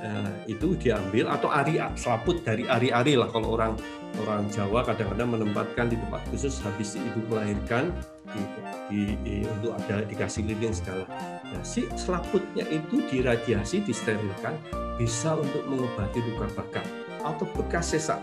eh, 0.00 0.32
itu 0.48 0.74
diambil 0.74 1.30
atau 1.30 1.52
ari 1.52 1.76
selaput 1.94 2.40
dari 2.42 2.64
ari-ari 2.64 3.14
lah 3.14 3.28
kalau 3.28 3.54
orang 3.54 3.76
orang 4.24 4.48
Jawa 4.48 4.82
kadang-kadang 4.88 5.36
menempatkan 5.36 5.92
di 5.92 6.00
tempat 6.00 6.24
khusus 6.32 6.58
habis 6.64 6.96
ibu 6.96 7.20
melahirkan 7.28 7.92
di, 8.32 8.42
di, 8.88 9.00
di 9.22 9.34
untuk 9.46 9.76
ada 9.76 10.02
dikasih 10.08 10.48
lilin 10.48 10.72
segala. 10.72 11.04
Nah, 11.46 11.62
si 11.62 11.86
selaputnya 11.94 12.64
itu 12.72 13.04
diradiasi, 13.06 13.84
disterilkan 13.84 14.56
bisa 14.96 15.36
untuk 15.36 15.62
mengobati 15.68 16.24
luka 16.24 16.48
bakar 16.56 16.86
atau 17.20 17.44
bekas 17.52 17.92
sesak 17.92 18.18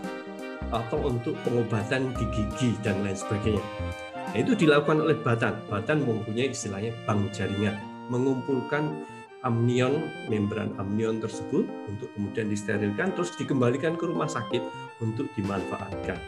atau 0.74 0.98
untuk 1.06 1.38
pengobatan 1.46 2.10
di 2.18 2.24
gigi 2.34 2.74
dan 2.82 2.98
lain 3.06 3.14
sebagainya. 3.14 3.64
Nah, 4.34 4.42
itu 4.42 4.58
dilakukan 4.58 4.98
oleh 4.98 5.14
Batan. 5.14 5.62
Batan 5.70 6.02
mempunyai 6.02 6.50
istilahnya 6.50 6.90
bank 7.06 7.30
jaringan, 7.30 7.78
mengumpulkan 8.10 9.06
amnion, 9.46 10.10
membran 10.26 10.74
amnion 10.74 11.22
tersebut 11.22 11.62
untuk 11.86 12.10
kemudian 12.18 12.50
disterilkan, 12.50 13.14
terus 13.14 13.30
dikembalikan 13.38 13.94
ke 13.94 14.10
rumah 14.10 14.26
sakit 14.26 14.58
untuk 14.98 15.30
dimanfaatkan. 15.38 16.18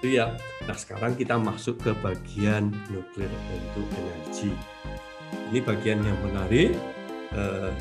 Itu 0.00 0.16
ya. 0.16 0.32
Nah 0.64 0.72
sekarang 0.72 1.12
kita 1.12 1.36
masuk 1.36 1.76
ke 1.84 1.92
bagian 2.00 2.72
nuklir 2.88 3.28
untuk 3.52 3.84
energi. 4.00 4.56
Ini 5.52 5.60
bagian 5.60 6.00
yang 6.00 6.16
menarik. 6.24 6.72
Eh, 7.36 7.72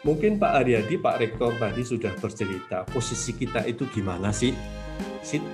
mungkin 0.00 0.40
Pak 0.40 0.64
Aryadi, 0.64 0.96
Pak 0.96 1.20
Rektor 1.20 1.52
tadi 1.60 1.84
sudah 1.84 2.16
bercerita 2.16 2.88
posisi 2.88 3.36
kita 3.36 3.68
itu 3.68 3.84
gimana 3.92 4.32
sih 4.32 4.56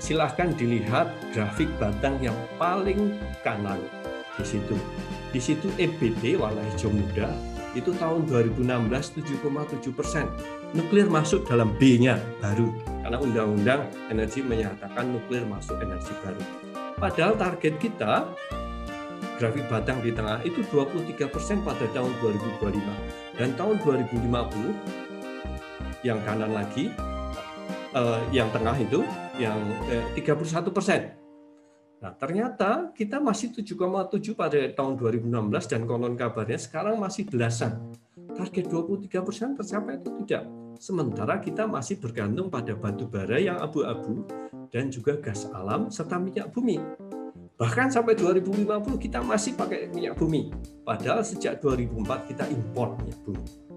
silahkan 0.03 0.51
dilihat 0.55 1.15
grafik 1.31 1.71
batang 1.79 2.19
yang 2.19 2.35
paling 2.59 3.17
kanan 3.47 3.79
di 4.37 4.45
situ. 4.45 4.77
Di 5.31 5.39
situ 5.39 5.71
EBT 5.79 6.41
warna 6.41 6.59
hijau 6.75 6.91
muda 6.91 7.31
itu 7.79 7.95
tahun 7.95 8.27
2016 8.27 8.67
7,7 9.23 9.95
persen. 9.95 10.27
Nuklir 10.75 11.07
masuk 11.07 11.47
dalam 11.47 11.71
B-nya 11.79 12.19
baru 12.43 12.67
karena 13.07 13.19
undang-undang 13.19 13.81
energi 14.11 14.43
menyatakan 14.43 15.15
nuklir 15.15 15.47
masuk 15.47 15.79
energi 15.79 16.11
baru. 16.23 16.43
Padahal 16.99 17.39
target 17.39 17.75
kita 17.79 18.27
grafik 19.41 19.65
batang 19.73 20.05
di 20.05 20.13
tengah 20.13 20.45
itu 20.45 20.61
23 20.69 21.17
persen 21.33 21.65
pada 21.65 21.89
tahun 21.97 22.13
2025 22.21 23.41
dan 23.41 23.57
tahun 23.57 23.81
2050 23.81 24.21
yang 26.05 26.21
kanan 26.29 26.53
lagi 26.53 26.93
eh, 27.97 28.21
yang 28.37 28.53
tengah 28.53 28.77
itu 28.77 29.01
yang 29.41 29.57
eh, 29.89 30.05
31 30.21 30.69
persen. 30.69 31.17
Nah, 32.01 32.13
ternyata 32.17 32.93
kita 32.97 33.21
masih 33.21 33.53
7,7 33.53 34.33
pada 34.33 34.57
tahun 34.73 34.97
2016 34.97 35.69
dan 35.69 35.85
konon 35.85 36.17
kabarnya 36.17 36.57
sekarang 36.57 36.97
masih 36.97 37.29
belasan. 37.29 37.93
Target 38.37 38.73
23 38.73 39.21
persen 39.21 39.53
tercapai 39.53 40.01
atau 40.01 40.17
tidak? 40.25 40.49
Sementara 40.81 41.37
kita 41.45 41.69
masih 41.69 42.01
bergantung 42.01 42.49
pada 42.49 42.73
batu 42.73 43.05
bara 43.05 43.37
yang 43.37 43.61
abu-abu 43.61 44.25
dan 44.73 44.89
juga 44.89 45.21
gas 45.21 45.45
alam 45.53 45.93
serta 45.93 46.17
minyak 46.17 46.49
bumi. 46.57 46.81
Bahkan 47.61 47.93
sampai 47.93 48.17
2050 48.17 48.97
kita 48.97 49.21
masih 49.21 49.53
pakai 49.53 49.93
minyak 49.93 50.17
bumi. 50.17 50.49
Padahal 50.81 51.21
sejak 51.21 51.61
2004 51.61 52.33
kita 52.33 52.49
impor 52.49 52.97
minyak 52.97 53.21
bumi. 53.29 53.70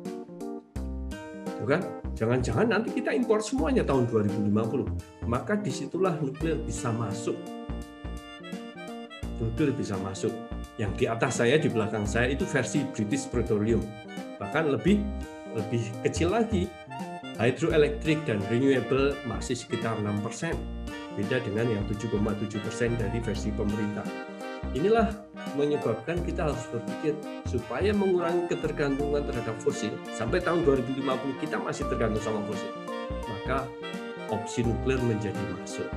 Tuh 1.64 1.80
kan? 1.80 1.81
Jangan-jangan 2.19 2.68
nanti 2.76 2.91
kita 2.91 3.15
impor 3.15 3.40
semuanya 3.40 3.88
tahun 3.88 4.11
2050. 4.11 5.31
Maka 5.31 5.56
di 5.56 5.72
situlah 5.72 6.19
nuklir 6.19 6.60
bisa 6.60 6.91
masuk. 6.91 7.40
Nuklir 9.40 9.72
bisa 9.72 9.95
masuk. 10.03 10.35
Yang 10.76 10.91
di 10.99 11.06
atas 11.07 11.40
saya, 11.40 11.56
di 11.56 11.72
belakang 11.72 12.03
saya 12.03 12.35
itu 12.35 12.44
versi 12.44 12.84
British 12.91 13.31
Petroleum. 13.31 13.80
Bahkan 14.44 14.76
lebih 14.76 14.99
lebih 15.56 15.88
kecil 16.03 16.35
lagi. 16.35 16.68
Hydroelectric 17.40 18.27
dan 18.27 18.44
renewable 18.52 19.15
masih 19.23 19.56
sekitar 19.56 19.95
6%. 20.03 20.60
Beda 21.15 21.40
dengan 21.48 21.80
yang 21.80 21.84
7,7% 21.88 22.99
dari 22.99 23.23
versi 23.23 23.56
pemerintah. 23.56 24.33
Inilah 24.72 25.11
menyebabkan 25.60 26.23
kita 26.23 26.48
harus 26.49 26.64
berpikir 26.72 27.14
supaya 27.45 27.91
mengurangi 27.91 28.48
ketergantungan 28.48 29.27
terhadap 29.27 29.60
fosil 29.61 29.94
sampai 30.15 30.40
tahun 30.40 30.65
2050 30.65 31.44
kita 31.44 31.60
masih 31.61 31.85
tergantung 31.91 32.23
sama 32.23 32.41
fosil 32.48 32.73
maka 33.30 33.68
opsi 34.31 34.65
nuklir 34.65 34.98
menjadi 35.03 35.38
masuk 35.53 35.90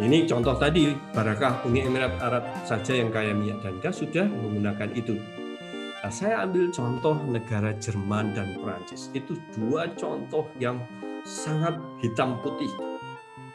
Ini 0.00 0.24
contoh 0.24 0.56
tadi, 0.56 0.96
Barakah 1.12 1.60
Uni 1.68 1.84
Emirat 1.84 2.16
Arab 2.24 2.48
saja 2.64 2.96
yang 2.96 3.12
kaya 3.12 3.36
minyak 3.36 3.60
dan 3.60 3.76
gas 3.84 4.00
sudah 4.00 4.24
menggunakan 4.24 4.88
itu. 4.96 5.20
Nah, 6.00 6.08
saya 6.08 6.48
ambil 6.48 6.72
contoh 6.72 7.20
negara 7.28 7.76
Jerman 7.76 8.32
dan 8.32 8.56
Prancis. 8.64 9.12
Itu 9.12 9.36
dua 9.52 9.92
contoh 10.00 10.48
yang 10.56 10.80
sangat 11.28 11.76
hitam 12.00 12.40
putih. 12.40 12.89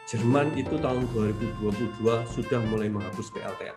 Jerman 0.06 0.54
itu 0.54 0.78
tahun 0.78 1.10
2022 1.10 1.98
sudah 2.30 2.60
mulai 2.70 2.86
menghapus 2.86 3.26
PLTN. 3.34 3.74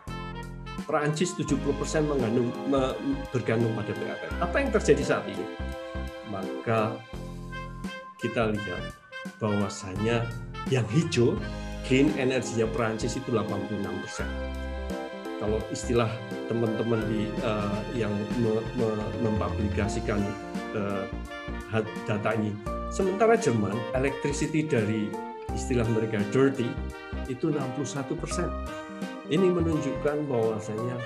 Prancis 0.86 1.34
70% 1.34 1.58
mengandung, 2.06 2.54
me, 2.70 2.94
bergantung 3.34 3.74
pada 3.74 3.90
PLTN. 3.90 4.34
Apa 4.38 4.56
yang 4.62 4.70
terjadi 4.70 5.02
saat 5.02 5.26
ini? 5.26 5.42
Maka 6.30 6.94
kita 8.22 8.54
lihat 8.54 8.94
bahwasanya 9.42 10.22
yang 10.70 10.86
hijau 10.94 11.34
green 11.90 12.14
energinya 12.14 12.70
Prancis 12.70 13.18
itu 13.18 13.34
86 13.34 13.82
persen 14.06 14.28
kalau 15.40 15.58
istilah 15.72 16.12
teman-teman 16.46 17.00
di 17.08 17.26
uh, 17.42 17.80
yang 17.96 18.12
me, 18.38 18.60
me, 18.76 18.88
mempublikasikan 19.24 20.20
uh, 20.76 21.08
data 22.04 22.30
ini. 22.36 22.52
Sementara 22.92 23.40
Jerman, 23.40 23.72
electricity 23.96 24.68
dari 24.68 25.29
istilah 25.54 25.86
mereka 25.90 26.22
dirty 26.34 26.68
itu 27.26 27.50
61 27.50 28.16
persen. 28.18 28.50
Ini 29.30 29.46
menunjukkan 29.46 30.26
bahwasanya 30.26 30.98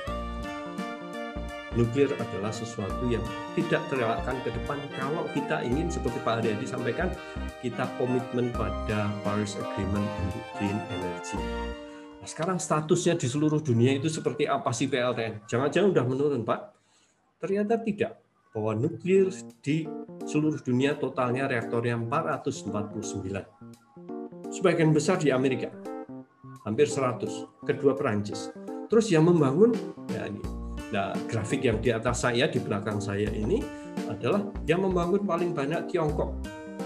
nuklir 1.75 2.09
adalah 2.16 2.55
sesuatu 2.55 3.05
yang 3.11 3.23
tidak 3.59 3.83
terelakkan 3.91 4.39
ke 4.47 4.51
depan 4.55 4.79
kalau 4.95 5.27
kita 5.35 5.61
ingin 5.66 5.91
seperti 5.91 6.23
Pak 6.23 6.41
Haryadi 6.41 6.65
sampaikan 6.65 7.11
kita 7.61 7.85
komitmen 7.99 8.55
pada 8.55 9.11
Paris 9.27 9.59
Agreement 9.59 10.07
untuk 10.25 10.45
green 10.57 10.79
energy. 10.95 11.39
Nah, 12.25 12.29
sekarang 12.33 12.57
statusnya 12.57 13.21
di 13.21 13.29
seluruh 13.29 13.61
dunia 13.61 13.93
itu 14.01 14.09
seperti 14.09 14.49
apa 14.49 14.73
sih 14.73 14.89
PLTN? 14.89 15.45
Jangan-jangan 15.45 15.93
udah 15.93 16.05
menurun, 16.09 16.43
Pak? 16.47 16.61
Ternyata 17.37 17.77
tidak. 17.85 18.16
Bahwa 18.55 18.73
nuklir 18.79 19.35
di 19.61 19.85
seluruh 20.25 20.62
dunia 20.62 20.95
totalnya 20.97 21.51
reaktornya 21.51 21.99
449. 21.99 23.64
Sebagian 24.55 24.94
besar 24.94 25.18
di 25.18 25.35
Amerika. 25.35 25.66
Hampir 26.62 26.86
100. 26.86 27.66
Kedua 27.66 27.98
Perancis. 27.98 28.55
Terus 28.86 29.10
yang 29.10 29.26
membangun, 29.26 29.74
ya 30.14 30.31
ini. 30.31 30.39
Nah, 30.94 31.10
grafik 31.26 31.66
yang 31.66 31.82
di 31.82 31.90
atas 31.90 32.22
saya, 32.22 32.47
di 32.47 32.62
belakang 32.62 33.02
saya 33.02 33.35
ini 33.35 33.59
adalah 34.06 34.47
yang 34.70 34.86
membangun 34.86 35.26
paling 35.26 35.51
banyak 35.51 35.90
Tiongkok. 35.90 36.39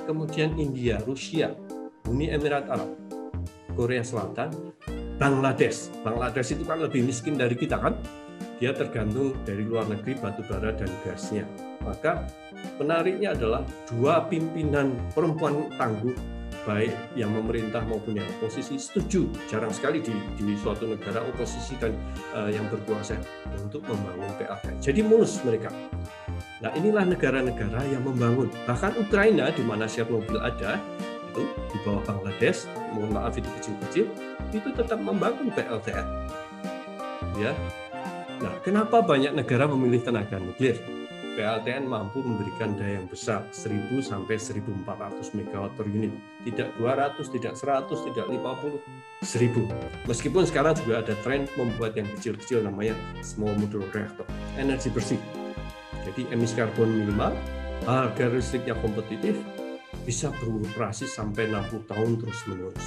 Kemudian 0.08 0.56
India, 0.56 0.96
Rusia, 1.04 1.52
Uni 2.08 2.32
Emirat 2.32 2.72
Arab, 2.72 2.96
Korea 3.76 4.00
Selatan, 4.00 4.48
Bangladesh. 5.20 5.92
Bangladesh 6.00 6.56
itu 6.56 6.64
kan 6.64 6.80
lebih 6.80 7.04
miskin 7.04 7.36
dari 7.36 7.52
kita 7.52 7.76
kan? 7.76 8.00
Dia 8.64 8.72
tergantung 8.72 9.36
dari 9.44 9.68
luar 9.68 9.84
negeri 9.92 10.16
batu 10.16 10.40
bara 10.48 10.72
dan 10.72 10.88
gasnya. 11.04 11.44
Maka 11.84 12.24
menariknya 12.80 13.36
adalah 13.36 13.60
dua 13.92 14.24
pimpinan 14.24 14.96
perempuan 15.12 15.68
tangguh 15.76 16.37
baik 16.66 16.94
yang 17.14 17.30
memerintah 17.30 17.82
maupun 17.86 18.18
yang 18.18 18.26
oposisi 18.38 18.78
setuju 18.80 19.28
jarang 19.46 19.70
sekali 19.70 20.02
di, 20.02 20.14
di 20.38 20.54
suatu 20.58 20.88
negara 20.88 21.22
oposisi 21.22 21.78
dan 21.78 21.94
uh, 22.34 22.50
yang 22.50 22.66
berkuasa 22.70 23.18
untuk 23.58 23.84
membangun 23.86 24.30
PLN. 24.38 24.74
Jadi 24.82 25.00
mulus 25.04 25.42
mereka. 25.46 25.70
Nah 26.58 26.70
inilah 26.74 27.06
negara-negara 27.06 27.86
yang 27.86 28.02
membangun. 28.02 28.50
Bahkan 28.66 28.98
Ukraina 28.98 29.50
di 29.54 29.62
mana 29.62 29.86
Chernobyl 29.86 30.42
ada 30.42 30.80
itu 31.38 31.44
di 31.70 31.78
bawah 31.86 32.02
Bangladesh, 32.02 32.66
mohon 32.96 33.14
maaf 33.14 33.36
itu 33.38 33.46
kecil-kecil, 33.60 34.06
itu 34.50 34.68
tetap 34.74 34.98
membangun 34.98 35.54
PLTN. 35.54 36.06
Ya. 37.38 37.54
Nah, 38.38 38.54
kenapa 38.62 39.02
banyak 39.02 39.34
negara 39.34 39.66
memilih 39.70 40.02
tenaga 40.02 40.38
nuklir? 40.38 40.78
PLTN 41.38 41.86
mampu 41.86 42.18
memberikan 42.18 42.74
daya 42.74 42.98
yang 42.98 43.06
besar, 43.06 43.46
1000 43.54 44.02
sampai 44.02 44.42
1400 44.42 45.38
MW 45.38 45.70
per 45.70 45.86
unit. 45.86 46.10
Tidak 46.42 46.74
200, 46.82 47.30
tidak 47.30 47.54
100, 47.54 48.10
tidak 48.10 48.26
50, 48.26 48.82
1000. 49.22 49.70
Meskipun 50.10 50.42
sekarang 50.50 50.74
juga 50.82 51.06
ada 51.06 51.14
tren 51.22 51.46
membuat 51.54 51.94
yang 51.94 52.10
kecil-kecil 52.18 52.66
namanya 52.66 52.98
small 53.22 53.54
modular 53.54 53.86
reactor, 53.94 54.26
energi 54.58 54.90
bersih. 54.90 55.22
Jadi 56.02 56.26
emisi 56.34 56.58
karbon 56.58 56.90
minimal, 56.90 57.38
harga 57.86 58.26
listriknya 58.34 58.74
kompetitif, 58.82 59.38
bisa 60.02 60.34
beroperasi 60.42 61.06
sampai 61.06 61.54
60 61.54 61.86
tahun 61.86 62.18
terus-menerus. 62.18 62.82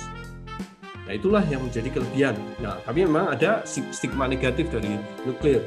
Nah 1.07 1.13
itulah 1.17 1.43
yang 1.49 1.65
menjadi 1.65 1.89
kelebihan. 1.89 2.35
Nah 2.61 2.77
tapi 2.85 3.03
memang 3.05 3.33
ada 3.33 3.65
stigma 3.67 4.29
negatif 4.29 4.69
dari 4.69 4.95
nuklir. 5.25 5.65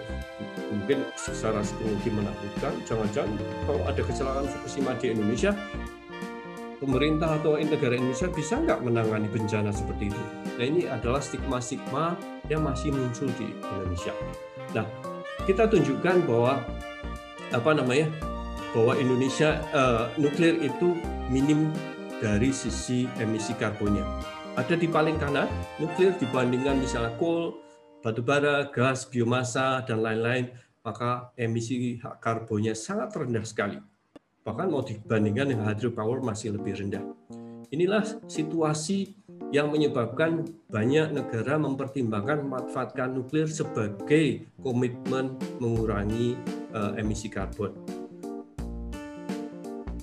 Mungkin 0.70 1.06
secara 1.14 1.62
psikologi 1.62 2.10
menakutkan, 2.10 2.74
jangan-jangan 2.82 3.30
kalau 3.62 3.82
ada 3.86 4.02
kecelakaan 4.02 4.46
Fukushima 4.50 4.92
di 4.98 5.14
Indonesia, 5.14 5.54
pemerintah 6.82 7.38
atau 7.38 7.54
negara 7.56 7.94
Indonesia 7.94 8.26
bisa 8.26 8.58
nggak 8.58 8.82
menangani 8.82 9.30
bencana 9.30 9.70
seperti 9.70 10.10
itu? 10.10 10.22
Nah 10.58 10.64
ini 10.66 10.82
adalah 10.90 11.22
stigma-stigma 11.22 12.18
yang 12.50 12.66
masih 12.66 12.90
muncul 12.90 13.30
di 13.38 13.54
Indonesia. 13.54 14.10
Nah 14.74 14.86
kita 15.46 15.70
tunjukkan 15.70 16.26
bahwa 16.26 16.58
apa 17.54 17.70
namanya 17.70 18.10
bahwa 18.74 18.98
Indonesia 18.98 19.62
uh, 19.70 20.10
nuklir 20.18 20.58
itu 20.58 20.98
minim 21.30 21.70
dari 22.18 22.50
sisi 22.50 23.06
emisi 23.22 23.54
karbonnya 23.54 24.02
ada 24.54 24.78
di 24.78 24.86
paling 24.86 25.18
kanan, 25.18 25.50
nuklir 25.82 26.14
dibandingkan 26.14 26.78
misalnya 26.78 27.10
coal, 27.18 27.58
batu 28.06 28.22
bara, 28.22 28.70
gas, 28.70 29.02
biomasa, 29.02 29.82
dan 29.82 29.98
lain-lain, 29.98 30.54
maka 30.86 31.34
emisi 31.34 31.98
karbonnya 32.22 32.78
sangat 32.78 33.18
rendah 33.18 33.42
sekali. 33.42 33.78
Bahkan 34.46 34.66
mau 34.70 34.86
dibandingkan 34.86 35.50
dengan 35.50 35.66
hydropower 35.74 36.22
masih 36.22 36.54
lebih 36.54 36.78
rendah. 36.78 37.02
Inilah 37.74 38.06
situasi 38.30 39.18
yang 39.50 39.74
menyebabkan 39.74 40.46
banyak 40.70 41.10
negara 41.10 41.58
mempertimbangkan 41.58 42.46
memanfaatkan 42.46 43.10
nuklir 43.10 43.50
sebagai 43.50 44.46
komitmen 44.62 45.34
mengurangi 45.58 46.38
uh, 46.70 46.94
emisi 46.94 47.26
karbon. 47.26 47.74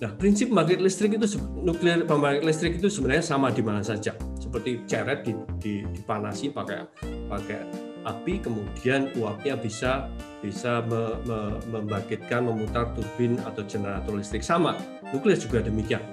Nah, 0.01 0.11
prinsip 0.17 0.49
pembangkit 0.51 0.81
listrik 0.81 1.15
itu 1.15 1.39
nuklir 1.61 2.03
pembangkit 2.03 2.43
listrik 2.43 2.81
itu 2.81 2.89
sebenarnya 2.89 3.23
sama 3.23 3.53
di 3.53 3.61
mana 3.61 3.85
saja 3.85 4.17
seperti 4.51 4.83
ceret 4.83 5.23
dipanasi 5.63 6.51
pakai 6.51 6.83
pakai 7.31 7.63
api 8.03 8.43
kemudian 8.43 9.07
uapnya 9.15 9.55
bisa 9.55 10.11
bisa 10.43 10.83
me, 10.91 11.15
me, 11.23 11.39
membangkitkan 11.71 12.43
memutar 12.43 12.91
turbin 12.91 13.39
atau 13.47 13.63
generator 13.63 14.11
listrik. 14.11 14.43
Sama 14.43 14.75
nuklir 15.15 15.39
juga 15.39 15.63
demikian. 15.63 16.03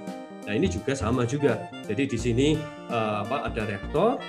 Nah 0.47 0.55
ini 0.55 0.71
juga 0.71 0.95
sama 0.95 1.27
juga. 1.27 1.67
Jadi 1.91 2.07
di 2.07 2.15
sini 2.15 2.49
uh, 2.95 3.27
apa 3.27 3.51
ada 3.51 3.67
reaktor 3.67 4.23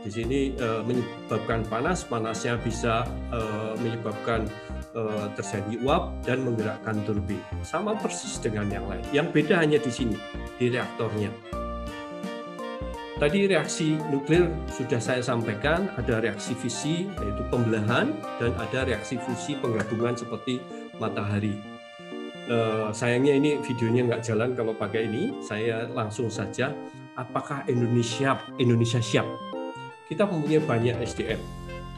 di 0.00 0.08
sini 0.08 0.56
uh, 0.56 0.80
menyebabkan 0.80 1.60
panas 1.68 2.08
panasnya 2.08 2.56
bisa 2.64 3.04
uh, 3.28 3.76
menyebabkan 3.84 4.48
uh, 4.96 5.28
terjadi 5.36 5.76
uap 5.84 6.24
dan 6.24 6.48
menggerakkan 6.48 6.96
turbin. 7.04 7.44
Sama 7.60 7.92
persis 7.92 8.40
dengan 8.40 8.72
yang 8.72 8.88
lain. 8.88 9.04
Yang 9.12 9.26
beda 9.36 9.60
hanya 9.60 9.76
di 9.76 9.92
sini 9.92 10.16
di 10.56 10.72
reaktornya 10.72 11.59
Tadi 13.20 13.44
reaksi 13.44 14.00
nuklir 14.08 14.48
sudah 14.72 14.96
saya 14.96 15.20
sampaikan, 15.20 15.92
ada 16.00 16.24
reaksi 16.24 16.56
fisi 16.56 17.04
yaitu 17.04 17.44
pembelahan 17.52 18.16
dan 18.40 18.56
ada 18.56 18.88
reaksi 18.88 19.20
fusi 19.20 19.60
penggabungan 19.60 20.16
seperti 20.16 20.56
matahari. 20.96 21.52
Uh, 22.48 22.88
sayangnya 22.96 23.36
ini 23.36 23.60
videonya 23.60 24.08
nggak 24.08 24.24
jalan 24.24 24.56
kalau 24.56 24.72
pakai 24.72 25.04
ini. 25.04 25.36
Saya 25.44 25.84
langsung 25.92 26.32
saja, 26.32 26.72
apakah 27.12 27.68
Indonesia 27.68 28.40
Indonesia 28.56 29.04
siap? 29.04 29.28
Kita 30.08 30.24
mempunyai 30.24 30.64
banyak 30.64 30.96
SDM, 31.04 31.44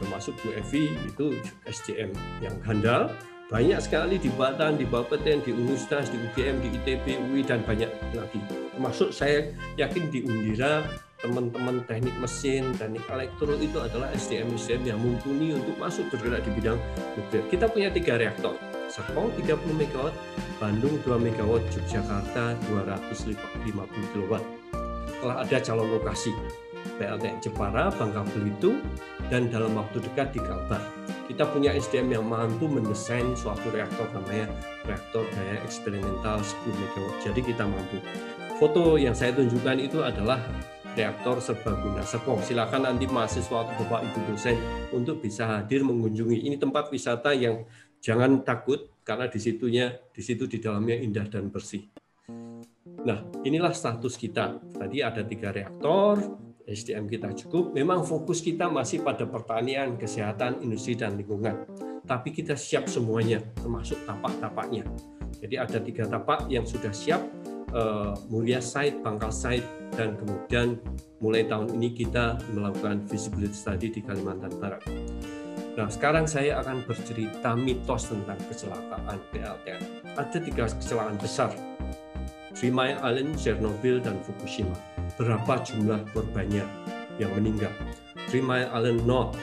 termasuk 0.03 0.35
Bu 0.43 0.51
Evi 0.59 0.91
itu 1.07 1.39
SDM 1.63 2.11
yang 2.43 2.59
handal, 2.67 3.07
banyak 3.51 3.79
sekali 3.83 4.15
di 4.15 4.31
Batan, 4.31 4.79
di 4.79 4.87
Bapeten, 4.87 5.43
di 5.43 5.51
Universitas, 5.51 6.07
di 6.07 6.17
UGM, 6.19 6.63
di 6.63 6.69
ITB, 6.79 7.05
UI 7.27 7.43
dan 7.43 7.59
banyak 7.67 7.91
lagi. 8.15 8.39
Termasuk 8.71 9.11
saya 9.11 9.51
yakin 9.75 10.07
di 10.07 10.23
Undira 10.23 10.87
teman-teman 11.23 11.87
teknik 11.87 12.11
mesin, 12.19 12.75
teknik 12.75 13.07
elektro 13.07 13.55
itu 13.55 13.79
adalah 13.79 14.11
SDM-SDM 14.11 14.83
yang 14.91 14.99
mumpuni 14.99 15.55
untuk 15.55 15.79
masuk 15.79 16.03
bergerak 16.11 16.43
di 16.43 16.51
bidang 16.59 16.79
nuklir. 17.15 17.43
Kita 17.47 17.71
punya 17.71 17.87
tiga 17.95 18.19
reaktor, 18.19 18.59
Serpong 18.91 19.31
30 19.39 19.55
MW, 19.71 20.11
Bandung 20.59 20.99
2 21.07 21.15
MW, 21.31 21.51
Yogyakarta 21.79 22.59
250 22.67 24.11
kW. 24.11 24.33
Telah 25.23 25.37
ada 25.47 25.57
calon 25.63 25.87
lokasi, 25.95 26.35
PLTN 26.99 27.39
Jepara, 27.39 27.87
Bangka 27.95 28.27
Belitung, 28.35 28.83
dan 29.31 29.47
dalam 29.47 29.79
waktu 29.79 30.03
dekat 30.03 30.35
di 30.35 30.43
Kalbar. 30.43 30.83
Kita 31.23 31.47
punya 31.47 31.71
SDM 31.71 32.19
yang 32.19 32.25
mampu 32.27 32.67
mendesain 32.67 33.31
suatu 33.39 33.71
reaktor 33.71 34.11
namanya 34.11 34.51
reaktor 34.83 35.23
daya 35.31 35.63
eksperimental 35.63 36.43
10 36.43 36.67
MW. 36.67 37.05
Jadi 37.23 37.39
kita 37.39 37.63
mampu. 37.63 38.03
Foto 38.59 38.99
yang 38.99 39.15
saya 39.15 39.31
tunjukkan 39.31 39.79
itu 39.79 40.03
adalah 40.03 40.43
reaktor 40.93 41.41
serbaguna 41.41 42.05
Serpong. 42.05 42.43
Silakan 42.43 42.85
nanti 42.85 43.09
mahasiswa 43.09 43.65
atau 43.65 43.73
Bapak 43.87 44.03
Ibu 44.03 44.19
dosen 44.35 44.57
untuk 44.93 45.23
bisa 45.23 45.47
hadir 45.47 45.81
mengunjungi. 45.81 46.43
Ini 46.43 46.59
tempat 46.61 46.91
wisata 46.93 47.33
yang 47.33 47.65
jangan 48.03 48.43
takut 48.45 48.91
karena 49.01 49.31
di 49.31 49.39
situnya 49.39 49.95
di 50.11 50.21
situ 50.21 50.45
di 50.45 50.59
dalamnya 50.59 50.99
indah 50.99 51.27
dan 51.31 51.49
bersih. 51.49 51.87
Nah, 53.03 53.19
inilah 53.43 53.75
status 53.75 54.15
kita. 54.15 54.59
Tadi 54.79 55.03
ada 55.03 55.23
tiga 55.27 55.51
reaktor, 55.51 56.19
SDM 56.67 57.11
kita 57.11 57.31
cukup. 57.45 57.75
Memang 57.75 58.03
fokus 58.07 58.39
kita 58.39 58.71
masih 58.71 59.03
pada 59.03 59.27
pertanian, 59.27 59.99
kesehatan, 59.99 60.63
industri, 60.63 60.95
dan 60.95 61.19
lingkungan. 61.19 61.67
Tapi 62.03 62.35
kita 62.35 62.55
siap 62.55 62.87
semuanya, 62.91 63.39
termasuk 63.59 63.99
tapak-tapaknya. 64.03 64.83
Jadi 65.39 65.55
ada 65.59 65.77
tiga 65.79 66.03
tapak 66.07 66.47
yang 66.47 66.63
sudah 66.63 66.91
siap, 66.91 67.19
uh, 67.75 68.15
Mulia 68.31 68.59
Site, 68.59 68.99
Bangkal 69.03 69.31
Site, 69.31 69.65
dan 69.95 70.15
kemudian 70.19 70.79
mulai 71.19 71.47
tahun 71.47 71.71
ini 71.79 71.95
kita 71.95 72.39
melakukan 72.51 73.03
visibility 73.07 73.55
study 73.55 73.87
di 73.91 73.99
Kalimantan 74.03 74.51
Barat. 74.59 74.83
Nah, 75.73 75.89
sekarang 75.89 76.29
saya 76.29 76.61
akan 76.61 76.85
bercerita 76.85 77.57
mitos 77.57 78.05
tentang 78.05 78.37
kecelakaan 78.45 79.17
PLTN. 79.33 79.81
Ada 80.13 80.37
tiga 80.37 80.69
kecelakaan 80.69 81.17
besar 81.17 81.49
Three 82.53 82.69
Island, 82.73 83.35
Chernobyl, 83.35 83.97
dan 83.99 84.21
Fukushima. 84.21 84.77
Berapa 85.17 85.61
jumlah 85.65 86.05
korbannya 86.13 86.65
yang 87.17 87.33
meninggal? 87.33 87.73
Three 88.29 88.45
Mile 88.45 88.69
Island 88.69 89.03
North, 89.05 89.37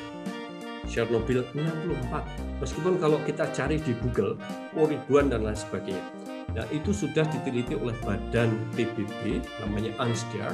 Chernobyl 0.86 1.46
64. 1.54 2.62
Meskipun 2.62 2.98
kalau 3.02 3.18
kita 3.26 3.50
cari 3.54 3.78
di 3.82 3.94
Google, 3.98 4.38
oh 4.78 4.86
ribuan 4.86 5.30
dan 5.30 5.46
lain 5.46 5.58
sebagainya. 5.58 6.02
Nah, 6.50 6.66
itu 6.74 6.90
sudah 6.90 7.22
diteliti 7.30 7.78
oleh 7.78 7.94
badan 8.02 8.50
PBB, 8.74 9.38
namanya 9.62 9.94
UNSCEAR, 10.02 10.50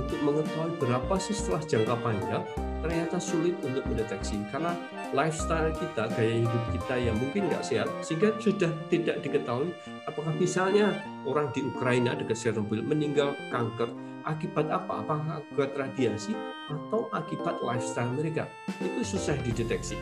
untuk 0.00 0.18
mengetahui 0.24 0.76
berapa 0.80 1.14
sih 1.20 1.36
setelah 1.36 1.62
jangka 1.64 1.94
panjang 2.00 2.42
ternyata 2.80 3.16
sulit 3.20 3.54
untuk 3.60 3.84
mendeteksi 3.84 4.40
karena 4.48 4.72
lifestyle 5.10 5.70
kita, 5.74 6.06
gaya 6.14 6.42
hidup 6.42 6.64
kita 6.74 6.94
yang 6.98 7.16
mungkin 7.18 7.50
nggak 7.50 7.64
sehat, 7.66 7.88
sehingga 8.02 8.34
sudah 8.38 8.70
tidak 8.88 9.22
diketahui 9.22 9.74
apakah 10.06 10.30
misalnya 10.38 11.02
orang 11.26 11.50
di 11.50 11.66
Ukraina 11.66 12.14
dekat 12.14 12.38
Chernobyl 12.38 12.82
meninggal 12.82 13.34
kanker 13.50 13.90
akibat 14.26 14.70
apa? 14.70 15.02
Apakah 15.02 15.42
akibat 15.42 15.70
radiasi 15.74 16.34
atau 16.70 17.10
akibat 17.10 17.58
lifestyle 17.64 18.12
mereka? 18.14 18.46
Itu 18.78 19.02
susah 19.02 19.34
dideteksi. 19.42 19.98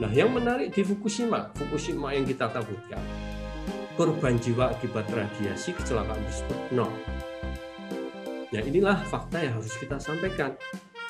Nah, 0.00 0.08
yang 0.08 0.32
menarik 0.32 0.72
di 0.72 0.82
Fukushima, 0.82 1.52
Fukushima 1.52 2.16
yang 2.16 2.24
kita 2.24 2.48
takutkan, 2.48 3.04
korban 3.94 4.40
jiwa 4.40 4.72
akibat 4.72 5.04
radiasi 5.12 5.76
kecelakaan 5.76 6.24
tersebut 6.24 6.58
nol. 6.72 6.92
Nah 8.52 8.60
inilah 8.60 9.00
fakta 9.08 9.40
yang 9.40 9.56
harus 9.56 9.72
kita 9.80 9.96
sampaikan 9.96 10.52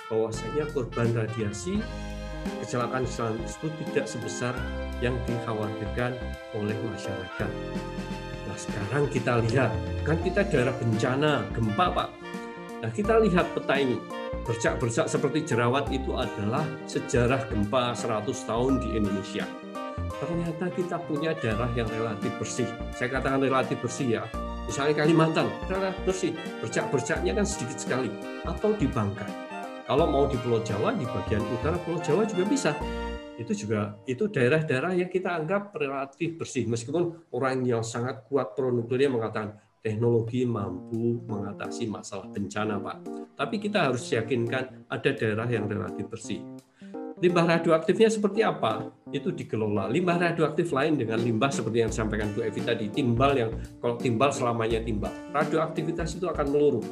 bahwasanya 0.07 0.70
korban 0.70 1.11
radiasi 1.11 1.82
kecelakaan-kecelakaan 2.64 3.40
tersebut 3.44 3.73
tidak 3.85 4.06
sebesar 4.06 4.55
yang 5.02 5.14
dikhawatirkan 5.27 6.16
oleh 6.56 6.77
masyarakat. 6.89 7.51
Nah 8.48 8.56
sekarang 8.59 9.05
kita 9.10 9.43
lihat, 9.48 9.70
kan 10.06 10.19
kita 10.20 10.47
daerah 10.47 10.74
bencana, 10.77 11.47
gempa 11.52 11.86
Pak. 11.90 12.09
Nah 12.82 12.90
kita 12.90 13.23
lihat 13.23 13.47
peta 13.55 13.74
ini, 13.78 13.97
bercak-bercak 14.43 15.06
seperti 15.06 15.47
jerawat 15.47 15.86
itu 15.94 16.14
adalah 16.19 16.66
sejarah 16.90 17.47
gempa 17.47 17.94
100 17.94 18.27
tahun 18.48 18.82
di 18.82 18.89
Indonesia. 18.98 19.47
Ternyata 20.23 20.70
kita 20.70 21.02
punya 21.02 21.35
daerah 21.35 21.70
yang 21.74 21.90
relatif 21.90 22.31
bersih. 22.39 22.69
Saya 22.94 23.10
katakan 23.10 23.43
relatif 23.43 23.78
bersih 23.82 24.23
ya, 24.23 24.23
Misalnya 24.62 25.02
Kalimantan, 25.02 25.51
daerah 25.66 25.90
bersih, 26.06 26.39
bercak-bercaknya 26.62 27.35
kan 27.35 27.47
sedikit 27.47 27.82
sekali. 27.82 28.10
Atau 28.47 28.78
di 28.78 28.86
Bangka. 28.86 29.41
Kalau 29.82 30.06
mau 30.06 30.30
di 30.30 30.38
Pulau 30.38 30.62
Jawa, 30.62 30.94
di 30.94 31.02
bagian 31.02 31.42
utara 31.42 31.74
Pulau 31.82 31.98
Jawa 31.98 32.22
juga 32.22 32.44
bisa. 32.46 32.70
Itu 33.34 33.50
juga 33.50 33.98
itu 34.06 34.30
daerah-daerah 34.30 34.94
yang 34.94 35.10
kita 35.10 35.34
anggap 35.34 35.74
relatif 35.74 36.38
bersih. 36.38 36.70
Meskipun 36.70 37.26
orang 37.34 37.66
yang 37.66 37.82
sangat 37.82 38.22
kuat 38.30 38.54
pro 38.54 38.70
nuklir 38.70 39.10
mengatakan 39.10 39.59
teknologi 39.82 40.46
mampu 40.46 41.26
mengatasi 41.26 41.90
masalah 41.90 42.30
bencana, 42.30 42.78
Pak. 42.78 42.96
Tapi 43.34 43.59
kita 43.59 43.90
harus 43.90 44.06
yakinkan 44.06 44.86
ada 44.86 45.10
daerah 45.10 45.50
yang 45.50 45.66
relatif 45.66 46.06
bersih. 46.06 46.38
Limbah 47.22 47.59
radioaktifnya 47.59 48.10
seperti 48.10 48.42
apa? 48.42 48.90
Itu 49.10 49.34
dikelola. 49.34 49.90
Limbah 49.90 50.18
radioaktif 50.30 50.70
lain 50.70 50.98
dengan 50.98 51.22
limbah 51.22 51.50
seperti 51.50 51.82
yang 51.82 51.90
disampaikan 51.90 52.30
Bu 52.34 52.42
Evi 52.46 52.62
tadi, 52.62 52.86
timbal 52.90 53.34
yang 53.34 53.50
kalau 53.78 53.98
timbal 53.98 54.30
selamanya 54.30 54.82
timbal. 54.82 55.10
Radioaktivitas 55.30 56.18
itu 56.18 56.26
akan 56.26 56.46
meluruh. 56.50 56.86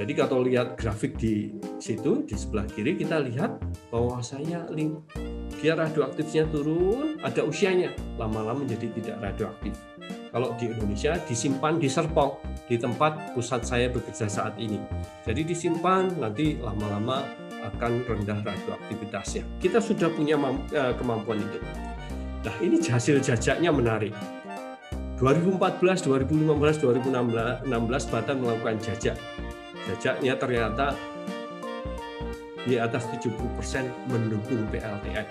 Jadi 0.00 0.16
kalau 0.16 0.40
lihat 0.40 0.80
grafik 0.80 1.20
di 1.20 1.52
situ 1.76 2.24
di 2.24 2.32
sebelah 2.32 2.64
kiri 2.64 2.96
kita 2.96 3.20
lihat 3.20 3.60
bahwasanya 3.92 4.64
dia 5.60 5.76
radioaktifnya 5.76 6.48
turun, 6.48 7.20
ada 7.20 7.44
usianya, 7.44 7.92
lama-lama 8.16 8.64
menjadi 8.64 8.88
tidak 8.96 9.16
radioaktif. 9.20 9.76
Kalau 10.32 10.56
di 10.56 10.72
Indonesia 10.72 11.20
disimpan 11.28 11.76
di 11.76 11.84
Serpong, 11.92 12.40
di 12.64 12.80
tempat 12.80 13.36
pusat 13.36 13.60
saya 13.68 13.92
bekerja 13.92 14.24
saat 14.24 14.56
ini. 14.56 14.80
Jadi 15.28 15.52
disimpan 15.52 16.16
nanti 16.16 16.56
lama-lama 16.56 17.20
akan 17.60 18.00
rendah 18.08 18.40
radioaktivitasnya. 18.40 19.44
Kita 19.60 19.84
sudah 19.84 20.08
punya 20.08 20.40
eh, 20.72 20.96
kemampuan 20.96 21.44
itu. 21.44 21.60
Nah, 22.40 22.56
ini 22.64 22.80
hasil 22.80 23.20
jajaknya 23.20 23.68
menarik. 23.68 24.16
2014, 25.20 26.08
2015, 26.08 26.80
2016 26.88 27.68
Batam 28.08 28.36
melakukan 28.40 28.80
jajak. 28.80 29.20
Jajaknya 29.88 30.34
ternyata 30.36 30.92
di 32.68 32.76
atas 32.76 33.08
70% 33.08 33.32
mendukung 34.12 34.68
PLTN. 34.68 35.26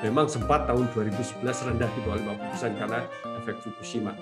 Memang 0.00 0.26
sempat 0.32 0.64
tahun 0.64 0.88
2011 0.96 1.44
rendah 1.44 1.90
di 1.92 2.00
bawah 2.08 2.18
50% 2.56 2.80
karena 2.80 3.04
efek 3.44 3.60
Fukushima. 3.60 4.16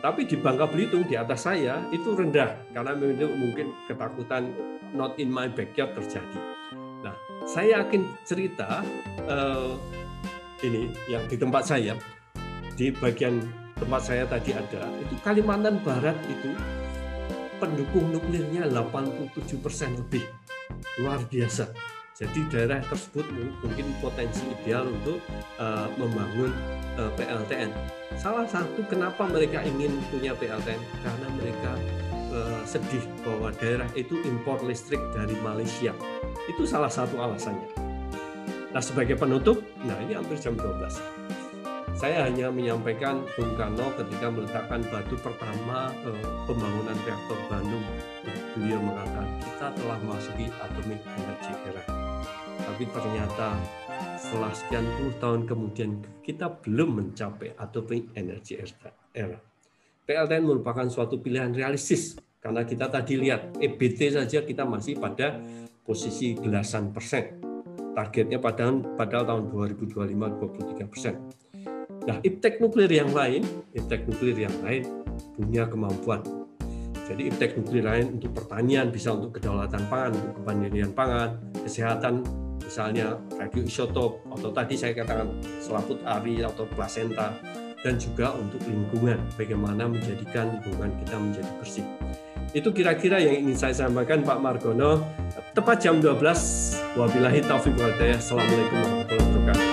Tapi 0.00 0.24
di 0.24 0.36
Bangka 0.36 0.68
Belitung 0.68 1.04
di 1.04 1.16
atas 1.16 1.44
saya 1.44 1.80
itu 1.92 2.16
rendah 2.16 2.56
karena 2.72 2.96
mungkin 3.36 3.72
ketakutan 3.84 4.48
not 4.96 5.16
in 5.20 5.28
my 5.28 5.48
backyard 5.48 5.92
terjadi. 5.92 6.40
Nah, 7.04 7.16
saya 7.48 7.80
yakin 7.84 8.04
cerita 8.24 8.84
uh, 9.28 9.76
ini 10.64 10.92
yang 11.08 11.24
di 11.28 11.36
tempat 11.36 11.64
saya, 11.64 11.96
di 12.76 12.92
bagian 12.92 13.40
tempat 13.76 14.00
saya 14.04 14.24
tadi 14.28 14.52
ada, 14.52 14.88
itu 15.00 15.16
Kalimantan 15.24 15.80
Barat 15.80 16.16
itu 16.28 16.52
pendukung 17.60 18.08
nuklirnya 18.08 18.64
87% 18.64 20.00
lebih. 20.00 20.24
Luar 21.04 21.20
biasa. 21.28 21.68
Jadi 22.20 22.40
daerah 22.52 22.84
tersebut 22.84 23.24
mungkin 23.64 23.96
potensi 24.04 24.44
ideal 24.44 24.88
untuk 24.88 25.24
uh, 25.56 25.88
membangun 25.96 26.52
uh, 27.00 27.08
eh, 27.08 27.12
PLTN. 27.16 27.70
Salah 28.20 28.44
satu 28.44 28.84
kenapa 28.84 29.24
mereka 29.24 29.64
ingin 29.64 29.96
punya 30.12 30.36
PLTN 30.36 30.80
karena 31.00 31.28
mereka 31.40 31.72
uh, 32.28 32.60
sedih 32.68 33.00
bahwa 33.24 33.48
daerah 33.56 33.88
itu 33.96 34.20
impor 34.28 34.60
listrik 34.68 35.00
dari 35.16 35.32
Malaysia 35.40 35.96
itu 36.44 36.62
salah 36.68 36.92
satu 36.92 37.16
alasannya. 37.16 37.72
Nah, 38.70 38.82
sebagai 38.84 39.16
penutup, 39.16 39.64
nah 39.82 39.96
ini 40.04 40.14
hampir 40.14 40.36
jam 40.38 40.54
12. 40.54 41.39
Saya 41.98 42.30
hanya 42.30 42.48
menyampaikan 42.54 43.26
Bung 43.34 43.58
Karno 43.58 43.90
ketika 43.98 44.30
meletakkan 44.30 44.80
batu 44.88 45.18
pertama 45.18 45.90
pembangunan 46.46 46.96
reaktor 47.02 47.38
Bandung. 47.50 47.84
Beliau 48.54 48.78
mengatakan 48.78 49.26
kita 49.42 49.66
telah 49.74 49.98
masuki 50.06 50.46
atomic 50.62 51.00
energy 51.18 51.52
era. 51.66 51.82
Tapi 52.60 52.84
ternyata 52.88 53.48
setelah 54.20 54.52
sekian 54.54 54.86
puluh 54.96 55.14
tahun 55.18 55.40
kemudian 55.48 55.90
kita 56.22 56.46
belum 56.62 57.02
mencapai 57.02 57.56
atomic 57.58 58.12
energy 58.14 58.60
era. 59.16 59.38
PLTN 60.06 60.44
merupakan 60.46 60.86
suatu 60.90 61.18
pilihan 61.18 61.54
realistis 61.54 62.18
karena 62.40 62.64
kita 62.64 62.88
tadi 62.88 63.20
lihat 63.20 63.60
EBT 63.60 64.16
saja 64.16 64.42
kita 64.42 64.64
masih 64.64 64.96
pada 64.96 65.36
posisi 65.84 66.32
belasan 66.38 66.94
persen. 66.94 67.42
Targetnya 67.90 68.38
pada 68.38 68.70
pada 68.96 69.26
tahun 69.26 69.50
2025 69.50 70.14
23 70.14 70.86
persen. 70.86 71.39
Nah, 72.10 72.18
iptek 72.26 72.58
nuklir 72.58 72.90
yang 72.90 73.14
lain, 73.14 73.46
iptek 73.70 74.02
nuklir 74.10 74.34
yang 74.34 74.54
lain 74.66 74.82
punya 75.38 75.70
kemampuan. 75.70 76.26
Jadi 77.06 77.30
iptek 77.30 77.54
nuklir 77.54 77.86
lain 77.86 78.18
untuk 78.18 78.34
pertanian 78.34 78.90
bisa 78.90 79.14
untuk 79.14 79.38
kedaulatan 79.38 79.86
pangan, 79.86 80.10
untuk 80.18 80.34
kemandirian 80.42 80.90
pangan, 80.90 81.38
kesehatan 81.62 82.26
misalnya 82.58 83.18
radioisotop 83.34 84.26
atau 84.30 84.50
tadi 84.50 84.74
saya 84.78 84.94
katakan 84.94 85.30
selaput 85.58 85.98
ari 86.06 86.42
atau 86.42 86.66
plasenta 86.70 87.34
dan 87.82 87.98
juga 87.98 88.34
untuk 88.36 88.62
lingkungan 88.66 89.18
bagaimana 89.34 89.90
menjadikan 89.90 90.58
lingkungan 90.58 90.90
kita 91.02 91.16
menjadi 91.18 91.50
bersih. 91.58 91.86
Itu 92.50 92.74
kira-kira 92.74 93.22
yang 93.22 93.46
ingin 93.46 93.54
saya 93.54 93.74
sampaikan 93.86 94.26
Pak 94.26 94.38
Margono. 94.42 95.06
Tepat 95.54 95.86
jam 95.86 96.02
12. 96.02 96.98
Wabillahi 96.98 97.40
taufiq 97.46 97.78
wal 97.78 97.94
Assalamualaikum 97.94 98.76
warahmatullahi 98.82 99.26
wabarakatuh. 99.30 99.69